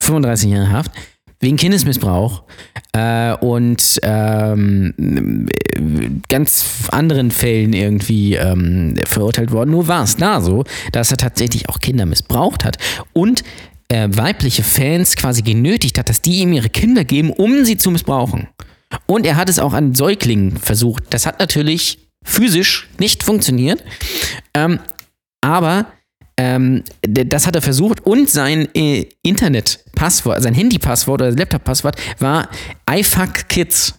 35 0.02 0.50
Jahre 0.50 0.72
Haft, 0.72 0.92
wegen 1.40 1.56
Kindesmissbrauch 1.56 2.42
äh, 2.92 3.32
und 3.34 3.98
ähm, 4.02 5.46
ganz 6.28 6.88
anderen 6.90 7.30
Fällen 7.30 7.72
irgendwie 7.72 8.34
ähm, 8.34 8.94
verurteilt 9.06 9.50
worden. 9.50 9.70
Nur 9.70 9.88
war 9.88 10.04
es 10.04 10.16
da 10.16 10.40
so, 10.40 10.64
dass 10.92 11.10
er 11.10 11.16
tatsächlich 11.16 11.68
auch 11.68 11.78
Kinder 11.78 12.06
missbraucht 12.06 12.64
hat 12.64 12.76
und 13.12 13.42
äh, 13.88 14.08
weibliche 14.10 14.62
Fans 14.62 15.16
quasi 15.16 15.42
genötigt 15.42 15.98
hat, 15.98 16.08
dass 16.08 16.22
die 16.22 16.40
ihm 16.40 16.52
ihre 16.52 16.68
Kinder 16.68 17.04
geben, 17.04 17.30
um 17.30 17.64
sie 17.64 17.76
zu 17.76 17.90
missbrauchen. 17.90 18.48
Und 19.06 19.24
er 19.24 19.36
hat 19.36 19.48
es 19.48 19.58
auch 19.58 19.72
an 19.72 19.94
Säuglingen 19.94 20.56
versucht. 20.56 21.04
Das 21.10 21.24
hat 21.24 21.38
natürlich 21.38 22.09
physisch 22.24 22.88
nicht 22.98 23.22
funktioniert. 23.22 23.82
Ähm, 24.54 24.80
aber 25.40 25.86
ähm, 26.36 26.84
das 27.02 27.46
hat 27.46 27.54
er 27.54 27.62
versucht 27.62 28.00
und 28.06 28.30
sein 28.30 28.68
äh, 28.74 29.06
Internetpasswort, 29.22 30.42
sein 30.42 30.54
Handypasswort 30.54 31.20
oder 31.20 31.32
Laptop-Passwort 31.32 31.96
war 32.18 32.48
iFuckKids. 32.90 33.94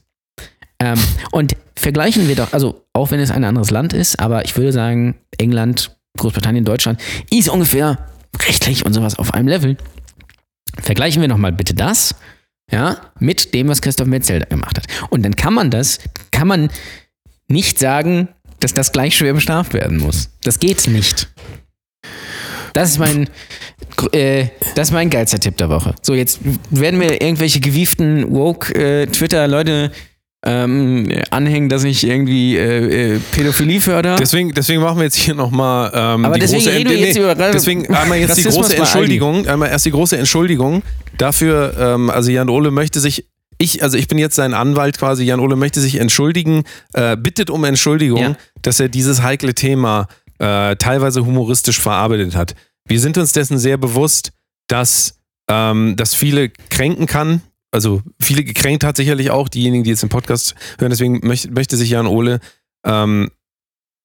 Ähm, 0.80 1.00
und 1.32 1.56
vergleichen 1.76 2.28
wir 2.28 2.36
doch, 2.36 2.54
also 2.54 2.84
auch 2.94 3.12
wenn 3.12 3.20
es 3.20 3.32
ein 3.32 3.44
anderes 3.44 3.70
Land 3.70 3.94
ist, 3.94 4.20
aber 4.20 4.44
ich 4.46 4.58
würde 4.58 4.72
sagen, 4.72 5.16
England, 5.38 5.96
Großbritannien, 6.18 6.66
Deutschland 6.66 7.00
ist 7.30 7.50
ungefähr 7.50 8.08
rechtlich 8.42 8.86
und 8.86 8.94
sowas 8.94 9.20
auf 9.20 9.34
einem 9.34 9.48
Level. 9.48 9.78
Vergleichen 10.80 11.22
wir 11.22 11.28
nochmal 11.28 11.52
bitte 11.52 11.74
das, 11.74 12.16
ja, 12.72 12.98
mit 13.20 13.54
dem, 13.54 13.68
was 13.68 13.82
Christoph 13.82 14.08
Metzelder 14.08 14.46
gemacht 14.48 14.78
hat. 14.78 14.88
Und 15.10 15.24
dann 15.24 15.36
kann 15.36 15.54
man 15.54 15.70
das, 15.70 16.00
kann 16.32 16.48
man 16.48 16.70
nicht 17.52 17.80
sagen, 17.80 18.30
dass 18.60 18.74
das 18.74 18.92
gleich 18.92 19.18
schwer 19.18 19.34
bestraft 19.34 19.74
werden 19.74 19.98
muss. 19.98 20.30
Das 20.44 20.60
geht 20.60 20.88
nicht. 20.88 21.30
Das 22.74 22.92
ist 22.92 23.00
mein, 23.00 23.30
äh, 24.14 24.46
das 24.76 24.90
ist 24.90 24.94
mein 24.94 25.10
geilster 25.10 25.40
Tipp 25.40 25.58
der 25.58 25.70
Woche. 25.70 25.94
So, 26.02 26.14
jetzt 26.14 26.40
werden 26.70 27.00
mir 27.00 27.22
irgendwelche 27.22 27.60
gewieften 27.60 28.32
Woke-Twitter-Leute 28.32 29.92
ähm, 30.44 31.08
anhängen, 31.30 31.70
dass 31.70 31.84
ich 31.84 32.08
irgendwie 32.08 32.58
äh, 32.58 33.16
äh, 33.16 33.20
Pädophilie 33.32 33.80
fördere. 33.80 34.16
Deswegen, 34.16 34.54
deswegen 34.54 34.82
machen 34.82 34.98
wir 34.98 35.04
jetzt 35.04 35.18
hier 35.18 35.36
nochmal 35.36 35.92
ähm, 35.94 36.26
Aber 36.26 36.36
die 36.36 36.42
deswegen 36.42 36.64
große 36.64 36.76
reden 36.76 36.90
wir 36.90 36.98
nee, 36.98 37.20
über 37.20 37.36
Deswegen 37.36 37.94
einmal 37.94 38.18
jetzt 38.18 38.38
die 38.38 38.44
große. 38.44 38.76
Entschuldigung, 38.76 39.48
einmal 39.48 39.70
erst 39.70 39.86
die 39.86 39.92
große 39.92 40.18
Entschuldigung 40.18 40.82
dafür, 41.18 41.76
ähm, 41.78 42.10
also 42.10 42.32
Jan 42.32 42.50
Ole 42.50 42.72
möchte 42.72 43.00
sich 43.00 43.26
ich, 43.62 43.84
also 43.84 43.98
ich 43.98 44.08
bin 44.08 44.18
jetzt 44.18 44.36
sein 44.36 44.54
Anwalt 44.54 44.98
quasi, 44.98 45.24
Jan 45.24 45.40
Ole 45.40 45.56
möchte 45.56 45.80
sich 45.82 45.96
entschuldigen, 45.96 46.64
äh, 46.94 47.16
bittet 47.18 47.50
um 47.50 47.64
Entschuldigung, 47.64 48.20
Ja. 48.22 48.36
dass 48.62 48.80
er 48.80 48.90
dieses 48.90 49.22
heikle 49.22 49.54
Thema 49.56 50.08
äh, 50.40 50.76
teilweise 50.76 51.26
humoristisch 51.26 51.80
verarbeitet 51.80 52.36
hat. 52.36 52.56
Wir 52.88 53.00
sind 53.00 53.18
uns 53.18 53.32
dessen 53.32 53.58
sehr 53.60 53.78
bewusst, 53.78 54.32
dass 54.68 55.20
ähm, 55.50 55.96
das 55.98 56.16
viele 56.16 56.50
kränken 56.70 57.06
kann. 57.06 57.42
Also 57.74 58.02
viele 58.20 58.44
gekränkt 58.44 58.84
hat 58.84 58.98
sicherlich 58.98 59.30
auch 59.32 59.48
diejenigen, 59.50 59.84
die 59.84 59.92
jetzt 59.92 60.02
den 60.04 60.10
Podcast 60.10 60.56
hören. 60.80 60.90
Deswegen 60.90 61.20
möchte, 61.26 61.52
möchte 61.52 61.78
sich 61.78 61.90
Jan 61.92 62.08
Ole 62.08 62.40
ähm, 62.86 63.30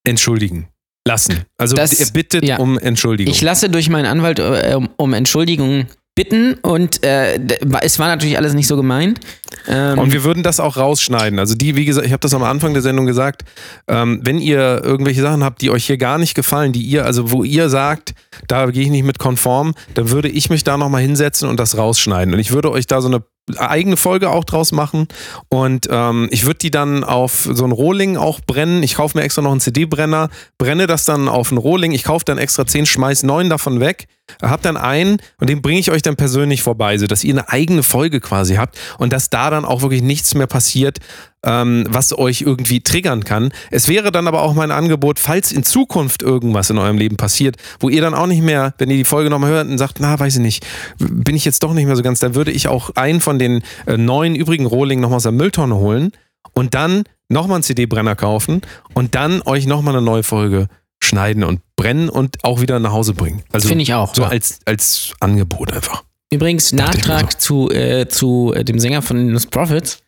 entschuldigen 0.04 0.68
lassen. 1.06 1.42
Also 1.56 1.74
Das- 1.76 1.92
er 1.98 2.10
bittet 2.12 2.44
ja. 2.44 2.58
um 2.58 2.78
Entschuldigung. 2.78 3.32
Ich 3.32 3.40
lasse 3.42 3.68
durch 3.70 3.88
meinen 3.88 4.06
Anwalt 4.06 4.38
äh, 4.38 4.74
um, 4.76 4.88
um 4.96 5.14
Entschuldigung 5.14 5.86
bitten 6.16 6.54
und 6.62 7.04
äh, 7.04 7.38
es 7.82 8.00
war 8.00 8.08
natürlich 8.08 8.36
alles 8.36 8.54
nicht 8.54 8.66
so 8.66 8.74
gemeint. 8.74 9.20
Ähm, 9.68 9.98
Und 9.98 10.12
wir 10.12 10.24
würden 10.24 10.42
das 10.42 10.58
auch 10.58 10.76
rausschneiden. 10.76 11.38
Also 11.38 11.54
die, 11.54 11.76
wie 11.76 11.84
gesagt, 11.84 12.06
ich 12.06 12.12
habe 12.12 12.20
das 12.20 12.34
am 12.34 12.42
Anfang 12.42 12.72
der 12.72 12.82
Sendung 12.82 13.06
gesagt, 13.06 13.44
ähm, 13.86 14.20
wenn 14.24 14.38
ihr 14.38 14.82
irgendwelche 14.82 15.20
Sachen 15.20 15.44
habt, 15.44 15.60
die 15.62 15.70
euch 15.70 15.84
hier 15.84 15.98
gar 15.98 16.18
nicht 16.18 16.34
gefallen, 16.34 16.72
die 16.72 16.82
ihr, 16.82 17.04
also 17.04 17.30
wo 17.30 17.44
ihr 17.44 17.68
sagt, 17.68 18.14
da 18.48 18.66
gehe 18.66 18.82
ich 18.82 18.90
nicht 18.90 19.04
mit 19.04 19.18
konform, 19.18 19.74
dann 19.94 20.10
würde 20.10 20.28
ich 20.28 20.50
mich 20.50 20.64
da 20.64 20.78
nochmal 20.78 21.02
hinsetzen 21.02 21.48
und 21.48 21.60
das 21.60 21.76
rausschneiden. 21.76 22.32
Und 22.34 22.40
ich 22.40 22.50
würde 22.50 22.72
euch 22.72 22.86
da 22.86 23.00
so 23.00 23.08
eine 23.08 23.22
eigene 23.56 23.96
Folge 23.96 24.30
auch 24.30 24.44
draus 24.44 24.72
machen 24.72 25.06
und 25.48 25.88
ähm, 25.90 26.28
ich 26.30 26.46
würde 26.46 26.58
die 26.58 26.70
dann 26.70 27.04
auf 27.04 27.48
so 27.52 27.64
ein 27.64 27.72
Rohling 27.72 28.16
auch 28.16 28.40
brennen. 28.40 28.82
Ich 28.82 28.96
kaufe 28.96 29.16
mir 29.16 29.24
extra 29.24 29.42
noch 29.42 29.52
einen 29.52 29.60
CD-Brenner, 29.60 30.30
brenne 30.58 30.86
das 30.86 31.04
dann 31.04 31.28
auf 31.28 31.50
einen 31.52 31.58
Rohling. 31.58 31.92
Ich 31.92 32.04
kaufe 32.04 32.24
dann 32.24 32.38
extra 32.38 32.66
zehn, 32.66 32.86
schmeiß 32.86 33.22
neun 33.22 33.48
davon 33.48 33.78
weg, 33.78 34.08
hab 34.42 34.62
dann 34.62 34.76
einen 34.76 35.18
und 35.38 35.48
den 35.48 35.62
bringe 35.62 35.78
ich 35.78 35.92
euch 35.92 36.02
dann 36.02 36.16
persönlich 36.16 36.62
vorbei, 36.62 36.98
sodass 36.98 37.22
ihr 37.22 37.34
eine 37.34 37.48
eigene 37.48 37.82
Folge 37.84 38.20
quasi 38.20 38.56
habt 38.56 38.76
und 38.98 39.12
dass 39.12 39.30
da 39.30 39.50
dann 39.50 39.64
auch 39.64 39.82
wirklich 39.82 40.02
nichts 40.02 40.34
mehr 40.34 40.48
passiert, 40.48 40.98
ähm, 41.46 41.84
was 41.88 42.16
euch 42.18 42.42
irgendwie 42.42 42.80
triggern 42.80 43.24
kann. 43.24 43.50
Es 43.70 43.88
wäre 43.88 44.12
dann 44.12 44.28
aber 44.28 44.42
auch 44.42 44.52
mein 44.52 44.70
Angebot, 44.70 45.18
falls 45.18 45.52
in 45.52 45.62
Zukunft 45.62 46.22
irgendwas 46.22 46.68
in 46.68 46.76
eurem 46.76 46.98
Leben 46.98 47.16
passiert, 47.16 47.56
wo 47.80 47.88
ihr 47.88 48.02
dann 48.02 48.14
auch 48.14 48.26
nicht 48.26 48.42
mehr, 48.42 48.74
wenn 48.78 48.90
ihr 48.90 48.96
die 48.96 49.04
Folge 49.04 49.30
nochmal 49.30 49.50
hört 49.50 49.68
und 49.68 49.78
sagt, 49.78 49.98
na, 50.00 50.18
weiß 50.18 50.36
ich 50.36 50.42
nicht, 50.42 50.66
bin 50.98 51.36
ich 51.36 51.44
jetzt 51.44 51.62
doch 51.62 51.72
nicht 51.72 51.86
mehr 51.86 51.96
so 51.96 52.02
ganz, 52.02 52.18
dann 52.18 52.34
würde 52.34 52.50
ich 52.50 52.68
auch 52.68 52.90
einen 52.96 53.20
von 53.20 53.38
den 53.38 53.62
äh, 53.86 53.96
neuen 53.96 54.34
übrigen 54.34 54.66
Rohlingen 54.66 55.00
nochmal 55.00 55.18
aus 55.18 55.22
der 55.22 55.32
Mülltonne 55.32 55.76
holen 55.76 56.10
und 56.52 56.74
dann 56.74 57.04
nochmal 57.28 57.56
einen 57.56 57.62
CD-Brenner 57.62 58.16
kaufen 58.16 58.60
und 58.94 59.14
dann 59.14 59.40
euch 59.42 59.66
nochmal 59.66 59.96
eine 59.96 60.04
neue 60.04 60.24
Folge 60.24 60.66
schneiden 61.02 61.44
und 61.44 61.60
brennen 61.76 62.08
und 62.08 62.42
auch 62.42 62.60
wieder 62.60 62.80
nach 62.80 62.92
Hause 62.92 63.14
bringen. 63.14 63.42
Also 63.52 63.68
Finde 63.68 63.82
ich 63.82 63.94
auch. 63.94 64.14
So 64.14 64.22
ja. 64.22 64.28
als, 64.28 64.58
als 64.64 65.12
Angebot 65.20 65.72
einfach. 65.72 66.02
Übrigens, 66.32 66.72
Nachtrag 66.72 67.40
zu, 67.40 67.70
äh, 67.70 68.08
zu 68.08 68.52
äh, 68.54 68.64
dem 68.64 68.80
Sänger 68.80 69.02
von 69.02 69.28
Lost 69.28 69.50
Prophets, 69.50 70.02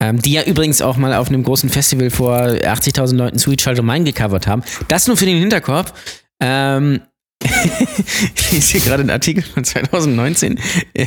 ähm, 0.00 0.20
die 0.22 0.32
ja 0.32 0.44
übrigens 0.44 0.80
auch 0.80 0.96
mal 0.96 1.14
auf 1.14 1.28
einem 1.28 1.42
großen 1.42 1.68
Festival 1.70 2.10
vor 2.10 2.36
80.000 2.36 3.16
Leuten 3.16 3.38
Sweet 3.38 3.60
Child 3.60 3.82
Mine 3.82 4.04
gecovert 4.04 4.46
haben. 4.46 4.62
Das 4.88 5.06
nur 5.06 5.16
für 5.16 5.26
den 5.26 5.38
Hinterkopf. 5.38 5.92
Ähm, 6.40 7.00
ich 7.44 8.52
lese 8.52 8.72
hier 8.72 8.80
gerade 8.80 9.00
einen 9.00 9.10
Artikel 9.10 9.42
von 9.42 9.64
2019, 9.64 10.58
äh, 10.94 11.06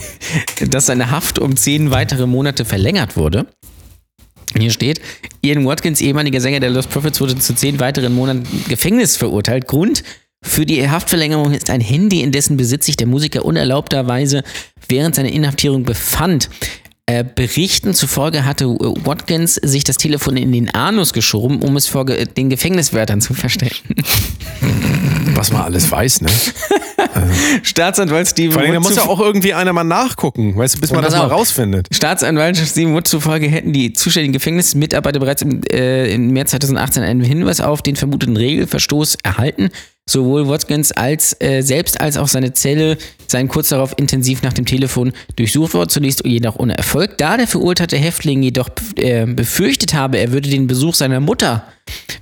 dass 0.70 0.86
seine 0.88 1.12
Haft 1.12 1.40
um 1.40 1.56
zehn 1.56 1.92
weitere 1.92 2.26
Monate 2.26 2.66
verlängert 2.66 3.18
wurde. 3.18 3.48
Hier 4.58 4.72
steht, 4.72 5.02
Ian 5.42 5.66
Watkins, 5.66 6.02
ehemaliger 6.02 6.42
Sänger 6.42 6.60
der 6.60 6.70
Lost 6.70 6.90
Prophets, 6.90 7.22
wurde 7.22 7.38
zu 7.38 7.56
zehn 7.56 7.80
weiteren 7.80 8.14
Monaten 8.14 8.46
Gefängnis 8.68 9.16
verurteilt. 9.16 9.68
Grund 9.68 10.04
für 10.44 10.66
die 10.66 10.90
Haftverlängerung 10.90 11.54
ist 11.54 11.70
ein 11.70 11.82
Handy, 11.82 12.22
in 12.22 12.32
dessen 12.32 12.58
Besitz 12.58 12.86
sich 12.86 12.98
der 12.98 13.08
Musiker 13.08 13.46
unerlaubterweise 13.46 14.44
während 14.88 15.16
seiner 15.16 15.32
Inhaftierung 15.32 15.84
befand. 15.84 16.50
Äh, 17.08 17.24
Berichten 17.24 17.94
zufolge 17.94 18.46
hatte 18.46 18.66
äh, 18.66 19.06
Watkins 19.06 19.56
sich 19.56 19.84
das 19.84 19.98
Telefon 19.98 20.38
in 20.38 20.52
den 20.52 20.74
Anus 20.74 21.14
geschoben, 21.14 21.62
um 21.62 21.76
es 21.76 21.88
vor 21.88 22.06
ge 22.06 22.26
den 22.26 22.50
Gefängniswärtern 22.50 23.22
zu 23.22 23.34
verstecken. 23.34 23.96
Was 25.36 25.52
man 25.52 25.64
alles 25.64 25.90
weiß, 25.90 26.22
ne? 26.22 26.30
Staatsanwalt 27.64 28.28
Steven 28.28 28.52
Vor 28.52 28.62
allem, 28.62 28.74
da 28.74 28.80
muss 28.80 28.96
ja 28.96 29.04
auch 29.04 29.20
irgendwie 29.20 29.54
einer 29.54 29.74
mal 29.74 29.84
nachgucken, 29.84 30.56
weißt 30.56 30.76
du, 30.76 30.80
bis 30.82 30.92
man 30.92 31.00
Und 31.00 31.06
das 31.06 31.14
mal 31.14 31.28
rausfindet. 31.28 31.88
Staatsanwalt 31.92 32.58
Steven 32.58 32.94
Wood 32.94 33.08
zufolge 33.08 33.48
hätten 33.48 33.74
die 33.74 33.94
zuständigen 33.94 34.34
Gefängnismitarbeiter 34.34 35.20
bereits 35.20 35.42
im, 35.42 35.62
äh, 35.72 36.14
im 36.14 36.28
März 36.28 36.52
2018 36.52 37.02
einen 37.02 37.22
Hinweis 37.22 37.60
auf 37.62 37.82
den 37.82 37.96
vermuteten 37.96 38.38
Regelverstoß 38.38 39.18
erhalten. 39.24 39.70
Sowohl 40.12 40.50
Watkins 40.50 40.92
als 40.92 41.38
äh, 41.40 41.62
selbst 41.62 42.02
als 42.02 42.18
auch 42.18 42.28
seine 42.28 42.52
Zelle 42.52 42.98
seien 43.28 43.48
kurz 43.48 43.70
darauf 43.70 43.94
intensiv 43.96 44.44
nach 44.44 44.52
dem 44.52 44.66
Telefon 44.66 45.14
durchsucht 45.38 45.74
worden, 45.74 45.88
zunächst 45.90 46.26
jedoch 46.26 46.58
ohne 46.60 46.78
Erfolg. 46.78 47.18
Da 47.18 47.38
der 47.38 47.48
verurteilte 47.48 47.96
Häftling 47.96 48.44
jedoch 48.44 48.68
äh, 48.98 49.26
befürchtet 49.26 49.94
habe, 49.94 50.18
er 50.18 50.34
würde 50.34 50.50
den 50.50 50.68
Besuch 50.68 50.96
seiner 50.96 51.22
Mutter 51.22 51.64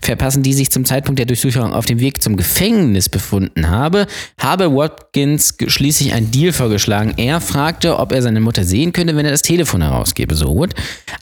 verpassen, 0.01 0.43
die 0.43 0.53
sich 0.53 0.71
zum 0.71 0.85
Zeitpunkt 0.85 1.19
der 1.19 1.25
Durchsuchung 1.25 1.73
auf 1.73 1.85
dem 1.85 1.99
Weg 1.99 2.21
zum 2.21 2.37
Gefängnis 2.37 3.09
befunden 3.09 3.69
habe, 3.69 4.07
habe 4.39 4.75
Watkins 4.75 5.55
schließlich 5.67 6.13
einen 6.13 6.31
Deal 6.31 6.53
vorgeschlagen. 6.53 7.13
Er 7.17 7.41
fragte, 7.41 7.97
ob 7.97 8.11
er 8.11 8.21
seine 8.21 8.39
Mutter 8.39 8.63
sehen 8.63 8.93
könnte, 8.93 9.15
wenn 9.15 9.25
er 9.25 9.31
das 9.31 9.41
Telefon 9.41 9.81
herausgebe, 9.81 10.35
so 10.35 10.55
Wood. 10.55 10.73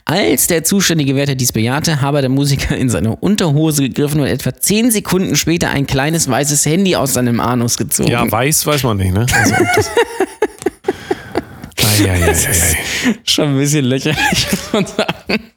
Als 0.04 0.46
der 0.46 0.64
zuständige 0.64 1.14
Wärter 1.16 1.34
dies 1.34 1.52
bejahte, 1.52 2.00
habe 2.00 2.20
der 2.20 2.30
Musiker 2.30 2.76
in 2.76 2.88
seine 2.88 3.16
Unterhose 3.16 3.82
gegriffen 3.82 4.20
und 4.20 4.26
etwa 4.26 4.54
zehn 4.54 4.90
Sekunden 4.90 5.36
später 5.36 5.70
ein 5.70 5.86
kleines 5.86 6.28
weißes 6.28 6.64
Handy 6.66 6.96
aus 6.96 7.14
seinem 7.14 7.40
Anus 7.40 7.76
gezogen. 7.76 8.10
Ja, 8.10 8.30
weiß, 8.30 8.66
weiß 8.66 8.82
man 8.84 8.96
nicht, 8.96 9.12
ne? 9.12 9.26
Also, 9.32 9.54
ei, 12.04 12.10
ei, 12.10 12.24
ei, 12.24 12.30
ei. 12.30 12.34
Schon 13.24 13.48
ein 13.48 13.58
bisschen 13.58 13.84
lächerlich, 13.84 14.46
muss 14.50 14.72
man 14.72 14.86
sagen. 14.86 15.47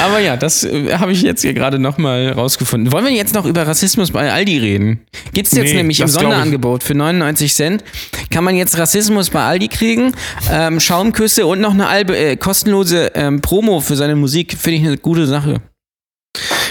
Aber 0.00 0.18
ja, 0.18 0.36
das 0.36 0.64
äh, 0.64 0.94
habe 0.96 1.12
ich 1.12 1.22
jetzt 1.22 1.42
hier 1.42 1.52
gerade 1.52 1.78
nochmal 1.78 2.30
rausgefunden. 2.30 2.92
Wollen 2.92 3.04
wir 3.04 3.12
jetzt 3.12 3.34
noch 3.34 3.44
über 3.44 3.66
Rassismus 3.66 4.10
bei 4.10 4.32
Aldi 4.32 4.58
reden? 4.58 5.00
Gibt's 5.32 5.52
jetzt 5.52 5.66
Nee, 5.66 5.74
nämlich 5.74 6.00
im 6.00 6.08
Sonderangebot 6.08 6.82
für 6.82 6.94
99 6.94 7.54
Cent. 7.54 7.84
Kann 8.30 8.44
man 8.44 8.56
jetzt 8.56 8.78
Rassismus 8.78 9.30
bei 9.30 9.42
Aldi 9.42 9.68
kriegen, 9.68 10.12
ähm, 10.50 10.80
Schaumküsse 10.80 11.46
und 11.46 11.60
noch 11.60 11.74
eine 11.74 11.88
Albe, 11.88 12.16
äh, 12.16 12.36
kostenlose 12.36 13.12
ähm, 13.14 13.40
Promo 13.40 13.80
für 13.80 13.96
seine 13.96 14.16
Musik. 14.16 14.56
Finde 14.58 14.78
ich 14.78 14.86
eine 14.86 14.96
gute 14.96 15.26
Sache. 15.26 15.60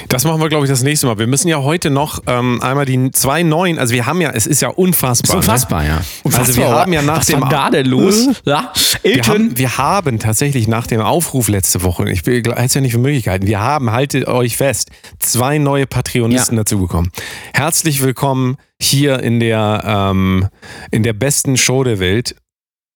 Das 0.10 0.24
machen 0.24 0.41
wir, 0.41 0.49
glaube 0.49 0.66
ich, 0.66 0.72
das 0.72 0.82
nächste 0.82 1.05
Mal. 1.05 1.20
Wir 1.20 1.28
müssen 1.28 1.47
ja 1.49 1.62
heute 1.62 1.91
noch 1.91 2.24
ähm, 2.26 2.60
einmal 2.64 2.86
die 2.86 3.12
zwei 3.12 3.43
neuen, 3.43 3.78
also 3.78 3.93
wir 3.93 4.07
haben 4.07 4.20
ja, 4.22 4.32
es 4.32 4.47
ist 4.47 4.60
ja 4.60 4.70
unfassbar. 4.70 5.38
Ist 5.38 5.47
unfassbar, 5.47 5.86
ja. 5.86 5.97
Ne? 5.97 6.01
Also 6.34 6.55
wir 6.55 6.68
haben 6.68 6.91
ja 6.91 7.03
nach 7.03 7.20
Was 7.20 7.28
dem 7.28 7.41
war 7.41 7.49
da 7.49 7.70
denn 7.70 7.86
los? 7.86 8.28
Ja, 8.43 8.74
Wir 9.03 9.22
haben, 9.24 9.55
wir 9.55 9.78
haben 9.78 10.18
tatsächlich 10.18 10.68
nach 10.68 10.88
dem 10.88 10.99
Aufruf 10.99 11.47
letzte 11.47 11.84
Woche, 11.84 12.10
ich 12.10 12.26
es 12.28 12.74
ja 12.74 12.82
nicht 12.82 12.93
für 12.93 12.97
Möglichkeiten, 12.97 13.45
wir 13.45 13.60
haben, 13.60 13.91
haltet 13.91 14.28
euch 14.28 14.57
fest, 14.57 14.89
zwei 15.20 15.60
neue 15.60 15.86
Patreonisten 15.86 16.57
Ja. 16.57 16.64
dazugekommen. 16.64 17.12
Herzlich 17.53 18.01
willkommen 18.01 18.57
hier 18.82 19.20
in 19.20 19.39
der, 19.39 19.84
ähm, 19.86 20.47
in 20.89 21.03
der 21.03 21.14
besten 21.14 21.55
Show 21.55 21.84
der 21.84 21.99
Welt. 21.99 22.36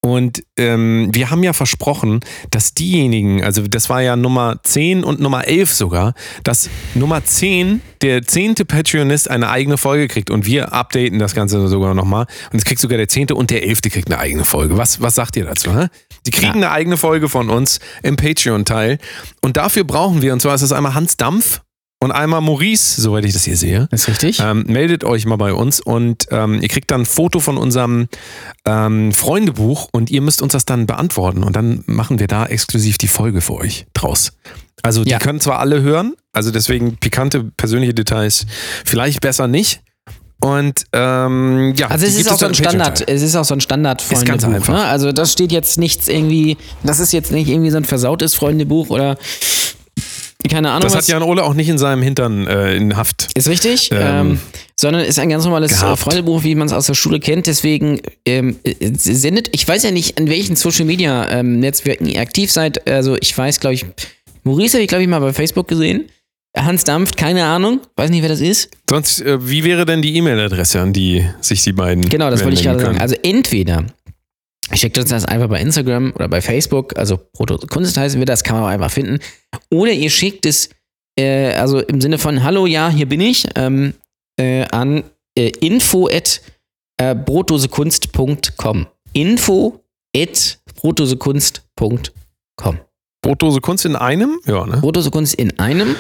Und 0.05 0.43
ähm, 0.57 1.09
wir 1.13 1.29
haben 1.29 1.43
ja 1.43 1.53
versprochen, 1.53 2.19
dass 2.51 2.73
diejenigen, 2.73 3.41
also 3.41 3.65
das 3.65 3.89
war 3.89 4.01
ja 4.01 4.17
Nummer 4.17 4.59
10 4.61 5.01
und 5.05 5.21
Nummer 5.21 5.47
11 5.47 5.71
sogar, 5.71 6.13
dass 6.43 6.69
Nummer 6.93 7.23
10, 7.23 7.81
der 8.01 8.21
zehnte 8.23 8.65
Patreonist 8.65 9.29
eine 9.29 9.49
eigene 9.49 9.77
Folge 9.77 10.09
kriegt 10.09 10.29
und 10.29 10.45
wir 10.45 10.73
updaten 10.73 11.19
das 11.19 11.33
Ganze 11.35 11.65
sogar 11.69 11.93
nochmal. 11.93 12.25
Und 12.51 12.59
es 12.59 12.65
kriegt 12.65 12.81
sogar 12.81 12.97
der 12.97 13.07
zehnte 13.07 13.33
und 13.35 13.49
der 13.49 13.63
elfte 13.63 13.89
kriegt 13.89 14.11
eine 14.11 14.19
eigene 14.19 14.43
Folge. 14.43 14.77
Was, 14.77 15.01
was 15.01 15.15
sagt 15.15 15.37
ihr 15.37 15.45
dazu? 15.45 15.73
Hä? 15.73 15.87
Die 16.25 16.31
kriegen 16.31 16.47
Ja. 16.47 16.53
eine 16.53 16.71
eigene 16.71 16.97
Folge 16.97 17.29
von 17.29 17.49
uns 17.49 17.79
im 18.01 18.17
Patreon-Teil. 18.17 18.97
Und 19.41 19.55
dafür 19.55 19.85
brauchen 19.85 20.21
wir, 20.21 20.33
und 20.33 20.41
zwar 20.41 20.55
ist 20.55 20.61
das 20.61 20.73
einmal 20.73 20.95
Hans 20.95 21.15
Dampf 21.15 21.61
und 22.03 22.11
einmal 22.11 22.41
Maurice, 22.41 23.01
soweit 23.01 23.25
ich 23.25 23.33
das 23.33 23.43
hier 23.45 23.57
sehe. 23.57 23.87
ist 23.91 24.07
richtig. 24.07 24.39
Ähm, 24.39 24.65
meldet 24.67 25.03
euch 25.03 25.25
mal 25.25 25.37
bei 25.37 25.53
uns 25.53 25.79
und 25.79 26.27
ähm, 26.31 26.61
ihr 26.61 26.67
kriegt 26.67 26.91
dann 26.91 27.01
ein 27.01 27.05
Foto 27.05 27.39
von 27.39 27.57
unserem 27.57 28.07
ähm, 28.65 29.11
Freundebuch 29.13 29.89
und 29.91 30.11
ihr 30.11 30.21
müsst 30.21 30.41
uns 30.41 30.53
das 30.53 30.65
dann 30.65 30.85
beantworten 30.85 31.43
und 31.43 31.55
dann 31.55 31.83
machen 31.87 32.19
wir 32.19 32.27
da 32.27 32.45
exklusiv 32.45 32.97
die 32.97 33.07
Folge 33.07 33.41
für 33.41 33.53
euch 33.55 33.85
draus. 33.93 34.33
Also 34.81 35.03
die 35.03 35.11
Ja. 35.11 35.19
können 35.19 35.39
zwar 35.39 35.59
alle 35.59 35.81
hören, 35.81 36.13
also 36.33 36.51
deswegen 36.51 36.97
pikante 36.97 37.43
persönliche 37.55 37.93
Details 37.93 38.45
vielleicht 38.85 39.21
besser 39.21 39.47
nicht. 39.47 39.81
Und 40.41 40.83
ähm, 40.91 41.73
ja, 41.77 41.87
Also 41.87 42.05
es 42.05 42.15
ist 42.17 42.29
auch 42.29 42.37
so 42.37 42.45
ein 42.47 42.53
Standard, 42.53 43.07
es 43.09 43.21
ist 43.21 43.33
auch 43.37 43.45
so 43.45 43.53
ein 43.53 43.61
standard 43.61 44.01
Ist 44.01 44.25
ganz 44.25 44.43
Freundebuch. 44.43 44.53
einfach. 44.67 44.73
Ne? 44.73 44.83
Also 44.83 45.13
das 45.13 45.31
steht 45.31 45.53
jetzt 45.53 45.77
nichts 45.77 46.09
irgendwie, 46.09 46.57
das 46.83 46.99
ist 46.99 47.13
jetzt 47.13 47.31
nicht 47.31 47.47
irgendwie 47.47 47.69
so 47.69 47.77
ein 47.77 47.85
versautes 47.85 48.35
Freundebuch 48.35 48.89
oder 48.89 49.15
keine 50.49 50.71
Ahnung 50.71 50.81
Das 50.83 50.95
hat 50.95 51.07
Jan 51.07 51.23
Ole 51.23 51.43
auch 51.43 51.53
nicht 51.53 51.69
in 51.69 51.77
seinem 51.77 52.01
Hintern 52.01 52.47
äh, 52.47 52.75
in 52.75 52.95
Haft. 52.97 53.29
ist 53.35 53.47
richtig, 53.47 53.89
ähm, 53.91 53.99
Ähm, 54.01 54.39
sondern 54.75 55.03
ist 55.03 55.19
ein 55.19 55.29
ganz 55.29 55.45
normales 55.45 55.71
äh, 55.71 55.75
gehabt. 55.75 55.99
Freundebuch, 55.99 56.43
wie 56.43 56.55
man 56.55 56.67
es 56.67 56.73
aus 56.73 56.87
der 56.87 56.93
Schule 56.95 57.19
kennt. 57.19 57.47
Deswegen 57.47 58.01
ähm, 58.25 58.57
äh, 58.63 58.75
sendet, 58.95 59.49
ich 59.53 59.67
weiß 59.67 59.83
ja 59.83 59.91
nicht, 59.91 60.17
an 60.17 60.29
welchen 60.29 60.55
Social 60.55 60.85
Media 60.85 61.29
ähm, 61.29 61.59
Netzwerken 61.59 62.05
ihr 62.07 62.19
aktiv 62.21 62.51
seid. 62.51 62.87
Also 62.87 63.15
ich 63.19 63.37
weiß, 63.37 63.59
glaube 63.59 63.75
ich, 63.75 63.85
Maurice 64.43 64.73
habe 64.73 64.83
ich, 64.83 64.89
glaube 64.89 65.03
ich, 65.03 65.09
mal 65.09 65.19
bei 65.19 65.33
Facebook 65.33 65.67
gesehen. 65.67 66.05
Hans 66.55 66.83
Dampft, 66.83 67.17
keine 67.17 67.45
Ahnung, 67.45 67.79
weiß 67.95 68.11
nicht, 68.11 68.21
wer 68.21 68.29
das 68.29 68.39
ist. 68.39 68.69
Sonst, 68.87 69.21
äh, 69.21 69.47
wie 69.49 69.63
wäre 69.63 69.85
denn 69.85 70.03
die 70.03 70.15
E-Mail-Adresse, 70.17 70.79
an 70.81 70.93
die 70.93 71.25
sich 71.41 71.63
die 71.63 71.71
beiden. 71.73 72.07
Genau, 72.09 72.29
das 72.29 72.43
wollte 72.43 72.57
ich 72.57 72.63
gerade 72.63 72.79
sagen. 72.79 72.99
Also 72.99 73.15
entweder 73.23 73.85
schickt 74.75 74.97
uns 74.97 75.09
das 75.09 75.25
einfach 75.25 75.49
bei 75.49 75.59
Instagram 75.59 76.13
oder 76.15 76.27
bei 76.27 76.41
Facebook, 76.41 76.97
also 76.97 77.17
Proto 77.17 77.57
Kunst 77.57 77.97
heißen 77.97 78.19
wir, 78.19 78.25
das 78.25 78.43
kann 78.43 78.55
man 78.55 78.65
auch 78.65 78.69
einfach 78.69 78.91
finden. 78.91 79.19
Oder 79.69 79.91
ihr 79.91 80.09
schickt 80.09 80.45
es, 80.45 80.69
äh, 81.19 81.53
also 81.53 81.79
im 81.79 82.01
Sinne 82.01 82.17
von 82.17 82.43
Hallo, 82.43 82.65
ja, 82.65 82.89
hier 82.89 83.07
bin 83.07 83.21
ich, 83.21 83.47
ähm, 83.55 83.93
äh, 84.39 84.65
an 84.71 85.03
äh, 85.37 85.51
info 85.59 86.07
at 86.07 86.41
äh, 86.97 87.15
brotdosekunst.com. 87.15 88.87
Info 89.13 89.79
at 90.15 90.59
brotdosekunst.com. 90.75 92.79
Brotdose 93.23 93.61
Kunst 93.61 93.85
in 93.85 93.95
einem? 93.95 94.39
Ja, 94.45 94.65
ne? 94.65 94.77
Brotdosekunst 94.77 95.33
in 95.35 95.57
einem. 95.57 95.95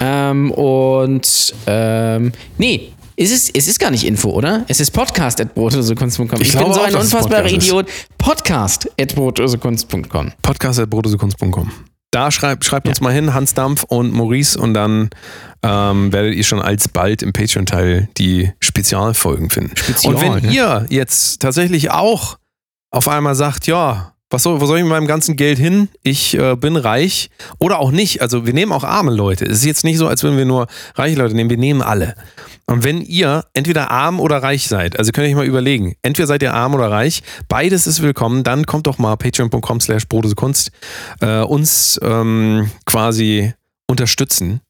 Ähm, 0.00 0.52
und 0.52 1.54
ähm, 1.66 2.32
nee, 2.58 2.92
es 3.22 3.30
ist, 3.30 3.54
es 3.54 3.68
ist 3.68 3.78
gar 3.78 3.90
nicht 3.90 4.04
Info, 4.04 4.30
oder? 4.30 4.64
Es 4.66 4.80
ist 4.80 4.92
podcast 4.92 5.42
at 5.42 5.54
brotdosekunst.com. 5.54 6.40
Ich, 6.40 6.54
Ich 6.54 6.58
bin 6.58 6.72
so 6.72 6.80
ein 6.80 6.94
unfassbarer. 6.94 7.50
Idiot. 7.50 7.86
Podcast 8.16 8.88
at 8.98 9.14
brotdosekunst.com. 9.14 10.32
podcast.brodosekunst.com. 10.40 11.70
Da 12.12 12.30
schreibt, 12.30 12.64
schreibt 12.64 12.88
uns 12.88 13.02
mal 13.02 13.12
hin, 13.12 13.34
Hans 13.34 13.52
Dampf 13.52 13.84
und 13.84 14.12
Maurice, 14.12 14.58
und 14.58 14.72
dann 14.72 15.10
ähm, 15.62 16.12
werdet 16.14 16.34
ihr 16.34 16.44
schon 16.44 16.62
alsbald 16.62 17.22
im 17.22 17.34
Patreon-Teil 17.34 18.08
die 18.16 18.52
Spezialfolgen 18.58 19.50
finden. 19.50 19.76
Spezial, 19.76 20.14
und 20.14 20.20
wenn 20.22 20.42
ne? 20.42 20.52
ihr 20.52 20.86
jetzt 20.88 21.42
tatsächlich 21.42 21.90
auch 21.90 22.38
auf 22.90 23.06
einmal 23.06 23.34
sagt, 23.34 23.66
ja, 23.66 24.14
was 24.30 24.44
soll, 24.44 24.60
wo 24.60 24.66
soll 24.66 24.78
ich 24.78 24.84
mit 24.84 24.90
meinem 24.90 25.08
ganzen 25.08 25.36
Geld 25.36 25.58
hin? 25.58 25.88
Ich 26.02 26.38
äh, 26.38 26.54
bin 26.54 26.76
reich. 26.76 27.30
Oder 27.58 27.80
auch 27.80 27.90
nicht. 27.90 28.22
Also 28.22 28.46
wir 28.46 28.52
nehmen 28.52 28.72
auch 28.72 28.84
arme 28.84 29.10
Leute. 29.10 29.44
Es 29.44 29.58
ist 29.58 29.64
jetzt 29.64 29.84
nicht 29.84 29.98
so, 29.98 30.06
als 30.06 30.22
würden 30.22 30.38
wir 30.38 30.44
nur 30.44 30.68
reiche 30.94 31.18
Leute 31.18 31.34
nehmen. 31.34 31.50
Wir 31.50 31.56
nehmen 31.56 31.82
alle. 31.82 32.14
Und 32.66 32.84
wenn 32.84 33.00
ihr 33.00 33.44
entweder 33.52 33.90
arm 33.90 34.20
oder 34.20 34.40
reich 34.44 34.68
seid, 34.68 34.96
also 34.96 35.10
könnt 35.10 35.26
ihr 35.26 35.30
euch 35.30 35.36
mal 35.36 35.44
überlegen, 35.44 35.96
entweder 36.02 36.28
seid 36.28 36.42
ihr 36.42 36.54
arm 36.54 36.74
oder 36.74 36.88
reich, 36.88 37.24
beides 37.48 37.88
ist 37.88 38.00
willkommen, 38.00 38.44
dann 38.44 38.64
kommt 38.64 38.86
doch 38.86 38.98
mal 38.98 39.16
patreon.com 39.16 39.80
slash 39.80 40.04
Kunst 40.36 40.70
äh, 41.20 41.40
uns 41.40 41.98
ähm, 42.00 42.70
quasi 42.86 43.52
unterstützen. 43.88 44.60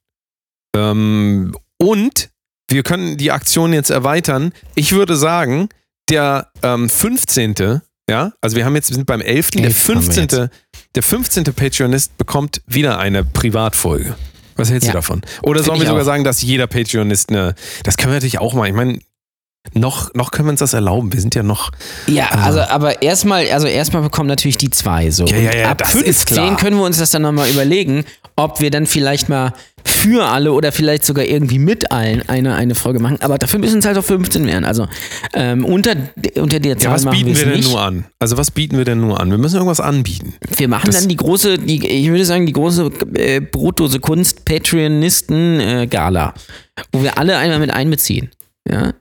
Ähm, 0.75 1.55
und 1.77 2.29
wir 2.71 2.81
können 2.81 3.17
die 3.17 3.31
Aktion 3.31 3.71
jetzt 3.73 3.91
erweitern. 3.91 4.51
Ich 4.73 4.93
würde 4.93 5.15
sagen, 5.15 5.69
der 6.09 6.51
ähm, 6.63 6.89
15. 6.89 7.81
Ja, 8.11 8.33
also 8.41 8.57
wir 8.57 8.65
haben 8.65 8.75
jetzt, 8.75 8.89
wir 8.89 8.95
sind 8.95 9.05
beim 9.05 9.21
11. 9.21 9.51
Der 9.51 9.63
Elf 9.65 9.87
haben 9.87 9.95
wir 9.95 10.01
15. 10.13 10.49
der 10.95 11.03
15. 11.03 11.43
Patreonist 11.45 12.17
bekommt 12.17 12.61
wieder 12.67 12.99
eine 12.99 13.23
Privatfolge. 13.23 14.15
Was 14.57 14.69
hältst 14.69 14.87
Ja. 14.87 14.91
du 14.91 14.97
davon? 14.97 15.21
Oder 15.43 15.63
sollen 15.63 15.79
wir 15.79 15.87
sogar 15.87 16.01
auch. 16.01 16.05
sagen, 16.05 16.25
dass 16.25 16.41
jeder 16.41 16.67
Patreonist 16.67 17.29
eine. 17.29 17.55
Das 17.85 17.95
können 17.95 18.11
wir 18.11 18.15
natürlich 18.17 18.39
auch 18.39 18.53
mal. 18.53 18.67
Ich 18.67 18.73
meine, 18.73 18.99
noch, 19.73 20.13
noch 20.13 20.31
können 20.31 20.47
wir 20.47 20.51
uns 20.51 20.59
das 20.59 20.73
erlauben. 20.73 21.13
Wir 21.13 21.21
sind 21.21 21.35
ja 21.35 21.43
noch. 21.43 21.71
Ja, 22.07 22.29
also 22.31 22.59
aber 22.59 23.01
erstmal, 23.01 23.49
also 23.49 23.67
erstmal 23.67 24.01
bekommen 24.01 24.27
natürlich 24.27 24.57
die 24.57 24.71
zwei 24.71 25.09
so. 25.09 25.25
Ja, 25.25 25.37
ja, 25.37 25.55
ja, 25.55 25.69
Ab 25.71 25.77
das 25.77 25.91
15 25.91 26.09
ist 26.11 26.25
klar. 26.25 26.57
können 26.57 26.75
wir 26.77 26.83
uns 26.83 26.97
das 26.97 27.11
dann 27.11 27.21
nochmal 27.21 27.49
überlegen, 27.49 28.03
ob 28.35 28.59
wir 28.59 28.71
dann 28.71 28.87
vielleicht 28.87 29.29
mal 29.29 29.53
für 29.85 30.25
alle 30.25 30.53
oder 30.53 30.71
vielleicht 30.71 31.05
sogar 31.05 31.25
irgendwie 31.25 31.59
mit 31.59 31.91
allen 31.91 32.27
eine, 32.29 32.55
eine 32.55 32.75
Folge 32.75 32.99
machen. 32.99 33.17
Aber 33.21 33.37
dafür 33.37 33.59
müssen 33.59 33.79
es 33.79 33.85
halt 33.85 33.97
auf 33.97 34.05
15 34.05 34.45
werden. 34.47 34.65
Also 34.65 34.87
ähm, 35.33 35.65
unter, 35.65 35.95
unter 36.35 36.59
der 36.59 36.77
Zahl 36.77 36.89
Ja, 36.99 37.05
was 37.05 37.05
bieten 37.09 37.35
wir 37.35 37.45
denn 37.45 37.53
nicht. 37.57 37.69
nur 37.69 37.81
an? 37.81 38.05
Also, 38.19 38.37
was 38.37 38.51
bieten 38.51 38.77
wir 38.77 38.85
denn 38.85 38.99
nur 39.01 39.19
an? 39.19 39.29
Wir 39.31 39.37
müssen 39.37 39.55
irgendwas 39.55 39.79
anbieten. 39.79 40.33
Wir 40.57 40.67
machen 40.67 40.87
Das- 40.87 40.99
dann 40.99 41.09
die 41.09 41.15
große, 41.15 41.57
die, 41.59 41.85
ich 41.87 42.07
würde 42.09 42.25
sagen, 42.25 42.45
die 42.45 42.53
große 42.53 42.89
äh, 43.15 43.39
Brotdose 43.41 43.99
Kunst 43.99 44.45
Patreonisten 44.45 45.59
äh, 45.59 45.87
Gala, 45.87 46.33
wo 46.91 47.03
wir 47.03 47.17
alle 47.17 47.37
einmal 47.37 47.59
mit 47.59 47.71
einbeziehen. 47.71 48.29
Ja? 48.69 48.93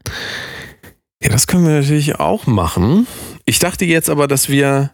Ja, 1.23 1.29
das 1.29 1.47
können 1.47 1.65
wir 1.67 1.73
natürlich 1.81 2.17
auch 2.19 2.47
machen. 2.47 3.07
Ich 3.45 3.59
dachte 3.59 3.85
jetzt 3.85 4.09
aber, 4.09 4.27
dass 4.27 4.49
wir, 4.49 4.93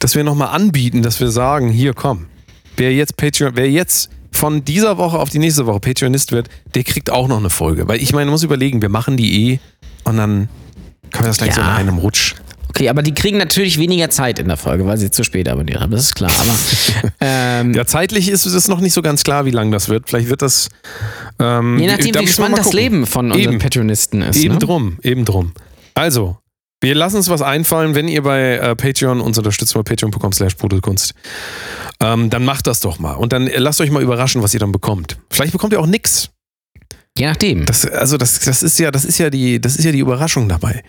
dass 0.00 0.14
wir 0.16 0.24
nochmal 0.24 0.48
anbieten, 0.48 1.02
dass 1.02 1.20
wir 1.20 1.28
sagen, 1.30 1.68
hier 1.70 1.94
komm, 1.94 2.26
wer 2.76 2.92
jetzt 2.92 3.16
Patreon, 3.16 3.52
wer 3.54 3.70
jetzt 3.70 4.10
von 4.32 4.64
dieser 4.64 4.98
Woche 4.98 5.18
auf 5.18 5.30
die 5.30 5.38
nächste 5.38 5.66
Woche 5.66 5.80
Patreonist 5.80 6.32
wird, 6.32 6.48
der 6.74 6.82
kriegt 6.84 7.10
auch 7.10 7.28
noch 7.28 7.38
eine 7.38 7.50
Folge. 7.50 7.86
Weil 7.86 8.02
ich 8.02 8.12
meine, 8.12 8.26
man 8.26 8.32
muss 8.32 8.42
überlegen, 8.42 8.82
wir 8.82 8.88
machen 8.88 9.16
die 9.16 9.52
eh 9.52 9.60
und 10.04 10.16
dann 10.16 10.48
können 11.12 11.24
wir 11.24 11.28
das 11.28 11.38
gleich 11.38 11.50
Ja. 11.50 11.54
so 11.56 11.60
in 11.60 11.66
einem 11.68 11.98
Rutsch. 11.98 12.34
Okay, 12.70 12.88
aber 12.88 13.02
die 13.02 13.12
kriegen 13.12 13.36
natürlich 13.36 13.78
weniger 13.78 14.08
Zeit 14.08 14.38
in 14.38 14.48
der 14.48 14.56
Folge, 14.56 14.86
weil 14.86 14.96
sie 14.96 15.10
zu 15.10 15.24
spät 15.24 15.46
abonniert 15.46 15.78
haben. 15.80 15.90
Das 15.92 16.00
ist 16.04 16.14
klar. 16.14 16.30
Aber 16.40 17.12
ähm, 17.20 17.74
Ja, 17.74 17.84
zeitlich 17.84 18.30
ist 18.30 18.46
es 18.46 18.66
noch 18.66 18.80
nicht 18.80 18.94
so 18.94 19.02
ganz 19.02 19.22
klar, 19.24 19.44
wie 19.44 19.50
lang 19.50 19.70
das 19.70 19.90
wird. 19.90 20.08
Vielleicht 20.08 20.30
wird 20.30 20.40
das. 20.40 20.70
Ähm, 21.38 21.78
je 21.78 21.86
nachdem, 21.88 22.12
da 22.12 22.20
wie 22.20 22.26
spannend 22.26 22.56
das. 22.58 22.72
Leben 22.72 23.06
von 23.06 23.30
unseren 23.30 23.52
Eben. 23.54 23.58
Patronisten 23.58 24.22
ist. 24.22 24.36
Eben 24.42 24.54
ne? 24.54 24.58
drum, 24.60 24.96
eben 25.02 25.26
drum. 25.26 25.52
Also, 25.92 26.38
wir 26.82 26.94
lassen 26.94 27.16
uns 27.16 27.30
was 27.30 27.40
einfallen, 27.42 27.94
wenn 27.94 28.08
ihr 28.08 28.22
bei 28.22 28.56
äh, 28.56 28.76
Patreon 28.76 29.20
uns 29.20 29.38
unterstützt 29.38 29.72
bei 29.74 29.82
patreon.com 29.82 30.32
slash 30.32 30.56
Kunst. 30.82 31.14
Ähm, 32.00 32.28
dann 32.28 32.44
macht 32.44 32.66
das 32.66 32.80
doch 32.80 32.98
mal. 32.98 33.14
Und 33.14 33.32
dann 33.32 33.46
lasst 33.46 33.80
euch 33.80 33.90
mal 33.90 34.02
überraschen, 34.02 34.42
was 34.42 34.52
ihr 34.52 34.60
dann 34.60 34.72
bekommt. 34.72 35.16
Vielleicht 35.30 35.52
bekommt 35.52 35.72
ihr 35.72 35.80
auch 35.80 35.86
nix. 35.86 36.30
Je 37.16 37.26
nachdem. 37.26 37.66
Das, 37.66 37.86
also 37.86 38.16
das, 38.16 38.40
das 38.40 38.62
ist 38.62 38.78
ja, 38.78 38.90
das 38.90 39.04
ist 39.04 39.18
ja 39.18 39.30
die, 39.30 39.60
das 39.60 39.76
ist 39.76 39.84
ja 39.84 39.92
die 39.92 40.00
Überraschung 40.00 40.48
dabei. 40.48 40.82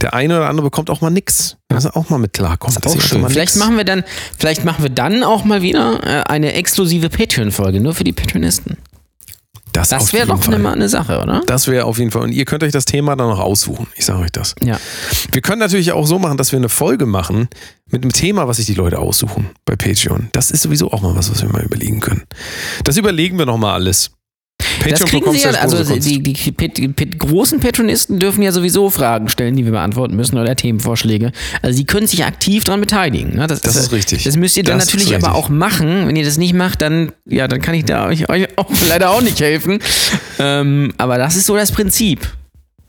Der 0.00 0.14
eine 0.14 0.36
oder 0.36 0.48
andere 0.48 0.66
bekommt 0.66 0.90
auch 0.90 1.00
mal 1.00 1.10
nix. 1.10 1.56
Also 1.72 1.90
auch 1.90 2.08
mal 2.08 2.18
mit 2.18 2.32
klarkommt. 2.32 2.76
Das 2.76 2.82
dass 2.82 2.94
ist 2.94 3.00
auch 3.02 3.06
schön. 3.06 3.28
Vielleicht 3.28 3.54
nix- 3.54 3.56
machen 3.56 3.76
wir 3.76 3.84
dann, 3.84 4.04
vielleicht 4.38 4.64
machen 4.64 4.82
wir 4.82 4.90
dann 4.90 5.22
auch 5.22 5.44
mal 5.44 5.62
wieder 5.62 6.00
äh, 6.04 6.22
eine 6.24 6.52
exklusive 6.54 7.08
Patreon-Folge, 7.10 7.80
nur 7.80 7.94
für 7.94 8.04
die 8.04 8.12
Patronisten. 8.12 8.76
Das, 9.80 9.88
Das 9.90 10.12
wäre 10.12 10.26
doch 10.26 10.42
Fall. 10.42 10.54
eine, 10.54 10.70
eine 10.70 10.88
Sache, 10.88 11.20
oder? 11.20 11.42
Das 11.46 11.68
wäre 11.68 11.84
auf 11.84 11.98
jeden 11.98 12.10
Fall. 12.10 12.22
Und 12.22 12.32
ihr 12.32 12.44
könnt 12.44 12.62
euch 12.62 12.72
das 12.72 12.84
Thema 12.84 13.16
dann 13.16 13.28
noch 13.28 13.38
aussuchen. 13.40 13.86
Ich 13.96 14.04
sage 14.04 14.20
euch 14.20 14.32
das. 14.32 14.54
Ja. 14.62 14.78
Wir 15.32 15.40
können 15.42 15.60
natürlich 15.60 15.92
auch 15.92 16.06
so 16.06 16.18
machen, 16.18 16.36
dass 16.36 16.52
wir 16.52 16.58
eine 16.58 16.68
Folge 16.68 17.06
machen 17.06 17.48
mit 17.90 18.02
einem 18.02 18.12
Thema, 18.12 18.48
was 18.48 18.58
sich 18.58 18.66
die 18.66 18.74
Leute 18.74 18.98
aussuchen 18.98 19.50
bei 19.64 19.76
Patreon. 19.76 20.28
Das 20.32 20.50
ist 20.50 20.62
sowieso 20.62 20.92
auch 20.92 21.00
mal 21.00 21.14
was, 21.16 21.30
was 21.30 21.42
wir 21.42 21.48
mal 21.48 21.62
überlegen 21.62 22.00
können. 22.00 22.24
Das 22.84 22.96
überlegen 22.96 23.38
wir 23.38 23.46
noch 23.46 23.58
mal 23.58 23.74
alles. 24.84 25.00
Das 25.00 25.08
kriegen 25.08 25.32
sie 25.32 25.40
ja, 25.40 25.50
also 25.50 25.82
die, 25.94 26.22
die, 26.22 26.32
die 26.32 26.88
Pat- 26.88 27.18
großen 27.18 27.60
Patronisten 27.60 28.18
dürfen 28.18 28.42
ja 28.42 28.52
sowieso 28.52 28.90
Fragen 28.90 29.28
stellen, 29.28 29.56
die 29.56 29.64
wir 29.64 29.72
beantworten 29.72 30.16
müssen 30.16 30.38
oder 30.38 30.54
Themenvorschläge. 30.56 31.32
Also 31.62 31.76
sie 31.76 31.84
können 31.84 32.06
sich 32.06 32.24
aktiv 32.24 32.64
daran 32.64 32.80
beteiligen. 32.80 33.36
Ne? 33.36 33.46
Das 33.46 33.60
ist 33.76 33.92
richtig. 33.92 34.24
Das 34.24 34.36
müsst 34.36 34.56
ihr 34.56 34.62
dann 34.64 34.78
Das 34.78 34.86
natürlich 34.86 35.14
aber 35.14 35.34
auch 35.34 35.48
machen. 35.48 36.06
Wenn 36.06 36.16
ihr 36.16 36.24
das 36.24 36.38
nicht 36.38 36.54
macht, 36.54 36.82
dann, 36.82 37.12
ja, 37.26 37.48
dann 37.48 37.60
kann 37.60 37.74
ich 37.74 37.84
da 37.84 38.06
euch, 38.06 38.28
euch 38.28 38.46
auch 38.58 38.70
leider 38.88 39.10
auch 39.10 39.22
nicht 39.22 39.40
helfen. 39.40 39.78
Ähm, 40.38 40.92
aber 40.98 41.18
das 41.18 41.36
ist 41.36 41.46
so 41.46 41.56
das 41.56 41.72
Prinzip, 41.72 42.32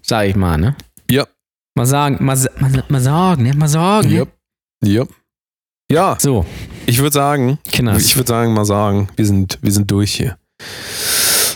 sag 0.01 0.27
ich 0.27 0.35
mal, 0.35 0.57
ne? 0.57 0.75
Ja. 1.09 1.25
Mal 1.75 1.85
sagen, 1.85 2.17
mal, 2.23 2.37
mal, 2.59 2.83
mal 2.89 3.01
sagen, 3.01 3.43
ne? 3.43 3.53
Mal 3.53 3.67
sagen. 3.67 4.09
Ja. 4.11 4.23
Ne? 4.83 4.89
Ja. 4.91 5.03
Ja, 5.91 6.17
So, 6.19 6.45
ich 6.85 6.99
würde 6.99 7.13
sagen, 7.15 7.57
Kinders. 7.71 8.03
ich 8.03 8.15
würde 8.15 8.27
sagen, 8.27 8.53
mal 8.53 8.63
sagen, 8.65 9.07
wir 9.15 9.25
sind, 9.25 9.57
wir 9.63 9.71
sind 9.71 9.89
durch 9.89 10.13
hier. 10.13 10.37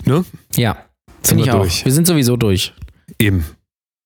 Ne? 0.06 0.26
ja, 0.56 0.78
finde 1.24 1.44
ich 1.44 1.48
wir 1.48 1.56
auch. 1.56 1.60
durch. 1.62 1.86
Wir 1.86 1.92
sind 1.92 2.08
sowieso 2.08 2.36
durch. 2.38 2.74
Eben. 3.20 3.46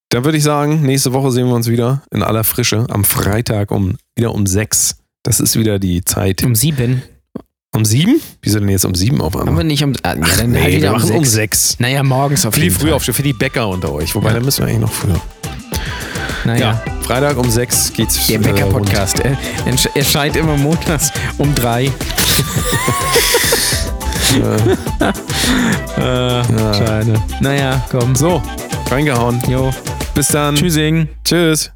Dann 0.10 0.24
würde 0.24 0.38
ich 0.38 0.44
sagen, 0.44 0.82
nächste 0.84 1.12
Woche 1.14 1.32
sehen 1.32 1.48
wir 1.48 1.56
uns 1.56 1.68
wieder 1.68 2.02
in 2.12 2.24
aller 2.24 2.44
Frische 2.44 2.86
am 2.90 3.04
Freitag 3.04 3.72
um 3.72 3.98
wieder 4.16 4.34
um 4.34 4.46
sechs. 4.46 4.98
Das 5.24 5.40
ist 5.40 5.58
wieder 5.58 5.80
die 5.80 6.04
Zeit. 6.06 6.44
Um 6.44 6.56
sieben. 6.56 7.04
Um 7.76 7.84
sieben? 7.84 8.22
Wieso 8.42 8.60
denn 8.60 8.70
jetzt 8.70 8.86
um 8.86 8.96
sieben 8.96 9.20
auf 9.22 9.36
einmal? 9.36 9.58
wir 9.58 9.64
nicht 9.66 9.84
um. 9.84 9.92
Ah, 10.04 10.16
ja, 10.16 10.24
dann 10.38 10.52
Nee, 10.52 10.62
halt 10.62 10.72
wir 10.72 10.78
wieder 10.78 10.94
um 10.94 11.02
machen 11.02 11.12
um 11.12 11.26
sechs. 11.26 11.34
sechs. 11.34 11.80
Naja, 11.80 12.02
morgens 12.04 12.46
auf 12.46 12.54
Viel 12.54 12.64
jeden 12.64 12.76
früher 12.76 12.88
Fall. 12.90 12.94
aufstehen, 12.96 13.16
für 13.16 13.24
die 13.24 13.34
Bäcker 13.34 13.68
unter 13.68 13.92
euch. 13.92 14.16
Wobei, 14.16 14.30
Ja. 14.30 14.36
dann 14.36 14.46
müssen 14.46 14.60
wir 14.66 14.68
eigentlich 14.68 14.82
noch 14.82 14.94
früher. 14.94 15.20
Naja. 16.46 16.82
Ja, 16.86 16.94
Freitag 17.02 17.38
um 17.38 17.50
sechs 17.52 17.92
geht's. 17.92 18.26
Der 18.28 18.36
äh, 18.38 18.40
Bäcker-Podcast. 18.44 19.20
Er 19.20 19.38
ersch- 19.66 19.90
erscheint 19.96 20.38
immer 20.38 20.56
montags 20.56 21.12
um 21.38 21.54
drei. 21.54 21.92
äh, 25.98 26.44
Schade. 26.74 27.14
Naja, 27.42 27.82
komm. 27.92 28.16
So, 28.16 28.42
reingehauen. 28.90 29.42
Jo. 29.48 29.72
Bis 30.14 30.30
dann. 30.30 30.56
Tschüssing. 30.56 31.08
Tschüss. 31.24 31.72